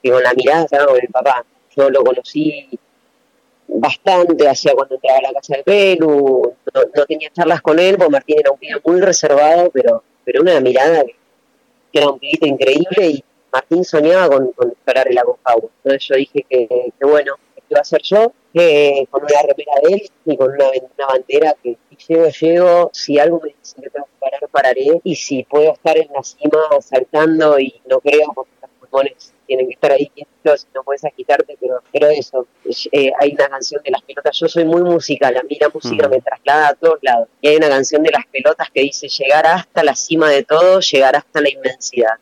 que 0.02 0.12
con 0.12 0.24
la 0.24 0.34
mirada 0.34 0.86
con 0.86 0.98
el 1.00 1.08
papá. 1.10 1.46
Yo 1.76 1.90
lo 1.90 2.04
conocí 2.04 2.68
bastante 3.68 4.48
hacia 4.48 4.74
cuando 4.74 4.96
entraba 4.96 5.20
a 5.20 5.22
la 5.22 5.34
casa 5.34 5.58
de 5.58 5.64
Perú. 5.64 6.56
No, 6.74 6.82
no 6.96 7.06
tenía 7.06 7.30
charlas 7.32 7.62
con 7.62 7.80
él, 7.80 7.98
porque 7.98 8.12
Martín 8.12 8.38
era 8.40 8.52
un 8.52 8.58
pibe 8.58 8.82
muy 8.84 9.02
reservado, 9.02 9.70
pero, 9.72 10.04
pero 10.26 10.42
una 10.42 10.60
mirada 10.60 11.04
que, 11.04 11.16
que 11.92 12.00
era 12.00 12.10
un 12.10 12.20
pibito 12.20 12.46
increíble 12.46 13.08
y 13.08 13.24
Martín 13.52 13.84
soñaba 13.84 14.30
con, 14.30 14.52
con 14.52 14.70
explorar 14.70 15.08
el 15.08 15.18
Aconcagua. 15.18 15.70
Entonces 15.84 16.08
yo 16.08 16.16
dije 16.16 16.46
que, 16.50 16.68
que 16.68 17.06
bueno, 17.06 17.36
que 17.56 17.64
iba 17.70 17.82
a 17.82 17.84
ser 17.84 18.02
yo, 18.02 18.34
que 18.54 19.08
con 19.10 19.24
una 19.24 19.42
remera 19.42 19.74
de 19.84 19.94
él 19.94 20.10
y 20.26 20.38
con 20.38 20.52
una, 20.52 20.70
una 20.70 21.06
bandera 21.08 21.56
que 21.62 21.78
si 21.90 22.14
llego, 22.14 22.30
llego, 22.30 22.90
si 22.94 23.20
algo 23.20 23.42
me 23.44 23.50
dice 23.50 23.82
que 23.82 23.90
tengo 23.90 24.06
que 24.06 24.20
parar, 24.20 24.50
pararé, 24.50 25.02
y 25.04 25.16
si 25.16 25.44
puedo 25.44 25.74
estar 25.74 25.98
en 25.98 26.10
la 26.14 26.24
cima 26.24 26.60
saltando 26.82 27.60
y 27.60 27.82
no 27.88 28.00
creo, 28.00 28.32
porque 28.34 28.52
los 28.62 28.72
pulmones 28.80 29.34
tienen 29.50 29.68
que 29.68 29.74
estar 29.74 29.92
ahí 29.92 30.10
quietos, 30.14 30.68
no 30.76 30.84
puedes 30.84 31.04
agitarte, 31.04 31.58
pero, 31.60 31.82
pero 31.92 32.08
eso, 32.08 32.48
eh, 32.92 33.12
hay 33.20 33.34
una 33.34 33.50
canción 33.50 33.82
de 33.84 33.90
las 33.92 34.02
pelotas, 34.04 34.38
yo 34.40 34.48
soy 34.48 34.64
muy 34.64 34.84
musical, 34.84 35.36
a 35.36 35.44
mí 35.44 35.58
la 35.60 35.70
música 35.74 36.08
Mm. 36.08 36.12
me 36.12 36.22
traslada 36.22 36.68
a 36.70 36.74
todos 36.76 37.00
lados, 37.02 37.28
y 37.42 37.48
hay 37.50 37.56
una 37.58 37.68
canción 37.70 38.04
de 38.04 38.12
las 38.12 38.26
pelotas 38.28 38.70
que 38.72 38.82
dice 38.82 39.08
llegar 39.10 39.46
hasta 39.48 39.84
la 39.84 39.96
cima 39.96 40.30
de 40.30 40.44
todo, 40.44 40.80
llegar 40.82 41.16
hasta 41.16 41.42
la 41.42 41.50
inmensidad 41.50 42.14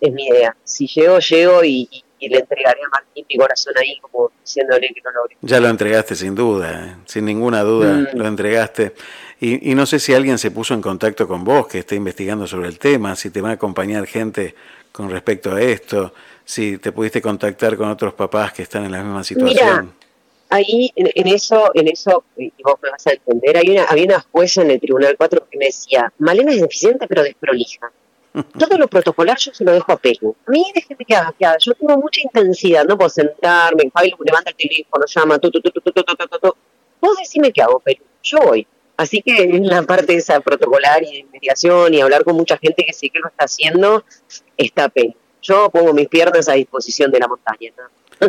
es 0.00 0.12
mi 0.12 0.26
idea. 0.26 0.54
Si 0.64 0.86
llego, 0.88 1.18
llego 1.20 1.64
y, 1.64 1.88
y- 1.90 2.04
y 2.18 2.28
le 2.30 2.38
entregaré 2.38 2.80
a 2.82 2.88
Martín 2.88 3.24
mi 3.28 3.36
corazón 3.36 3.74
ahí, 3.78 3.98
como 4.00 4.30
diciéndole 4.42 4.88
que 4.88 5.00
no 5.04 5.10
logré. 5.12 5.36
Ya 5.42 5.60
lo 5.60 5.68
entregaste 5.68 6.14
sin 6.14 6.34
duda, 6.34 6.70
¿eh? 6.86 6.96
sin 7.06 7.24
ninguna 7.26 7.62
duda 7.62 7.92
Mm. 7.92 8.08
lo 8.18 8.26
entregaste. 8.26 8.92
Y, 9.38 9.70
y 9.70 9.74
no 9.74 9.84
sé 9.86 9.98
si 9.98 10.14
alguien 10.14 10.38
se 10.38 10.50
puso 10.50 10.72
en 10.74 10.80
contacto 10.82 11.28
con 11.28 11.44
vos, 11.44 11.66
que 11.66 11.78
esté 11.80 11.94
investigando 11.94 12.46
sobre 12.46 12.68
el 12.68 12.78
tema, 12.78 13.16
si 13.16 13.28
te 13.30 13.40
va 13.42 13.50
a 13.50 13.52
acompañar 13.52 14.06
gente 14.06 14.54
con 14.96 15.10
respecto 15.10 15.54
a 15.54 15.60
esto, 15.60 16.14
si 16.42 16.78
te 16.78 16.90
pudiste 16.90 17.20
contactar 17.20 17.76
con 17.76 17.90
otros 17.90 18.14
papás 18.14 18.54
que 18.54 18.62
están 18.62 18.86
en 18.86 18.92
la 18.92 19.02
misma 19.02 19.22
situación. 19.22 19.92
Ahí, 20.48 20.90
en, 20.96 21.10
en 21.14 21.26
eso, 21.26 21.70
en 21.74 21.88
eso, 21.88 22.24
y 22.36 22.50
vos 22.62 22.76
me 22.82 22.88
vas 22.90 23.06
a 23.06 23.12
entender, 23.12 23.58
hay 23.58 23.68
una, 23.70 23.84
había 23.84 24.04
una 24.04 24.20
jueza 24.20 24.62
en 24.62 24.70
el 24.70 24.80
Tribunal 24.80 25.14
4 25.18 25.48
que 25.50 25.58
me 25.58 25.66
decía, 25.66 26.10
Malena 26.18 26.52
es 26.52 26.62
deficiente 26.62 27.06
pero 27.06 27.24
desprolija. 27.24 27.92
Todo 28.58 28.78
lo 28.78 28.88
protocolar 28.88 29.36
yo 29.38 29.52
se 29.52 29.64
lo 29.64 29.72
dejo 29.72 29.92
a 29.92 29.96
Pelu. 29.98 30.34
A 30.46 30.50
mí 30.50 30.64
déjeme 30.74 31.04
que 31.04 31.14
haga, 31.14 31.34
que 31.38 31.44
haga. 31.44 31.58
Yo 31.58 31.74
tengo 31.74 31.96
mucha 31.98 32.20
intensidad, 32.22 32.86
no 32.86 32.96
puedo 32.96 33.10
sentarme, 33.10 33.90
Pablo 33.92 34.16
levanta 34.24 34.50
el 34.50 34.56
teléfono, 34.56 35.04
llama, 35.06 35.38
tu, 35.38 35.50
tu, 35.50 35.60
tu, 35.60 35.70
tu, 35.70 35.80
tu, 35.80 35.92
tu, 35.92 36.14
tu, 36.14 36.38
tu. 36.38 36.54
Vos 37.00 37.16
decime 37.18 37.52
qué 37.52 37.60
hago, 37.60 37.80
Pelu. 37.80 38.02
Yo 38.22 38.38
voy. 38.38 38.66
Así 38.96 39.22
que 39.22 39.42
en 39.42 39.66
la 39.66 39.82
parte 39.82 40.16
esa 40.16 40.40
protocolar 40.40 41.02
y 41.02 41.12
de 41.12 41.18
investigación 41.18 41.92
y 41.94 42.00
hablar 42.00 42.24
con 42.24 42.36
mucha 42.36 42.56
gente 42.56 42.84
que 42.84 42.92
sé 42.92 43.10
que 43.10 43.18
lo 43.18 43.28
está 43.28 43.44
haciendo, 43.44 44.04
está 44.56 44.88
Pelu. 44.88 45.14
Yo 45.42 45.70
pongo 45.70 45.92
mis 45.92 46.08
piernas 46.08 46.48
a 46.48 46.54
disposición 46.54 47.10
de 47.10 47.20
la 47.20 47.28
montaña. 47.28 47.72
¿no? 48.20 48.28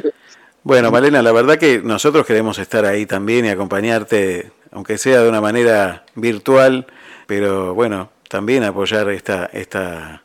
Bueno, 0.63 0.91
Malena, 0.91 1.21
la 1.21 1.31
verdad 1.31 1.57
que 1.57 1.79
nosotros 1.81 2.25
queremos 2.25 2.59
estar 2.59 2.85
ahí 2.85 3.05
también 3.05 3.45
y 3.45 3.49
acompañarte, 3.49 4.51
aunque 4.71 4.97
sea 4.97 5.21
de 5.21 5.29
una 5.29 5.39
manera 5.39 6.05
virtual, 6.15 6.87
pero 7.25 7.73
bueno, 7.73 8.11
también 8.27 8.63
apoyar 8.63 9.09
esta, 9.09 9.45
esta, 9.53 10.23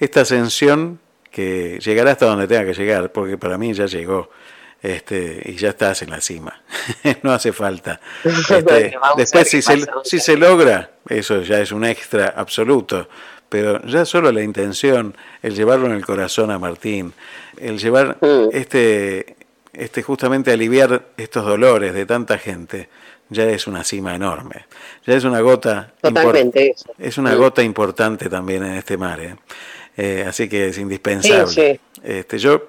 esta 0.00 0.20
ascensión 0.22 0.98
que 1.30 1.78
llegará 1.78 2.10
hasta 2.10 2.26
donde 2.26 2.48
tenga 2.48 2.64
que 2.64 2.74
llegar, 2.74 3.12
porque 3.12 3.38
para 3.38 3.58
mí 3.58 3.72
ya 3.72 3.86
llegó. 3.86 4.30
Este, 4.82 5.42
y 5.44 5.56
ya 5.56 5.70
estás 5.70 6.02
en 6.02 6.10
la 6.10 6.20
cima. 6.20 6.62
no 7.22 7.32
hace 7.32 7.52
falta. 7.52 8.00
Este, 8.24 8.96
después, 9.16 9.50
si, 9.50 9.60
se, 9.60 9.86
si 10.04 10.20
se 10.20 10.36
logra, 10.36 10.90
eso 11.08 11.42
ya 11.42 11.60
es 11.60 11.72
un 11.72 11.84
extra 11.84 12.34
absoluto. 12.36 13.08
Pero 13.50 13.84
ya 13.84 14.04
solo 14.04 14.30
la 14.30 14.42
intención, 14.42 15.16
el 15.42 15.54
llevarlo 15.54 15.86
en 15.86 15.92
el 15.92 16.06
corazón 16.06 16.50
a 16.50 16.58
Martín, 16.58 17.12
el 17.58 17.78
llevar 17.78 18.16
este, 18.52 19.36
este 19.72 20.02
justamente 20.02 20.52
aliviar 20.52 21.08
estos 21.16 21.44
dolores 21.44 21.92
de 21.92 22.06
tanta 22.06 22.38
gente, 22.38 22.88
ya 23.28 23.44
es 23.44 23.66
una 23.66 23.82
cima 23.82 24.14
enorme. 24.14 24.66
Ya 25.04 25.14
es 25.14 25.24
una 25.24 25.40
gota 25.40 25.92
Totalmente 26.00 26.70
eso. 26.70 26.92
es 26.98 27.18
una 27.18 27.34
gota 27.34 27.62
importante 27.62 28.28
también 28.28 28.64
en 28.64 28.74
este 28.74 28.96
mar. 28.96 29.20
¿eh? 29.20 29.36
Eh, 29.96 30.24
así 30.26 30.48
que 30.48 30.68
es 30.68 30.78
indispensable. 30.78 31.46
Sí, 31.48 31.72
sí. 31.72 31.80
Este, 32.02 32.38
yo. 32.38 32.62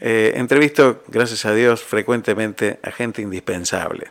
Eh, 0.00 0.32
entrevisto, 0.36 1.02
gracias 1.08 1.44
a 1.46 1.54
Dios, 1.54 1.82
frecuentemente 1.82 2.78
a 2.82 2.90
gente 2.90 3.22
indispensable. 3.22 4.08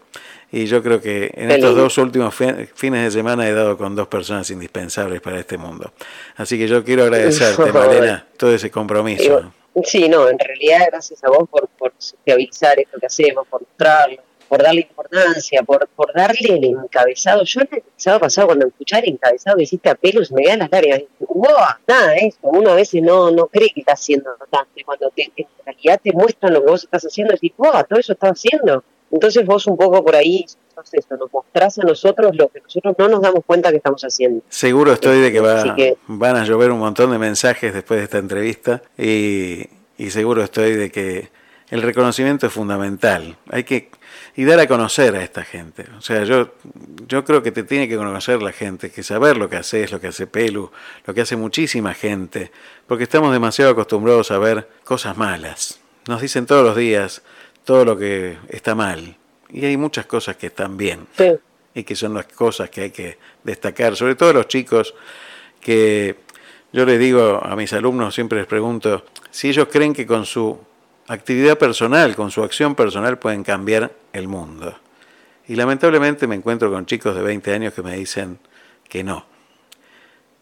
Y 0.51 0.65
yo 0.65 0.81
creo 0.81 0.99
que 0.99 1.29
en 1.35 1.49
Qué 1.49 1.55
estos 1.55 1.75
dos 1.75 1.97
últimos 1.99 2.33
fi- 2.33 2.67
fines 2.73 3.03
de 3.03 3.11
semana 3.11 3.47
he 3.47 3.53
dado 3.53 3.77
con 3.77 3.95
dos 3.95 4.07
personas 4.07 4.49
indispensables 4.49 5.21
para 5.21 5.39
este 5.39 5.57
mundo. 5.57 5.91
Así 6.37 6.57
que 6.57 6.67
yo 6.67 6.83
quiero 6.83 7.03
agradecerte, 7.03 7.71
Malena, 7.73 8.25
todo 8.35 8.53
ese 8.53 8.71
compromiso. 8.71 9.53
Sí, 9.83 10.09
no, 10.09 10.27
en 10.27 10.39
realidad 10.39 10.87
gracias 10.91 11.23
a 11.23 11.29
vos 11.29 11.47
por, 11.49 11.67
por 11.77 11.93
esto 12.79 12.97
que 12.99 13.05
hacemos, 13.05 13.47
por 13.47 13.61
mostrarlo, 13.61 14.17
por 14.49 14.61
darle 14.63 14.81
importancia, 14.81 15.61
por, 15.63 15.87
por 15.95 16.11
darle 16.13 16.55
el 16.55 16.63
encabezado. 16.65 17.43
Yo 17.43 17.61
el 17.61 17.83
sábado 17.95 18.21
pasado 18.21 18.47
cuando 18.47 18.67
escuché 18.67 18.99
el 18.99 19.09
encabezado 19.13 19.55
que 19.57 19.63
hiciste 19.63 19.89
a 19.89 19.95
pelos 19.95 20.31
me 20.31 20.43
dan 20.45 20.59
las 20.59 20.71
lágrimas. 20.71 21.03
¡Wow! 21.19 21.45
Nada, 21.87 22.15
eso. 22.15 22.37
Uno 22.41 22.71
a 22.71 22.75
veces 22.75 23.01
no, 23.03 23.31
no 23.31 23.47
cree 23.47 23.69
que 23.69 23.81
está 23.81 23.93
haciendo 23.93 24.31
tanto. 24.49 24.71
Y 24.75 24.83
cuando 24.83 25.09
te, 25.15 25.31
en 25.37 25.45
realidad 25.65 26.01
te 26.03 26.11
muestran 26.11 26.53
lo 26.53 26.63
que 26.65 26.71
vos 26.71 26.83
estás 26.83 27.03
haciendo, 27.05 27.33
decís, 27.33 27.53
¡wow! 27.57 27.71
Todo 27.87 27.99
eso 27.99 28.13
estás 28.13 28.31
haciendo. 28.31 28.83
Entonces 29.11 29.45
vos 29.45 29.65
un 29.67 29.77
poco 29.77 30.03
por 30.03 30.15
ahí 30.15 30.45
sos 30.75 30.93
eso, 30.93 31.17
nos 31.17 31.31
mostrás 31.33 31.79
a 31.79 31.83
nosotros 31.83 32.35
lo 32.35 32.47
que 32.49 32.61
nosotros 32.61 32.95
no 32.97 33.07
nos 33.07 33.21
damos 33.21 33.43
cuenta 33.45 33.71
que 33.71 33.77
estamos 33.77 34.01
haciendo. 34.03 34.41
Seguro 34.49 34.93
estoy 34.93 35.19
de 35.19 35.31
que, 35.31 35.39
va, 35.39 35.75
que- 35.75 35.97
van 36.07 36.35
a 36.35 36.43
llover 36.45 36.71
un 36.71 36.79
montón 36.79 37.11
de 37.11 37.17
mensajes 37.17 37.73
después 37.73 37.99
de 37.99 38.03
esta 38.03 38.17
entrevista 38.19 38.81
y, 38.97 39.65
y 39.97 40.09
seguro 40.11 40.43
estoy 40.43 40.75
de 40.75 40.91
que 40.91 41.29
el 41.71 41.81
reconocimiento 41.81 42.47
es 42.47 42.53
fundamental. 42.53 43.35
Hay 43.49 43.63
que 43.63 43.89
y 44.39 44.45
dar 44.45 44.57
a 44.61 44.67
conocer 44.67 45.17
a 45.17 45.21
esta 45.21 45.43
gente. 45.43 45.83
O 45.97 46.01
sea, 46.01 46.23
yo 46.23 46.53
yo 47.09 47.25
creo 47.25 47.43
que 47.43 47.51
te 47.51 47.63
tiene 47.63 47.89
que 47.89 47.97
conocer 47.97 48.41
la 48.41 48.53
gente, 48.53 48.89
que 48.89 49.03
saber 49.03 49.35
lo 49.35 49.49
que 49.49 49.57
haces, 49.57 49.91
lo 49.91 49.99
que 49.99 50.07
hace 50.07 50.27
Pelu, 50.27 50.71
lo 51.05 51.13
que 51.13 51.19
hace 51.19 51.35
muchísima 51.35 51.93
gente, 51.93 52.49
porque 52.87 53.03
estamos 53.03 53.33
demasiado 53.33 53.71
acostumbrados 53.71 54.31
a 54.31 54.37
ver 54.37 54.69
cosas 54.85 55.17
malas. 55.17 55.81
Nos 56.07 56.21
dicen 56.21 56.45
todos 56.45 56.63
los 56.63 56.77
días 56.77 57.21
todo 57.65 57.83
lo 57.83 57.97
que 57.97 58.37
está 58.47 58.75
mal 58.75 59.17
y 59.49 59.65
hay 59.65 59.75
muchas 59.75 60.05
cosas 60.05 60.37
que 60.37 60.47
están 60.47 60.77
bien 60.77 61.05
Sí. 61.17 61.33
y 61.75 61.83
que 61.83 61.97
son 61.97 62.13
las 62.13 62.27
cosas 62.27 62.69
que 62.69 62.81
hay 62.83 62.91
que 62.91 63.17
destacar, 63.43 63.97
sobre 63.97 64.15
todo 64.15 64.31
los 64.31 64.47
chicos 64.47 64.95
que 65.59 66.15
yo 66.71 66.85
les 66.85 66.97
digo 66.97 67.41
a 67.43 67.57
mis 67.57 67.73
alumnos, 67.73 68.15
siempre 68.15 68.37
les 68.39 68.47
pregunto, 68.47 69.03
si 69.31 69.49
ellos 69.49 69.67
creen 69.69 69.93
que 69.93 70.05
con 70.07 70.25
su 70.25 70.57
actividad 71.09 71.57
personal, 71.57 72.15
con 72.15 72.31
su 72.31 72.43
acción 72.43 72.75
personal 72.75 73.17
pueden 73.17 73.43
cambiar 73.43 73.91
el 74.13 74.27
mundo. 74.27 74.77
Y 75.47 75.55
lamentablemente 75.55 76.27
me 76.27 76.35
encuentro 76.35 76.71
con 76.71 76.85
chicos 76.85 77.15
de 77.15 77.23
20 77.23 77.53
años 77.53 77.73
que 77.73 77.81
me 77.81 77.95
dicen 77.95 78.39
que 78.87 79.03
no. 79.03 79.25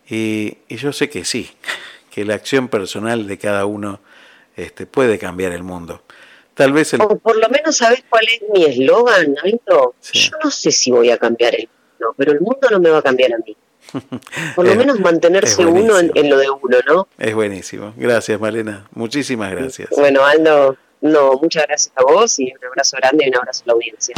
Y, 0.10 0.58
y 0.68 0.76
yo 0.76 0.92
sé 0.92 1.10
que 1.10 1.26
sí, 1.26 1.50
que 2.12 2.26
la 2.26 2.36
acción 2.36 2.68
personal 2.68 3.28
de 3.28 3.38
cada 3.38 3.66
uno 3.66 4.02
este, 4.58 4.86
puede 4.86 5.18
cambiar 5.18 5.54
el 5.54 5.64
mundo. 5.64 6.02
Tal 6.54 6.74
vez 6.74 6.94
el... 6.94 7.02
O 7.02 7.18
por 7.18 7.38
lo 7.38 7.48
menos 7.50 7.78
sabes 7.78 8.04
cuál 8.10 8.26
es 8.28 8.42
mi 8.52 8.66
eslogan, 8.66 9.36
Naito. 9.36 9.96
Yo 10.12 10.32
no 10.44 10.52
sé 10.52 10.72
si 10.72 10.92
voy 10.92 11.12
a 11.12 11.18
cambiar 11.18 11.56
el 11.56 11.70
mundo, 11.70 12.16
pero 12.18 12.32
el 12.32 12.42
mundo 12.42 12.68
no 12.72 12.80
me 12.80 12.90
va 12.90 12.98
a 12.98 13.04
cambiar 13.04 13.34
a 13.34 13.38
mí. 13.38 13.56
Por 14.56 14.66
lo 14.66 14.72
Es- 14.72 14.78
menos 14.78 15.00
mantenerse 15.00 15.66
uno 15.66 15.98
en, 16.00 16.12
en 16.16 16.30
lo 16.30 16.38
de 16.38 16.50
uno, 16.50 16.78
¿no? 16.88 17.08
Es 17.18 17.34
buenísimo. 17.34 17.94
Gracias, 17.98 18.40
Malena. 18.40 18.88
Muchísimas 18.94 19.52
gracias. 19.52 19.90
Bueno, 19.98 20.24
Aldo, 20.26 20.78
no, 21.02 21.34
muchas 21.42 21.66
gracias 21.68 21.94
a 21.96 22.04
vos 22.04 22.40
y 22.40 22.52
un 22.54 22.66
abrazo 22.66 22.98
grande 22.98 23.26
y 23.26 23.30
un 23.30 23.36
abrazo 23.38 23.64
a 23.66 23.68
la 23.68 23.74
audiencia. 23.74 24.16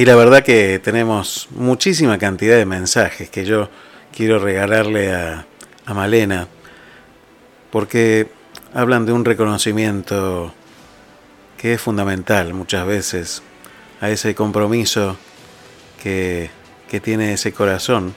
Y 0.00 0.04
la 0.06 0.16
verdad 0.16 0.42
que 0.42 0.78
tenemos 0.78 1.48
muchísima 1.50 2.16
cantidad 2.16 2.56
de 2.56 2.64
mensajes 2.64 3.28
que 3.28 3.44
yo 3.44 3.68
quiero 4.16 4.38
regalarle 4.38 5.14
a, 5.14 5.44
a 5.84 5.92
Malena, 5.92 6.48
porque 7.70 8.30
hablan 8.72 9.04
de 9.04 9.12
un 9.12 9.26
reconocimiento 9.26 10.54
que 11.58 11.74
es 11.74 11.82
fundamental 11.82 12.54
muchas 12.54 12.86
veces, 12.86 13.42
a 14.00 14.08
ese 14.08 14.34
compromiso 14.34 15.18
que, 16.02 16.48
que 16.88 17.00
tiene 17.00 17.34
ese 17.34 17.52
corazón. 17.52 18.14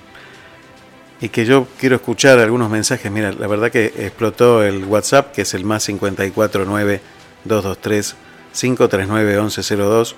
Y 1.19 1.27
que 1.27 1.43
yo 1.43 1.67
quiero 1.77 1.97
escuchar 1.97 2.39
algunos 2.39 2.69
mensajes. 2.69 3.11
Mira, 3.11 3.33
la 3.33 3.47
verdad 3.47 3.71
que 3.71 3.87
explotó 3.87 4.63
el 4.63 4.85
WhatsApp, 4.85 5.33
que 5.33 5.41
es 5.41 5.53
el 5.53 5.65
más 5.65 5.85
549 5.85 7.01
223-539-1102 7.45 10.15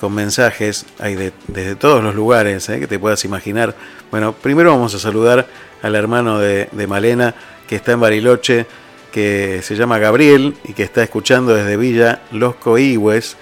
con 0.00 0.14
mensajes, 0.14 0.86
hay 0.98 1.14
de, 1.14 1.32
desde 1.48 1.76
todos 1.76 2.02
los 2.02 2.14
lugares 2.14 2.68
¿eh? 2.68 2.80
que 2.80 2.86
te 2.86 2.98
puedas 2.98 3.24
imaginar. 3.24 3.74
Bueno, 4.10 4.32
primero 4.32 4.70
vamos 4.70 4.94
a 4.94 4.98
saludar 4.98 5.46
al 5.82 5.94
hermano 5.94 6.38
de, 6.38 6.68
de 6.72 6.86
Malena 6.86 7.34
que 7.66 7.76
está 7.76 7.92
en 7.92 8.00
Bariloche, 8.00 8.66
que 9.12 9.60
se 9.62 9.76
llama 9.76 9.98
Gabriel 9.98 10.56
y 10.64 10.72
que 10.72 10.82
está 10.82 11.02
escuchando 11.02 11.54
desde 11.54 11.76
Villa 11.76 12.22
Los 12.32 12.56
Coihues. 12.56 13.36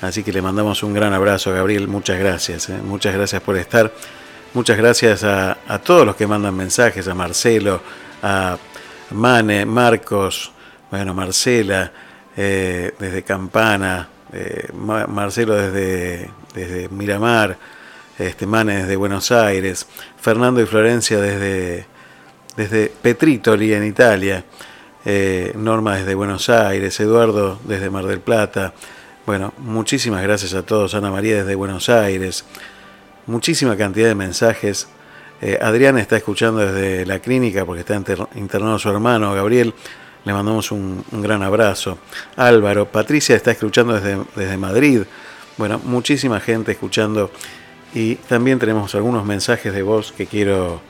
Así 0.00 0.22
que 0.22 0.32
le 0.32 0.42
mandamos 0.42 0.82
un 0.82 0.94
gran 0.94 1.12
abrazo, 1.12 1.52
Gabriel. 1.52 1.88
Muchas 1.88 2.18
gracias. 2.18 2.68
¿eh? 2.68 2.78
Muchas 2.82 3.14
gracias 3.14 3.42
por 3.42 3.56
estar. 3.56 3.92
Muchas 4.54 4.78
gracias 4.78 5.24
a, 5.24 5.58
a, 5.68 5.78
todos 5.78 6.06
los 6.06 6.16
que 6.16 6.26
mandan 6.26 6.56
mensajes, 6.56 7.06
a 7.06 7.14
Marcelo, 7.14 7.82
a 8.22 8.56
Mane, 9.10 9.66
Marcos, 9.66 10.52
bueno, 10.90 11.12
Marcela, 11.14 11.92
eh, 12.36 12.92
desde 12.98 13.22
Campana, 13.22 14.08
eh, 14.32 14.68
Marcelo 14.74 15.54
desde, 15.54 16.30
desde 16.54 16.88
Miramar, 16.88 17.56
este, 18.18 18.46
Mane 18.46 18.78
desde 18.78 18.96
Buenos 18.96 19.30
Aires, 19.30 19.86
Fernando 20.20 20.60
y 20.60 20.66
Florencia 20.66 21.20
desde, 21.20 21.86
desde 22.56 22.92
Petritoli 23.00 23.72
en 23.72 23.84
Italia, 23.84 24.44
eh, 25.04 25.52
Norma 25.54 25.96
desde 25.96 26.14
Buenos 26.14 26.48
Aires, 26.48 26.98
Eduardo 27.00 27.58
desde 27.64 27.90
Mar 27.90 28.06
del 28.06 28.20
Plata. 28.20 28.74
Bueno, 29.24 29.54
muchísimas 29.58 30.22
gracias 30.22 30.54
a 30.54 30.62
todos, 30.62 30.94
Ana 30.94 31.10
María 31.10 31.36
desde 31.36 31.54
Buenos 31.54 31.88
Aires, 31.88 32.44
muchísima 33.26 33.76
cantidad 33.76 34.08
de 34.08 34.14
mensajes. 34.14 34.88
Eh, 35.40 35.56
Adrián 35.62 35.98
está 35.98 36.16
escuchando 36.16 36.60
desde 36.60 37.06
la 37.06 37.20
clínica 37.20 37.64
porque 37.64 37.80
está 37.80 37.94
internado 38.34 38.78
su 38.78 38.88
hermano, 38.90 39.32
Gabriel. 39.34 39.72
Le 40.28 40.34
mandamos 40.34 40.70
un, 40.72 41.02
un, 41.10 41.22
gran 41.22 41.42
abrazo. 41.42 41.96
Álvaro, 42.36 42.92
Patricia 42.92 43.34
está 43.34 43.50
escuchando 43.50 43.94
desde, 43.94 44.22
desde 44.36 44.58
Madrid. 44.58 45.04
Bueno, 45.56 45.80
muchísima 45.82 46.38
gente 46.38 46.72
escuchando. 46.72 47.30
Y 47.94 48.16
también 48.16 48.58
tenemos 48.58 48.94
algunos 48.94 49.24
mensajes 49.24 49.72
de 49.72 49.80
voz 49.80 50.12
que 50.12 50.26
quiero 50.26 50.82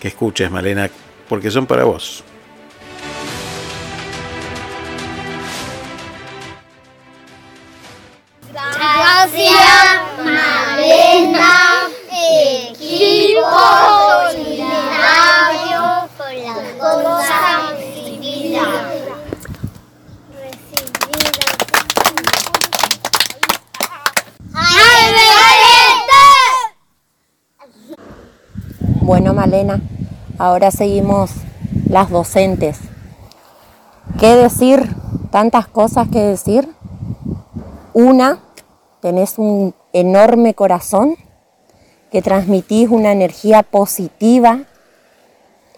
que 0.00 0.08
escuches, 0.08 0.50
Malena, 0.50 0.88
porque 1.28 1.50
son 1.50 1.66
para 1.66 1.84
vos. 1.84 2.24
Ahora 30.42 30.72
seguimos 30.72 31.30
las 31.88 32.10
docentes. 32.10 32.76
¿Qué 34.18 34.34
decir? 34.34 34.92
Tantas 35.30 35.68
cosas 35.68 36.08
que 36.08 36.18
decir. 36.18 36.68
Una, 37.94 38.40
tenés 39.00 39.38
un 39.38 39.72
enorme 39.92 40.54
corazón, 40.54 41.14
que 42.10 42.22
transmitís 42.22 42.88
una 42.88 43.12
energía 43.12 43.62
positiva, 43.62 44.64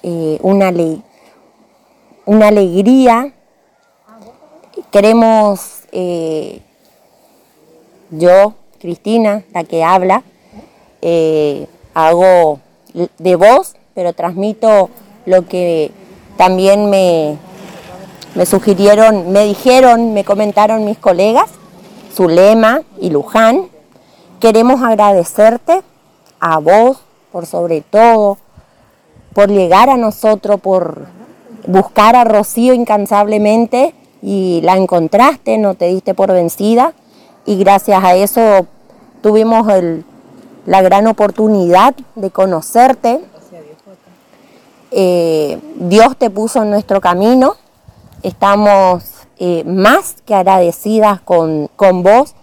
eh, 0.03 0.39
una, 0.41 0.73
una, 2.25 2.49
alegría. 2.49 3.35
Queremos, 4.91 5.81
eh, 5.93 6.63
yo, 8.11 8.55
Cristina, 8.81 9.45
la 9.53 9.65
que 9.65 9.85
habla, 9.85 10.23
eh, 11.03 11.67
hago 11.93 12.61
de 13.19 13.37
voz, 13.37 13.75
pero 13.95 14.13
transmito 14.13 14.91
lo 15.27 15.47
que 15.47 15.91
también 16.37 16.91
me, 16.91 17.37
me 18.35 18.47
sugirieron, 18.47 19.33
me 19.33 19.45
dijeron, 19.45 20.15
me 20.15 20.25
comentaron 20.25 20.85
mis 20.85 20.99
colegas 20.99 21.51
Zulema 22.15 22.83
y 23.01 23.11
Luján, 23.11 23.69
queremos 24.41 24.83
agradecerte 24.83 25.83
a 26.41 26.59
vos 26.59 26.99
por 27.33 27.47
sobre 27.47 27.81
todo, 27.81 28.39
por 29.33 29.49
llegar 29.49 29.91
a 29.91 29.97
nosotros, 29.97 30.61
por 30.61 31.07
buscar 31.67 32.15
a 32.15 32.25
Rocío 32.25 32.75
incansablemente 32.75 33.95
y 34.23 34.61
la 34.63 34.77
encontraste, 34.77 35.59
no 35.59 35.75
te 35.75 35.87
diste 35.87 36.15
por 36.15 36.33
vencida 36.33 36.93
y 37.47 37.59
gracias 37.59 38.03
a 38.03 38.15
eso 38.15 38.67
tuvimos 39.21 39.69
el, 39.69 40.05
la 40.67 40.83
gran 40.83 41.07
oportunidad 41.07 41.95
de 42.15 42.31
conocerte. 42.31 43.21
Eh, 44.97 45.59
Dios 45.77 46.17
te 46.17 46.31
puso 46.31 46.63
en 46.63 46.71
nuestro 46.71 47.01
camino, 47.01 47.57
estamos 48.23 49.03
eh, 49.39 49.65
más 49.65 50.17
que 50.25 50.37
agradecidas 50.37 51.21
con, 51.21 51.69
con, 51.75 52.05
vos 52.05 52.37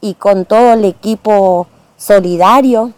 y 0.00 0.14
con 0.14 0.46
todo 0.46 0.72
el 0.72 0.86
equipo 0.86 1.66
solidario. 1.98 2.92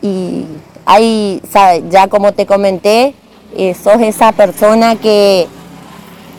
Y 0.00 0.46
ahí, 0.86 1.42
ya 1.90 2.08
como 2.08 2.32
te 2.32 2.46
comenté, 2.46 3.14
eh, 3.54 3.74
sos 3.74 4.00
esa 4.00 4.32
persona 4.32 4.96
que, 4.96 5.46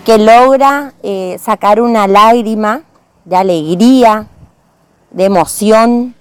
que 0.05 0.17
logra 0.17 0.93
eh, 1.03 1.37
sacar 1.39 1.79
una 1.79 2.07
lágrima 2.07 2.81
de 3.25 3.35
alegría, 3.35 4.25
de 5.11 5.25
emoción. 5.25 6.15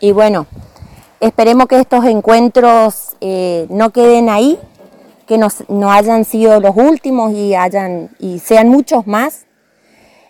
Y 0.00 0.12
bueno, 0.12 0.46
Esperemos 1.18 1.66
que 1.66 1.80
estos 1.80 2.04
encuentros 2.04 3.16
eh, 3.22 3.66
no 3.70 3.90
queden 3.90 4.28
ahí, 4.28 4.58
que 5.26 5.38
nos, 5.38 5.68
no 5.70 5.90
hayan 5.90 6.26
sido 6.26 6.60
los 6.60 6.76
últimos 6.76 7.32
y, 7.32 7.54
hayan, 7.54 8.10
y 8.18 8.38
sean 8.38 8.68
muchos 8.68 9.06
más. 9.06 9.46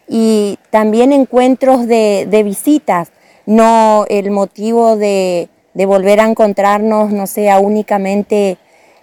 Y 0.09 0.60
también 0.70 1.12
encuentros 1.12 1.88
de, 1.88 2.28
de 2.30 2.43
visitas, 2.44 3.10
no 3.47 4.05
el 4.09 4.30
motivo 4.30 4.97
de, 4.97 5.48
de, 5.74 5.86
volver 5.86 6.20
a 6.20 6.28
encontrarnos 6.28 7.10
no 7.10 7.26
sea 7.26 7.59
únicamente 7.59 8.56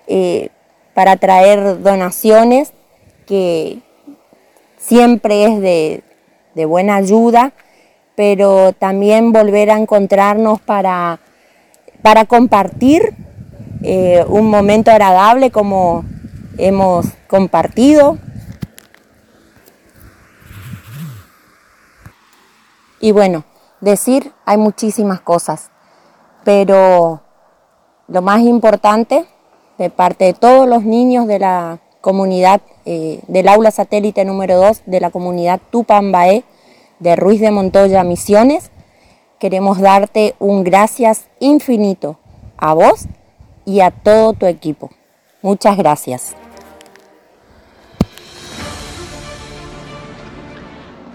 eh, 0.07 0.49
para 0.93 1.17
traer 1.17 1.83
donaciones, 1.83 2.71
que 3.25 3.79
siempre 4.77 5.45
es 5.45 5.59
de, 5.59 6.03
de 6.55 6.65
buena 6.65 6.95
ayuda, 6.95 7.51
pero 8.15 8.73
también 8.73 9.31
volver 9.31 9.71
a 9.71 9.77
encontrarnos 9.77 10.61
para 10.61 11.19
para 12.03 12.25
compartir 12.25 13.15
eh, 13.81 14.23
un 14.27 14.49
momento 14.49 14.91
agradable 14.91 15.49
como 15.49 16.03
hemos 16.57 17.07
compartido. 17.27 18.17
Y 22.99 23.11
bueno, 23.11 23.45
decir 23.81 24.31
hay 24.45 24.57
muchísimas 24.57 25.21
cosas, 25.21 25.71
pero 26.43 27.21
lo 28.07 28.21
más 28.21 28.41
importante 28.41 29.25
de 29.77 29.89
parte 29.89 30.25
de 30.25 30.33
todos 30.33 30.67
los 30.67 30.83
niños 30.83 31.25
de 31.27 31.39
la 31.39 31.79
comunidad 32.01 32.61
eh, 32.85 33.21
del 33.27 33.47
aula 33.47 33.71
satélite 33.71 34.25
número 34.25 34.57
2 34.57 34.83
de 34.85 34.99
la 34.99 35.09
comunidad 35.09 35.61
Tupambaé 35.71 36.43
de 37.03 37.17
Ruiz 37.17 37.41
de 37.41 37.51
Montoya 37.51 38.03
Misiones 38.03 38.71
queremos 39.37 39.79
darte 39.79 40.35
un 40.39 40.63
gracias 40.63 41.27
infinito 41.41 42.17
a 42.57 42.73
vos 42.73 43.07
y 43.65 43.81
a 43.81 43.91
todo 43.91 44.31
tu 44.31 44.45
equipo. 44.45 44.89
Muchas 45.41 45.77
gracias. 45.77 46.33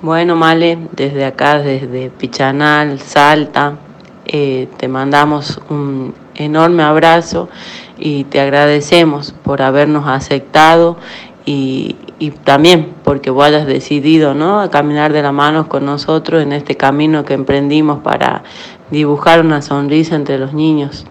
Bueno, 0.02 0.36
Male, 0.36 0.78
desde 0.93 1.24
acá, 1.24 1.59
desde 1.59 2.10
Pichanal, 2.10 3.01
Salta, 3.01 3.78
eh, 4.27 4.69
te 4.77 4.89
mandamos 4.89 5.59
un 5.70 6.15
enorme 6.35 6.82
abrazo 6.82 7.48
y 7.97 8.24
te 8.24 8.40
agradecemos 8.40 9.32
por 9.43 9.62
habernos 9.62 10.06
aceptado 10.06 10.98
y, 11.47 11.97
y 12.19 12.31
también 12.31 12.95
porque 13.05 13.31
vos 13.31 13.45
hayas 13.45 13.66
decidido 13.66 14.35
¿no? 14.35 14.61
a 14.61 14.70
caminar 14.70 15.12
de 15.12 15.23
la 15.23 15.32
mano 15.32 15.69
con 15.69 15.86
nosotros 15.86 16.43
en 16.43 16.53
este 16.53 16.77
camino 16.77 17.24
que 17.24 17.35
emprendimos 17.35 18.01
para 18.01 18.43
dibujar 18.90 19.40
una 19.40 19.62
sonrisa 19.62 20.16
entre 20.16 20.39
los 20.39 20.53
niños. 20.53 21.07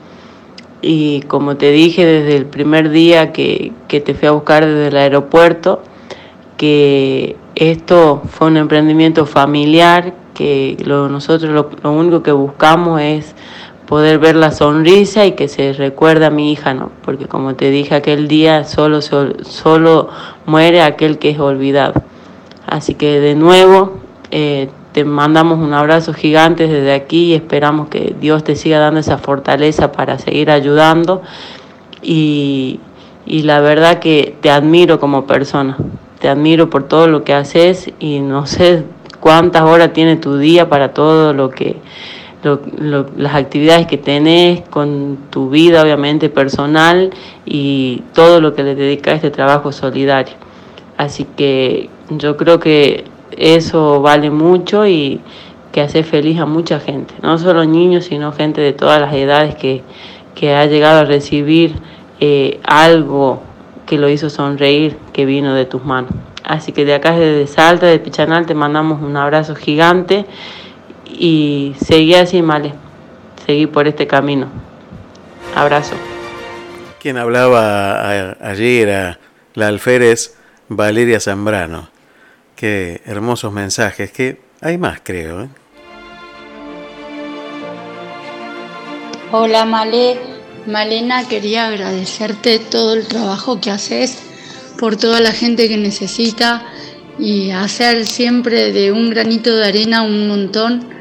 Y 0.81 1.21
como 1.21 1.57
te 1.57 1.71
dije 1.71 2.05
desde 2.05 2.35
el 2.35 2.45
primer 2.45 2.89
día 2.89 3.31
que, 3.31 3.71
que 3.87 4.01
te 4.01 4.13
fui 4.13 4.27
a 4.27 4.31
buscar 4.31 4.65
desde 4.65 4.87
el 4.87 4.97
aeropuerto, 4.97 5.81
que 6.57 7.35
esto 7.55 8.21
fue 8.29 8.47
un 8.47 8.57
emprendimiento 8.57 9.25
familiar, 9.25 10.13
que 10.33 10.77
lo, 10.85 11.09
nosotros 11.09 11.51
lo, 11.51 11.69
lo 11.81 11.91
único 11.91 12.21
que 12.21 12.31
buscamos 12.31 13.01
es 13.01 13.33
poder 13.87 14.19
ver 14.19 14.35
la 14.35 14.51
sonrisa 14.51 15.25
y 15.25 15.31
que 15.31 15.47
se 15.47 15.73
recuerde 15.73 16.25
a 16.25 16.29
mi 16.29 16.51
hija, 16.51 16.73
¿no? 16.73 16.91
Porque 17.03 17.25
como 17.25 17.55
te 17.55 17.71
dije 17.71 17.95
aquel 17.95 18.27
día, 18.27 18.65
solo, 18.65 19.01
solo, 19.01 19.43
solo 19.43 20.09
muere 20.45 20.81
aquel 20.81 21.17
que 21.17 21.31
es 21.31 21.39
olvidado. 21.39 22.03
Así 22.67 22.93
que 22.93 23.19
de 23.19 23.33
nuevo, 23.33 23.97
eh, 24.29 24.69
te 24.91 25.05
mandamos 25.05 25.57
un 25.59 25.73
abrazo 25.73 26.13
gigante 26.13 26.67
desde 26.67 26.93
aquí 26.93 27.27
y 27.27 27.33
esperamos 27.33 27.87
que 27.87 28.13
Dios 28.19 28.43
te 28.43 28.55
siga 28.55 28.79
dando 28.79 28.99
esa 28.99 29.17
fortaleza 29.17 29.91
para 29.91 30.19
seguir 30.19 30.51
ayudando. 30.51 31.21
Y, 32.01 32.81
y 33.25 33.43
la 33.43 33.61
verdad 33.61 33.99
que 33.99 34.35
te 34.41 34.49
admiro 34.49 34.99
como 34.99 35.25
persona, 35.25 35.77
te 36.19 36.27
admiro 36.27 36.69
por 36.69 36.83
todo 36.83 37.07
lo 37.07 37.23
que 37.23 37.33
haces 37.33 37.89
y 37.99 38.19
no 38.19 38.47
sé 38.47 38.83
cuántas 39.21 39.63
horas 39.63 39.93
tiene 39.93 40.17
tu 40.17 40.37
día 40.37 40.67
para 40.67 40.93
todo 40.93 41.33
lo 41.33 41.51
que 41.51 41.77
lo- 42.47 42.61
lo- 42.77 43.05
las 43.17 43.35
actividades 43.35 43.85
que 43.87 43.97
tenés 43.97 44.61
con 44.69 45.17
tu 45.29 45.49
vida 45.49 45.81
obviamente 45.81 46.29
personal 46.29 47.11
y 47.45 48.03
todo 48.13 48.39
lo 48.41 48.53
que 48.55 48.63
le 48.63 48.75
dedicas 48.75 49.13
a 49.13 49.15
este 49.17 49.31
trabajo 49.31 49.71
solidario. 49.71 50.35
Así 50.97 51.25
que 51.35 51.89
yo 52.09 52.37
creo 52.37 52.59
que 52.59 53.03
eso 53.37 54.01
vale 54.01 54.29
mucho 54.31 54.87
y 54.87 55.19
que 55.71 55.81
hace 55.81 56.03
feliz 56.03 56.39
a 56.39 56.45
mucha 56.45 56.79
gente, 56.79 57.13
no 57.21 57.37
solo 57.37 57.63
niños, 57.65 58.05
sino 58.05 58.31
gente 58.31 58.61
de 58.61 58.73
todas 58.73 58.99
las 58.99 59.13
edades 59.13 59.55
que, 59.55 59.83
que 60.33 60.55
ha 60.55 60.65
llegado 60.65 61.01
a 61.01 61.05
recibir 61.05 61.75
eh, 62.19 62.59
algo 62.63 63.41
que 63.85 63.97
lo 63.97 64.09
hizo 64.09 64.29
sonreír, 64.29 64.97
que 65.13 65.25
vino 65.25 65.53
de 65.53 65.65
tus 65.65 65.83
manos. 65.85 66.11
Así 66.43 66.71
que 66.71 66.83
de 66.85 66.93
acá 66.95 67.11
desde 67.11 67.45
Salta, 67.45 67.85
de 67.87 67.99
Pichanal, 67.99 68.45
te 68.45 68.55
mandamos 68.55 69.01
un 69.01 69.15
abrazo 69.17 69.53
gigante 69.53 70.25
y 71.17 71.75
seguí 71.83 72.13
así, 72.15 72.41
Male, 72.41 72.73
seguí 73.45 73.67
por 73.67 73.87
este 73.87 74.07
camino. 74.07 74.47
Abrazo. 75.55 75.95
Quien 76.99 77.17
hablaba 77.17 78.33
allí 78.41 78.79
era 78.79 79.19
la 79.53 79.67
alférez 79.67 80.35
Valeria 80.69 81.19
Zambrano. 81.19 81.89
Qué 82.55 83.01
hermosos 83.05 83.51
mensajes, 83.53 84.11
que 84.11 84.39
hay 84.61 84.77
más 84.77 84.99
creo. 85.03 85.43
¿eh? 85.43 85.49
Hola 89.31 89.65
Male, 89.65 90.17
Malena, 90.65 91.27
quería 91.27 91.67
agradecerte 91.67 92.59
todo 92.59 92.93
el 92.93 93.07
trabajo 93.07 93.59
que 93.59 93.71
haces 93.71 94.19
por 94.79 94.95
toda 94.95 95.19
la 95.19 95.31
gente 95.31 95.67
que 95.67 95.77
necesita 95.77 96.65
y 97.19 97.51
hacer 97.51 98.05
siempre 98.05 98.71
de 98.71 98.91
un 98.91 99.09
granito 99.09 99.55
de 99.55 99.65
arena 99.65 100.03
un 100.03 100.27
montón, 100.27 100.96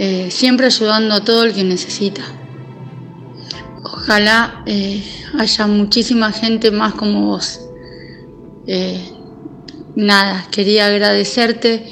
eh, 0.00 0.30
siempre 0.30 0.66
ayudando 0.66 1.12
a 1.16 1.24
todo 1.24 1.42
el 1.42 1.52
que 1.52 1.64
necesita. 1.64 2.22
Ojalá 3.82 4.62
eh, 4.64 5.02
haya 5.36 5.66
muchísima 5.66 6.30
gente 6.30 6.70
más 6.70 6.94
como 6.94 7.26
vos. 7.26 7.60
Eh, 8.68 9.10
nada, 9.96 10.46
quería 10.52 10.86
agradecerte 10.86 11.84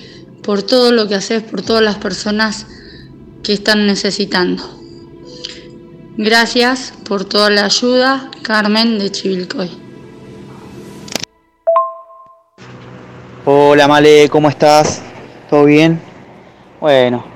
por 0.44 0.62
todo 0.62 0.92
lo 0.92 1.08
que 1.08 1.16
haces, 1.16 1.42
por 1.42 1.62
todas 1.62 1.82
las 1.82 1.96
personas 1.96 2.68
que 3.42 3.52
están 3.54 3.88
necesitando. 3.88 4.62
Gracias 6.16 6.94
por 7.08 7.24
toda 7.24 7.50
la 7.50 7.64
ayuda, 7.64 8.30
Carmen 8.42 9.00
de 9.00 9.10
Chivilcoy. 9.10 9.70
Hola 13.44 13.88
Male, 13.88 14.28
¿cómo 14.28 14.48
estás? 14.48 15.02
¿Todo 15.50 15.64
bien? 15.64 16.00
Bueno, 16.80 17.35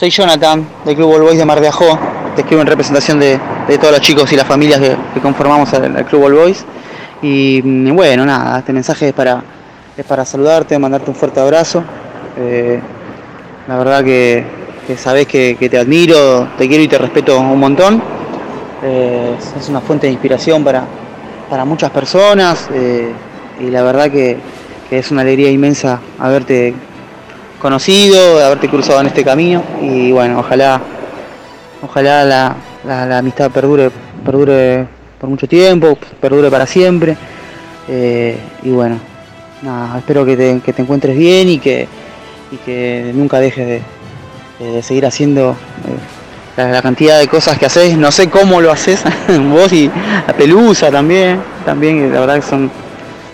soy 0.00 0.08
Jonathan 0.08 0.66
del 0.86 0.96
Club 0.96 1.12
All 1.12 1.20
Boys 1.20 1.36
de 1.36 1.44
Mar 1.44 1.60
de 1.60 1.68
Ajó. 1.68 1.98
Te 2.34 2.40
escribo 2.40 2.62
en 2.62 2.66
representación 2.66 3.20
de, 3.20 3.38
de 3.68 3.76
todos 3.76 3.92
los 3.92 4.00
chicos 4.00 4.32
y 4.32 4.36
las 4.36 4.46
familias 4.46 4.80
que, 4.80 4.96
que 5.12 5.20
conformamos 5.20 5.70
el, 5.74 5.94
el 5.94 6.04
Club 6.06 6.24
All 6.24 6.32
Boys. 6.32 6.64
Y 7.20 7.60
mm, 7.62 7.94
bueno, 7.94 8.24
nada, 8.24 8.60
este 8.60 8.72
mensaje 8.72 9.08
es 9.08 9.12
para, 9.12 9.42
es 9.94 10.06
para 10.06 10.24
saludarte, 10.24 10.78
mandarte 10.78 11.10
un 11.10 11.16
fuerte 11.16 11.38
abrazo. 11.38 11.84
Eh, 12.38 12.80
la 13.68 13.76
verdad 13.76 14.02
que, 14.02 14.42
que 14.86 14.96
sabes 14.96 15.26
que, 15.26 15.58
que 15.60 15.68
te 15.68 15.76
admiro, 15.76 16.48
te 16.56 16.66
quiero 16.66 16.82
y 16.82 16.88
te 16.88 16.96
respeto 16.96 17.38
un 17.38 17.60
montón. 17.60 18.02
Eh, 18.82 19.36
es 19.54 19.68
una 19.68 19.82
fuente 19.82 20.06
de 20.06 20.14
inspiración 20.14 20.64
para, 20.64 20.82
para 21.50 21.66
muchas 21.66 21.90
personas 21.90 22.70
eh, 22.72 23.12
y 23.60 23.64
la 23.64 23.82
verdad 23.82 24.10
que, 24.10 24.38
que 24.88 24.98
es 24.98 25.10
una 25.10 25.20
alegría 25.20 25.50
inmensa 25.50 26.00
haberte 26.18 26.74
conocido, 27.60 28.44
haberte 28.44 28.68
cruzado 28.68 29.00
en 29.00 29.06
este 29.06 29.22
camino 29.24 29.62
y 29.80 30.10
bueno, 30.12 30.40
ojalá, 30.40 30.80
ojalá 31.82 32.24
la, 32.24 32.56
la- 32.84 33.06
la 33.06 33.18
amistad 33.18 33.50
perdure, 33.50 33.90
perdure 34.24 34.86
por 35.20 35.28
mucho 35.30 35.46
tiempo, 35.46 35.96
perdure 36.20 36.50
para 36.50 36.66
siempre 36.66 37.16
Eh, 37.88 38.38
y 38.62 38.70
bueno, 38.70 38.98
nada, 39.62 39.98
espero 39.98 40.24
que 40.24 40.36
te, 40.36 40.60
que 40.64 40.72
te 40.72 40.82
encuentres 40.82 41.16
bien 41.16 41.48
y 41.48 41.58
que, 41.58 41.88
y 42.52 42.56
que 42.58 43.10
nunca 43.14 43.40
dejes 43.40 43.66
de, 43.66 43.82
de 44.60 44.82
seguir 44.82 45.06
haciendo 45.06 45.50
eh, 45.52 46.56
la, 46.56 46.70
la 46.70 46.82
cantidad 46.82 47.18
de 47.18 47.26
cosas 47.26 47.58
que 47.58 47.66
haces, 47.66 47.96
no 47.98 48.12
sé 48.12 48.28
cómo 48.30 48.60
lo 48.60 48.70
haces, 48.70 49.02
vos 49.50 49.72
y 49.72 49.90
la 50.26 50.32
Pelusa 50.34 50.90
también, 50.90 51.40
también 51.64 52.12
la 52.12 52.20
verdad 52.20 52.36
que 52.36 52.42
son 52.48 52.70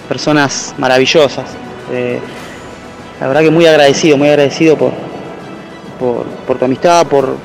personas 0.09 0.75
maravillosas. 0.79 1.45
Eh, 1.93 2.19
la 3.21 3.29
verdad 3.29 3.41
que 3.43 3.51
muy 3.51 3.67
agradecido, 3.67 4.17
muy 4.17 4.29
agradecido 4.29 4.77
por, 4.77 4.93
por, 5.99 6.25
por 6.47 6.59
tu 6.59 6.65
amistad, 6.65 7.07
por, 7.07 7.37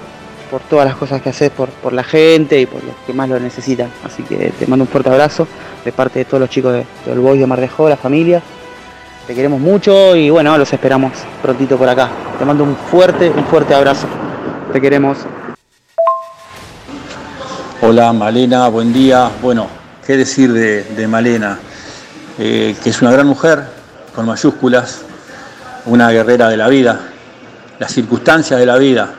por 0.50 0.62
todas 0.62 0.86
las 0.86 0.96
cosas 0.96 1.22
que 1.22 1.30
haces 1.30 1.50
por, 1.50 1.70
por 1.70 1.94
la 1.94 2.04
gente 2.04 2.60
y 2.60 2.66
por 2.66 2.84
los 2.84 2.96
que 3.06 3.14
más 3.14 3.30
lo 3.30 3.40
necesitan. 3.40 3.90
Así 4.06 4.24
que 4.24 4.52
te 4.58 4.68
mando 4.68 4.84
un 4.84 4.90
fuerte 4.90 5.10
abrazo 5.10 5.48
de 5.86 5.92
parte 5.92 6.20
de 6.20 6.26
todos 6.26 6.42
los 6.42 6.50
chicos 6.50 6.74
de, 6.74 6.86
de 7.06 7.18
Boys 7.18 7.40
de 7.40 7.48
Mar 7.48 7.60
de 7.60 7.66
Ajó, 7.68 7.88
la 7.88 7.98
familia. 7.98 8.42
Te 9.26 9.34
queremos 9.36 9.62
mucho 9.62 10.16
y 10.16 10.30
bueno, 10.30 10.58
los 10.58 10.74
esperamos 10.74 11.14
prontito 11.42 11.78
por 11.78 11.88
acá. 11.88 12.10
Te 12.38 12.44
mando 12.44 12.64
un 12.64 12.76
fuerte, 12.76 13.30
un 13.30 13.46
fuerte 13.46 13.74
abrazo. 13.74 14.08
Te 14.74 14.82
queremos. 14.82 15.20
Hola 17.82 18.12
Malena, 18.12 18.68
buen 18.68 18.92
día. 18.92 19.32
Bueno, 19.42 19.68
¿qué 20.06 20.18
decir 20.18 20.52
de, 20.52 20.84
de 20.84 21.08
Malena? 21.08 21.60
Eh, 22.38 22.76
que 22.84 22.90
es 22.90 23.02
una 23.02 23.12
gran 23.12 23.28
mujer, 23.28 23.64
con 24.16 24.26
mayúsculas, 24.26 25.04
una 25.86 26.10
guerrera 26.12 26.50
de 26.50 26.58
la 26.58 26.68
vida. 26.68 27.00
Las 27.80 27.92
circunstancias 27.92 28.60
de 28.60 28.66
la 28.66 28.78
vida 28.78 29.14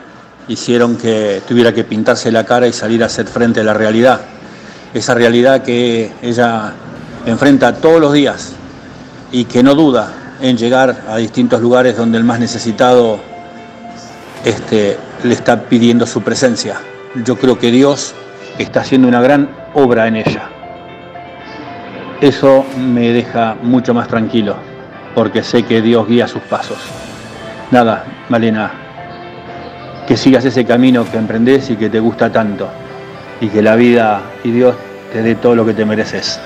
hicieron 0.47 0.97
que 0.97 1.41
tuviera 1.47 1.73
que 1.73 1.83
pintarse 1.83 2.31
la 2.31 2.43
cara 2.43 2.67
y 2.67 2.73
salir 2.73 3.03
a 3.03 3.07
hacer 3.07 3.27
frente 3.27 3.61
a 3.61 3.63
la 3.63 3.73
realidad. 3.73 4.21
Esa 4.93 5.13
realidad 5.13 5.63
que 5.63 6.11
ella 6.21 6.73
enfrenta 7.25 7.73
todos 7.75 7.99
los 7.99 8.13
días 8.13 8.53
y 9.31 9.45
que 9.45 9.63
no 9.63 9.75
duda 9.75 10.13
en 10.41 10.57
llegar 10.57 11.03
a 11.07 11.17
distintos 11.17 11.61
lugares 11.61 11.97
donde 11.97 12.17
el 12.17 12.23
más 12.23 12.39
necesitado 12.39 13.19
este, 14.45 14.97
le 15.23 15.33
está 15.33 15.63
pidiendo 15.63 16.05
su 16.05 16.21
presencia. 16.21 16.77
Yo 17.23 17.37
creo 17.37 17.57
que 17.57 17.71
Dios 17.71 18.13
está 18.57 18.81
haciendo 18.81 19.07
una 19.07 19.21
gran 19.21 19.49
obra 19.73 20.07
en 20.07 20.17
ella. 20.17 20.49
Eso 22.21 22.65
me 22.77 23.09
deja 23.09 23.55
mucho 23.61 23.93
más 23.93 24.07
tranquilo, 24.07 24.55
porque 25.13 25.43
sé 25.43 25.63
que 25.63 25.81
Dios 25.81 26.07
guía 26.07 26.27
sus 26.27 26.41
pasos. 26.43 26.77
Nada, 27.71 28.05
Malena, 28.29 28.71
que 30.07 30.17
sigas 30.17 30.45
ese 30.45 30.65
camino 30.65 31.09
que 31.09 31.17
emprendés 31.17 31.69
y 31.69 31.75
que 31.75 31.89
te 31.89 31.99
gusta 31.99 32.31
tanto, 32.31 32.69
y 33.41 33.47
que 33.47 33.61
la 33.61 33.75
vida 33.75 34.21
y 34.43 34.51
Dios 34.51 34.75
te 35.11 35.21
dé 35.21 35.35
todo 35.35 35.55
lo 35.55 35.65
que 35.65 35.73
te 35.73 35.85
mereces. 35.85 36.39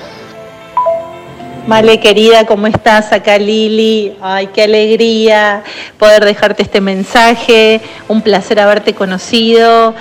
Male, 1.66 2.00
querida, 2.00 2.46
¿cómo 2.46 2.66
estás? 2.66 3.12
Acá 3.12 3.36
Lili. 3.36 4.16
Ay, 4.22 4.46
qué 4.54 4.62
alegría 4.62 5.62
poder 5.98 6.24
dejarte 6.24 6.62
este 6.62 6.80
mensaje. 6.80 7.82
Un 8.08 8.22
placer 8.22 8.58
haberte 8.58 8.94
conocido. 8.94 9.94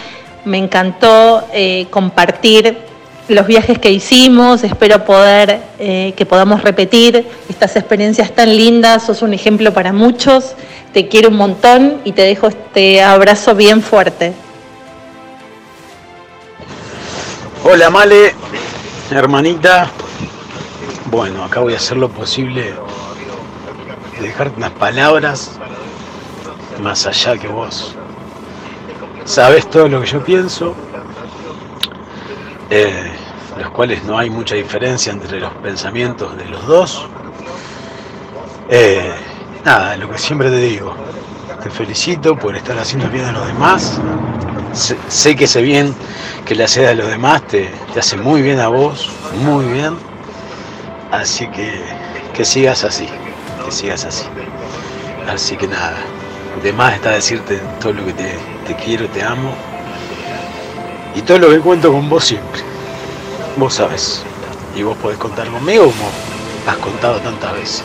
Me 0.46 0.58
encantó 0.60 1.46
eh, 1.52 1.88
compartir 1.90 2.87
los 3.28 3.48
viajes 3.48 3.80
que 3.80 3.92
hicimos. 3.92 4.64
Espero 4.64 5.04
poder 5.06 5.62
eh, 5.80 6.14
que 6.16 6.26
podamos 6.26 6.62
repetir 6.64 7.28
estas 7.50 7.76
experiencias 7.76 8.34
tan 8.34 8.56
lindas. 8.56 9.06
Sos 9.06 9.22
un 9.22 9.34
ejemplo 9.34 9.74
para 9.74 9.94
muchos. 9.94 10.56
Te 10.94 11.08
quiero 11.08 11.30
un 11.30 11.38
montón 11.38 12.02
y 12.06 12.14
te 12.14 12.24
dejo 12.24 12.48
este 12.48 13.02
abrazo 13.02 13.56
bien 13.56 13.82
fuerte. 13.82 14.34
Hola 17.64 17.90
Male, 17.90 18.34
hermanita. 19.12 19.92
Bueno, 21.12 21.44
acá 21.44 21.60
voy 21.60 21.74
a 21.74 21.78
hacer 21.78 21.98
lo 21.98 22.10
posible 22.10 22.74
de 24.20 24.28
dejarte 24.28 24.58
unas 24.58 24.72
palabras 24.72 25.52
más 26.82 27.06
allá 27.06 27.38
que 27.38 27.48
vos. 27.48 27.96
Sabes 29.26 29.70
todo 29.70 29.90
lo 29.90 30.02
que 30.02 30.08
yo 30.08 30.24
pienso, 30.24 30.76
eh, 32.70 33.12
los 33.58 33.70
cuales 33.72 34.04
no 34.04 34.18
hay 34.18 34.30
mucha 34.30 34.56
diferencia 34.56 35.12
entre 35.12 35.40
los 35.40 35.54
pensamientos 35.56 36.38
de 36.38 36.46
los 36.46 36.66
dos. 36.68 37.08
Eh, 38.70 39.12
nada, 39.64 39.96
lo 39.98 40.10
que 40.10 40.18
siempre 40.18 40.50
te 40.50 40.58
digo, 40.58 40.96
te 41.64 41.70
felicito 41.70 42.38
por 42.38 42.56
estar 42.56 42.78
haciendo 42.78 43.10
bien 43.10 43.26
a 43.26 43.32
los 43.32 43.48
demás, 43.48 44.00
sé, 44.74 44.98
sé 45.08 45.36
que 45.36 45.46
ese 45.46 45.62
bien 45.62 45.96
que 46.46 46.56
le 46.56 46.64
haces 46.66 46.88
a 46.88 46.94
los 46.94 47.08
demás 47.08 47.46
te, 47.48 47.72
te 47.94 48.00
hace 48.00 48.18
muy 48.18 48.42
bien 48.42 48.60
a 48.60 48.68
vos, 48.68 49.10
muy 49.44 49.66
bien. 49.66 49.98
Así 51.12 51.48
que 51.48 51.82
que 52.38 52.46
sigas 52.46 52.84
así, 52.84 53.08
que 53.66 53.72
sigas 53.72 54.06
así. 54.06 54.26
Así 55.28 55.58
que 55.58 55.68
nada, 55.68 55.98
de 56.62 56.72
más 56.72 56.94
está 56.94 57.10
decirte 57.10 57.60
todo 57.80 57.94
lo 57.94 58.06
que 58.06 58.14
te, 58.14 58.36
te 58.68 58.76
quiero, 58.76 59.08
te 59.08 59.24
amo. 59.24 59.56
Y 61.18 61.24
todo 61.24 61.40
lo 61.40 61.50
que 61.50 61.60
cuento 61.60 61.92
con 61.92 62.08
vos 62.08 62.26
siempre. 62.26 62.62
Vos 63.58 63.74
sabes. 63.74 64.22
Y 64.76 64.84
vos 64.84 64.96
podés 64.98 65.18
contar 65.18 65.48
conmigo 65.48 65.86
como 65.86 66.12
has 66.68 66.78
contado 66.78 67.20
tantas 67.22 67.54
veces. 67.54 67.84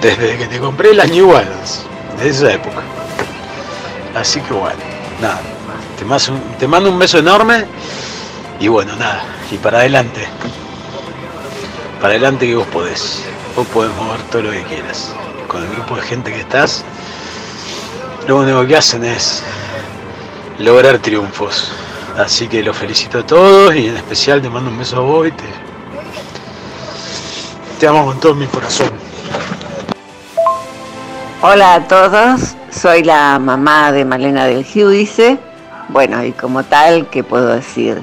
Desde 0.00 0.38
que 0.38 0.46
te 0.46 0.60
compré 0.60 0.94
las 0.94 1.10
New 1.10 1.32
Balance, 1.32 1.80
de 2.20 2.28
esa 2.28 2.52
época. 2.52 2.82
Así 4.14 4.40
que 4.42 4.52
bueno, 4.54 4.78
nada. 5.20 5.40
Te 5.98 6.04
un, 6.04 6.40
te 6.56 6.68
mando 6.68 6.88
un 6.88 7.00
beso 7.00 7.18
enorme 7.18 7.64
y 8.60 8.68
bueno, 8.68 8.94
nada. 8.94 9.24
Y 9.50 9.56
para 9.56 9.78
adelante. 9.78 10.28
Para 12.00 12.12
adelante 12.12 12.46
que 12.46 12.54
vos 12.54 12.68
podés. 12.68 13.24
Vos 13.56 13.66
podés 13.66 13.92
mover 13.96 14.22
todo 14.30 14.42
lo 14.42 14.50
que 14.52 14.62
quieras. 14.62 15.12
Con 15.48 15.64
el 15.64 15.70
grupo 15.70 15.96
de 15.96 16.02
gente 16.02 16.32
que 16.32 16.40
estás, 16.40 16.84
lo 18.28 18.38
único 18.38 18.64
que 18.64 18.76
hacen 18.76 19.04
es 19.04 19.42
lograr 20.60 20.98
triunfos. 20.98 21.72
Así 22.18 22.46
que 22.46 22.62
los 22.62 22.76
felicito 22.76 23.18
a 23.18 23.26
todos 23.26 23.74
y 23.74 23.88
en 23.88 23.96
especial 23.96 24.40
te 24.40 24.48
mando 24.48 24.70
un 24.70 24.78
beso 24.78 24.98
a 24.98 25.00
vos 25.00 25.26
y 25.26 25.32
te, 25.32 25.44
te 27.80 27.86
amo 27.88 28.06
con 28.06 28.20
todo 28.20 28.36
mi 28.36 28.46
corazón. 28.46 28.90
Hola 31.42 31.74
a 31.74 31.88
todos, 31.88 32.54
soy 32.70 33.02
la 33.02 33.40
mamá 33.40 33.90
de 33.90 34.04
Malena 34.04 34.44
del 34.44 34.64
Giudice. 34.64 35.38
Bueno, 35.88 36.24
y 36.24 36.30
como 36.32 36.62
tal, 36.62 37.08
¿qué 37.10 37.24
puedo 37.24 37.48
decir? 37.48 38.00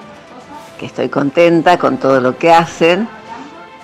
Que 0.78 0.88
estoy 0.88 1.08
contenta 1.08 1.80
con 1.80 1.98
todo 1.98 2.20
lo 2.20 2.38
que 2.38 2.52
hacen. 2.52 3.08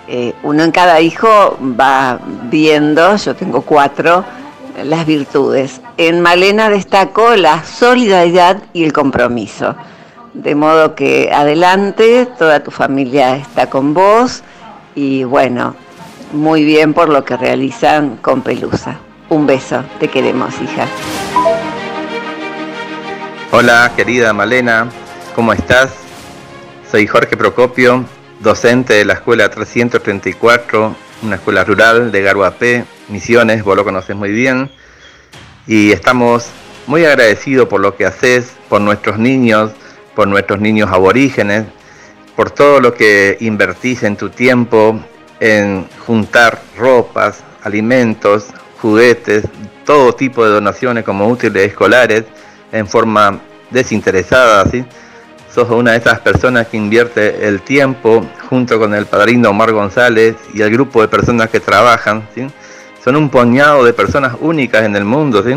Eh, 0.10 0.34
uno 0.44 0.64
en 0.64 0.72
cada 0.72 1.00
hijo 1.00 1.58
va 1.80 2.20
viendo, 2.44 3.16
yo 3.16 3.34
tengo 3.34 3.62
cuatro, 3.62 4.26
las 4.84 5.06
virtudes. 5.06 5.80
En 5.96 6.22
Malena 6.22 6.70
destacó 6.70 7.36
la 7.36 7.64
solidaridad 7.64 8.62
y 8.74 8.84
el 8.84 8.92
compromiso. 8.92 9.76
De 10.38 10.54
modo 10.54 10.94
que 10.94 11.32
adelante, 11.34 12.28
toda 12.38 12.64
tu 12.64 12.70
familia 12.70 13.38
está 13.38 13.72
con 13.72 13.96
vos 13.96 14.44
y 14.94 15.24
bueno, 15.24 15.76
muy 16.32 16.64
bien 16.64 16.94
por 16.94 17.10
lo 17.10 17.26
que 17.26 17.36
realizan 17.36 18.18
con 18.18 18.44
Pelusa. 18.44 19.00
Un 19.30 19.48
beso, 19.48 19.84
te 20.00 20.10
queremos, 20.10 20.54
hija. 20.62 20.86
Hola, 23.52 23.92
querida 23.96 24.32
Malena, 24.32 24.88
¿cómo 25.34 25.54
estás? 25.54 25.96
Soy 26.92 27.08
Jorge 27.08 27.36
Procopio, 27.36 28.06
docente 28.40 28.94
de 28.94 29.06
la 29.06 29.14
escuela 29.14 29.50
334, 29.50 30.96
una 31.24 31.38
escuela 31.38 31.64
rural 31.64 32.12
de 32.12 32.22
Garuapé, 32.22 32.86
Misiones, 33.10 33.64
vos 33.64 33.76
lo 33.76 33.84
conoces 33.84 34.16
muy 34.16 34.30
bien, 34.30 34.70
y 35.66 35.92
estamos 35.92 36.52
muy 36.86 37.04
agradecidos 37.06 37.68
por 37.68 37.82
lo 37.82 37.96
que 37.96 38.06
haces, 38.06 38.56
por 38.70 38.82
nuestros 38.82 39.18
niños, 39.18 39.72
por 40.18 40.28
nuestros 40.28 40.60
niños 40.60 40.90
aborígenes, 40.92 41.66
por 42.36 42.50
todo 42.50 42.80
lo 42.80 42.96
que 42.96 43.38
invertís 43.40 44.02
en 44.02 44.18
tu 44.18 44.30
tiempo 44.30 45.00
en 45.40 45.88
juntar 46.08 46.60
ropas, 46.76 47.44
alimentos, 47.62 48.48
juguetes, 48.82 49.44
todo 49.86 50.14
tipo 50.14 50.44
de 50.44 50.50
donaciones 50.50 51.04
como 51.04 51.28
útiles 51.28 51.68
escolares 51.68 52.24
en 52.72 52.88
forma 52.88 53.40
desinteresada, 53.70 54.66
¿sí? 54.66 54.84
Sos 55.54 55.70
una 55.70 55.92
de 55.92 55.98
esas 56.00 56.20
personas 56.22 56.66
que 56.66 56.78
invierte 56.78 57.48
el 57.48 57.62
tiempo 57.62 58.26
junto 58.50 58.80
con 58.80 58.96
el 58.96 59.06
padrino 59.06 59.52
Omar 59.52 59.72
González 59.72 60.36
y 60.52 60.64
el 60.64 60.72
grupo 60.72 61.00
de 61.00 61.10
personas 61.10 61.52
que 61.52 61.60
trabajan, 61.60 62.28
¿sí? 62.34 62.48
Son 63.04 63.16
un 63.16 63.30
puñado 63.30 63.86
de 63.86 63.94
personas 63.94 64.36
únicas 64.42 64.82
en 64.82 64.96
el 64.96 65.06
mundo, 65.06 65.44
¿sí? 65.44 65.54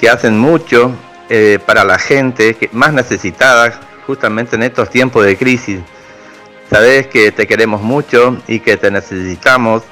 Que 0.00 0.08
hacen 0.08 0.38
mucho 0.38 0.92
eh, 1.28 1.58
para 1.64 1.84
la 1.84 1.98
gente 1.98 2.56
más 2.72 2.92
necesitada 2.92 3.80
justamente 4.06 4.56
en 4.56 4.62
estos 4.62 4.90
tiempos 4.90 5.24
de 5.24 5.36
crisis. 5.36 5.80
Sabes 6.70 7.06
que 7.06 7.32
te 7.32 7.46
queremos 7.46 7.82
mucho 7.82 8.38
y 8.46 8.60
que 8.60 8.76
te 8.76 8.90
necesitamos. 8.90 9.82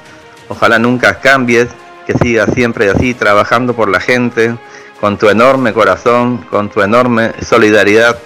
Ojalá 0.48 0.78
nunca 0.78 1.20
cambies, 1.20 1.69
que 2.07 2.15
sigas 2.15 2.51
siempre 2.55 2.90
así 2.90 3.15
trabajando 3.15 3.74
por 3.74 3.89
la 3.89 4.01
gente, 4.01 4.57
con 5.01 5.19
tu 5.19 5.28
enorme 5.28 5.73
corazón, 5.73 6.39
con 6.51 6.70
tu 6.70 6.82
enorme 6.82 7.32
solidaridad. 7.43 8.19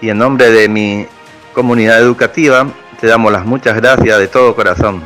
Y 0.00 0.08
en 0.08 0.18
nombre 0.18 0.50
de 0.50 0.68
mi 0.68 1.06
comunidad 1.52 2.00
educativa, 2.00 2.66
te 3.00 3.06
damos 3.06 3.32
las 3.32 3.44
muchas 3.44 3.76
gracias 3.76 4.18
de 4.18 4.28
todo 4.28 4.54
corazón. 4.54 5.02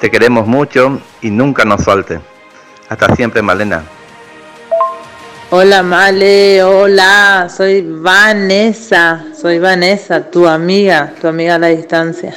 Te 0.00 0.10
queremos 0.10 0.46
mucho 0.46 1.00
y 1.20 1.30
nunca 1.30 1.64
nos 1.64 1.84
falte. 1.84 2.20
Hasta 2.88 3.14
siempre, 3.14 3.42
Malena. 3.42 3.84
Hola 5.52 5.82
Male, 5.82 6.62
hola, 6.62 7.48
soy 7.52 7.82
Vanessa, 7.82 9.24
soy 9.36 9.58
Vanessa, 9.58 10.30
tu 10.30 10.46
amiga, 10.46 11.12
tu 11.20 11.26
amiga 11.26 11.56
a 11.56 11.58
la 11.58 11.66
distancia. 11.66 12.36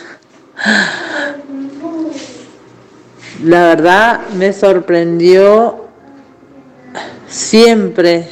La 3.43 3.67
verdad 3.67 4.21
me 4.35 4.51
sorprendió 4.51 5.85
siempre, 7.27 8.29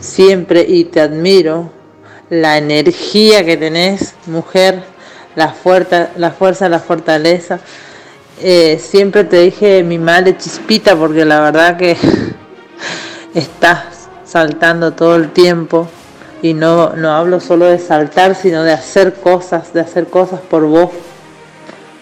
siempre 0.00 0.66
y 0.66 0.86
te 0.86 1.02
admiro 1.02 1.70
la 2.30 2.58
energía 2.58 3.44
que 3.44 3.58
tenés, 3.58 4.14
mujer, 4.26 4.82
la 5.36 5.52
fuerza, 5.52 6.10
la 6.16 6.32
fuerza, 6.32 6.68
la 6.68 6.80
fortaleza. 6.80 7.60
Eh, 8.42 8.80
siempre 8.82 9.22
te 9.22 9.38
dije 9.38 9.84
mi 9.84 10.00
madre 10.00 10.36
chispita 10.36 10.96
porque 10.96 11.24
la 11.24 11.42
verdad 11.42 11.76
que 11.76 11.96
estás 13.34 14.08
saltando 14.24 14.92
todo 14.92 15.16
el 15.16 15.30
tiempo 15.32 15.88
y 16.42 16.54
no, 16.54 16.94
no 16.94 17.12
hablo 17.12 17.40
solo 17.40 17.66
de 17.66 17.78
saltar, 17.78 18.34
sino 18.34 18.62
de 18.62 18.72
hacer 18.72 19.14
cosas, 19.14 19.72
de 19.72 19.80
hacer 19.80 20.06
cosas 20.06 20.40
por 20.40 20.64
vos, 20.66 20.90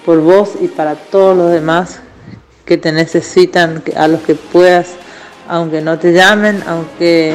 por 0.05 0.21
vos 0.21 0.51
y 0.61 0.69
para 0.69 0.95
todos 0.95 1.37
los 1.37 1.51
demás 1.51 2.01
que 2.65 2.77
te 2.77 2.93
necesitan, 2.93 3.83
a 3.97 4.09
los 4.09 4.21
que 4.21 4.35
puedas, 4.35 4.89
aunque 5.49 5.81
no 5.81 5.99
te 5.99 6.13
llamen, 6.13 6.63
aunque 6.67 7.35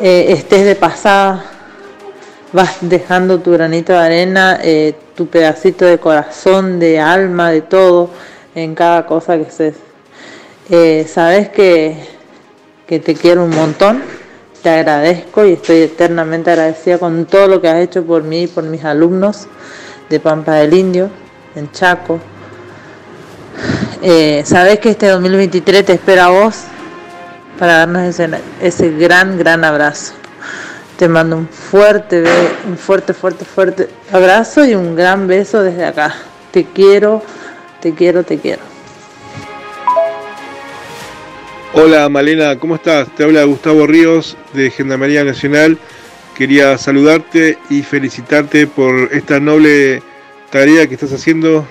eh, 0.00 0.26
estés 0.28 0.64
de 0.64 0.76
pasada, 0.76 1.44
vas 2.52 2.76
dejando 2.80 3.40
tu 3.40 3.50
granito 3.50 3.92
de 3.92 3.98
arena, 3.98 4.60
eh, 4.62 4.94
tu 5.16 5.26
pedacito 5.26 5.84
de 5.84 5.98
corazón, 5.98 6.78
de 6.78 7.00
alma, 7.00 7.50
de 7.50 7.62
todo, 7.62 8.10
en 8.54 8.74
cada 8.76 9.04
cosa 9.06 9.36
que 9.36 9.46
haces. 9.46 9.74
Eh, 10.70 11.06
Sabes 11.08 11.48
que, 11.48 12.13
que 12.86 13.00
te 13.00 13.14
quiero 13.14 13.44
un 13.44 13.50
montón, 13.50 14.02
te 14.62 14.70
agradezco 14.70 15.44
y 15.44 15.52
estoy 15.52 15.82
eternamente 15.82 16.50
agradecida 16.50 16.98
con 16.98 17.26
todo 17.26 17.48
lo 17.48 17.60
que 17.60 17.68
has 17.68 17.80
hecho 17.80 18.04
por 18.04 18.22
mí 18.22 18.42
y 18.42 18.46
por 18.46 18.64
mis 18.64 18.84
alumnos 18.84 19.46
de 20.08 20.20
Pampa 20.20 20.54
del 20.54 20.74
Indio, 20.74 21.10
en 21.54 21.70
Chaco. 21.72 22.20
Eh, 24.02 24.42
Sabes 24.44 24.80
que 24.80 24.90
este 24.90 25.08
2023 25.08 25.84
te 25.84 25.92
espera 25.94 26.26
a 26.26 26.30
vos 26.30 26.64
para 27.58 27.78
darnos 27.78 28.02
ese, 28.02 28.28
ese 28.60 28.90
gran, 28.90 29.38
gran 29.38 29.64
abrazo. 29.64 30.14
Te 30.98 31.08
mando 31.08 31.36
un 31.36 31.48
fuerte, 31.48 32.22
un 32.68 32.76
fuerte, 32.76 33.14
fuerte, 33.14 33.44
fuerte 33.44 33.88
abrazo 34.12 34.64
y 34.64 34.74
un 34.74 34.94
gran 34.94 35.26
beso 35.26 35.62
desde 35.62 35.84
acá. 35.84 36.14
Te 36.52 36.64
quiero, 36.64 37.22
te 37.80 37.94
quiero, 37.94 38.22
te 38.22 38.38
quiero. 38.38 38.73
Hola 41.76 42.08
Malena, 42.08 42.56
¿cómo 42.60 42.76
estás? 42.76 43.12
Te 43.16 43.24
habla 43.24 43.42
Gustavo 43.42 43.84
Ríos 43.84 44.36
de 44.52 44.70
Gendarmería 44.70 45.24
Nacional. 45.24 45.76
Quería 46.36 46.78
saludarte 46.78 47.58
y 47.68 47.82
felicitarte 47.82 48.68
por 48.68 49.12
esta 49.12 49.40
noble 49.40 50.00
tarea 50.52 50.86
que 50.86 50.94
estás 50.94 51.12
haciendo 51.12 51.66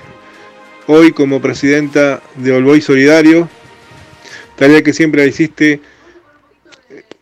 hoy 0.88 1.14
como 1.14 1.42
presidenta 1.42 2.22
de 2.36 2.52
Olboy 2.52 2.82
Solidario. 2.82 3.48
Tarea 4.58 4.84
que 4.84 4.92
siempre 4.92 5.26
hiciste 5.26 5.80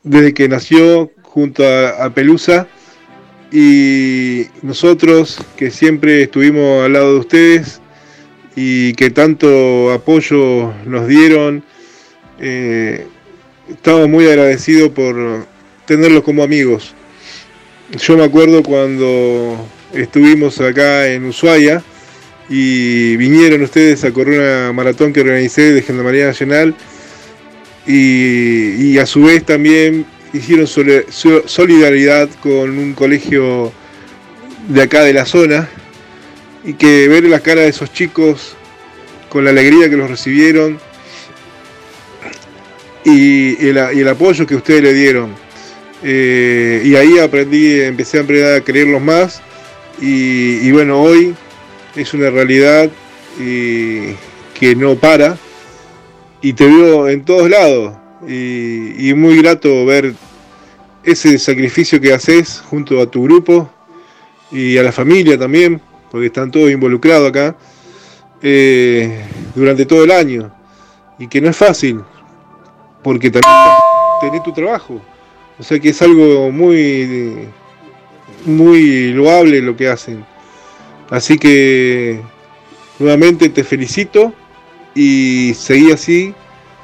desde 0.02 0.34
que 0.34 0.50
nació 0.50 1.12
junto 1.22 1.64
a, 1.64 2.04
a 2.04 2.10
Pelusa 2.10 2.66
y 3.52 4.48
nosotros 4.64 5.38
que 5.56 5.70
siempre 5.70 6.24
estuvimos 6.24 6.84
al 6.84 6.94
lado 6.94 7.14
de 7.14 7.20
ustedes 7.20 7.80
y 8.56 8.94
que 8.94 9.12
tanto 9.12 9.92
apoyo 9.92 10.74
nos 10.88 11.08
dieron. 11.08 11.64
Eh, 12.44 13.06
muy 14.08 14.28
agradecidos 14.28 14.90
por 14.90 15.46
tenerlos 15.86 16.24
como 16.24 16.42
amigos. 16.42 16.96
Yo 17.92 18.18
me 18.18 18.24
acuerdo 18.24 18.64
cuando 18.64 19.64
estuvimos 19.94 20.60
acá 20.60 21.08
en 21.08 21.26
Ushuaia 21.26 21.84
y 22.50 23.16
vinieron 23.18 23.62
ustedes 23.62 24.04
a 24.04 24.12
correr 24.12 24.40
una 24.40 24.74
maratón 24.74 25.14
que 25.14 25.22
organicé 25.22 25.72
de 25.72 25.84
Gendarmería 25.84 26.26
Nacional 26.26 26.74
y, 27.86 28.92
y 28.92 28.98
a 28.98 29.06
su 29.06 29.24
vez 29.24 29.46
también 29.46 30.06
hicieron 30.34 30.68
solidaridad 30.68 32.28
con 32.42 32.78
un 32.78 32.94
colegio 32.94 33.72
de 34.68 34.82
acá 34.82 35.04
de 35.04 35.14
la 35.14 35.26
zona 35.26 35.70
y 36.64 36.74
que 36.74 37.08
ver 37.08 37.24
la 37.26 37.40
cara 37.40 37.62
de 37.62 37.68
esos 37.68 37.94
chicos 37.94 38.56
con 39.30 39.44
la 39.44 39.52
alegría 39.52 39.90
que 39.90 39.98
los 39.98 40.10
recibieron 40.10 40.80
y 43.04 43.68
el, 43.68 43.80
y 43.96 44.00
el 44.02 44.08
apoyo 44.08 44.46
que 44.46 44.56
ustedes 44.56 44.84
le 44.84 44.94
dieron. 44.94 45.34
Eh, 46.04 46.82
y 46.84 46.96
ahí 46.96 47.20
aprendí, 47.20 47.82
empecé 47.82 48.18
a 48.18 48.22
aprender 48.22 48.56
a 48.56 48.64
quererlos 48.64 49.02
más 49.02 49.42
y, 50.02 50.68
y 50.68 50.72
bueno, 50.72 51.00
hoy 51.02 51.36
es 51.96 52.14
una 52.16 52.32
realidad 52.32 52.90
y 53.40 54.14
que 54.60 54.76
no 54.76 54.96
para 54.96 55.38
y 56.42 56.54
te 56.54 56.66
veo 56.66 57.08
en 57.08 57.24
todos 57.24 57.50
lados 57.50 57.94
y, 58.28 59.10
y 59.10 59.14
muy 59.14 59.38
grato 59.42 59.86
ver 59.86 60.16
ese 61.04 61.38
sacrificio 61.38 62.02
que 62.02 62.14
haces 62.14 62.64
junto 62.66 63.00
a 63.00 63.10
tu 63.10 63.24
grupo 63.24 63.70
y 64.52 64.78
a 64.78 64.84
la 64.84 64.92
familia 64.92 65.38
también, 65.38 65.82
porque 66.10 66.28
están 66.28 66.52
todos 66.52 66.70
involucrados 66.72 67.30
acá 67.30 67.56
eh, 68.42 69.24
durante 69.56 69.86
todo 69.86 70.04
el 70.04 70.12
año 70.12 70.52
y 71.20 71.28
que 71.28 71.42
no 71.42 71.50
es 71.50 71.58
fácil 71.58 72.02
porque 73.04 73.30
también 73.30 73.54
tenés 74.22 74.44
tu 74.44 74.52
trabajo, 74.52 75.02
o 75.60 75.64
sea 75.64 75.80
que 75.80 75.90
es 75.90 76.02
algo 76.02 76.52
muy 76.52 77.48
muy 78.46 79.14
loable 79.14 79.62
lo 79.62 79.76
que 79.76 79.88
hacen. 79.88 80.26
Así 81.10 81.38
que 81.38 82.22
nuevamente 83.00 83.50
te 83.50 83.64
felicito 83.64 84.34
y 84.96 85.54
seguí 85.56 85.92
así 85.92 86.34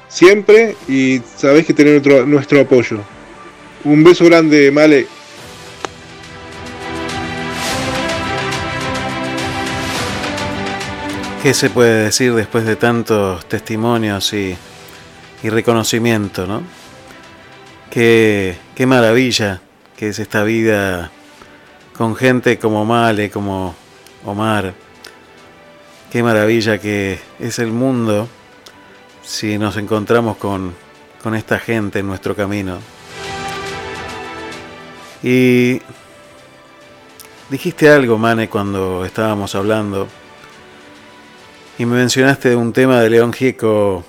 siempre 0.08 0.76
y 0.88 1.22
sabés 1.36 1.66
que 1.66 1.74
tenés 1.74 1.94
nuestro, 1.94 2.26
nuestro 2.26 2.62
apoyo. 2.62 3.00
Un 3.84 4.04
beso 4.04 4.26
grande, 4.26 4.72
Male. 4.72 5.08
¿Qué 11.44 11.54
se 11.54 11.70
puede 11.70 12.06
decir 12.06 12.34
después 12.34 12.66
de 12.66 12.76
tantos 12.76 13.48
testimonios 13.48 14.34
y, 14.34 14.58
y 15.44 15.50
reconocimiento, 15.50 16.48
no? 16.48 16.64
Qué, 17.90 18.58
qué 18.76 18.86
maravilla 18.86 19.62
que 19.96 20.10
es 20.10 20.20
esta 20.20 20.44
vida 20.44 21.12
con 21.98 22.16
gente 22.16 22.60
como 22.60 22.86
Male, 22.86 23.30
como 23.30 23.76
Omar. 24.26 24.74
Qué 26.12 26.24
maravilla 26.24 26.78
que 26.78 27.20
es 27.40 27.60
el 27.60 27.72
mundo 27.72 28.30
si 29.24 29.58
nos 29.58 29.76
encontramos 29.78 30.38
con, 30.38 30.74
con 31.24 31.36
esta 31.36 31.60
gente 31.60 32.00
en 32.00 32.08
nuestro 32.08 32.36
camino. 32.36 32.78
Y 35.24 35.82
dijiste 37.50 37.90
algo, 37.90 38.18
Mane, 38.18 38.48
cuando 38.48 39.04
estábamos 39.04 39.56
hablando. 39.56 40.08
Y 41.80 41.86
me 41.86 41.98
mencionaste 41.98 42.56
un 42.56 42.74
tema 42.74 43.02
de 43.02 43.10
León 43.10 43.34
Gieco 43.34 44.06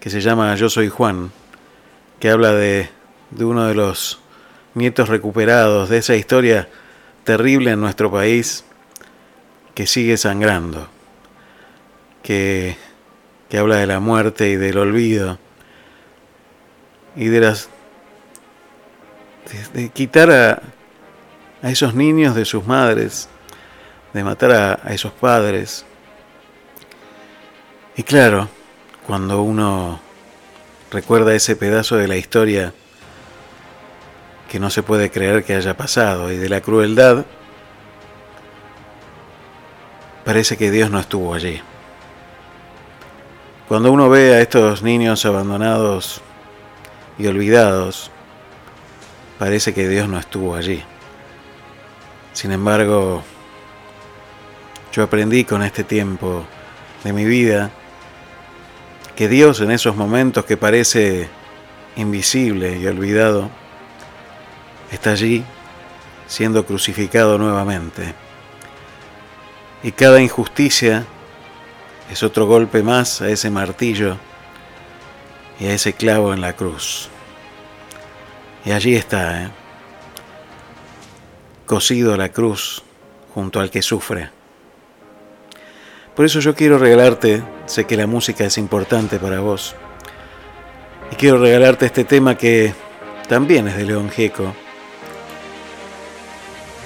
que 0.00 0.08
se 0.10 0.22
llama 0.22 0.54
Yo 0.56 0.70
soy 0.70 0.88
Juan, 0.88 1.30
que 2.18 2.30
habla 2.30 2.52
de, 2.52 2.88
de 3.30 3.44
uno 3.44 3.66
de 3.66 3.74
los 3.74 4.18
nietos 4.74 5.08
recuperados, 5.08 5.90
de 5.90 5.98
esa 5.98 6.16
historia 6.16 6.68
terrible 7.24 7.72
en 7.72 7.80
nuestro 7.80 8.10
país 8.10 8.64
que 9.74 9.86
sigue 9.86 10.16
sangrando, 10.16 10.88
que, 12.22 12.76
que 13.48 13.58
habla 13.58 13.76
de 13.76 13.86
la 13.86 14.00
muerte 14.00 14.48
y 14.48 14.56
del 14.56 14.78
olvido 14.78 15.38
y 17.14 17.26
de 17.26 17.40
las 17.40 17.68
de, 19.74 19.82
de 19.82 19.88
quitar 19.90 20.30
a, 20.30 20.62
a 21.62 21.70
esos 21.70 21.94
niños 21.94 22.34
de 22.34 22.44
sus 22.46 22.66
madres, 22.66 23.28
de 24.14 24.24
matar 24.24 24.52
a, 24.52 24.80
a 24.82 24.94
esos 24.94 25.12
padres. 25.12 25.84
Y 27.96 28.02
claro, 28.02 28.48
cuando 29.06 29.42
uno 29.42 30.00
recuerda 30.90 31.34
ese 31.34 31.56
pedazo 31.56 31.96
de 31.96 32.08
la 32.08 32.16
historia 32.16 32.72
que 34.48 34.58
no 34.58 34.70
se 34.70 34.82
puede 34.82 35.10
creer 35.10 35.44
que 35.44 35.54
haya 35.54 35.76
pasado 35.76 36.32
y 36.32 36.36
de 36.36 36.48
la 36.48 36.60
crueldad, 36.60 37.24
parece 40.24 40.56
que 40.56 40.70
Dios 40.70 40.90
no 40.90 40.98
estuvo 40.98 41.34
allí. 41.34 41.60
Cuando 43.68 43.92
uno 43.92 44.08
ve 44.08 44.34
a 44.34 44.40
estos 44.40 44.82
niños 44.82 45.24
abandonados 45.24 46.20
y 47.18 47.26
olvidados, 47.28 48.10
parece 49.38 49.72
que 49.72 49.88
Dios 49.88 50.08
no 50.08 50.18
estuvo 50.18 50.56
allí. 50.56 50.82
Sin 52.32 52.50
embargo, 52.50 53.22
yo 54.92 55.04
aprendí 55.04 55.44
con 55.44 55.62
este 55.62 55.84
tiempo 55.84 56.44
de 57.04 57.12
mi 57.12 57.24
vida 57.24 57.70
que 59.20 59.28
Dios 59.28 59.60
en 59.60 59.70
esos 59.70 59.96
momentos 59.96 60.46
que 60.46 60.56
parece 60.56 61.28
invisible 61.96 62.78
y 62.78 62.86
olvidado, 62.86 63.50
está 64.90 65.10
allí 65.10 65.44
siendo 66.26 66.64
crucificado 66.64 67.36
nuevamente. 67.36 68.14
Y 69.82 69.92
cada 69.92 70.22
injusticia 70.22 71.04
es 72.10 72.22
otro 72.22 72.46
golpe 72.46 72.82
más 72.82 73.20
a 73.20 73.28
ese 73.28 73.50
martillo 73.50 74.16
y 75.58 75.66
a 75.66 75.74
ese 75.74 75.92
clavo 75.92 76.32
en 76.32 76.40
la 76.40 76.54
cruz. 76.54 77.10
Y 78.64 78.72
allí 78.72 78.94
está, 78.94 79.42
¿eh? 79.42 79.50
cosido 81.66 82.14
a 82.14 82.16
la 82.16 82.30
cruz 82.30 82.82
junto 83.34 83.60
al 83.60 83.70
que 83.70 83.82
sufre. 83.82 84.39
Por 86.20 86.26
eso 86.26 86.40
yo 86.40 86.54
quiero 86.54 86.76
regalarte, 86.76 87.42
sé 87.64 87.86
que 87.86 87.96
la 87.96 88.06
música 88.06 88.44
es 88.44 88.58
importante 88.58 89.18
para 89.18 89.40
vos, 89.40 89.74
y 91.10 91.16
quiero 91.16 91.38
regalarte 91.38 91.86
este 91.86 92.04
tema 92.04 92.36
que 92.36 92.74
también 93.26 93.66
es 93.68 93.76
de 93.78 93.86
León 93.86 94.10
Gieco, 94.10 94.54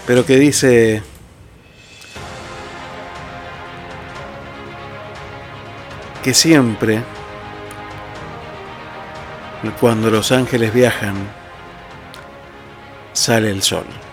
pero 0.07 0.25
que 0.25 0.37
dice, 0.37 1.03
que 6.23 6.33
siempre, 6.33 7.03
cuando 9.81 10.13
los 10.13 10.31
ángeles 10.31 10.73
viajan, 10.73 11.17
sale 13.13 13.51
el 13.51 13.65
sol. 13.65 14.04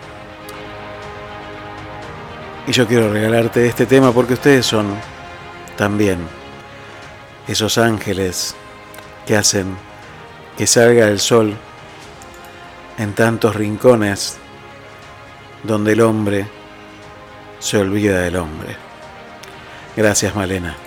Y 2.72 2.74
yo 2.74 2.88
quiero 2.88 3.12
regalarte 3.12 3.68
este 3.68 3.86
tema 3.86 4.14
porque 4.14 4.36
ustedes 4.36 4.66
son 4.66 4.96
también 5.76 6.20
esos 7.46 7.78
ángeles 7.78 8.56
que 9.26 9.36
hacen 9.36 9.76
que 10.58 10.66
salga 10.66 11.10
el 11.10 11.20
sol 11.20 11.54
en 12.98 13.14
tantos 13.14 13.58
rincones 13.58 14.38
donde 15.64 15.92
el 15.92 16.00
hombre 16.00 16.48
se 17.60 17.78
olvida 17.78 18.22
del 18.22 18.38
hombre. 18.38 18.78
Gracias, 19.98 20.34
Malena. 20.34 20.78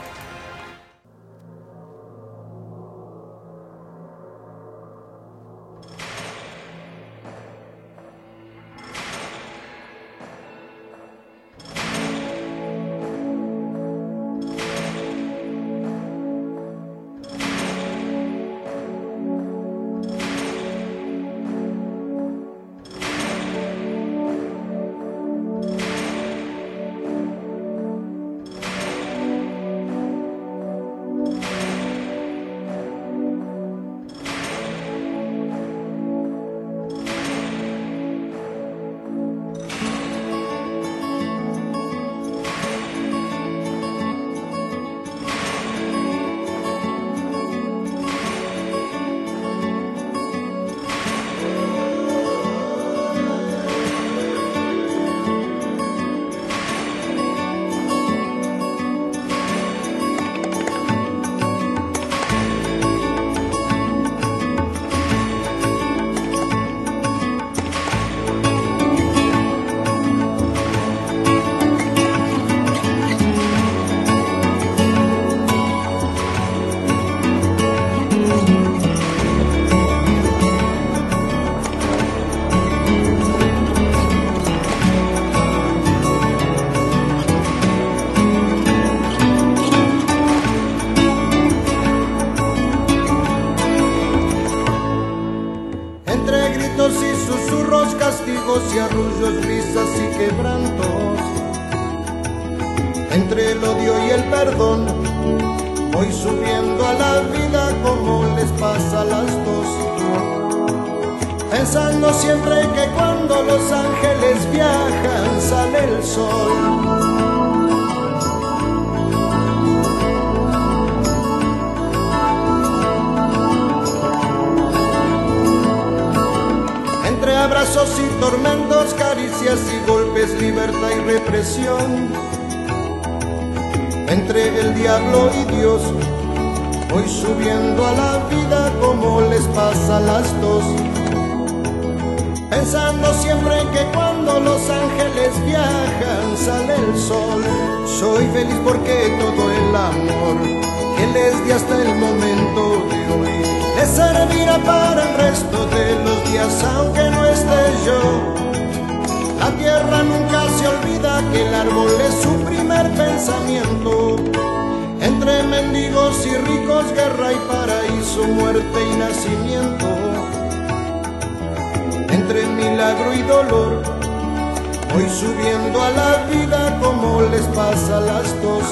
A 177.75 178.01
las 178.01 178.41
dos. 178.41 178.63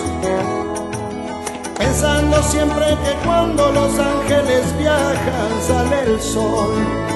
Pensando 1.76 2.40
siempre 2.44 2.86
que 3.04 3.26
cuando 3.26 3.72
los 3.72 3.98
ángeles 3.98 4.78
viajan 4.78 5.62
sale 5.66 6.02
el 6.04 6.20
sol. 6.20 7.11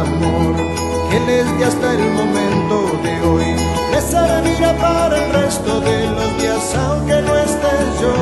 Amor 0.00 0.56
que 1.10 1.20
les 1.20 1.46
di 1.56 1.62
hasta 1.62 1.92
el 1.94 2.10
momento 2.12 2.76
de 3.02 3.20
hoy 3.22 3.44
les 3.92 4.04
servirá 4.04 4.72
para 4.76 5.16
el 5.24 5.32
resto 5.32 5.80
de 5.80 6.06
los 6.06 6.38
días 6.38 6.74
aunque 6.76 7.20
no 7.22 7.36
esté 7.36 7.74
yo. 8.00 8.14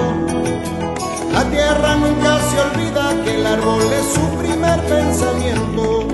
La 1.32 1.44
tierra 1.44 1.94
nunca 1.96 2.38
se 2.48 2.56
olvida 2.66 3.04
que 3.22 3.34
el 3.36 3.46
árbol 3.46 3.82
es 4.00 4.06
su 4.14 4.26
primer 4.38 4.80
pensamiento. 4.86 6.08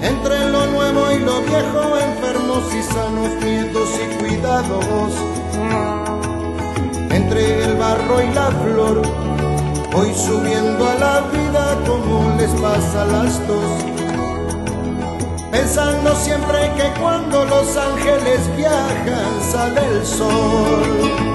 Entre 0.00 0.48
lo 0.48 0.66
nuevo 0.68 1.12
y 1.12 1.18
lo 1.18 1.42
viejo, 1.42 1.82
enfermos 2.10 2.64
y 2.72 2.82
sanos, 2.82 3.30
miedos 3.42 3.90
y 4.02 4.06
cuidados. 4.18 5.12
Entre 7.10 7.64
el 7.64 7.74
barro 7.76 8.22
y 8.22 8.32
la 8.32 8.46
flor, 8.62 9.02
voy 9.92 10.14
subiendo 10.14 10.88
a 10.88 10.94
la 10.94 11.20
vida 11.36 11.78
como 11.86 12.34
les 12.38 12.50
pasa 12.52 13.02
a 13.02 13.06
las 13.06 13.46
dos. 13.46 13.97
Pensando 15.58 16.14
siempre 16.14 16.72
que 16.76 17.00
cuando 17.00 17.44
los 17.44 17.76
ángeles 17.76 18.48
viajan 18.56 19.42
sale 19.42 19.84
el 19.88 20.06
sol. 20.06 21.27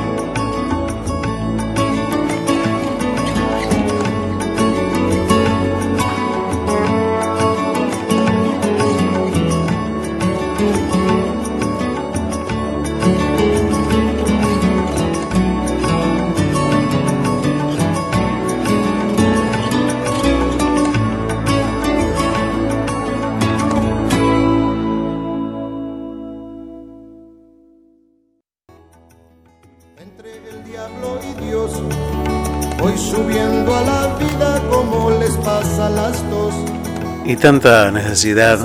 Tanta 37.44 37.92
necesidad 37.92 38.58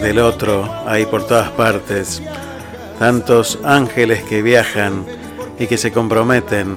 del 0.00 0.18
otro 0.18 0.68
hay 0.84 1.06
por 1.06 1.28
todas 1.28 1.48
partes. 1.50 2.20
Tantos 2.98 3.60
ángeles 3.62 4.24
que 4.24 4.42
viajan 4.42 5.06
y 5.60 5.68
que 5.68 5.78
se 5.78 5.92
comprometen. 5.92 6.76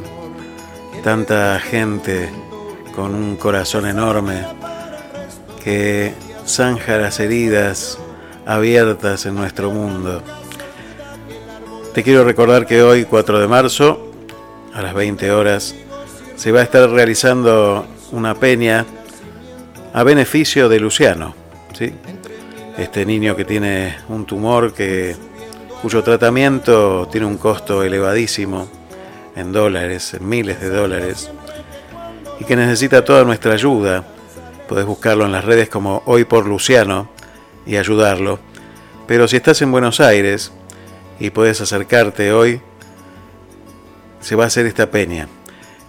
Tanta 1.03 1.59
gente 1.59 2.29
con 2.95 3.15
un 3.15 3.35
corazón 3.35 3.87
enorme 3.87 4.45
que 5.63 6.13
zanja 6.45 6.99
las 6.99 7.19
heridas 7.19 7.97
abiertas 8.45 9.25
en 9.25 9.33
nuestro 9.33 9.71
mundo. 9.71 10.21
Te 11.95 12.03
quiero 12.03 12.25
recordar 12.25 12.67
que 12.67 12.83
hoy, 12.83 13.05
4 13.05 13.39
de 13.39 13.47
marzo, 13.47 14.11
a 14.71 14.83
las 14.83 14.93
20 14.93 15.31
horas, 15.31 15.73
se 16.35 16.51
va 16.51 16.59
a 16.59 16.63
estar 16.63 16.87
realizando 16.91 17.87
una 18.11 18.35
peña 18.35 18.85
a 19.93 20.03
beneficio 20.03 20.69
de 20.69 20.79
Luciano, 20.79 21.38
¿sí? 21.79 21.93
este 22.77 23.05
niño 23.05 23.35
que 23.35 23.45
tiene 23.45 23.95
un 24.09 24.25
tumor 24.25 24.73
que, 24.73 25.15
cuyo 25.81 26.03
tratamiento 26.03 27.07
tiene 27.09 27.25
un 27.25 27.37
costo 27.37 27.83
elevadísimo 27.83 28.69
en 29.35 29.53
dólares, 29.53 30.13
en 30.13 30.27
miles 30.27 30.59
de 30.59 30.69
dólares, 30.69 31.31
y 32.39 32.43
que 32.43 32.55
necesita 32.55 33.05
toda 33.05 33.23
nuestra 33.23 33.53
ayuda. 33.53 34.03
Podés 34.67 34.85
buscarlo 34.85 35.25
en 35.25 35.31
las 35.31 35.45
redes 35.45 35.69
como 35.69 36.03
Hoy 36.05 36.25
por 36.25 36.45
Luciano 36.45 37.09
y 37.65 37.77
ayudarlo. 37.77 38.39
Pero 39.07 39.27
si 39.27 39.37
estás 39.37 39.61
en 39.61 39.71
Buenos 39.71 39.99
Aires 39.99 40.51
y 41.19 41.29
puedes 41.31 41.61
acercarte 41.61 42.31
hoy, 42.33 42.61
se 44.19 44.35
va 44.35 44.43
a 44.43 44.47
hacer 44.47 44.65
esta 44.65 44.91
peña 44.91 45.27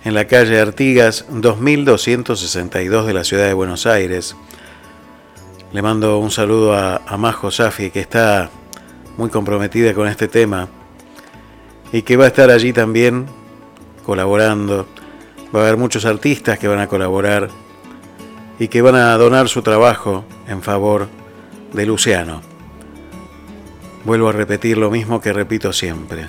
en 0.04 0.14
la 0.14 0.26
calle 0.26 0.58
Artigas 0.60 1.26
2262 1.28 3.06
de 3.06 3.12
la 3.12 3.24
ciudad 3.24 3.46
de 3.46 3.54
Buenos 3.54 3.86
Aires. 3.86 4.36
Le 5.72 5.82
mando 5.82 6.18
un 6.18 6.32
saludo 6.32 6.74
a, 6.74 6.96
a 7.06 7.16
Majo 7.16 7.52
Safi 7.52 7.92
que 7.92 8.00
está 8.00 8.50
muy 9.16 9.30
comprometida 9.30 9.94
con 9.94 10.08
este 10.08 10.26
tema 10.26 10.68
y 11.92 12.02
que 12.02 12.16
va 12.16 12.24
a 12.24 12.28
estar 12.28 12.50
allí 12.50 12.72
también 12.72 13.26
colaborando. 14.04 14.88
Va 15.54 15.60
a 15.60 15.62
haber 15.62 15.76
muchos 15.76 16.04
artistas 16.06 16.58
que 16.58 16.66
van 16.66 16.80
a 16.80 16.88
colaborar 16.88 17.50
y 18.58 18.66
que 18.66 18.82
van 18.82 18.96
a 18.96 19.16
donar 19.16 19.48
su 19.48 19.62
trabajo 19.62 20.24
en 20.48 20.60
favor 20.60 21.08
de 21.72 21.86
Luciano. 21.86 22.42
Vuelvo 24.04 24.28
a 24.28 24.32
repetir 24.32 24.76
lo 24.76 24.90
mismo 24.90 25.20
que 25.20 25.32
repito 25.32 25.72
siempre. 25.72 26.26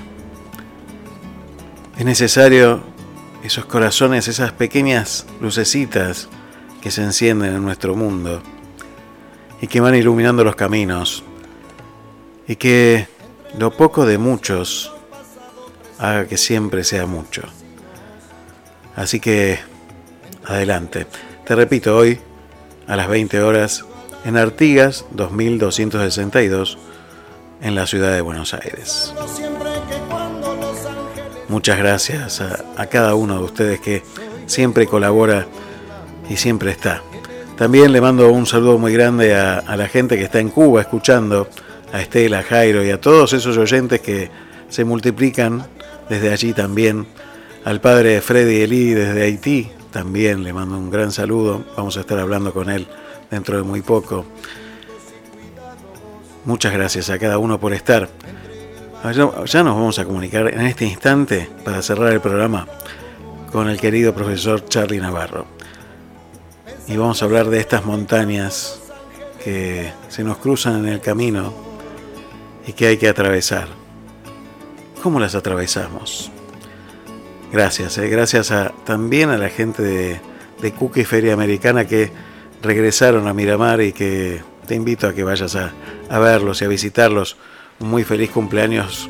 Es 1.98 2.06
necesario 2.06 2.84
esos 3.42 3.66
corazones, 3.66 4.28
esas 4.28 4.52
pequeñas 4.52 5.26
lucecitas 5.40 6.30
que 6.84 6.92
se 6.92 7.02
encienden 7.02 7.56
en 7.56 7.64
nuestro 7.64 7.96
mundo 7.96 8.44
y 9.62 9.68
que 9.68 9.80
van 9.80 9.96
iluminando 9.96 10.44
los 10.44 10.56
caminos 10.56 11.24
y 12.48 12.56
que 12.56 13.08
lo 13.58 13.72
poco 13.72 14.06
de 14.06 14.18
muchos 14.18 14.92
haga 16.00 16.26
que 16.26 16.38
siempre 16.38 16.84
sea 16.84 17.06
mucho. 17.06 17.44
Así 18.96 19.20
que, 19.20 19.60
adelante. 20.46 21.06
Te 21.46 21.56
repito, 21.56 21.96
hoy 21.96 22.20
a 22.88 22.96
las 22.96 23.08
20 23.08 23.42
horas 23.42 23.86
en 24.26 24.36
Artigas 24.36 25.06
2262 25.12 26.78
en 27.62 27.76
la 27.76 27.86
ciudad 27.86 28.14
de 28.14 28.22
Buenos 28.22 28.54
Aires. 28.54 29.14
Muchas 31.48 31.78
gracias 31.78 32.42
a, 32.42 32.86
cada 32.88 33.14
uno 33.14 33.38
de 33.38 33.44
ustedes 33.44 33.80
que 33.80 34.04
siempre 34.46 34.88
colabora 34.88 35.46
y 36.30 36.38
siempre 36.38 36.72
está. 36.72 37.04
También 37.62 37.92
le 37.92 38.02
mando 38.02 38.32
un 38.32 38.48
saludo 38.48 38.80
muy 38.80 38.92
grande 38.92 39.36
a, 39.36 39.60
a 39.60 39.78
la 39.78 39.88
gente 39.88 40.18
que 40.18 40.24
está 40.24 40.40
en 40.40 40.50
Cuba 40.50 40.82
escuchando, 40.82 41.48
a 41.94 42.02
Estela, 42.02 42.40
a 42.40 42.44
Jairo 42.44 42.84
y 42.84 42.90
a 42.90 43.00
todos 43.00 43.34
esos 43.34 43.56
oyentes 43.56 44.02
que 44.02 44.32
se 44.68 44.84
multiplican 44.84 45.68
desde 46.10 46.34
allí 46.34 46.54
también. 46.54 47.06
Al 47.64 47.80
padre 47.80 48.20
Freddy 48.22 48.62
Elí 48.62 48.96
desde 48.96 49.22
Haití 49.22 49.70
también 49.92 50.44
le 50.44 50.54
mando 50.54 50.76
un 50.76 50.90
gran 50.90 51.12
saludo. 51.12 51.64
Vamos 51.78 51.98
a 51.98 52.00
estar 52.00 52.18
hablando 52.18 52.52
con 52.52 52.68
él 52.68 52.88
dentro 53.30 53.58
de 53.58 53.62
muy 53.62 53.84
poco. 53.84 54.26
Muchas 56.46 56.74
gracias 56.74 57.12
a 57.12 57.20
cada 57.20 57.38
uno 57.38 57.60
por 57.60 57.74
estar. 57.74 58.10
Ya 59.04 59.64
nos 59.64 59.76
vamos 59.76 60.00
a 60.00 60.06
comunicar 60.06 60.52
en 60.52 60.62
este 60.62 60.86
instante 60.86 61.48
para 61.64 61.84
cerrar 61.84 62.12
el 62.12 62.22
programa 62.22 62.68
con 63.52 63.70
el 63.70 63.80
querido 63.80 64.16
profesor 64.16 64.66
Charlie 64.66 65.00
Navarro. 65.00 65.61
Y 66.88 66.98
vamos 66.98 67.22
a 67.22 67.26
hablar 67.26 67.50
de 67.50 67.60
estas 67.60 67.86
montañas 67.86 68.80
que 69.44 69.92
se 70.10 70.24
nos 70.24 70.38
cruzan 70.38 70.86
en 70.86 70.94
el 70.94 71.02
camino 71.02 71.54
y 72.66 72.74
que 72.74 72.88
hay 72.88 72.98
que 72.98 73.08
atravesar. 73.08 73.68
¿Cómo 75.02 75.20
las 75.20 75.36
atravesamos? 75.36 76.32
Gracias, 77.52 77.98
eh, 77.98 78.08
gracias 78.08 78.52
a, 78.52 78.72
también 78.86 79.30
a 79.30 79.38
la 79.38 79.50
gente 79.50 79.84
de, 79.84 80.22
de 80.62 80.72
Cookie 80.74 81.06
Feria 81.06 81.34
Americana 81.34 81.86
que 81.86 82.12
regresaron 82.62 83.28
a 83.28 83.34
Miramar 83.34 83.82
y 83.82 83.94
que 83.94 84.42
te 84.68 84.76
invito 84.76 85.08
a 85.08 85.14
que 85.14 85.24
vayas 85.24 85.56
a, 85.56 85.72
a 86.10 86.20
verlos 86.20 86.62
y 86.62 86.66
a 86.66 86.68
visitarlos. 86.68 87.38
Un 87.80 87.90
muy 87.90 88.04
feliz 88.04 88.30
cumpleaños 88.32 89.10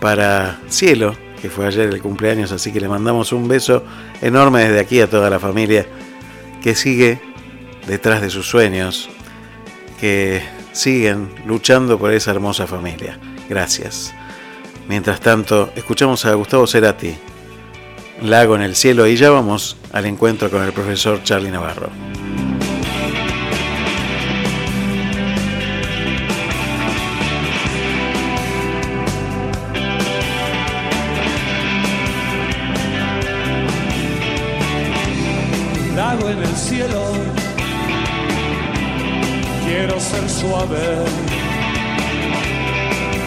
para 0.00 0.60
Cielo, 0.68 1.14
que 1.40 1.50
fue 1.50 1.66
ayer 1.66 1.88
el 1.88 2.00
cumpleaños, 2.00 2.52
así 2.52 2.72
que 2.72 2.80
le 2.80 2.88
mandamos 2.88 3.32
un 3.32 3.48
beso 3.48 3.82
enorme 4.22 4.64
desde 4.64 4.80
aquí 4.80 5.00
a 5.00 5.10
toda 5.10 5.28
la 5.30 5.40
familia 5.40 5.86
que 6.64 6.74
sigue 6.74 7.20
detrás 7.86 8.22
de 8.22 8.30
sus 8.30 8.46
sueños, 8.48 9.10
que 10.00 10.42
siguen 10.72 11.28
luchando 11.44 11.98
por 11.98 12.10
esa 12.10 12.30
hermosa 12.30 12.66
familia. 12.66 13.18
Gracias. 13.50 14.14
Mientras 14.88 15.20
tanto, 15.20 15.70
escuchamos 15.76 16.24
a 16.24 16.32
Gustavo 16.32 16.66
Cerati, 16.66 17.16
Lago 18.22 18.56
en 18.56 18.62
el 18.62 18.76
cielo, 18.76 19.06
y 19.06 19.14
ya 19.16 19.28
vamos 19.28 19.76
al 19.92 20.06
encuentro 20.06 20.50
con 20.50 20.62
el 20.62 20.72
profesor 20.72 21.22
Charlie 21.22 21.50
Navarro. 21.50 21.90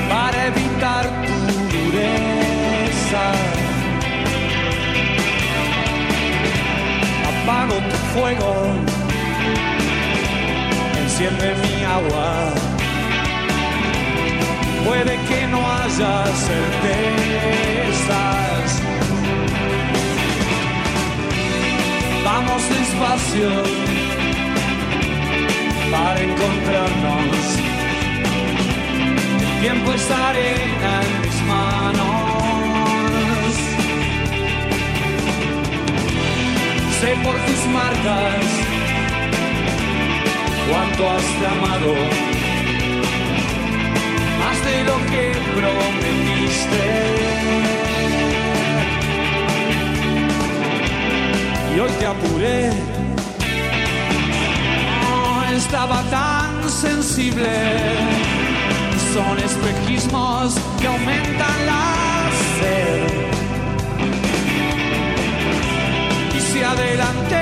Para 0.09 0.47
evitar 0.47 1.03
tu 1.25 1.37
dureza. 1.73 3.25
Apago 7.29 7.75
tu 7.89 7.97
fuego, 8.13 8.53
enciende 11.01 11.47
mi 11.61 11.75
agua. 11.83 12.29
Puede 14.85 15.15
que 15.27 15.39
no 15.47 15.59
haya 15.59 16.13
certezas. 16.47 17.47
Vamos 22.23 22.61
despacio 22.69 23.96
para 25.91 26.21
encontrarnos. 26.21 27.37
Tiempo 29.61 29.91
es 29.93 30.11
arena 30.11 31.01
en 31.03 31.21
mis 31.21 31.41
manos. 31.43 32.07
Sé 36.99 37.09
por 37.23 37.35
tus 37.35 37.61
marcas 37.71 38.45
cuánto 40.69 41.09
has 41.11 41.27
amado, 41.53 41.93
más 44.39 44.57
de 44.65 44.83
lo 44.83 44.97
que 45.11 45.25
prometiste. 45.55 46.83
Y 51.75 51.79
hoy 51.79 51.91
te 51.99 52.05
apuré, 52.07 52.71
estaba 55.57 56.03
tan 56.11 56.69
sensible 56.69 57.49
son 59.13 59.39
espejismos 59.39 60.53
que 60.79 60.87
aumentan 60.87 61.65
la 61.65 62.29
sed. 62.59 63.07
Y 66.37 66.39
si 66.39 66.61
adelante 66.61 67.41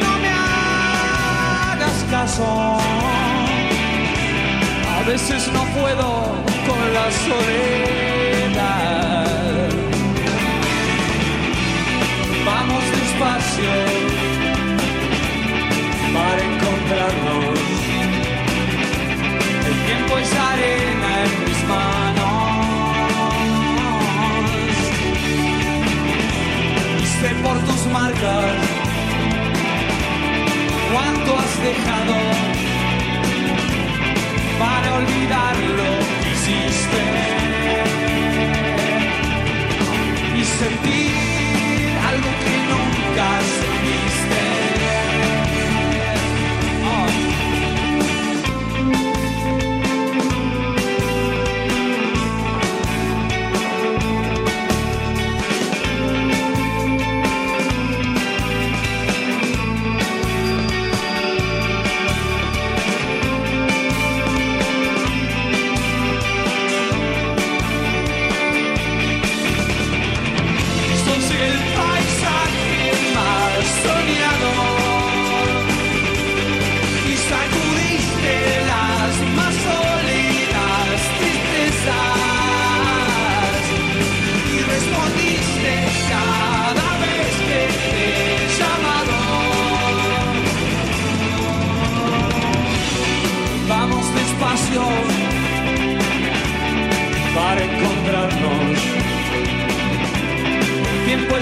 no 0.00 0.12
me 0.22 0.28
hagas 0.28 1.96
caso, 2.10 2.48
a 4.96 5.02
veces 5.06 5.50
no 5.52 5.62
puedo 5.78 6.08
con 6.68 6.94
la 6.94 7.06
soledad. 7.26 8.52
Vamos 12.46 12.82
despacio 12.98 14.01
marcas 28.02 28.44
cuánto 30.92 31.38
has 31.38 31.54
dejado 31.70 32.16
para 34.58 34.94
olvidar 35.00 35.56
lo 35.78 35.92
que 36.20 36.28
hiciste 36.34 37.02
y 40.36 40.44
sentir 40.44 41.21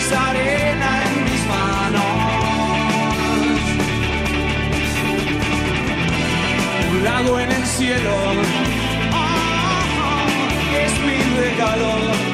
arena 0.09 1.03
en 1.07 1.25
mis 1.25 1.43
manos. 1.47 2.05
Un 6.91 7.05
lago 7.05 7.41
en 7.41 7.51
el 7.53 7.67
cielo 7.67 8.15
ah, 9.13 10.27
es 10.85 10.93
mi 11.07 11.19
regalo 11.41 12.30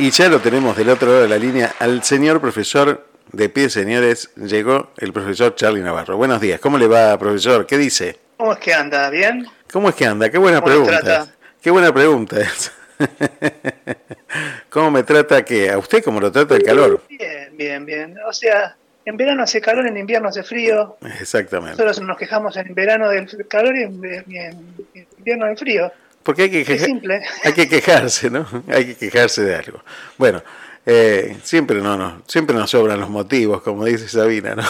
Y 0.00 0.12
ya 0.12 0.30
lo 0.30 0.40
tenemos 0.40 0.78
del 0.78 0.88
otro 0.88 1.08
lado 1.08 1.22
de 1.24 1.28
la 1.28 1.36
línea 1.36 1.74
al 1.78 2.02
señor 2.02 2.40
profesor 2.40 3.06
de 3.32 3.50
pie, 3.50 3.68
señores. 3.68 4.30
Llegó 4.34 4.92
el 4.96 5.12
profesor 5.12 5.54
Charlie 5.54 5.82
Navarro. 5.82 6.16
Buenos 6.16 6.40
días. 6.40 6.58
¿Cómo 6.58 6.78
le 6.78 6.86
va, 6.86 7.18
profesor? 7.18 7.66
¿Qué 7.66 7.76
dice? 7.76 8.18
¿Cómo 8.38 8.54
es 8.54 8.58
que 8.60 8.72
anda? 8.72 9.10
¿Bien? 9.10 9.46
¿Cómo 9.70 9.90
es 9.90 9.94
que 9.94 10.06
anda? 10.06 10.30
Qué 10.30 10.38
buena 10.38 10.62
¿Cómo 10.62 10.72
pregunta. 10.72 11.00
trata? 11.00 11.34
Qué 11.60 11.70
buena 11.70 11.92
pregunta 11.92 12.40
es. 12.40 12.72
¿Cómo 14.70 14.90
me 14.90 15.02
trata 15.02 15.44
que 15.44 15.68
a 15.68 15.76
usted 15.76 16.02
cómo 16.02 16.18
lo 16.18 16.32
trata 16.32 16.56
el 16.56 16.62
calor? 16.62 17.02
Bien, 17.06 17.50
bien, 17.52 17.84
bien. 17.84 18.16
O 18.26 18.32
sea, 18.32 18.74
en 19.04 19.18
verano 19.18 19.42
hace 19.42 19.60
calor, 19.60 19.86
en 19.86 19.98
invierno 19.98 20.28
hace 20.30 20.42
frío. 20.42 20.96
Exactamente. 21.20 21.72
Nosotros 21.72 22.00
nos 22.06 22.16
quejamos 22.16 22.56
en 22.56 22.72
verano 22.72 23.10
del 23.10 23.28
calor 23.48 23.76
y 23.76 23.82
en 23.82 24.74
invierno 25.18 25.44
del 25.44 25.58
frío. 25.58 25.92
Porque 26.22 26.42
hay 26.42 26.50
que, 26.50 26.64
queja- 26.64 26.86
hay 27.44 27.52
que 27.54 27.68
quejarse, 27.68 28.30
¿no? 28.30 28.46
Hay 28.68 28.86
que 28.86 28.96
quejarse 28.96 29.42
de 29.42 29.54
algo. 29.54 29.82
Bueno, 30.18 30.42
eh, 30.86 31.38
siempre 31.42 31.80
no, 31.80 31.96
no, 31.96 32.22
siempre 32.26 32.54
nos 32.56 32.70
sobran 32.70 33.00
los 33.00 33.08
motivos, 33.08 33.62
como 33.62 33.84
dice 33.84 34.08
Sabina, 34.08 34.54
¿no? 34.54 34.64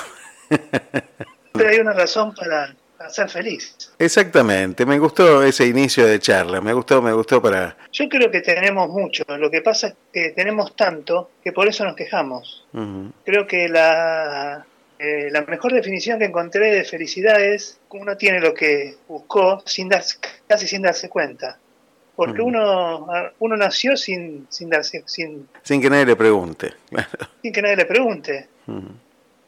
Pero 1.52 1.68
hay 1.68 1.78
una 1.78 1.92
razón 1.92 2.34
para, 2.34 2.74
para 2.96 3.10
ser 3.10 3.28
feliz. 3.28 3.74
Exactamente, 3.98 4.86
me 4.86 4.98
gustó 4.98 5.42
ese 5.42 5.66
inicio 5.66 6.06
de 6.06 6.18
charla, 6.20 6.60
me 6.60 6.72
gustó, 6.72 7.02
me 7.02 7.12
gustó 7.12 7.42
para... 7.42 7.76
Yo 7.92 8.08
creo 8.08 8.30
que 8.30 8.40
tenemos 8.40 8.88
mucho. 8.88 9.24
Lo 9.38 9.50
que 9.50 9.60
pasa 9.60 9.88
es 9.88 9.94
que 10.12 10.30
tenemos 10.30 10.74
tanto 10.76 11.30
que 11.42 11.52
por 11.52 11.66
eso 11.68 11.84
nos 11.84 11.96
quejamos. 11.96 12.64
Ujú. 12.72 13.10
Creo 13.24 13.46
que 13.46 13.68
la, 13.68 14.64
eh, 15.02 15.30
la 15.30 15.40
mejor 15.46 15.72
definición 15.72 16.18
que 16.18 16.26
encontré 16.26 16.74
de 16.74 16.84
felicidad 16.84 17.40
es 17.40 17.80
uno 17.88 18.18
tiene 18.18 18.38
lo 18.38 18.52
que 18.52 18.96
buscó 19.08 19.62
sin 19.64 19.88
darse, 19.88 20.18
casi 20.46 20.68
sin 20.68 20.82
darse 20.82 21.08
cuenta. 21.08 21.58
Porque 22.14 22.42
uno, 22.42 23.06
uno 23.38 23.56
nació 23.56 23.96
sin, 23.96 24.46
sin, 24.50 24.68
darse, 24.68 25.02
sin, 25.06 25.48
Sin 25.62 25.80
que 25.80 25.88
nadie 25.88 26.04
le 26.04 26.16
pregunte. 26.16 26.74
sin 27.40 27.50
que 27.50 27.62
nadie 27.62 27.76
le 27.76 27.86
pregunte. 27.86 28.48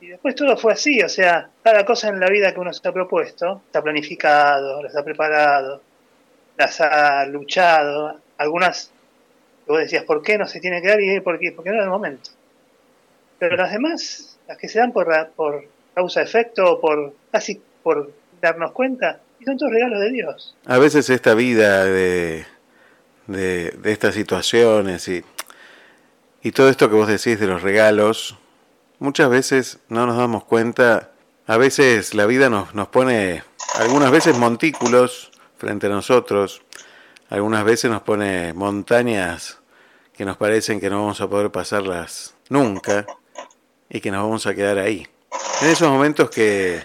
Y 0.00 0.06
después 0.06 0.34
todo 0.34 0.56
fue 0.56 0.72
así, 0.72 1.02
o 1.02 1.08
sea, 1.10 1.50
cada 1.62 1.84
cosa 1.84 2.08
en 2.08 2.18
la 2.18 2.30
vida 2.30 2.54
que 2.54 2.60
uno 2.60 2.72
se 2.72 2.88
ha 2.88 2.92
propuesto, 2.92 3.60
está 3.66 3.82
planificado, 3.82 4.82
las 4.82 4.96
ha 4.96 5.04
preparado, 5.04 5.82
las 6.56 6.80
ha 6.80 7.26
luchado. 7.26 8.22
Algunas, 8.38 8.90
vos 9.66 9.80
decías, 9.80 10.04
¿por 10.04 10.22
qué 10.22 10.38
no 10.38 10.46
se 10.46 10.60
tiene 10.60 10.80
que 10.80 10.88
dar? 10.88 10.98
Y 10.98 11.20
¿por 11.20 11.38
qué? 11.38 11.52
porque 11.52 11.68
no 11.68 11.76
era 11.76 11.84
el 11.84 11.90
momento. 11.90 12.30
Pero 13.38 13.54
las 13.56 13.70
demás, 13.70 14.31
las 14.52 14.58
que 14.58 14.68
se 14.68 14.78
dan 14.78 14.92
por, 14.92 15.08
por 15.34 15.64
causa-efecto 15.94 16.78
por 16.78 17.14
casi 17.30 17.62
por 17.82 18.12
darnos 18.42 18.72
cuenta, 18.72 19.20
y 19.40 19.44
son 19.46 19.56
todos 19.56 19.72
regalos 19.72 19.98
de 20.00 20.10
Dios. 20.10 20.54
A 20.66 20.78
veces 20.78 21.08
esta 21.08 21.32
vida 21.34 21.84
de, 21.84 22.44
de, 23.28 23.70
de 23.70 23.92
estas 23.92 24.14
situaciones 24.14 25.08
y, 25.08 25.24
y 26.42 26.52
todo 26.52 26.68
esto 26.68 26.90
que 26.90 26.96
vos 26.96 27.08
decís 27.08 27.40
de 27.40 27.46
los 27.46 27.62
regalos, 27.62 28.36
muchas 28.98 29.30
veces 29.30 29.78
no 29.88 30.06
nos 30.06 30.18
damos 30.18 30.44
cuenta, 30.44 31.12
a 31.46 31.56
veces 31.56 32.14
la 32.14 32.26
vida 32.26 32.50
nos, 32.50 32.74
nos 32.74 32.88
pone, 32.88 33.42
algunas 33.76 34.10
veces 34.10 34.36
montículos 34.36 35.30
frente 35.56 35.86
a 35.86 35.90
nosotros, 35.90 36.60
algunas 37.30 37.64
veces 37.64 37.90
nos 37.90 38.02
pone 38.02 38.52
montañas 38.52 39.60
que 40.12 40.26
nos 40.26 40.36
parecen 40.36 40.78
que 40.78 40.90
no 40.90 41.00
vamos 41.00 41.22
a 41.22 41.28
poder 41.28 41.50
pasarlas 41.50 42.34
nunca 42.50 43.06
y 43.92 44.00
que 44.00 44.10
nos 44.10 44.22
vamos 44.22 44.46
a 44.46 44.54
quedar 44.54 44.78
ahí. 44.78 45.06
En 45.60 45.68
esos 45.68 45.88
momentos 45.90 46.30
que, 46.30 46.82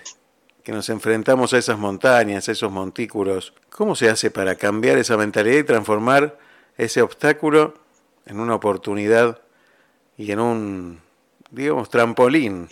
que 0.61 0.73
nos 0.73 0.89
enfrentamos 0.89 1.53
a 1.53 1.57
esas 1.57 1.79
montañas, 1.79 2.49
a 2.49 2.51
esos 2.51 2.69
montículos, 2.69 3.53
¿cómo 3.69 3.95
se 3.95 4.09
hace 4.09 4.29
para 4.29 4.55
cambiar 4.55 4.97
esa 4.97 5.15
mentalidad 5.15 5.59
y 5.59 5.63
transformar 5.63 6.37
ese 6.77 7.01
obstáculo 7.01 7.75
en 8.25 8.41
una 8.41 8.55
oportunidad 8.55 9.39
y 10.17 10.33
en 10.33 10.41
un, 10.41 11.01
digamos, 11.49 11.89
trampolín 11.89 12.67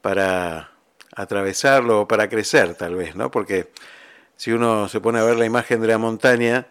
para 0.00 0.70
atravesarlo 1.16 2.02
o 2.02 2.08
para 2.08 2.28
crecer 2.28 2.76
tal 2.76 2.94
vez, 2.94 3.16
¿no? 3.16 3.32
Porque 3.32 3.72
si 4.36 4.52
uno 4.52 4.88
se 4.88 5.00
pone 5.00 5.18
a 5.18 5.24
ver 5.24 5.36
la 5.36 5.44
imagen 5.44 5.80
de 5.80 5.88
la 5.88 5.98
montaña, 5.98 6.68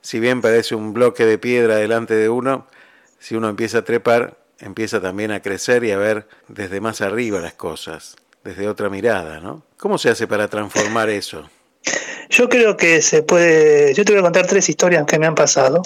si 0.00 0.20
bien 0.20 0.40
parece 0.40 0.76
un 0.76 0.94
bloque 0.94 1.26
de 1.26 1.38
piedra 1.38 1.74
delante 1.74 2.14
de 2.14 2.28
uno, 2.28 2.68
si 3.18 3.34
uno 3.34 3.48
empieza 3.48 3.78
a 3.78 3.84
trepar, 3.84 4.38
empieza 4.60 5.00
también 5.00 5.30
a 5.32 5.40
crecer 5.42 5.84
y 5.84 5.92
a 5.92 5.96
ver 5.98 6.26
desde 6.48 6.80
más 6.80 7.00
arriba 7.00 7.40
las 7.40 7.54
cosas, 7.54 8.16
desde 8.44 8.68
otra 8.68 8.88
mirada, 8.88 9.40
¿no? 9.40 9.62
¿Cómo 9.76 9.98
se 9.98 10.10
hace 10.10 10.26
para 10.26 10.48
transformar 10.48 11.08
eso? 11.10 11.48
Yo 12.28 12.48
creo 12.48 12.76
que 12.76 13.02
se 13.02 13.22
puede. 13.22 13.92
Yo 13.94 14.04
te 14.04 14.12
voy 14.12 14.20
a 14.20 14.22
contar 14.22 14.46
tres 14.46 14.68
historias 14.68 15.04
que 15.06 15.18
me 15.18 15.26
han 15.26 15.34
pasado. 15.34 15.82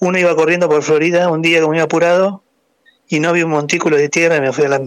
Uno 0.00 0.18
iba 0.18 0.34
corriendo 0.34 0.68
por 0.68 0.82
Florida 0.82 1.30
un 1.30 1.42
día 1.42 1.60
como 1.60 1.74
iba 1.74 1.84
apurado 1.84 2.42
y 3.08 3.20
no 3.20 3.32
vi 3.32 3.42
un 3.42 3.50
montículo 3.50 3.96
de 3.96 4.08
tierra 4.08 4.36
y 4.36 4.40
me 4.40 4.52
fui 4.52 4.64
a 4.64 4.68
la. 4.70 4.80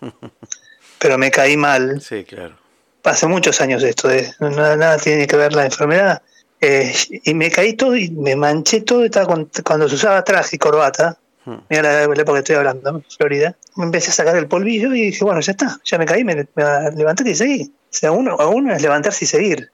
Pero 0.98 1.18
me 1.18 1.30
caí 1.30 1.56
mal. 1.56 2.00
Sí, 2.00 2.24
claro. 2.24 2.56
Hace 3.04 3.26
muchos 3.26 3.60
años 3.60 3.82
esto, 3.82 4.10
eh. 4.10 4.32
nada, 4.40 4.76
nada 4.76 4.96
tiene 4.98 5.26
que 5.26 5.36
ver 5.36 5.52
la 5.52 5.64
enfermedad. 5.64 6.22
Eh, 6.60 6.94
y 7.24 7.34
me 7.34 7.50
caí 7.50 7.74
todo 7.74 7.96
y 7.96 8.10
me 8.10 8.36
manché 8.36 8.80
todo. 8.82 9.04
Estaba 9.04 9.26
con- 9.26 9.50
cuando 9.64 9.88
se 9.88 9.96
usaba 9.96 10.22
traje 10.24 10.56
y 10.56 10.58
corbata. 10.58 11.18
Mira 11.44 11.82
la, 11.82 12.06
la 12.06 12.14
época 12.14 12.34
que 12.34 12.38
estoy 12.38 12.56
hablando, 12.56 13.02
Florida. 13.16 13.56
Me 13.76 13.84
empecé 13.84 14.10
a 14.10 14.14
sacar 14.14 14.36
el 14.36 14.46
polvillo 14.46 14.94
y 14.94 15.06
dije, 15.06 15.24
bueno, 15.24 15.40
ya 15.40 15.52
está, 15.52 15.78
ya 15.84 15.98
me 15.98 16.06
caí, 16.06 16.22
me, 16.24 16.34
me 16.54 16.90
levanté 16.94 17.28
y 17.28 17.34
seguí. 17.34 17.62
O 17.64 17.86
sea, 17.90 18.12
uno, 18.12 18.36
a 18.38 18.46
uno 18.48 18.72
es 18.74 18.80
levantarse 18.82 19.24
y 19.24 19.28
seguir. 19.28 19.70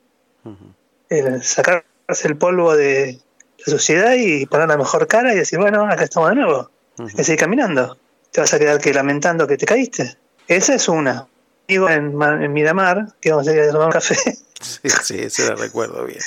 El 1.09 1.43
sacarse 1.43 1.85
el 2.29 2.37
polvo 2.37 2.75
de 2.77 3.19
la 3.59 3.65
sociedad 3.67 4.15
y 4.17 4.47
poner 4.47 4.69
la 4.69 4.77
mejor 4.77 5.07
cara 5.07 5.33
y 5.33 5.37
decir, 5.37 5.59
bueno, 5.59 5.85
acá 5.87 6.05
estamos 6.05 6.31
de 6.31 6.37
nuevo. 6.37 6.71
Y 6.99 7.25
seguir 7.25 7.39
caminando. 7.41 7.97
Te 8.31 8.41
vas 8.41 8.53
a 8.55 8.59
quedar 8.59 8.81
que 8.81 8.93
lamentando 8.93 9.47
que 9.47 9.57
te 9.57 9.67
caíste. 9.67 10.17
Esa 10.49 10.75
es 10.75 10.89
una. 10.89 11.27
Vivo 11.69 11.89
en, 11.91 12.21
en 12.23 12.53
Miramar, 12.53 13.15
que 13.21 13.31
vamos 13.31 13.47
a 13.47 13.53
ir 13.53 13.61
a 13.61 13.71
tomar 13.71 13.87
un 13.87 13.93
café, 13.93 14.15
Sí, 14.61 14.89
sí, 15.03 15.19
eso 15.21 15.51
lo 15.51 15.57
recuerdo 15.57 16.05
bien. 16.05 16.19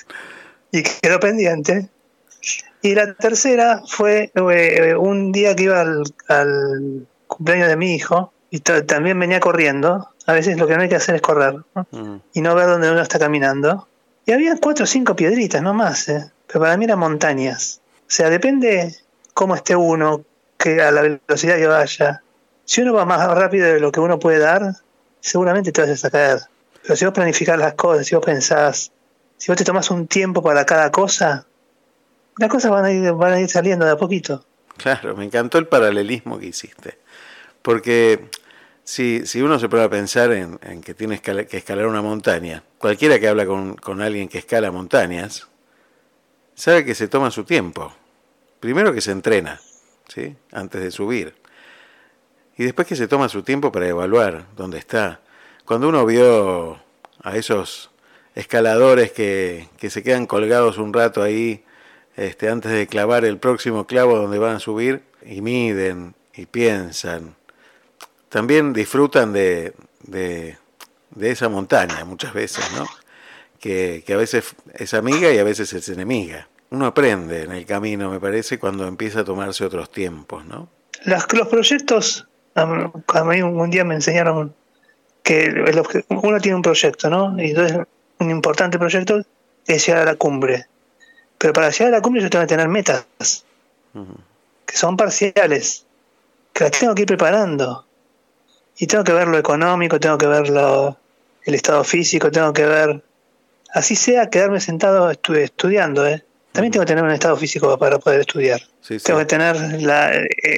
y 0.71 0.83
quedó 0.83 1.19
pendiente. 1.19 1.89
Y 2.81 2.95
la 2.95 3.13
tercera 3.13 3.81
fue 3.87 4.31
eh, 4.33 4.95
un 4.95 5.31
día 5.31 5.55
que 5.55 5.63
iba 5.63 5.81
al, 5.81 6.03
al 6.27 7.07
cumpleaños 7.27 7.67
de 7.67 7.75
mi 7.77 7.93
hijo 7.95 8.33
y 8.49 8.59
ta- 8.59 8.85
también 8.85 9.19
venía 9.19 9.39
corriendo. 9.39 10.09
A 10.25 10.33
veces 10.33 10.57
lo 10.57 10.67
que 10.67 10.75
no 10.75 10.81
hay 10.83 10.89
que 10.89 10.95
hacer 10.95 11.15
es 11.15 11.21
correr 11.21 11.55
¿no? 11.75 11.87
y 12.33 12.41
no 12.41 12.55
ver 12.55 12.67
dónde 12.67 12.89
uno 12.91 13.01
está 13.01 13.19
caminando. 13.19 13.87
Y 14.25 14.31
había 14.31 14.55
cuatro 14.57 14.83
o 14.83 14.87
cinco 14.87 15.15
piedritas, 15.15 15.61
no 15.61 15.73
más. 15.73 16.07
¿eh? 16.09 16.31
Pero 16.47 16.59
para 16.61 16.77
mí 16.77 16.85
eran 16.85 16.99
montañas. 16.99 17.81
O 18.01 18.03
sea, 18.07 18.29
depende 18.29 18.95
cómo 19.33 19.55
esté 19.55 19.75
uno, 19.75 20.23
que 20.57 20.81
a 20.81 20.91
la 20.91 21.01
velocidad 21.01 21.55
que 21.57 21.67
vaya. 21.67 22.21
Si 22.65 22.81
uno 22.81 22.93
va 22.93 23.05
más 23.05 23.25
rápido 23.35 23.67
de 23.67 23.79
lo 23.79 23.91
que 23.91 23.99
uno 23.99 24.19
puede 24.19 24.39
dar, 24.39 24.75
seguramente 25.19 25.71
te 25.71 25.81
vas 25.81 26.03
a 26.05 26.09
caer. 26.11 26.39
Pero 26.83 26.95
si 26.95 27.05
vos 27.05 27.13
planificás 27.13 27.57
las 27.57 27.73
cosas, 27.75 28.05
si 28.05 28.15
vos 28.15 28.25
pensás, 28.25 28.91
si 29.37 29.47
vos 29.51 29.57
te 29.57 29.63
tomás 29.63 29.89
un 29.91 30.07
tiempo 30.07 30.41
para 30.43 30.65
cada 30.65 30.91
cosa, 30.91 31.45
las 32.41 32.49
cosas 32.49 32.71
van 32.71 32.85
a 32.85 32.91
ir, 32.91 33.11
van 33.13 33.33
a 33.33 33.39
ir 33.39 33.49
saliendo 33.49 33.85
de 33.85 33.91
a 33.91 33.97
poquito. 33.97 34.45
Claro, 34.77 35.15
me 35.15 35.25
encantó 35.25 35.57
el 35.57 35.67
paralelismo 35.67 36.39
que 36.39 36.47
hiciste. 36.47 36.97
Porque 37.61 38.29
si, 38.83 39.25
si 39.25 39.41
uno 39.41 39.59
se 39.59 39.69
pone 39.69 39.83
a 39.83 39.89
pensar 39.89 40.31
en, 40.31 40.59
en 40.63 40.81
que 40.81 40.93
tiene 40.93 41.15
escala- 41.15 41.45
que 41.45 41.57
escalar 41.57 41.85
una 41.85 42.01
montaña, 42.01 42.63
cualquiera 42.77 43.19
que 43.19 43.27
habla 43.27 43.45
con, 43.45 43.75
con 43.75 44.01
alguien 44.01 44.27
que 44.27 44.39
escala 44.39 44.71
montañas, 44.71 45.47
sabe 46.55 46.83
que 46.83 46.95
se 46.95 47.07
toma 47.07 47.31
su 47.31 47.43
tiempo. 47.43 47.93
Primero 48.59 48.93
que 48.93 49.01
se 49.01 49.11
entrena, 49.11 49.61
¿sí? 50.07 50.35
Antes 50.51 50.81
de 50.81 50.91
subir. 50.91 51.35
Y 52.57 52.63
después 52.63 52.87
que 52.87 52.95
se 52.95 53.07
toma 53.07 53.29
su 53.29 53.43
tiempo 53.43 53.71
para 53.71 53.87
evaluar 53.87 54.45
dónde 54.55 54.77
está. 54.77 55.19
Cuando 55.65 55.87
uno 55.89 56.05
vio 56.05 56.79
a 57.23 57.37
esos 57.37 57.91
escaladores 58.35 59.11
que, 59.11 59.69
que 59.77 59.89
se 59.89 60.03
quedan 60.03 60.25
colgados 60.25 60.77
un 60.77 60.93
rato 60.93 61.21
ahí 61.21 61.63
este, 62.25 62.49
antes 62.49 62.71
de 62.71 62.87
clavar 62.87 63.25
el 63.25 63.37
próximo 63.37 63.85
clavo 63.87 64.17
donde 64.17 64.39
van 64.39 64.55
a 64.57 64.59
subir 64.59 65.01
y 65.25 65.41
miden 65.41 66.13
y 66.35 66.45
piensan. 66.45 67.35
También 68.29 68.73
disfrutan 68.73 69.33
de, 69.33 69.73
de, 70.03 70.57
de 71.11 71.31
esa 71.31 71.49
montaña 71.49 72.05
muchas 72.05 72.33
veces, 72.33 72.63
¿no? 72.77 72.85
Que, 73.59 74.03
que 74.05 74.13
a 74.13 74.17
veces 74.17 74.55
es 74.73 74.93
amiga 74.93 75.31
y 75.31 75.37
a 75.37 75.43
veces 75.43 75.73
es 75.73 75.89
enemiga. 75.89 76.47
Uno 76.69 76.85
aprende 76.85 77.43
en 77.43 77.51
el 77.51 77.65
camino, 77.65 78.09
me 78.09 78.19
parece, 78.19 78.57
cuando 78.57 78.87
empieza 78.87 79.19
a 79.19 79.23
tomarse 79.25 79.65
otros 79.65 79.91
tiempos, 79.91 80.45
¿no? 80.45 80.69
Las- 81.05 81.31
los 81.33 81.47
proyectos, 81.47 82.27
a 82.55 82.65
mí 83.25 83.41
un 83.41 83.69
día 83.69 83.83
me 83.83 83.95
enseñaron 83.95 84.53
que 85.23 85.43
el 85.43 85.83
uno 86.09 86.39
tiene 86.39 86.55
un 86.55 86.61
proyecto, 86.61 87.09
¿no? 87.09 87.35
Y 87.41 87.49
entonces 87.51 87.77
un 88.19 88.31
importante 88.31 88.79
proyecto 88.79 89.21
es 89.67 89.85
llegar 89.85 90.03
a 90.03 90.11
la 90.11 90.15
cumbre. 90.15 90.65
Pero 91.41 91.53
para 91.53 91.69
llegar 91.71 91.87
a 91.87 91.97
la 91.97 92.01
cumbre 92.01 92.21
yo 92.21 92.29
tengo 92.29 92.43
que 92.43 92.49
tener 92.49 92.67
metas, 92.67 93.05
que 94.65 94.77
son 94.77 94.95
parciales, 94.95 95.85
que 96.53 96.63
las 96.65 96.71
tengo 96.71 96.93
que 96.93 97.01
ir 97.01 97.07
preparando. 97.07 97.85
Y 98.77 98.85
tengo 98.87 99.03
que 99.03 99.11
ver 99.11 99.27
lo 99.27 99.37
económico, 99.39 99.99
tengo 99.99 100.17
que 100.19 100.27
ver 100.27 100.49
lo- 100.49 100.97
el 101.43 101.55
estado 101.55 101.83
físico, 101.83 102.29
tengo 102.31 102.53
que 102.53 102.65
ver, 102.65 103.03
así 103.73 103.95
sea, 103.95 104.29
quedarme 104.29 104.59
sentado 104.59 105.11
estu- 105.11 105.35
estudiando, 105.37 106.05
¿eh? 106.07 106.23
También 106.51 106.71
tengo 106.71 106.83
que 106.85 106.89
tener 106.89 107.03
un 107.03 107.11
estado 107.11 107.35
físico 107.37 107.77
para 107.79 107.97
poder 107.97 108.19
estudiar. 108.21 108.59
Sí, 108.81 108.99
sí. 108.99 109.05
Tengo 109.05 109.19
que 109.19 109.25
tener 109.25 109.81
la, 109.81 110.11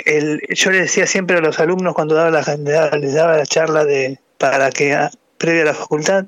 el, 0.06 0.42
yo 0.50 0.72
le 0.72 0.82
decía 0.82 1.06
siempre 1.08 1.38
a 1.38 1.40
los 1.40 1.60
alumnos 1.60 1.94
cuando 1.94 2.16
daba 2.16 2.30
la, 2.30 2.42
les 2.98 3.14
daba 3.14 3.38
la 3.38 3.46
charla 3.46 3.86
de 3.86 4.20
para 4.38 4.70
que 4.72 4.98
previa 5.38 5.62
a 5.62 5.66
la 5.66 5.74
facultad 5.74 6.26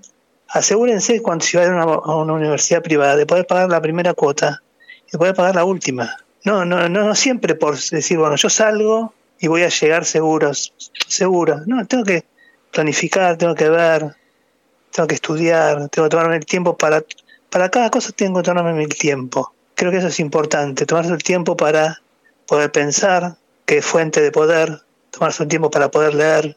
asegúrense 0.56 1.22
cuando 1.22 1.43
si 1.43 1.58
van 1.58 1.77
a 1.77 1.85
una, 1.85 1.93
a 1.95 2.16
una 2.16 2.34
universidad 2.34 2.82
privada 2.82 3.17
de 3.17 3.25
poder 3.25 3.45
pagar 3.45 3.69
la 3.69 3.82
primera 3.82 4.14
cuota 4.14 4.64
y 5.06 5.11
de 5.11 5.17
poder 5.17 5.35
pagar 5.35 5.56
la 5.56 5.66
última. 5.66 6.17
No, 6.45 6.64
no, 6.64 6.88
no, 6.88 7.03
no 7.03 7.16
siempre 7.16 7.56
por 7.56 7.77
decir 7.77 8.17
bueno 8.17 8.38
yo 8.38 8.50
salgo 8.50 9.14
y 9.38 9.48
voy 9.48 9.64
a 9.64 9.69
llegar 9.69 10.06
seguros, 10.06 10.74
seguro. 11.08 11.61
No, 11.66 11.85
tengo 11.85 12.06
que 12.06 12.24
planificar, 12.72 13.38
tengo 13.38 13.53
que 13.53 13.69
ver, 13.69 14.16
tengo 14.92 15.08
que 15.08 15.16
estudiar, 15.16 15.90
tengo 15.90 16.08
que 16.08 16.09
tomarme 16.09 16.38
el 16.38 16.45
tiempo 16.45 16.77
para 16.77 17.03
para 17.50 17.69
cada 17.69 17.90
cosa 17.90 18.11
tengo 18.14 18.42
que 18.42 18.45
tomarme 18.45 18.82
el 18.82 18.95
tiempo. 18.95 19.53
Creo 19.75 19.92
que 19.92 19.98
eso 19.98 20.08
es 20.08 20.19
importante, 20.22 20.85
tomarse 20.85 21.11
el 21.11 21.24
tiempo 21.24 21.58
para 21.58 22.01
poder 22.48 22.72
pensar, 22.72 23.35
que 23.66 23.80
es 23.80 23.85
fuente 23.85 24.22
de 24.22 24.32
poder, 24.32 24.84
tomarse 25.11 25.43
el 25.43 25.50
tiempo 25.50 25.69
para 25.69 25.92
poder 25.92 26.16
leer, 26.16 26.56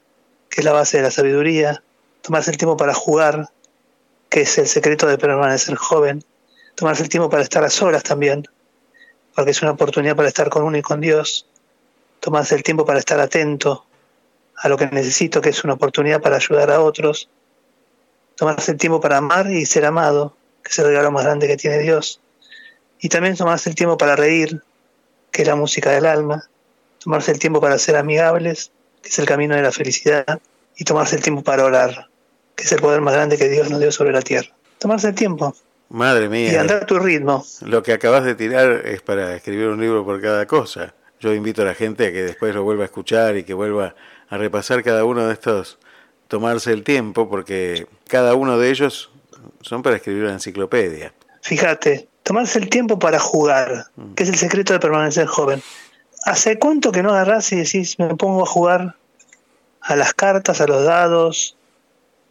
que 0.49 0.60
es 0.60 0.65
la 0.65 0.73
base 0.73 0.99
de 0.99 1.02
la 1.02 1.10
sabiduría, 1.10 1.83
tomarse 2.23 2.52
el 2.52 2.59
tiempo 2.59 2.77
para 2.77 2.94
jugar, 2.94 3.49
que 4.28 4.42
es 4.42 4.58
el 4.58 4.66
secreto 4.66 5.07
de 5.07 5.18
permanecer 5.18 5.76
joven, 5.76 6.24
tomarse 6.74 7.02
el 7.02 7.08
tiempo 7.08 7.31
para 7.31 7.42
estar 7.42 7.65
a 7.65 7.70
solas 7.70 8.02
también, 8.02 8.47
porque 9.34 9.52
es 9.52 9.62
una 9.62 9.73
oportunidad 9.73 10.16
para 10.16 10.28
estar 10.28 10.48
con 10.50 10.62
uno 10.62 10.76
y 10.76 10.82
con 10.82 11.00
Dios, 11.00 11.47
tomarse 12.20 12.55
el 12.55 12.62
tiempo 12.62 12.84
para 12.84 12.98
estar 12.98 13.20
atento 13.20 13.84
a 14.57 14.68
lo 14.68 14.76
que 14.76 14.86
necesito, 14.86 15.40
que 15.40 15.50
es 15.50 15.65
una 15.65 15.74
oportunidad 15.74 16.20
para 16.20 16.36
ayudar 16.36 16.70
a 16.70 16.81
otros, 16.81 17.28
tomarse 18.36 18.73
el 18.73 18.78
tiempo 18.78 19.00
para 19.00 19.18
amar 19.18 19.50
y 19.50 19.66
ser 19.66 19.84
amado, 19.84 20.36
que 20.62 20.70
es 20.70 20.78
el 20.78 20.86
regalo 20.86 21.10
más 21.10 21.24
grande 21.24 21.47
que 21.47 21.57
tiene 21.57 21.78
Dios, 21.78 22.20
y 23.00 23.08
también 23.08 23.36
tomarse 23.36 23.70
el 23.70 23.76
tiempo 23.76 23.97
para 23.97 24.16
reír, 24.16 24.62
que 25.31 25.42
es 25.42 25.48
la 25.48 25.55
música 25.55 25.90
del 25.90 26.07
alma, 26.07 26.48
tomarse 26.98 27.31
el 27.31 27.39
tiempo 27.39 27.60
para 27.60 27.78
ser 27.78 27.97
amigables, 27.97 28.73
que 29.02 29.08
es 29.08 29.18
el 29.18 29.26
camino 29.26 29.55
de 29.55 29.62
la 29.62 29.73
felicidad, 29.73 30.40
y 30.76 30.84
tomarse 30.84 31.16
el 31.16 31.23
tiempo 31.23 31.42
para 31.42 31.65
orar, 31.65 32.08
que 32.58 32.64
es 32.64 32.72
el 32.72 32.80
poder 32.80 33.00
más 33.00 33.14
grande 33.14 33.38
que 33.38 33.48
Dios 33.48 33.70
nos 33.70 33.78
dio 33.78 33.92
sobre 33.92 34.10
la 34.10 34.20
tierra. 34.20 34.48
Tomarse 34.78 35.06
el 35.06 35.14
tiempo 35.14 35.54
Madre 35.90 36.28
mía. 36.28 36.52
y 36.52 36.56
andar 36.56 36.82
a 36.82 36.86
tu 36.86 36.98
ritmo. 36.98 37.46
Lo 37.60 37.84
que 37.84 37.92
acabas 37.92 38.24
de 38.24 38.34
tirar 38.34 38.82
es 38.84 39.00
para 39.00 39.36
escribir 39.36 39.68
un 39.68 39.80
libro 39.80 40.04
por 40.04 40.20
cada 40.20 40.44
cosa. 40.46 40.92
Yo 41.20 41.32
invito 41.32 41.62
a 41.62 41.66
la 41.66 41.74
gente 41.74 42.08
a 42.08 42.12
que 42.12 42.24
después 42.24 42.52
lo 42.56 42.64
vuelva 42.64 42.82
a 42.82 42.86
escuchar 42.86 43.36
y 43.36 43.44
que 43.44 43.54
vuelva 43.54 43.94
a 44.28 44.36
repasar 44.36 44.82
cada 44.82 45.04
uno 45.04 45.28
de 45.28 45.34
estos, 45.34 45.78
tomarse 46.26 46.72
el 46.72 46.82
tiempo, 46.82 47.30
porque 47.30 47.86
cada 48.08 48.34
uno 48.34 48.58
de 48.58 48.70
ellos 48.70 49.12
son 49.60 49.84
para 49.84 49.94
escribir 49.94 50.24
una 50.24 50.32
enciclopedia. 50.32 51.14
Fíjate, 51.42 52.08
tomarse 52.24 52.58
el 52.58 52.68
tiempo 52.68 52.98
para 52.98 53.20
jugar, 53.20 53.86
que 54.16 54.24
es 54.24 54.28
el 54.30 54.36
secreto 54.36 54.72
de 54.72 54.80
permanecer 54.80 55.28
joven. 55.28 55.62
¿Hace 56.24 56.58
cuánto 56.58 56.90
que 56.90 57.04
no 57.04 57.10
agarrás 57.10 57.52
y 57.52 57.56
decís, 57.56 58.00
me 58.00 58.16
pongo 58.16 58.42
a 58.42 58.46
jugar 58.46 58.96
a 59.80 59.94
las 59.94 60.12
cartas, 60.12 60.60
a 60.60 60.66
los 60.66 60.84
dados, 60.84 61.56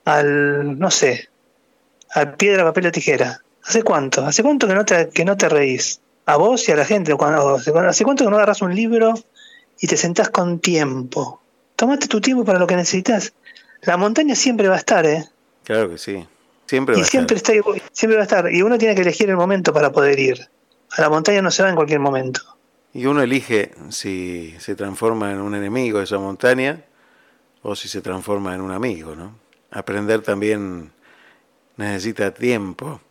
al, 0.08 0.80
no 0.80 0.90
sé, 0.90 1.28
al 2.12 2.36
piedra, 2.36 2.64
papel 2.64 2.88
o 2.88 2.92
tijera? 2.92 3.42
¿Hace 3.66 3.84
cuánto? 3.84 4.26
¿Hace 4.26 4.42
cuánto 4.42 4.66
que 4.66 4.74
no 4.74 4.86
te, 4.86 5.10
que 5.10 5.26
no 5.26 5.36
te 5.36 5.50
reís? 5.50 6.00
A 6.26 6.38
vos 6.38 6.68
y 6.70 6.72
a 6.72 6.78
la 6.78 6.86
gente. 6.86 7.14
Cuando, 7.16 7.56
¿Hace 7.56 8.04
cuánto 8.06 8.24
que 8.24 8.30
no 8.30 8.38
agarras 8.38 8.62
un 8.62 8.74
libro 8.74 9.14
y 9.80 9.88
te 9.88 9.98
sentás 9.98 10.30
con 10.30 10.60
tiempo? 10.60 11.42
Tomate 11.76 12.08
tu 12.08 12.22
tiempo 12.22 12.46
para 12.46 12.58
lo 12.58 12.68
que 12.68 12.78
necesitas. 12.78 13.34
La 13.82 13.98
montaña 13.98 14.34
siempre 14.36 14.70
va 14.70 14.76
a 14.76 14.78
estar, 14.78 15.06
¿eh? 15.06 15.26
Claro 15.66 15.90
que 15.90 15.98
sí. 15.98 16.26
Siempre 16.68 16.96
va 16.96 17.00
y 17.00 17.04
a 17.04 17.06
siempre 17.06 17.36
estar. 17.36 17.56
está, 17.56 17.72
siempre 17.92 18.16
va 18.16 18.22
a 18.22 18.26
estar. 18.26 18.54
Y 18.54 18.62
uno 18.62 18.78
tiene 18.78 18.96
que 18.96 19.02
elegir 19.02 19.30
el 19.30 19.36
momento 19.36 19.74
para 19.74 19.92
poder 19.92 20.18
ir. 20.20 20.48
A 20.92 21.02
la 21.02 21.10
montaña 21.10 21.42
no 21.42 21.52
se 21.52 21.64
va 21.64 21.70
en 21.70 21.76
cualquier 21.76 22.00
momento. 22.00 22.42
Y 22.94 23.06
uno 23.06 23.22
elige 23.22 23.72
si 23.90 24.56
se 24.60 24.76
transforma 24.76 25.34
en 25.34 25.40
un 25.40 25.54
enemigo 25.54 25.98
de 25.98 26.06
esa 26.06 26.18
montaña 26.18 26.82
o 27.62 27.76
si 27.76 27.90
se 27.90 28.02
transforma 28.02 28.56
en 28.56 28.62
un 28.62 28.72
amigo, 28.72 29.16
¿no? 29.16 29.47
Aprender 29.72 30.22
también 30.22 30.92
necesita 31.78 32.34
tiempo. 32.34 33.02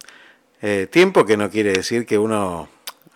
Eh, 0.62 0.89
tiempo 0.91 1.25
que 1.25 1.36
no 1.36 1.51
quiere 1.51 1.73
decir 1.73 2.07
que 2.07 2.18
uno, 2.18 2.68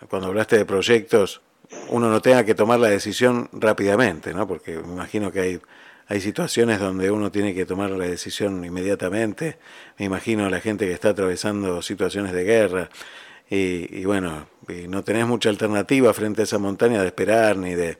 cuando 0.09 0.27
hablaste 0.27 0.57
de 0.57 0.65
proyectos, 0.65 1.41
uno 1.89 2.09
no 2.09 2.21
tenga 2.21 2.43
que 2.43 2.55
tomar 2.55 2.79
la 2.79 2.89
decisión 2.89 3.49
rápidamente, 3.51 4.33
¿no? 4.33 4.47
Porque 4.47 4.77
me 4.77 4.93
imagino 4.93 5.31
que 5.31 5.39
hay, 5.39 5.61
hay 6.07 6.21
situaciones 6.21 6.79
donde 6.79 7.11
uno 7.11 7.31
tiene 7.31 7.53
que 7.53 7.65
tomar 7.65 7.89
la 7.91 8.05
decisión 8.05 8.63
inmediatamente. 8.63 9.57
Me 9.97 10.05
imagino 10.05 10.45
a 10.45 10.49
la 10.49 10.59
gente 10.59 10.85
que 10.85 10.93
está 10.93 11.09
atravesando 11.09 11.81
situaciones 11.81 12.33
de 12.33 12.43
guerra 12.43 12.89
y, 13.49 13.99
y 13.99 14.05
bueno, 14.05 14.47
y 14.67 14.87
no 14.87 15.03
tenés 15.03 15.25
mucha 15.27 15.49
alternativa 15.49 16.13
frente 16.13 16.41
a 16.41 16.43
esa 16.43 16.57
montaña 16.57 17.01
de 17.01 17.07
esperar 17.07 17.57
ni 17.57 17.75
de, 17.75 17.97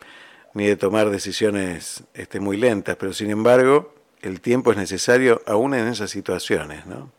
ni 0.53 0.65
de 0.65 0.75
tomar 0.75 1.09
decisiones 1.09 2.03
este, 2.13 2.39
muy 2.39 2.57
lentas, 2.57 2.95
pero 2.97 3.13
sin 3.13 3.31
embargo 3.31 4.00
el 4.21 4.41
tiempo 4.41 4.71
es 4.71 4.77
necesario 4.77 5.41
aún 5.45 5.73
en 5.73 5.87
esas 5.87 6.09
situaciones, 6.11 6.85
¿no? 6.85 7.11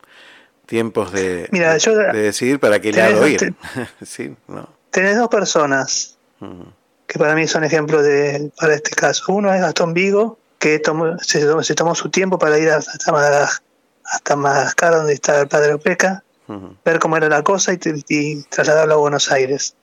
Tiempos 0.67 1.13
de, 1.13 1.49
Mira, 1.53 1.77
yo- 1.79 1.95
de 1.97 2.13
decidir 2.23 2.59
para 2.61 2.81
qué 2.81 2.93
Tenés 2.93 3.13
lado 3.15 3.29
ir. 3.29 3.55
sí, 4.07 4.35
¿no? 4.49 4.69
Tenés 4.91 5.17
dos 5.17 5.29
personas 5.29 6.17
Ujú. 6.41 6.67
que 7.07 7.19
para 7.19 7.35
mí 7.35 7.47
son 7.49 7.65
ejemplos 7.65 8.03
de, 8.05 8.51
para 8.59 8.75
este 8.75 8.91
caso. 8.93 9.33
Uno 9.33 9.53
es 9.53 9.61
Gastón 9.61 9.93
Vigo, 9.95 10.39
que 10.59 10.79
tomó- 10.81 11.19
se, 11.19 11.45
tomó- 11.47 11.63
se 11.63 11.75
tomó 11.75 11.95
su 11.95 12.09
tiempo 12.11 12.39
para 12.39 12.59
ir 12.59 12.71
hasta 12.71 13.11
Madagascar, 13.13 13.63
hasta 14.05 14.37
Madagascar, 14.37 14.93
donde 14.95 15.13
está 15.15 15.41
el 15.41 15.49
padre 15.49 15.75
Opeca, 15.75 16.23
Ujú. 16.49 16.77
ver 16.85 16.99
cómo 16.99 17.17
era 17.17 17.29
la 17.29 17.43
cosa 17.43 17.73
y, 17.73 17.79
y 18.09 18.43
trasladarlo 18.45 18.95
a 18.95 18.99
Buenos 18.99 19.31
Aires, 19.33 19.75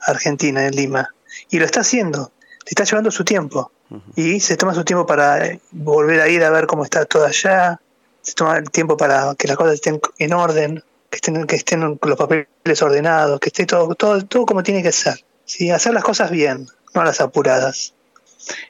Argentina, 0.00 0.66
en 0.66 0.74
Lima. 0.74 1.14
Y 1.50 1.58
lo 1.58 1.64
está 1.64 1.80
haciendo, 1.80 2.32
le 2.64 2.70
está 2.70 2.84
llevando 2.84 3.10
su 3.10 3.24
tiempo. 3.24 3.70
Y 4.16 4.40
se 4.40 4.56
toma 4.56 4.74
su 4.74 4.84
tiempo 4.84 5.06
para 5.06 5.46
eh, 5.46 5.60
volver 5.70 6.20
a 6.20 6.28
ir 6.28 6.42
a 6.42 6.50
ver 6.50 6.66
cómo 6.66 6.84
está 6.84 7.04
todo 7.04 7.24
allá, 7.24 7.80
se 8.22 8.34
toma 8.34 8.56
el 8.56 8.70
tiempo 8.70 8.96
para 8.96 9.34
que 9.36 9.46
las 9.46 9.56
cosas 9.56 9.74
estén 9.74 10.00
en 10.18 10.32
orden, 10.32 10.82
que 11.10 11.16
estén, 11.16 11.46
que 11.46 11.56
estén 11.56 11.98
los 12.00 12.18
papeles 12.18 12.82
ordenados, 12.82 13.38
que 13.38 13.50
esté 13.50 13.66
todo, 13.66 13.94
todo, 13.94 14.24
todo 14.24 14.46
como 14.46 14.62
tiene 14.62 14.82
que 14.82 14.92
ser. 14.92 15.24
¿sí? 15.44 15.70
Hacer 15.70 15.94
las 15.94 16.02
cosas 16.02 16.30
bien, 16.30 16.66
no 16.94 17.04
las 17.04 17.20
apuradas. 17.20 17.94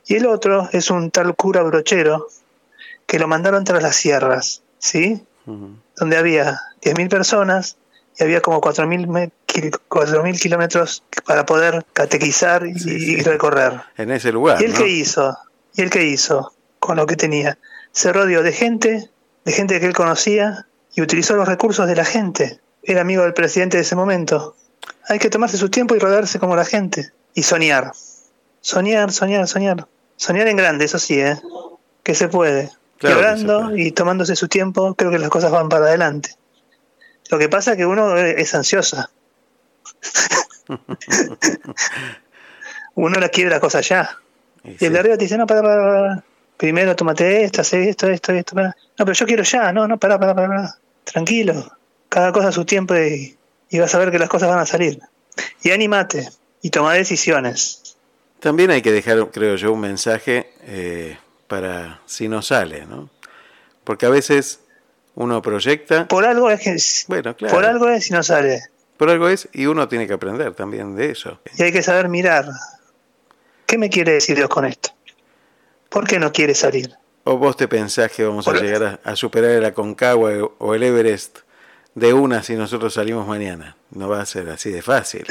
Y 0.07 0.17
el 0.17 0.27
otro 0.27 0.69
es 0.73 0.91
un 0.91 1.11
tal 1.11 1.35
cura 1.37 1.63
brochero 1.63 2.27
que 3.07 3.19
lo 3.19 3.29
mandaron 3.29 3.65
tras 3.65 3.83
las 3.83 3.97
sierras, 3.97 4.63
¿sí? 4.79 5.23
Ujú. 5.47 5.77
donde 5.97 6.17
había 6.17 6.59
10.000 6.81 7.11
personas 7.11 7.77
y 8.19 8.23
había 8.25 8.41
como 8.41 8.61
4.000 8.61 9.07
me- 9.09 9.31
kil- 9.47 9.73
4.000 9.89 10.39
kilómetros 10.41 11.03
para 11.27 11.45
poder 11.47 11.85
catequizar 11.93 12.67
y, 12.67 12.73
y 12.87 13.17
recorrer. 13.23 13.81
En 13.97 14.11
ese 14.11 14.33
lugar, 14.33 14.61
¿Y 14.61 14.65
el 14.67 14.73
¿no? 14.73 14.79
qué 14.79 14.89
hizo? 14.89 15.37
¿Y 15.75 15.83
el 15.83 15.91
qué 15.91 16.05
hizo 16.05 16.53
con 16.79 16.97
lo 16.97 17.07
que 17.07 17.17
tenía? 17.17 17.59
Se 17.93 18.13
rodeó 18.13 18.43
de 18.43 18.53
gente, 18.53 19.11
de 19.45 19.53
gente 19.53 19.81
que 19.81 19.87
él 19.87 19.95
conocía 19.95 20.67
y 20.95 21.03
utilizó 21.03 21.35
los 21.37 21.49
recursos 21.49 21.87
de 21.87 21.97
la 21.97 22.05
gente. 22.05 22.61
Era 22.83 23.01
amigo 23.01 23.23
del 23.23 23.35
presidente 23.35 23.77
de 23.79 23.83
ese 23.83 23.97
momento. 23.97 24.55
Hay 25.09 25.19
que 25.19 25.31
tomarse 25.31 25.57
su 25.57 25.69
tiempo 25.71 25.95
y 25.95 25.99
rodearse 25.99 26.39
como 26.39 26.55
la 26.57 26.65
gente. 26.65 27.11
Y 27.35 27.43
soñar. 27.43 27.93
Soñar, 28.61 29.13
soñar, 29.13 29.47
soñar. 29.49 29.87
Soñar 30.17 30.49
en 30.49 30.57
grande, 30.57 30.85
eso 30.85 30.99
sí, 30.99 31.21
¿eh? 31.21 31.37
Que 32.03 32.15
se 32.15 32.29
puede. 32.29 32.71
Claro 32.99 33.17
se 33.17 33.23
Llorando 33.23 33.77
y 33.77 33.91
tomándose 33.93 34.37
su 34.37 34.49
tiempo, 34.49 34.95
creo 34.95 35.11
que 35.11 35.19
las 35.19 35.31
cosas 35.31 35.51
van 35.51 35.69
para 35.69 35.87
adelante. 35.87 36.37
Lo 37.31 37.39
que 37.39 37.49
pasa 37.49 37.73
es 37.73 37.77
que 37.77 37.87
uno 37.87 38.17
es 38.17 38.55
ansiosa. 38.55 39.11
uno 42.95 43.19
la 43.19 43.29
quiere 43.29 43.51
la 43.51 43.61
cosa 43.61 43.81
ya. 43.81 44.19
Y 44.63 44.85
el 44.85 44.93
de 44.93 44.99
arriba 44.99 45.17
te 45.17 45.25
dice, 45.25 45.37
no, 45.37 45.47
para, 45.47 45.63
para, 45.63 45.83
para. 45.83 46.25
Primero 46.57 46.95
tómate 46.95 47.45
esto, 47.45 47.61
hace 47.63 47.89
esto, 47.89 48.09
esto, 48.09 48.33
esto. 48.33 48.55
pará. 48.55 48.77
No, 48.99 49.05
pero 49.05 49.13
yo 49.13 49.27
quiero 49.27 49.43
ya, 49.43 49.73
no, 49.73 49.89
no, 49.89 49.99
para, 49.99 50.19
para, 50.19 50.35
para. 50.35 50.79
Tranquilo. 51.05 51.77
Cada 52.09 52.33
cosa 52.33 52.49
a 52.49 52.53
su 52.53 52.65
tiempo 52.65 52.97
y, 52.97 53.37
y 53.69 53.79
vas 53.79 53.95
a 53.95 53.99
ver 53.99 54.11
que 54.11 54.19
las 54.19 54.29
cosas 54.29 54.49
van 54.49 54.61
a 54.61 54.67
salir. 54.67 55.01
Y 55.63 55.71
animate 55.71 56.29
y 56.63 56.71
toma 56.71 56.95
decisiones. 56.95 57.97
También 58.41 58.71
hay 58.71 58.83
que 58.83 58.93
dejar, 58.93 59.31
creo 59.31 59.57
yo, 59.57 59.73
un 59.73 59.81
mensaje 59.81 60.53
eh, 60.63 61.19
para 61.49 62.01
si 62.07 62.29
no 62.29 62.43
sale, 62.43 62.87
¿no? 62.87 63.11
Porque 63.85 64.07
a 64.07 64.11
veces 64.11 64.61
uno 65.15 65.41
proyecta. 65.43 66.09
Por 66.09 66.25
algo 66.25 66.51
es 66.51 66.61
que. 66.61 66.77
Bueno, 67.09 67.37
claro. 67.37 67.55
Por 67.55 67.65
algo 67.65 67.89
es 67.89 68.11
y 68.11 68.13
no 68.13 68.23
sale. 68.23 68.63
Por 68.97 69.11
algo 69.11 69.29
es 69.29 69.49
y 69.53 69.67
uno 69.67 69.89
tiene 69.89 70.07
que 70.07 70.13
aprender 70.15 70.55
también 70.55 70.95
de 70.97 71.11
eso. 71.11 71.41
Y 71.59 71.63
hay 71.63 71.73
que 71.73 71.83
saber 71.83 72.09
mirar. 72.09 72.47
¿Qué 73.67 73.79
me 73.79 73.91
quiere 73.91 74.13
decir 74.13 74.37
Dios 74.37 74.49
con 74.49 74.65
esto? 74.65 74.91
¿Por 75.89 76.07
qué 76.07 76.19
no 76.19 76.33
quiere 76.33 76.55
salir? 76.55 76.93
¿O 77.25 77.39
vos 77.39 77.57
te 77.57 77.67
pensás 77.69 78.13
que 78.13 78.25
vamos 78.25 78.47
a 78.47 78.53
Por- 78.53 78.61
llegar 78.63 79.01
a, 79.05 79.11
a 79.11 79.17
superar 79.17 79.51
el 79.53 79.65
Aconcagua 79.65 80.33
o 80.59 80.75
el 80.75 80.83
Everest 80.83 81.39
de 81.95 82.13
una 82.13 82.43
si 82.43 82.55
nosotros 82.55 82.95
salimos 82.95 83.27
mañana? 83.27 83.77
No 83.91 84.09
va 84.09 84.21
a 84.21 84.27
ser 84.27 84.49
así 84.51 84.71
de 84.71 84.83
fácil. 84.83 85.25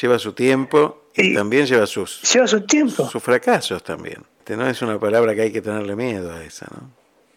Lleva 0.00 0.18
su 0.18 0.32
tiempo 0.32 1.04
y, 1.14 1.34
también 1.34 1.66
lleva 1.66 1.86
sus, 1.86 2.20
Lleva 2.32 2.46
su 2.46 2.60
tiempo. 2.62 3.08
sus 3.08 3.22
fracasos 3.22 3.82
también. 3.82 4.24
No 4.48 4.66
es 4.68 4.82
una 4.82 4.98
palabra 4.98 5.34
que 5.34 5.42
hay 5.42 5.52
que 5.52 5.62
tenerle 5.62 5.96
miedo 5.96 6.32
a 6.32 6.42
esa, 6.44 6.66
¿no? 6.70 6.90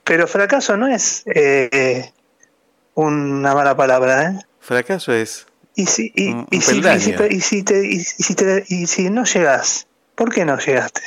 Pero 0.09 0.25
fracaso 0.27 0.75
no 0.75 0.87
es 0.87 1.21
eh, 1.27 2.11
una 2.95 3.53
mala 3.53 3.77
palabra, 3.77 4.23
¿eh? 4.31 4.39
Fracaso 4.59 5.13
es 5.13 5.45
Y 5.75 5.85
si, 5.85 6.11
y, 6.15 6.29
Un- 6.31 6.47
y 6.49 6.61
si, 6.61 6.77
y 6.79 6.81
si- 6.81 6.81
peldaño. 6.81 7.27
y 7.29 7.41
si 7.41 7.61
te- 7.63 7.85
y 7.85 7.99
si 7.99 8.33
te- 8.33 8.65
y 8.67 8.87
si 8.87 9.11
no 9.11 9.23
llegas, 9.23 9.85
¿por 10.15 10.33
qué 10.33 10.45
no 10.45 10.57
llegaste? 10.57 11.01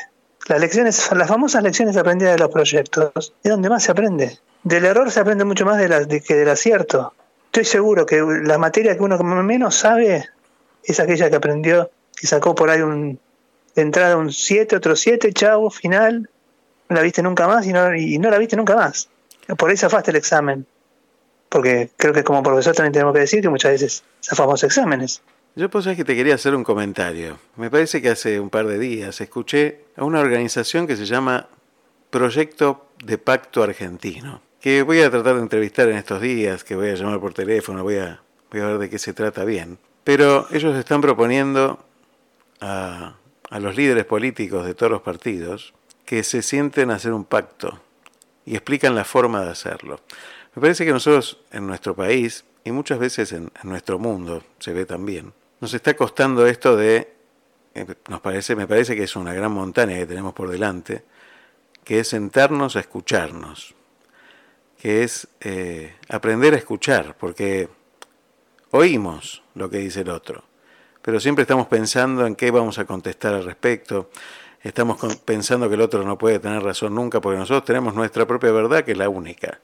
Las 0.46 0.60
lecciones, 0.60 1.10
las 1.16 1.28
famosas 1.28 1.64
lecciones 1.64 1.96
aprendidas 1.96 2.34
de 2.34 2.38
los 2.38 2.50
proyectos, 2.50 3.34
es 3.42 3.50
donde 3.50 3.68
más 3.68 3.82
se 3.82 3.90
aprende. 3.90 4.38
Del 4.62 4.84
error 4.84 5.10
se 5.10 5.18
aprende 5.18 5.44
mucho 5.44 5.64
más 5.66 5.78
de 5.78 5.88
la- 5.88 6.04
de 6.04 6.20
que 6.20 6.34
del 6.36 6.48
acierto. 6.48 7.12
Estoy 7.46 7.64
seguro 7.64 8.06
que 8.06 8.22
la 8.44 8.56
materia 8.56 8.96
que 8.96 9.02
uno 9.02 9.18
menos 9.42 9.74
sabe 9.74 10.26
es 10.84 11.00
aquella 11.00 11.28
que 11.28 11.36
aprendió, 11.36 11.90
que 12.16 12.28
sacó 12.28 12.54
por 12.54 12.70
ahí 12.70 12.80
un, 12.82 13.18
de 13.74 13.82
entrada 13.82 14.16
un 14.16 14.32
7, 14.32 14.76
otro 14.76 14.94
7, 14.94 15.32
chau, 15.32 15.68
final, 15.70 16.30
no 16.92 16.98
la 16.98 17.02
viste 17.02 17.22
nunca 17.22 17.46
más 17.46 17.66
y 17.66 17.72
no, 17.72 17.94
y 17.94 18.18
no 18.18 18.30
la 18.30 18.38
viste 18.38 18.56
nunca 18.56 18.76
más. 18.76 19.08
Por 19.56 19.70
ahí 19.70 19.76
zafaste 19.76 20.10
el 20.10 20.16
examen. 20.16 20.66
Porque 21.48 21.90
creo 21.96 22.14
que 22.14 22.24
como 22.24 22.42
profesor 22.42 22.74
también 22.74 22.92
tenemos 22.92 23.12
que 23.12 23.20
decir 23.20 23.42
que 23.42 23.48
muchas 23.48 23.72
veces 23.72 24.04
zafamos 24.22 24.62
exámenes. 24.64 25.22
Yo 25.54 25.68
pues 25.68 25.86
es 25.86 25.96
que 25.96 26.04
te 26.04 26.16
quería 26.16 26.34
hacer 26.34 26.54
un 26.54 26.64
comentario. 26.64 27.38
Me 27.56 27.70
parece 27.70 28.00
que 28.00 28.08
hace 28.08 28.40
un 28.40 28.48
par 28.48 28.66
de 28.66 28.78
días 28.78 29.20
escuché 29.20 29.84
a 29.96 30.04
una 30.04 30.20
organización 30.20 30.86
que 30.86 30.96
se 30.96 31.04
llama 31.04 31.48
Proyecto 32.08 32.86
de 33.04 33.18
Pacto 33.18 33.62
Argentino, 33.62 34.40
que 34.60 34.82
voy 34.82 35.02
a 35.02 35.10
tratar 35.10 35.34
de 35.34 35.42
entrevistar 35.42 35.90
en 35.90 35.96
estos 35.96 36.22
días, 36.22 36.64
que 36.64 36.74
voy 36.74 36.88
a 36.88 36.94
llamar 36.94 37.20
por 37.20 37.34
teléfono, 37.34 37.82
voy 37.82 37.96
a, 37.96 38.22
voy 38.50 38.60
a 38.62 38.66
ver 38.66 38.78
de 38.78 38.88
qué 38.88 38.98
se 38.98 39.12
trata 39.12 39.44
bien. 39.44 39.78
Pero 40.04 40.46
ellos 40.52 40.74
están 40.74 41.02
proponiendo 41.02 41.84
a, 42.62 43.16
a 43.50 43.60
los 43.60 43.76
líderes 43.76 44.06
políticos 44.06 44.64
de 44.64 44.74
todos 44.74 44.90
los 44.90 45.02
partidos 45.02 45.74
que 46.04 46.22
se 46.22 46.42
sienten 46.42 46.90
a 46.90 46.96
hacer 46.96 47.12
un 47.12 47.24
pacto 47.24 47.80
y 48.44 48.54
explican 48.54 48.94
la 48.94 49.04
forma 49.04 49.42
de 49.42 49.50
hacerlo. 49.50 50.00
Me 50.54 50.60
parece 50.60 50.84
que 50.84 50.92
nosotros 50.92 51.38
en 51.50 51.66
nuestro 51.66 51.94
país 51.94 52.44
y 52.64 52.72
muchas 52.72 52.98
veces 52.98 53.32
en, 53.32 53.50
en 53.62 53.70
nuestro 53.70 53.98
mundo 53.98 54.42
se 54.58 54.72
ve 54.72 54.84
también, 54.86 55.32
nos 55.62 55.74
está 55.74 55.94
costando 55.94 56.44
esto 56.44 56.76
de, 56.76 57.14
eh, 57.74 57.86
nos 58.08 58.20
parece, 58.20 58.56
me 58.56 58.66
parece 58.66 58.96
que 58.96 59.04
es 59.04 59.14
una 59.14 59.32
gran 59.32 59.52
montaña 59.52 59.94
que 59.94 60.06
tenemos 60.06 60.34
por 60.34 60.50
delante, 60.50 61.04
que 61.84 62.00
es 62.00 62.08
sentarnos 62.08 62.74
a 62.74 62.80
escucharnos, 62.80 63.76
que 64.76 65.04
es 65.04 65.28
eh, 65.40 65.94
aprender 66.08 66.54
a 66.54 66.56
escuchar, 66.56 67.16
porque 67.16 67.68
oímos 68.72 69.44
lo 69.54 69.70
que 69.70 69.78
dice 69.78 70.00
el 70.00 70.10
otro, 70.10 70.42
pero 71.00 71.20
siempre 71.20 71.42
estamos 71.42 71.68
pensando 71.68 72.26
en 72.26 72.34
qué 72.34 72.50
vamos 72.50 72.80
a 72.80 72.84
contestar 72.84 73.34
al 73.34 73.44
respecto, 73.44 74.10
estamos 74.68 74.98
pensando 75.24 75.68
que 75.68 75.74
el 75.74 75.80
otro 75.80 76.04
no 76.04 76.18
puede 76.18 76.38
tener 76.38 76.62
razón 76.62 76.94
nunca, 76.94 77.20
porque 77.20 77.38
nosotros 77.38 77.64
tenemos 77.64 77.94
nuestra 77.94 78.26
propia 78.26 78.52
verdad, 78.52 78.84
que 78.84 78.92
es 78.92 78.98
la 78.98 79.08
única. 79.08 79.60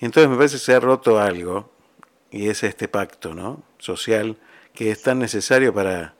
Y 0.00 0.06
entonces 0.06 0.30
me 0.30 0.36
parece 0.36 0.56
que 0.56 0.60
se 0.60 0.74
ha 0.74 0.80
roto 0.80 1.18
algo, 1.20 1.70
y 2.30 2.48
es 2.48 2.62
este 2.62 2.88
pacto 2.88 3.34
¿no? 3.34 3.62
social 3.78 4.36
que 4.74 4.90
es 4.90 5.02
tan 5.02 5.18
necesario 5.18 5.74
para, 5.74 6.14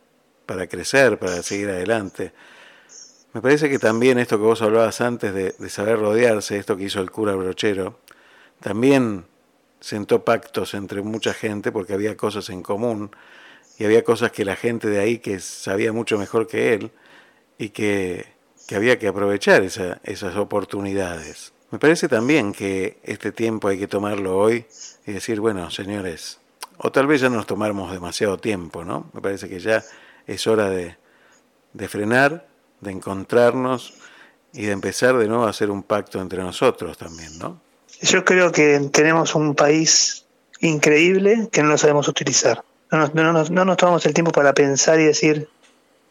para 0.47 0.67
crecer, 0.67 1.19
para 1.19 1.43
seguir 1.43 1.69
adelante. 1.69 2.33
Me 3.33 3.41
parece 3.41 3.70
que 3.70 3.78
también 3.78 4.19
esto 4.19 4.39
que 4.39 4.44
vos 4.44 4.60
hablabas 4.60 5.01
antes 5.01 5.33
de, 5.33 5.55
de 5.57 5.70
saber 5.70 6.01
rodearse, 6.01 6.59
esto 6.59 6.77
que 6.77 6.85
hizo 6.85 7.01
el 7.01 7.10
cura 7.10 7.35
brochero, 7.35 8.01
también 8.60 9.25
sentó 9.78 10.25
pactos 10.25 10.75
entre 10.75 11.02
mucha 11.02 11.33
gente 11.33 11.73
porque 11.73 11.94
había 11.94 12.17
cosas 12.17 12.51
en 12.51 12.62
común 12.62 13.10
y 13.78 13.85
había 13.85 14.05
cosas 14.05 14.33
que 14.33 14.44
la 14.44 14.57
gente 14.57 14.89
de 14.89 14.99
ahí 14.99 15.19
que 15.19 15.41
sabía 15.41 15.93
mucho 15.93 16.19
mejor 16.19 16.47
que 16.47 16.75
él 16.75 16.91
y 17.60 17.68
que, 17.68 18.24
que 18.66 18.74
había 18.74 18.98
que 18.98 19.06
aprovechar 19.06 19.62
esa, 19.62 20.00
esas 20.02 20.34
oportunidades. 20.36 21.52
Me 21.70 21.78
parece 21.78 22.08
también 22.08 22.52
que 22.52 22.98
este 23.02 23.32
tiempo 23.32 23.68
hay 23.68 23.78
que 23.78 23.86
tomarlo 23.86 24.39
hoy 24.39 24.64
y 25.06 25.12
decir, 25.12 25.40
bueno, 25.40 25.70
señores, 25.70 26.40
o 26.78 26.90
tal 26.90 27.06
vez 27.06 27.20
ya 27.20 27.28
nos 27.28 27.47
tomamos 27.47 27.92
demasiado 27.92 28.39
tiempo, 28.39 28.82
¿no? 28.82 29.10
Me 29.12 29.20
parece 29.20 29.47
que 29.47 29.60
ya 29.60 29.84
es 30.26 30.47
hora 30.47 30.70
de, 30.70 30.97
de 31.74 31.89
frenar, 31.89 32.48
de 32.80 32.92
encontrarnos 32.92 33.92
y 34.55 34.64
de 34.64 34.72
empezar 34.72 35.18
de 35.18 35.28
nuevo 35.28 35.44
a 35.44 35.50
hacer 35.50 35.70
un 35.70 35.82
pacto 35.82 36.18
entre 36.18 36.42
nosotros 36.42 36.97
también, 36.97 37.39
¿no? 37.39 37.60
Yo 38.00 38.24
creo 38.24 38.52
que 38.52 38.89
tenemos 38.90 39.34
un 39.34 39.55
país 39.55 40.24
increíble 40.60 41.50
que 41.52 41.62
no 41.62 41.68
lo 41.68 41.76
sabemos 41.76 42.08
utilizar. 42.08 42.64
No 42.90 42.98
nos, 43.00 43.14
no, 43.14 43.32
nos, 43.34 43.50
no 43.50 43.66
nos 43.66 43.76
tomamos 43.76 44.06
el 44.06 44.14
tiempo 44.14 44.32
para 44.32 44.55
pensar 44.55 44.98
y 44.98 45.05
decir, 45.05 45.50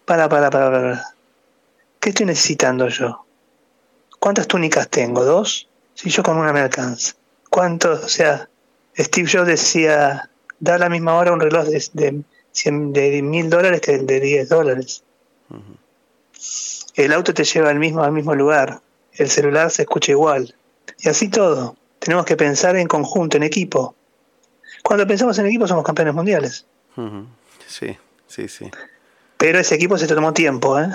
para, 0.06 0.30
para, 0.30 0.52
para, 0.52 0.72
para. 0.72 1.19
¿Qué 2.00 2.10
estoy 2.10 2.26
necesitando 2.26 2.88
yo? 2.88 3.26
¿Cuántas 4.20 4.48
túnicas 4.48 4.90
tengo? 4.90 5.24
¿Dos? 5.24 5.68
Si 5.94 6.10
yo 6.10 6.24
con 6.24 6.38
una 6.38 6.54
me 6.54 6.62
alcanza. 6.62 7.16
¿Cuántos? 7.50 8.04
O 8.04 8.10
sea, 8.10 8.50
Steve 8.98 9.30
Jobs 9.32 9.48
decía, 9.48 10.30
da 10.60 10.76
a 10.76 10.78
la 10.78 10.90
misma 10.90 11.16
hora 11.16 11.34
un 11.34 11.40
reloj 11.40 11.66
de, 11.66 11.84
de, 11.94 12.82
de 13.10 13.22
mil 13.22 13.50
dólares 13.50 13.82
que 13.82 13.96
el 13.96 14.06
de 14.06 14.20
10 14.20 14.50
dólares. 14.50 15.04
El 16.96 17.14
auto 17.14 17.34
te 17.34 17.44
lleva 17.44 17.70
al 17.70 17.80
mismo, 17.80 18.04
al 18.04 18.12
mismo 18.12 18.36
lugar. 18.36 18.82
El 19.14 19.30
celular 19.30 19.72
se 19.72 19.84
escucha 19.84 20.12
igual. 20.12 20.56
Y 21.00 21.10
así 21.10 21.30
todo. 21.30 21.76
Tenemos 22.00 22.26
que 22.26 22.38
pensar 22.38 22.76
en 22.76 22.88
conjunto, 22.88 23.38
en 23.38 23.44
equipo. 23.44 23.96
Cuando 24.84 25.06
pensamos 25.06 25.38
en 25.40 25.46
equipo 25.48 25.68
somos 25.68 25.84
campeones 25.84 26.14
mundiales. 26.14 26.66
Sí, 27.68 27.98
sí, 28.28 28.48
sí. 28.48 28.72
Pero 29.38 29.60
ese 29.60 29.76
equipo 29.76 29.98
se 29.98 30.08
tomó 30.08 30.34
tiempo, 30.34 30.80
¿eh? 30.80 30.90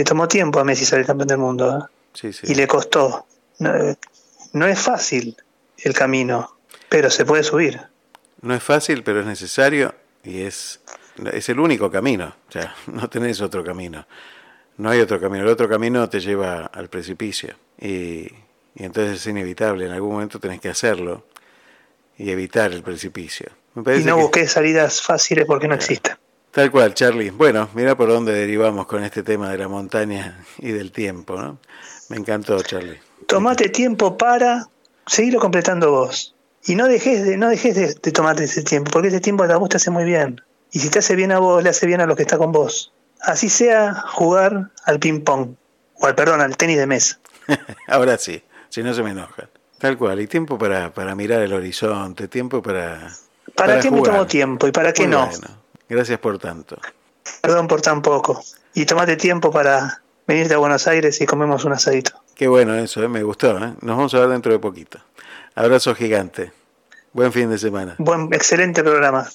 Le 0.00 0.04
tomó 0.04 0.26
tiempo 0.28 0.58
a 0.58 0.64
Messi 0.64 0.86
ser 0.86 1.00
el 1.00 1.04
campeón 1.06 1.28
del 1.28 1.36
mundo. 1.36 1.78
¿eh? 1.78 1.82
Sí, 2.14 2.32
sí. 2.32 2.46
Y 2.50 2.54
le 2.54 2.66
costó. 2.66 3.26
No, 3.58 3.70
no 4.54 4.66
es 4.66 4.78
fácil 4.80 5.36
el 5.76 5.92
camino, 5.92 6.56
pero 6.88 7.10
se 7.10 7.26
puede 7.26 7.42
subir. 7.42 7.78
No 8.40 8.54
es 8.54 8.62
fácil, 8.62 9.02
pero 9.04 9.20
es 9.20 9.26
necesario 9.26 9.94
y 10.24 10.40
es, 10.40 10.80
es 11.34 11.50
el 11.50 11.60
único 11.60 11.90
camino. 11.90 12.34
O 12.48 12.50
sea, 12.52 12.74
no 12.86 13.10
tenés 13.10 13.42
otro 13.42 13.62
camino. 13.62 14.06
No 14.78 14.88
hay 14.88 15.00
otro 15.00 15.20
camino. 15.20 15.44
El 15.44 15.50
otro 15.50 15.68
camino 15.68 16.08
te 16.08 16.20
lleva 16.20 16.64
al 16.64 16.88
precipicio. 16.88 17.54
Y, 17.78 18.22
y 18.74 18.84
entonces 18.84 19.16
es 19.20 19.26
inevitable. 19.26 19.84
En 19.84 19.92
algún 19.92 20.12
momento 20.12 20.40
tenés 20.40 20.62
que 20.62 20.70
hacerlo 20.70 21.26
y 22.16 22.30
evitar 22.30 22.72
el 22.72 22.82
precipicio. 22.82 23.50
Me 23.74 23.98
Y 23.98 24.04
no 24.04 24.16
que- 24.16 24.22
busques 24.22 24.50
salidas 24.52 25.02
fáciles 25.02 25.44
porque 25.44 25.68
no 25.68 25.74
existen. 25.74 26.16
Tal 26.50 26.70
cual, 26.70 26.94
Charlie. 26.94 27.30
Bueno, 27.30 27.68
mira 27.74 27.96
por 27.96 28.08
dónde 28.08 28.32
derivamos 28.32 28.86
con 28.86 29.04
este 29.04 29.22
tema 29.22 29.50
de 29.50 29.58
la 29.58 29.68
montaña 29.68 30.44
y 30.58 30.72
del 30.72 30.90
tiempo, 30.90 31.40
¿no? 31.40 31.58
Me 32.08 32.16
encantó, 32.16 32.60
Charlie. 32.62 33.00
Tomate 33.26 33.68
tiempo 33.68 34.18
para 34.18 34.68
seguirlo 35.06 35.38
completando 35.38 35.92
vos. 35.92 36.34
Y 36.64 36.74
no 36.74 36.88
dejes 36.88 37.24
de, 37.24 37.36
no 37.36 37.48
dejes 37.48 37.74
de, 37.76 37.94
de 37.94 38.12
tomarte 38.12 38.44
ese 38.44 38.64
tiempo, 38.64 38.90
porque 38.90 39.08
ese 39.08 39.20
tiempo 39.20 39.44
a 39.44 39.56
vos 39.56 39.68
te 39.68 39.76
hace 39.76 39.90
muy 39.90 40.04
bien. 40.04 40.40
Y 40.72 40.80
si 40.80 40.90
te 40.90 40.98
hace 40.98 41.14
bien 41.14 41.30
a 41.30 41.38
vos, 41.38 41.62
le 41.62 41.70
hace 41.70 41.86
bien 41.86 42.00
a 42.00 42.06
los 42.06 42.16
que 42.16 42.22
está 42.22 42.36
con 42.36 42.50
vos. 42.50 42.92
Así 43.20 43.48
sea 43.48 43.94
jugar 43.94 44.70
al 44.84 44.98
ping 44.98 45.20
pong, 45.20 45.54
o 45.94 46.06
al 46.06 46.14
perdón, 46.14 46.40
al 46.40 46.56
tenis 46.56 46.78
de 46.78 46.86
mesa. 46.86 47.18
Ahora 47.86 48.18
sí, 48.18 48.42
si 48.68 48.82
no 48.82 48.92
se 48.92 49.02
me 49.02 49.10
enojan. 49.10 49.48
Tal 49.78 49.96
cual, 49.96 50.20
y 50.20 50.26
tiempo 50.26 50.58
para, 50.58 50.92
para 50.92 51.14
mirar 51.14 51.42
el 51.42 51.52
horizonte, 51.52 52.28
tiempo 52.28 52.60
para... 52.60 53.12
¿Para, 53.54 53.80
qué 53.80 53.90
me 53.90 53.98
jugar. 53.98 54.14
tomo 54.14 54.26
tiempo 54.26 54.66
y 54.66 54.72
para 54.72 54.92
qué 54.92 55.06
no? 55.06 55.28
Gracias 55.90 56.20
por 56.20 56.38
tanto. 56.38 56.78
Perdón 57.42 57.66
por 57.66 57.82
tan 57.82 58.00
poco. 58.00 58.40
Y 58.74 58.86
tomate 58.86 59.16
tiempo 59.16 59.50
para 59.50 60.00
venirte 60.24 60.54
a 60.54 60.58
Buenos 60.58 60.86
Aires 60.86 61.20
y 61.20 61.26
comemos 61.26 61.64
un 61.64 61.72
asadito. 61.72 62.12
Qué 62.36 62.46
bueno 62.46 62.76
eso, 62.76 63.02
¿eh? 63.02 63.08
me 63.08 63.24
gustó. 63.24 63.58
¿eh? 63.58 63.74
Nos 63.80 63.96
vamos 63.96 64.14
a 64.14 64.20
ver 64.20 64.28
dentro 64.28 64.52
de 64.52 64.60
poquito. 64.60 65.00
Abrazo 65.56 65.92
gigante. 65.96 66.52
Buen 67.12 67.32
fin 67.32 67.50
de 67.50 67.58
semana. 67.58 67.96
Buen, 67.98 68.32
excelente 68.32 68.84
programa. 68.84 69.28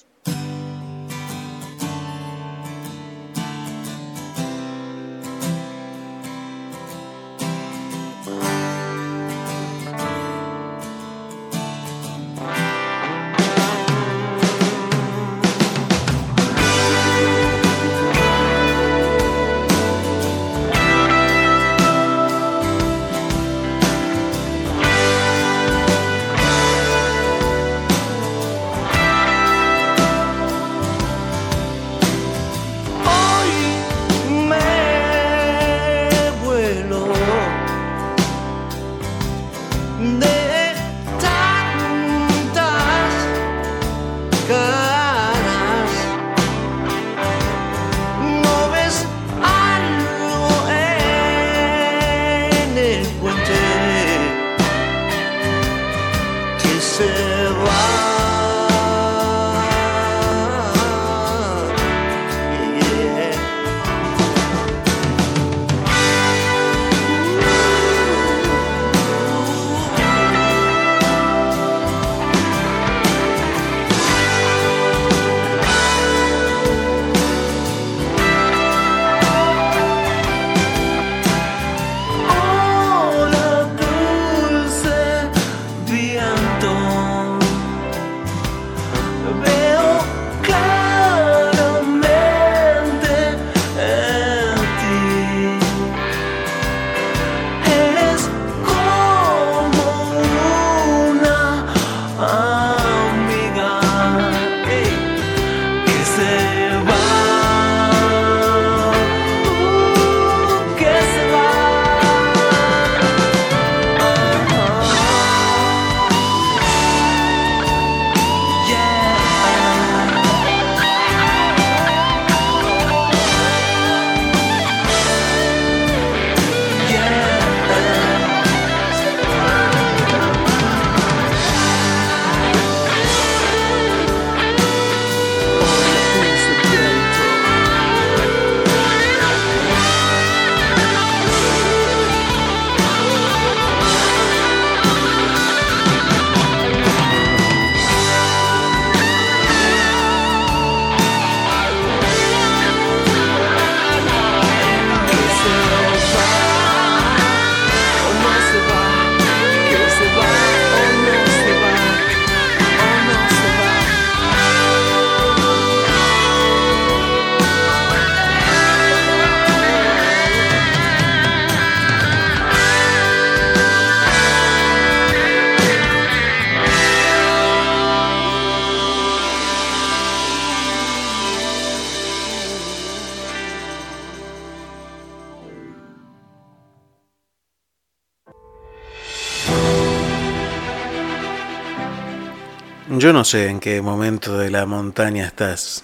Sé 193.25 193.49
en 193.49 193.59
qué 193.59 193.81
momento 193.81 194.37
de 194.37 194.49
la 194.51 194.65
montaña 194.65 195.25
estás. 195.25 195.83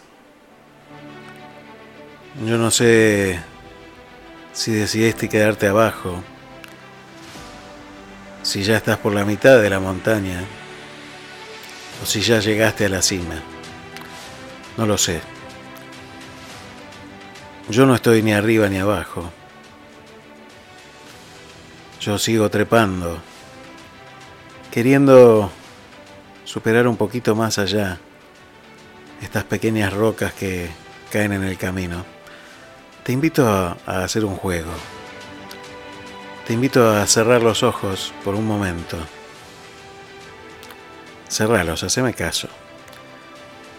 Yo 2.45 2.57
no 2.57 2.71
sé 2.71 3.39
si 4.53 4.71
decidiste 4.71 5.27
quedarte 5.27 5.67
abajo, 5.67 6.23
si 8.43 8.63
ya 8.63 8.77
estás 8.77 8.97
por 8.97 9.13
la 9.13 9.25
mitad 9.25 9.61
de 9.61 9.69
la 9.69 9.79
montaña 9.79 10.43
o 12.01 12.05
si 12.05 12.21
ya 12.21 12.39
llegaste 12.39 12.85
a 12.85 12.89
la 12.89 13.01
cima. 13.01 13.41
No 14.77 14.85
lo 14.85 14.97
sé. 14.97 15.19
Yo 17.69 17.85
no 17.85 17.95
estoy 17.95 18.21
ni 18.21 18.33
arriba 18.33 18.69
ni 18.69 18.77
abajo. 18.77 19.31
Yo 21.99 22.17
sigo 22.17 22.49
trepando, 22.49 23.19
queriendo 24.71 25.51
superar 26.51 26.85
un 26.85 26.97
poquito 26.97 27.33
más 27.33 27.57
allá 27.57 27.97
estas 29.21 29.45
pequeñas 29.45 29.93
rocas 29.93 30.33
que 30.33 30.69
caen 31.09 31.31
en 31.31 31.43
el 31.43 31.57
camino. 31.57 32.03
Te 33.05 33.13
invito 33.13 33.47
a, 33.47 33.77
hacer 33.85 34.25
un 34.25 34.35
juego. 34.35 34.71
Te 36.45 36.51
invito 36.51 36.89
a 36.89 37.07
cerrar 37.07 37.41
los 37.41 37.63
ojos 37.63 38.13
por 38.25 38.35
un 38.35 38.45
momento. 38.45 38.97
Cerralos, 41.29 41.83
haceme 41.83 42.13
caso. 42.13 42.49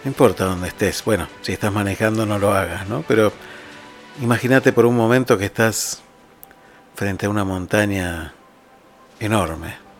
No 0.03 0.09
importa 0.09 0.45
dónde 0.45 0.69
estés. 0.69 1.03
Bueno, 1.05 1.27
si 1.43 1.53
estás 1.53 1.71
manejando 1.71 2.25
no 2.25 2.39
lo 2.39 2.53
hagas, 2.53 2.87
¿no? 2.87 3.03
Pero 3.07 3.31
imagínate 4.19 4.73
por 4.73 4.87
un 4.87 4.97
momento 4.97 5.37
que 5.37 5.45
estás 5.45 6.01
frente 6.95 7.27
a 7.27 7.29
una 7.29 7.43
montaña 7.43 8.33
enorme. 9.19 9.92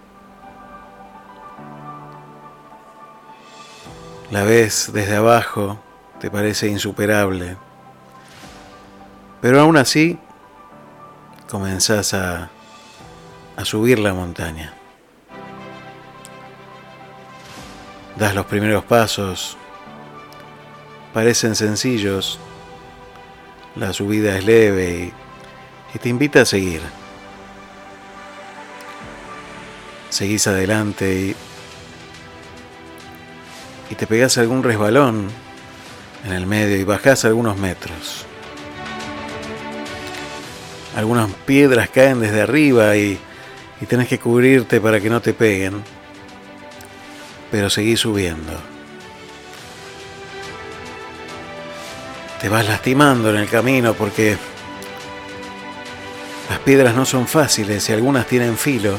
La 4.33 4.41
ves 4.41 4.89
desde 4.91 5.17
abajo, 5.17 5.79
te 6.19 6.31
parece 6.31 6.67
insuperable. 6.67 7.55
Pero 9.41 9.61
aún 9.61 9.77
así, 9.77 10.17
comenzás 11.47 12.15
a, 12.15 12.49
a 13.55 13.63
subir 13.63 13.99
la 13.99 14.11
montaña. 14.15 14.73
Das 18.15 18.33
los 18.33 18.47
primeros 18.47 18.83
pasos, 18.85 19.55
parecen 21.13 21.55
sencillos, 21.55 22.39
la 23.75 23.93
subida 23.93 24.35
es 24.35 24.45
leve 24.45 25.13
y, 25.93 25.95
y 25.95 25.99
te 25.99 26.09
invita 26.09 26.41
a 26.41 26.45
seguir. 26.45 26.81
Seguís 30.09 30.47
adelante 30.47 31.13
y, 31.13 31.52
y 33.93 33.95
te 33.95 34.07
pegás 34.07 34.39
algún 34.39 34.63
resbalón 34.63 35.27
en 36.25 36.33
el 36.33 36.47
medio 36.47 36.77
y 36.77 36.83
bajás 36.83 37.25
algunos 37.25 37.57
metros. 37.57 38.25
Algunas 40.95 41.29
piedras 41.45 41.89
caen 41.89 42.19
desde 42.19 42.41
arriba 42.41 42.97
y, 42.97 43.19
y 43.79 43.85
tenés 43.85 44.07
que 44.07 44.17
cubrirte 44.17 44.81
para 44.81 44.99
que 44.99 45.11
no 45.11 45.21
te 45.21 45.35
peguen. 45.35 45.83
Pero 47.51 47.69
seguís 47.69 47.99
subiendo. 47.99 48.53
Te 52.41 52.49
vas 52.49 52.67
lastimando 52.67 53.29
en 53.29 53.35
el 53.35 53.47
camino 53.47 53.93
porque 53.93 54.37
las 56.49 56.57
piedras 56.59 56.95
no 56.95 57.05
son 57.05 57.27
fáciles 57.27 57.87
y 57.89 57.93
algunas 57.93 58.25
tienen 58.25 58.57
filo. 58.57 58.97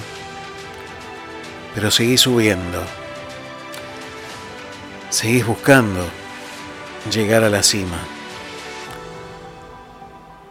Pero 1.75 1.91
seguís 1.91 2.21
subiendo. 2.21 3.04
Seguís 5.15 5.47
buscando 5.47 6.05
llegar 7.09 7.45
a 7.45 7.49
la 7.49 7.63
cima. 7.63 7.99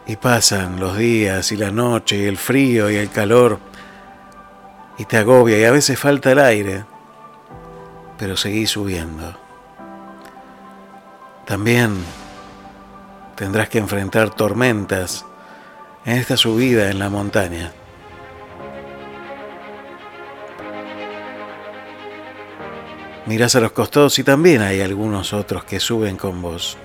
Y 0.08 0.16
pasan 0.16 0.80
los 0.80 0.96
días 0.96 1.52
y 1.52 1.58
la 1.58 1.70
noche 1.70 2.16
y 2.16 2.26
el 2.28 2.38
frío 2.38 2.90
y 2.90 2.96
el 2.96 3.10
calor 3.10 3.60
y 4.98 5.04
te 5.04 5.18
agobia 5.18 5.60
y 5.60 5.66
a 5.66 5.72
veces 5.72 6.00
falta 6.00 6.32
el 6.32 6.40
aire, 6.40 6.86
pero 8.18 8.38
seguís 8.38 8.70
subiendo. 8.70 9.38
También 11.46 11.98
tendrás 13.36 13.68
que 13.68 13.80
enfrentar 13.80 14.30
tormentas 14.30 15.26
en 16.06 16.20
esta 16.20 16.38
subida 16.38 16.90
en 16.90 17.00
la 17.00 17.10
montaña. 17.10 17.74
Mirás 23.26 23.56
a 23.56 23.62
los 23.62 23.72
costados 23.72 24.20
y 24.20 24.24
también 24.24 24.62
hay 24.62 24.82
algunos 24.82 25.32
otros 25.32 25.64
que 25.64 25.80
suben 25.80 26.18
con 26.18 26.42
vos. 26.42 26.78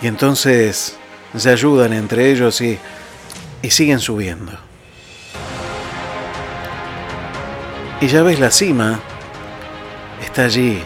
Y 0.00 0.06
entonces 0.06 0.96
se 1.36 1.50
ayudan 1.50 1.92
entre 1.92 2.30
ellos 2.30 2.60
y, 2.60 2.78
y 3.60 3.70
siguen 3.70 3.98
subiendo. 3.98 4.52
Y 8.00 8.06
ya 8.06 8.22
ves 8.22 8.38
la 8.38 8.52
cima, 8.52 9.00
está 10.24 10.44
allí, 10.44 10.80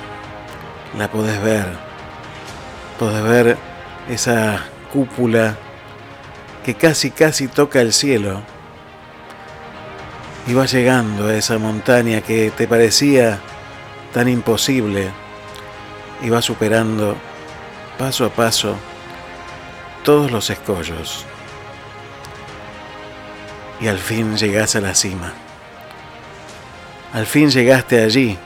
la 0.97 1.11
podés 1.11 1.43
ver. 1.43 1.67
Podés 2.99 3.23
ver 3.23 3.59
esa 4.09 4.65
cúpula 4.91 5.59
que 6.65 6.75
casi 6.75 7.11
casi 7.11 7.49
toca 7.49 7.83
el 7.83 7.93
cielo. 7.93 8.41
Y 10.47 10.55
vas 10.55 10.73
llegando 10.73 11.29
a 11.29 11.35
esa 11.35 11.59
montaña 11.59 12.21
que 12.21 12.51
te 12.51 12.67
parecía 12.67 13.41
tan 14.13 14.29
imposible. 14.29 15.11
Y 16.23 16.31
vas 16.31 16.45
superando 16.45 17.17
paso 17.99 18.25
a 18.25 18.31
paso 18.31 18.77
todos 20.05 20.31
los 20.31 20.51
escollos. 20.51 21.25
Y 23.81 23.89
al 23.89 23.99
fin 23.99 24.37
llegás 24.37 24.77
a 24.77 24.81
la 24.81 24.95
cima. 24.95 25.33
Al 27.13 27.27
fin 27.27 27.51
llegaste 27.51 28.03
allí, 28.03 28.39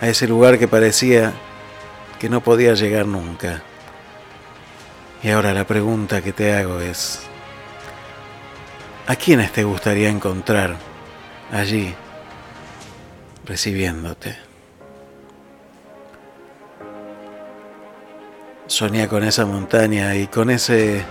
a 0.00 0.08
ese 0.08 0.26
lugar 0.26 0.58
que 0.58 0.66
parecía 0.66 1.32
que 2.18 2.28
no 2.28 2.40
podía 2.40 2.74
llegar 2.74 3.06
nunca. 3.06 3.62
Y 5.22 5.30
ahora 5.30 5.52
la 5.52 5.66
pregunta 5.66 6.22
que 6.22 6.32
te 6.32 6.54
hago 6.54 6.80
es, 6.80 7.20
¿a 9.06 9.16
quiénes 9.16 9.52
te 9.52 9.64
gustaría 9.64 10.08
encontrar 10.08 10.76
allí 11.52 11.94
recibiéndote? 13.44 14.36
Soñá 18.66 19.08
con 19.08 19.24
esa 19.24 19.44
montaña 19.44 20.14
y 20.14 20.26
con 20.26 20.50
ese 20.50 21.04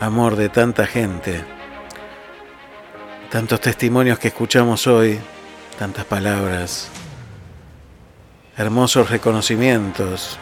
amor 0.00 0.36
de 0.36 0.48
tanta 0.48 0.86
gente, 0.86 1.44
tantos 3.30 3.60
testimonios 3.60 4.18
que 4.18 4.28
escuchamos 4.28 4.86
hoy, 4.86 5.18
tantas 5.76 6.04
palabras, 6.04 6.88
hermosos 8.56 9.10
reconocimientos, 9.10 10.38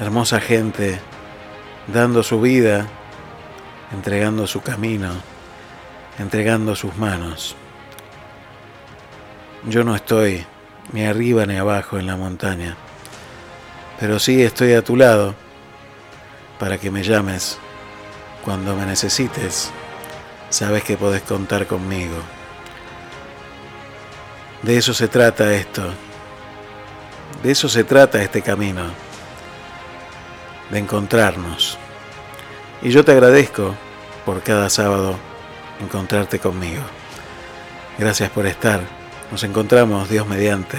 hermosa 0.00 0.40
gente 0.40 0.98
dando 1.92 2.22
su 2.22 2.40
vida, 2.40 2.86
entregando 3.96 4.46
su 4.46 4.60
camino, 4.60 5.10
entregando 6.18 6.76
sus 6.76 6.96
manos. 6.96 7.56
Yo 9.68 9.82
no 9.82 9.96
estoy 9.96 10.46
ni 10.92 11.04
arriba 11.04 11.44
ni 11.46 11.56
abajo 11.56 11.98
en 11.98 12.06
la 12.06 12.16
montaña 12.16 12.76
pero 13.98 14.18
sí 14.18 14.42
estoy 14.42 14.74
a 14.74 14.82
tu 14.82 14.96
lado 14.96 15.34
para 16.58 16.78
que 16.78 16.90
me 16.90 17.02
llames 17.02 17.58
cuando 18.44 18.76
me 18.76 18.86
necesites. 18.86 19.70
Sabes 20.50 20.84
que 20.84 20.96
podés 20.96 21.22
contar 21.22 21.66
conmigo. 21.66 22.16
De 24.62 24.76
eso 24.76 24.94
se 24.94 25.08
trata 25.08 25.54
esto. 25.54 25.82
De 27.42 27.50
eso 27.50 27.68
se 27.68 27.84
trata 27.84 28.22
este 28.22 28.42
camino. 28.42 28.84
De 30.70 30.78
encontrarnos. 30.78 31.78
Y 32.82 32.90
yo 32.90 33.04
te 33.04 33.12
agradezco 33.12 33.74
por 34.26 34.42
cada 34.42 34.68
sábado 34.68 35.16
encontrarte 35.80 36.40
conmigo. 36.40 36.82
Gracias 37.96 38.28
por 38.30 38.44
estar. 38.46 38.80
Nos 39.30 39.44
encontramos, 39.44 40.10
Dios 40.10 40.26
mediante, 40.26 40.78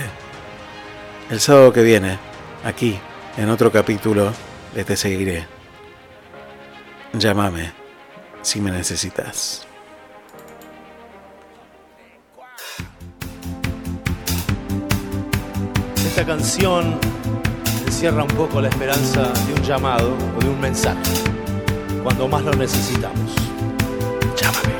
el 1.32 1.40
sábado 1.40 1.74
que 1.74 1.82
viene, 1.82 2.20
aquí 2.64 3.00
en 3.38 3.50
otro 3.50 3.72
capítulo 3.72 4.32
de 4.76 4.84
Te 4.84 4.96
Seguiré. 4.96 5.48
Llámame 7.14 7.72
si 8.42 8.62
me 8.62 8.70
necesitas. 8.70 9.66
Esta 16.06 16.26
canción 16.26 17.00
encierra 17.86 18.24
un 18.24 18.30
poco 18.30 18.60
la 18.60 18.70
esperanza 18.70 19.32
de 19.48 19.54
un 19.54 19.64
llamado 19.64 20.14
o 20.38 20.44
de 20.44 20.50
un 20.50 20.60
mensaje 20.60 21.37
cuando 22.08 22.26
más 22.30 22.42
lo 22.46 22.54
necesitamos. 22.54 23.36
Llámame. 24.42 24.77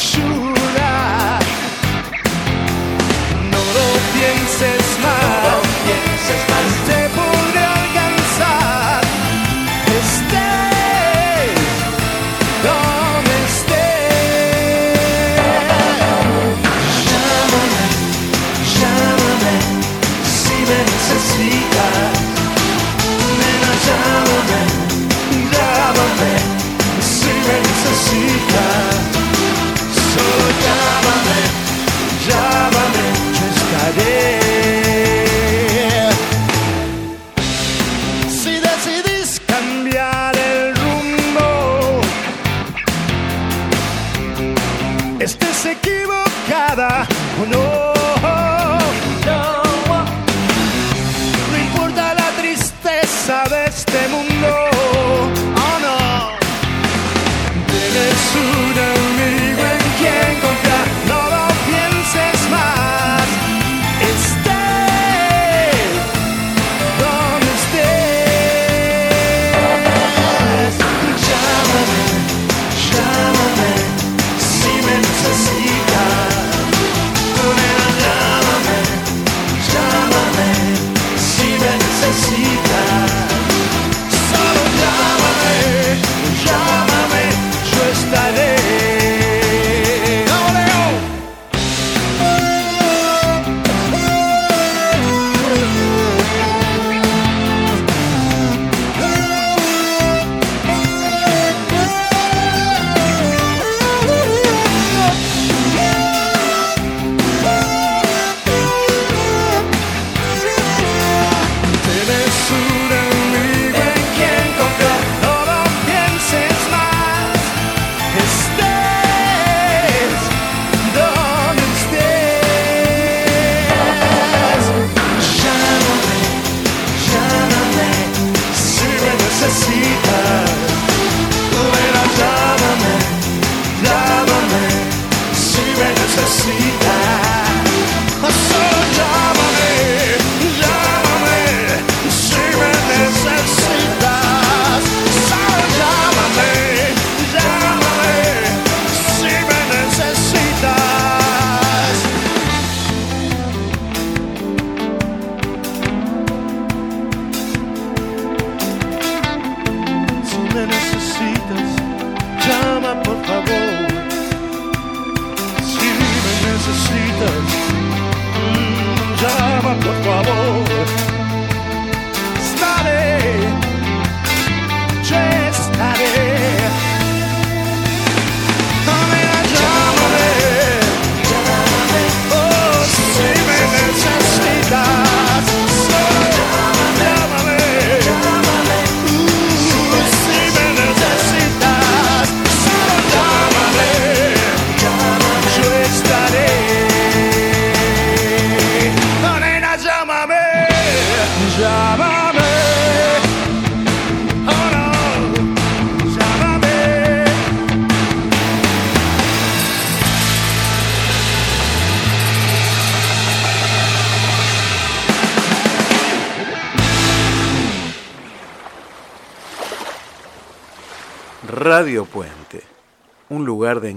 Una 0.00 0.49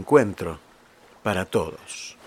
encuentro 0.03 0.59
para 1.23 1.45
todos. 1.45 2.17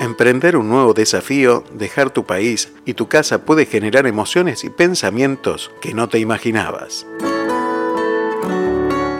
Emprender 0.00 0.56
un 0.56 0.70
nuevo 0.70 0.94
desafío, 0.94 1.64
dejar 1.74 2.08
tu 2.08 2.24
país 2.24 2.72
y 2.86 2.94
tu 2.94 3.08
casa 3.08 3.44
puede 3.44 3.66
generar 3.66 4.06
emociones 4.06 4.64
y 4.64 4.70
pensamientos 4.70 5.70
que 5.82 5.92
no 5.92 6.08
te 6.08 6.18
imaginabas. 6.18 7.06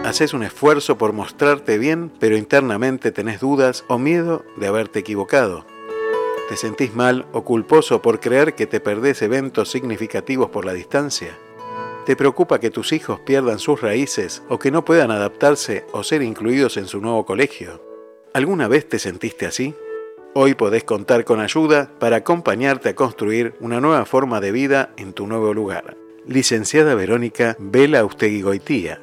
Haces 0.03 0.33
un 0.33 0.45
esfuerzo 0.45 0.97
por 0.97 1.13
mostrarte 1.13 1.77
bien, 1.77 2.11
pero 2.19 2.39
internamente 2.39 3.13
tenés 3.13 3.41
dudas 3.41 3.85
o 3.89 3.99
miedo 3.99 4.45
de 4.57 4.67
haberte 4.67 5.01
equivocado. 5.01 5.72
¿Te 6.53 6.59
sentís 6.59 6.95
mal 6.95 7.25
o 7.33 7.45
culposo 7.45 8.03
por 8.03 8.21
creer 8.21 8.55
que 8.55 8.67
te 8.67 8.79
perdés 8.79 9.23
eventos 9.23 9.71
significativos 9.71 10.51
por 10.51 10.67
la 10.67 10.75
distancia? 10.75 11.39
¿Te 12.05 12.15
preocupa 12.15 12.61
que 12.61 12.69
tus 12.69 12.93
hijos 12.93 13.21
pierdan 13.21 13.59
sus 13.59 13.81
raíces 13.81 14.43
o 14.51 14.59
que 14.59 14.71
no 14.71 14.85
puedan 14.85 15.11
adaptarse 15.11 15.87
o 15.93 16.03
ser 16.03 16.21
incluidos 16.21 16.77
en 16.77 16.89
su 16.89 17.01
nuevo 17.01 17.25
colegio? 17.25 17.81
¿Alguna 18.35 18.69
vez 18.69 18.87
te 18.87 18.99
sentiste 18.99 19.47
así? 19.47 19.75
Hoy 20.35 20.53
podés 20.53 20.85
contar 20.85 21.25
con 21.25 21.41
ayuda 21.41 21.91
para 21.99 22.17
acompañarte 22.17 22.91
a 22.91 22.95
construir 22.95 23.55
una 23.61 23.81
nueva 23.81 24.05
forma 24.05 24.39
de 24.43 24.53
vida 24.53 24.93
en 24.99 25.15
tu 25.15 25.27
nuevo 25.27 25.55
lugar. 25.55 25.97
Licenciada 26.27 26.95
Verónica 26.95 27.57
Vela 27.61 28.03
Goitía. 28.03 29.01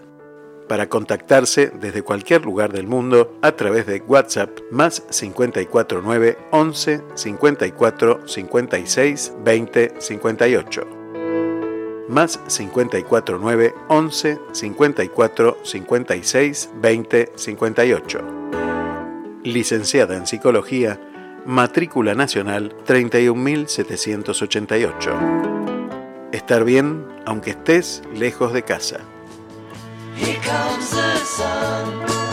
Para 0.69 0.87
contactarse 0.87 1.67
desde 1.67 2.03
cualquier 2.03 2.45
lugar 2.45 2.71
del 2.71 2.87
mundo 2.87 3.37
a 3.41 3.51
través 3.53 3.87
de 3.87 4.01
WhatsApp 4.07 4.59
más 4.71 5.01
549 5.09 6.37
11 6.51 7.01
54 7.15 8.27
56 8.27 9.33
20 9.43 9.93
58 9.99 10.99
más 12.09 12.39
549 12.47 13.75
11 13.87 14.39
54 14.51 15.57
56 15.63 16.69
20 16.81 17.31
58. 17.35 18.19
Licenciada 19.43 20.17
en 20.17 20.25
Psicología, 20.25 20.99
matrícula 21.45 22.15
nacional 22.15 22.75
31788. 22.85 25.11
estar 26.31 26.63
bien 26.63 27.05
aunque 27.25 27.49
estés 27.51 28.01
lejos 28.13 28.53
de 28.53 28.63
casa. 28.63 29.01
Here 30.19 30.41
comes 30.41 30.89
the 30.91 31.15
sun. 31.19 32.28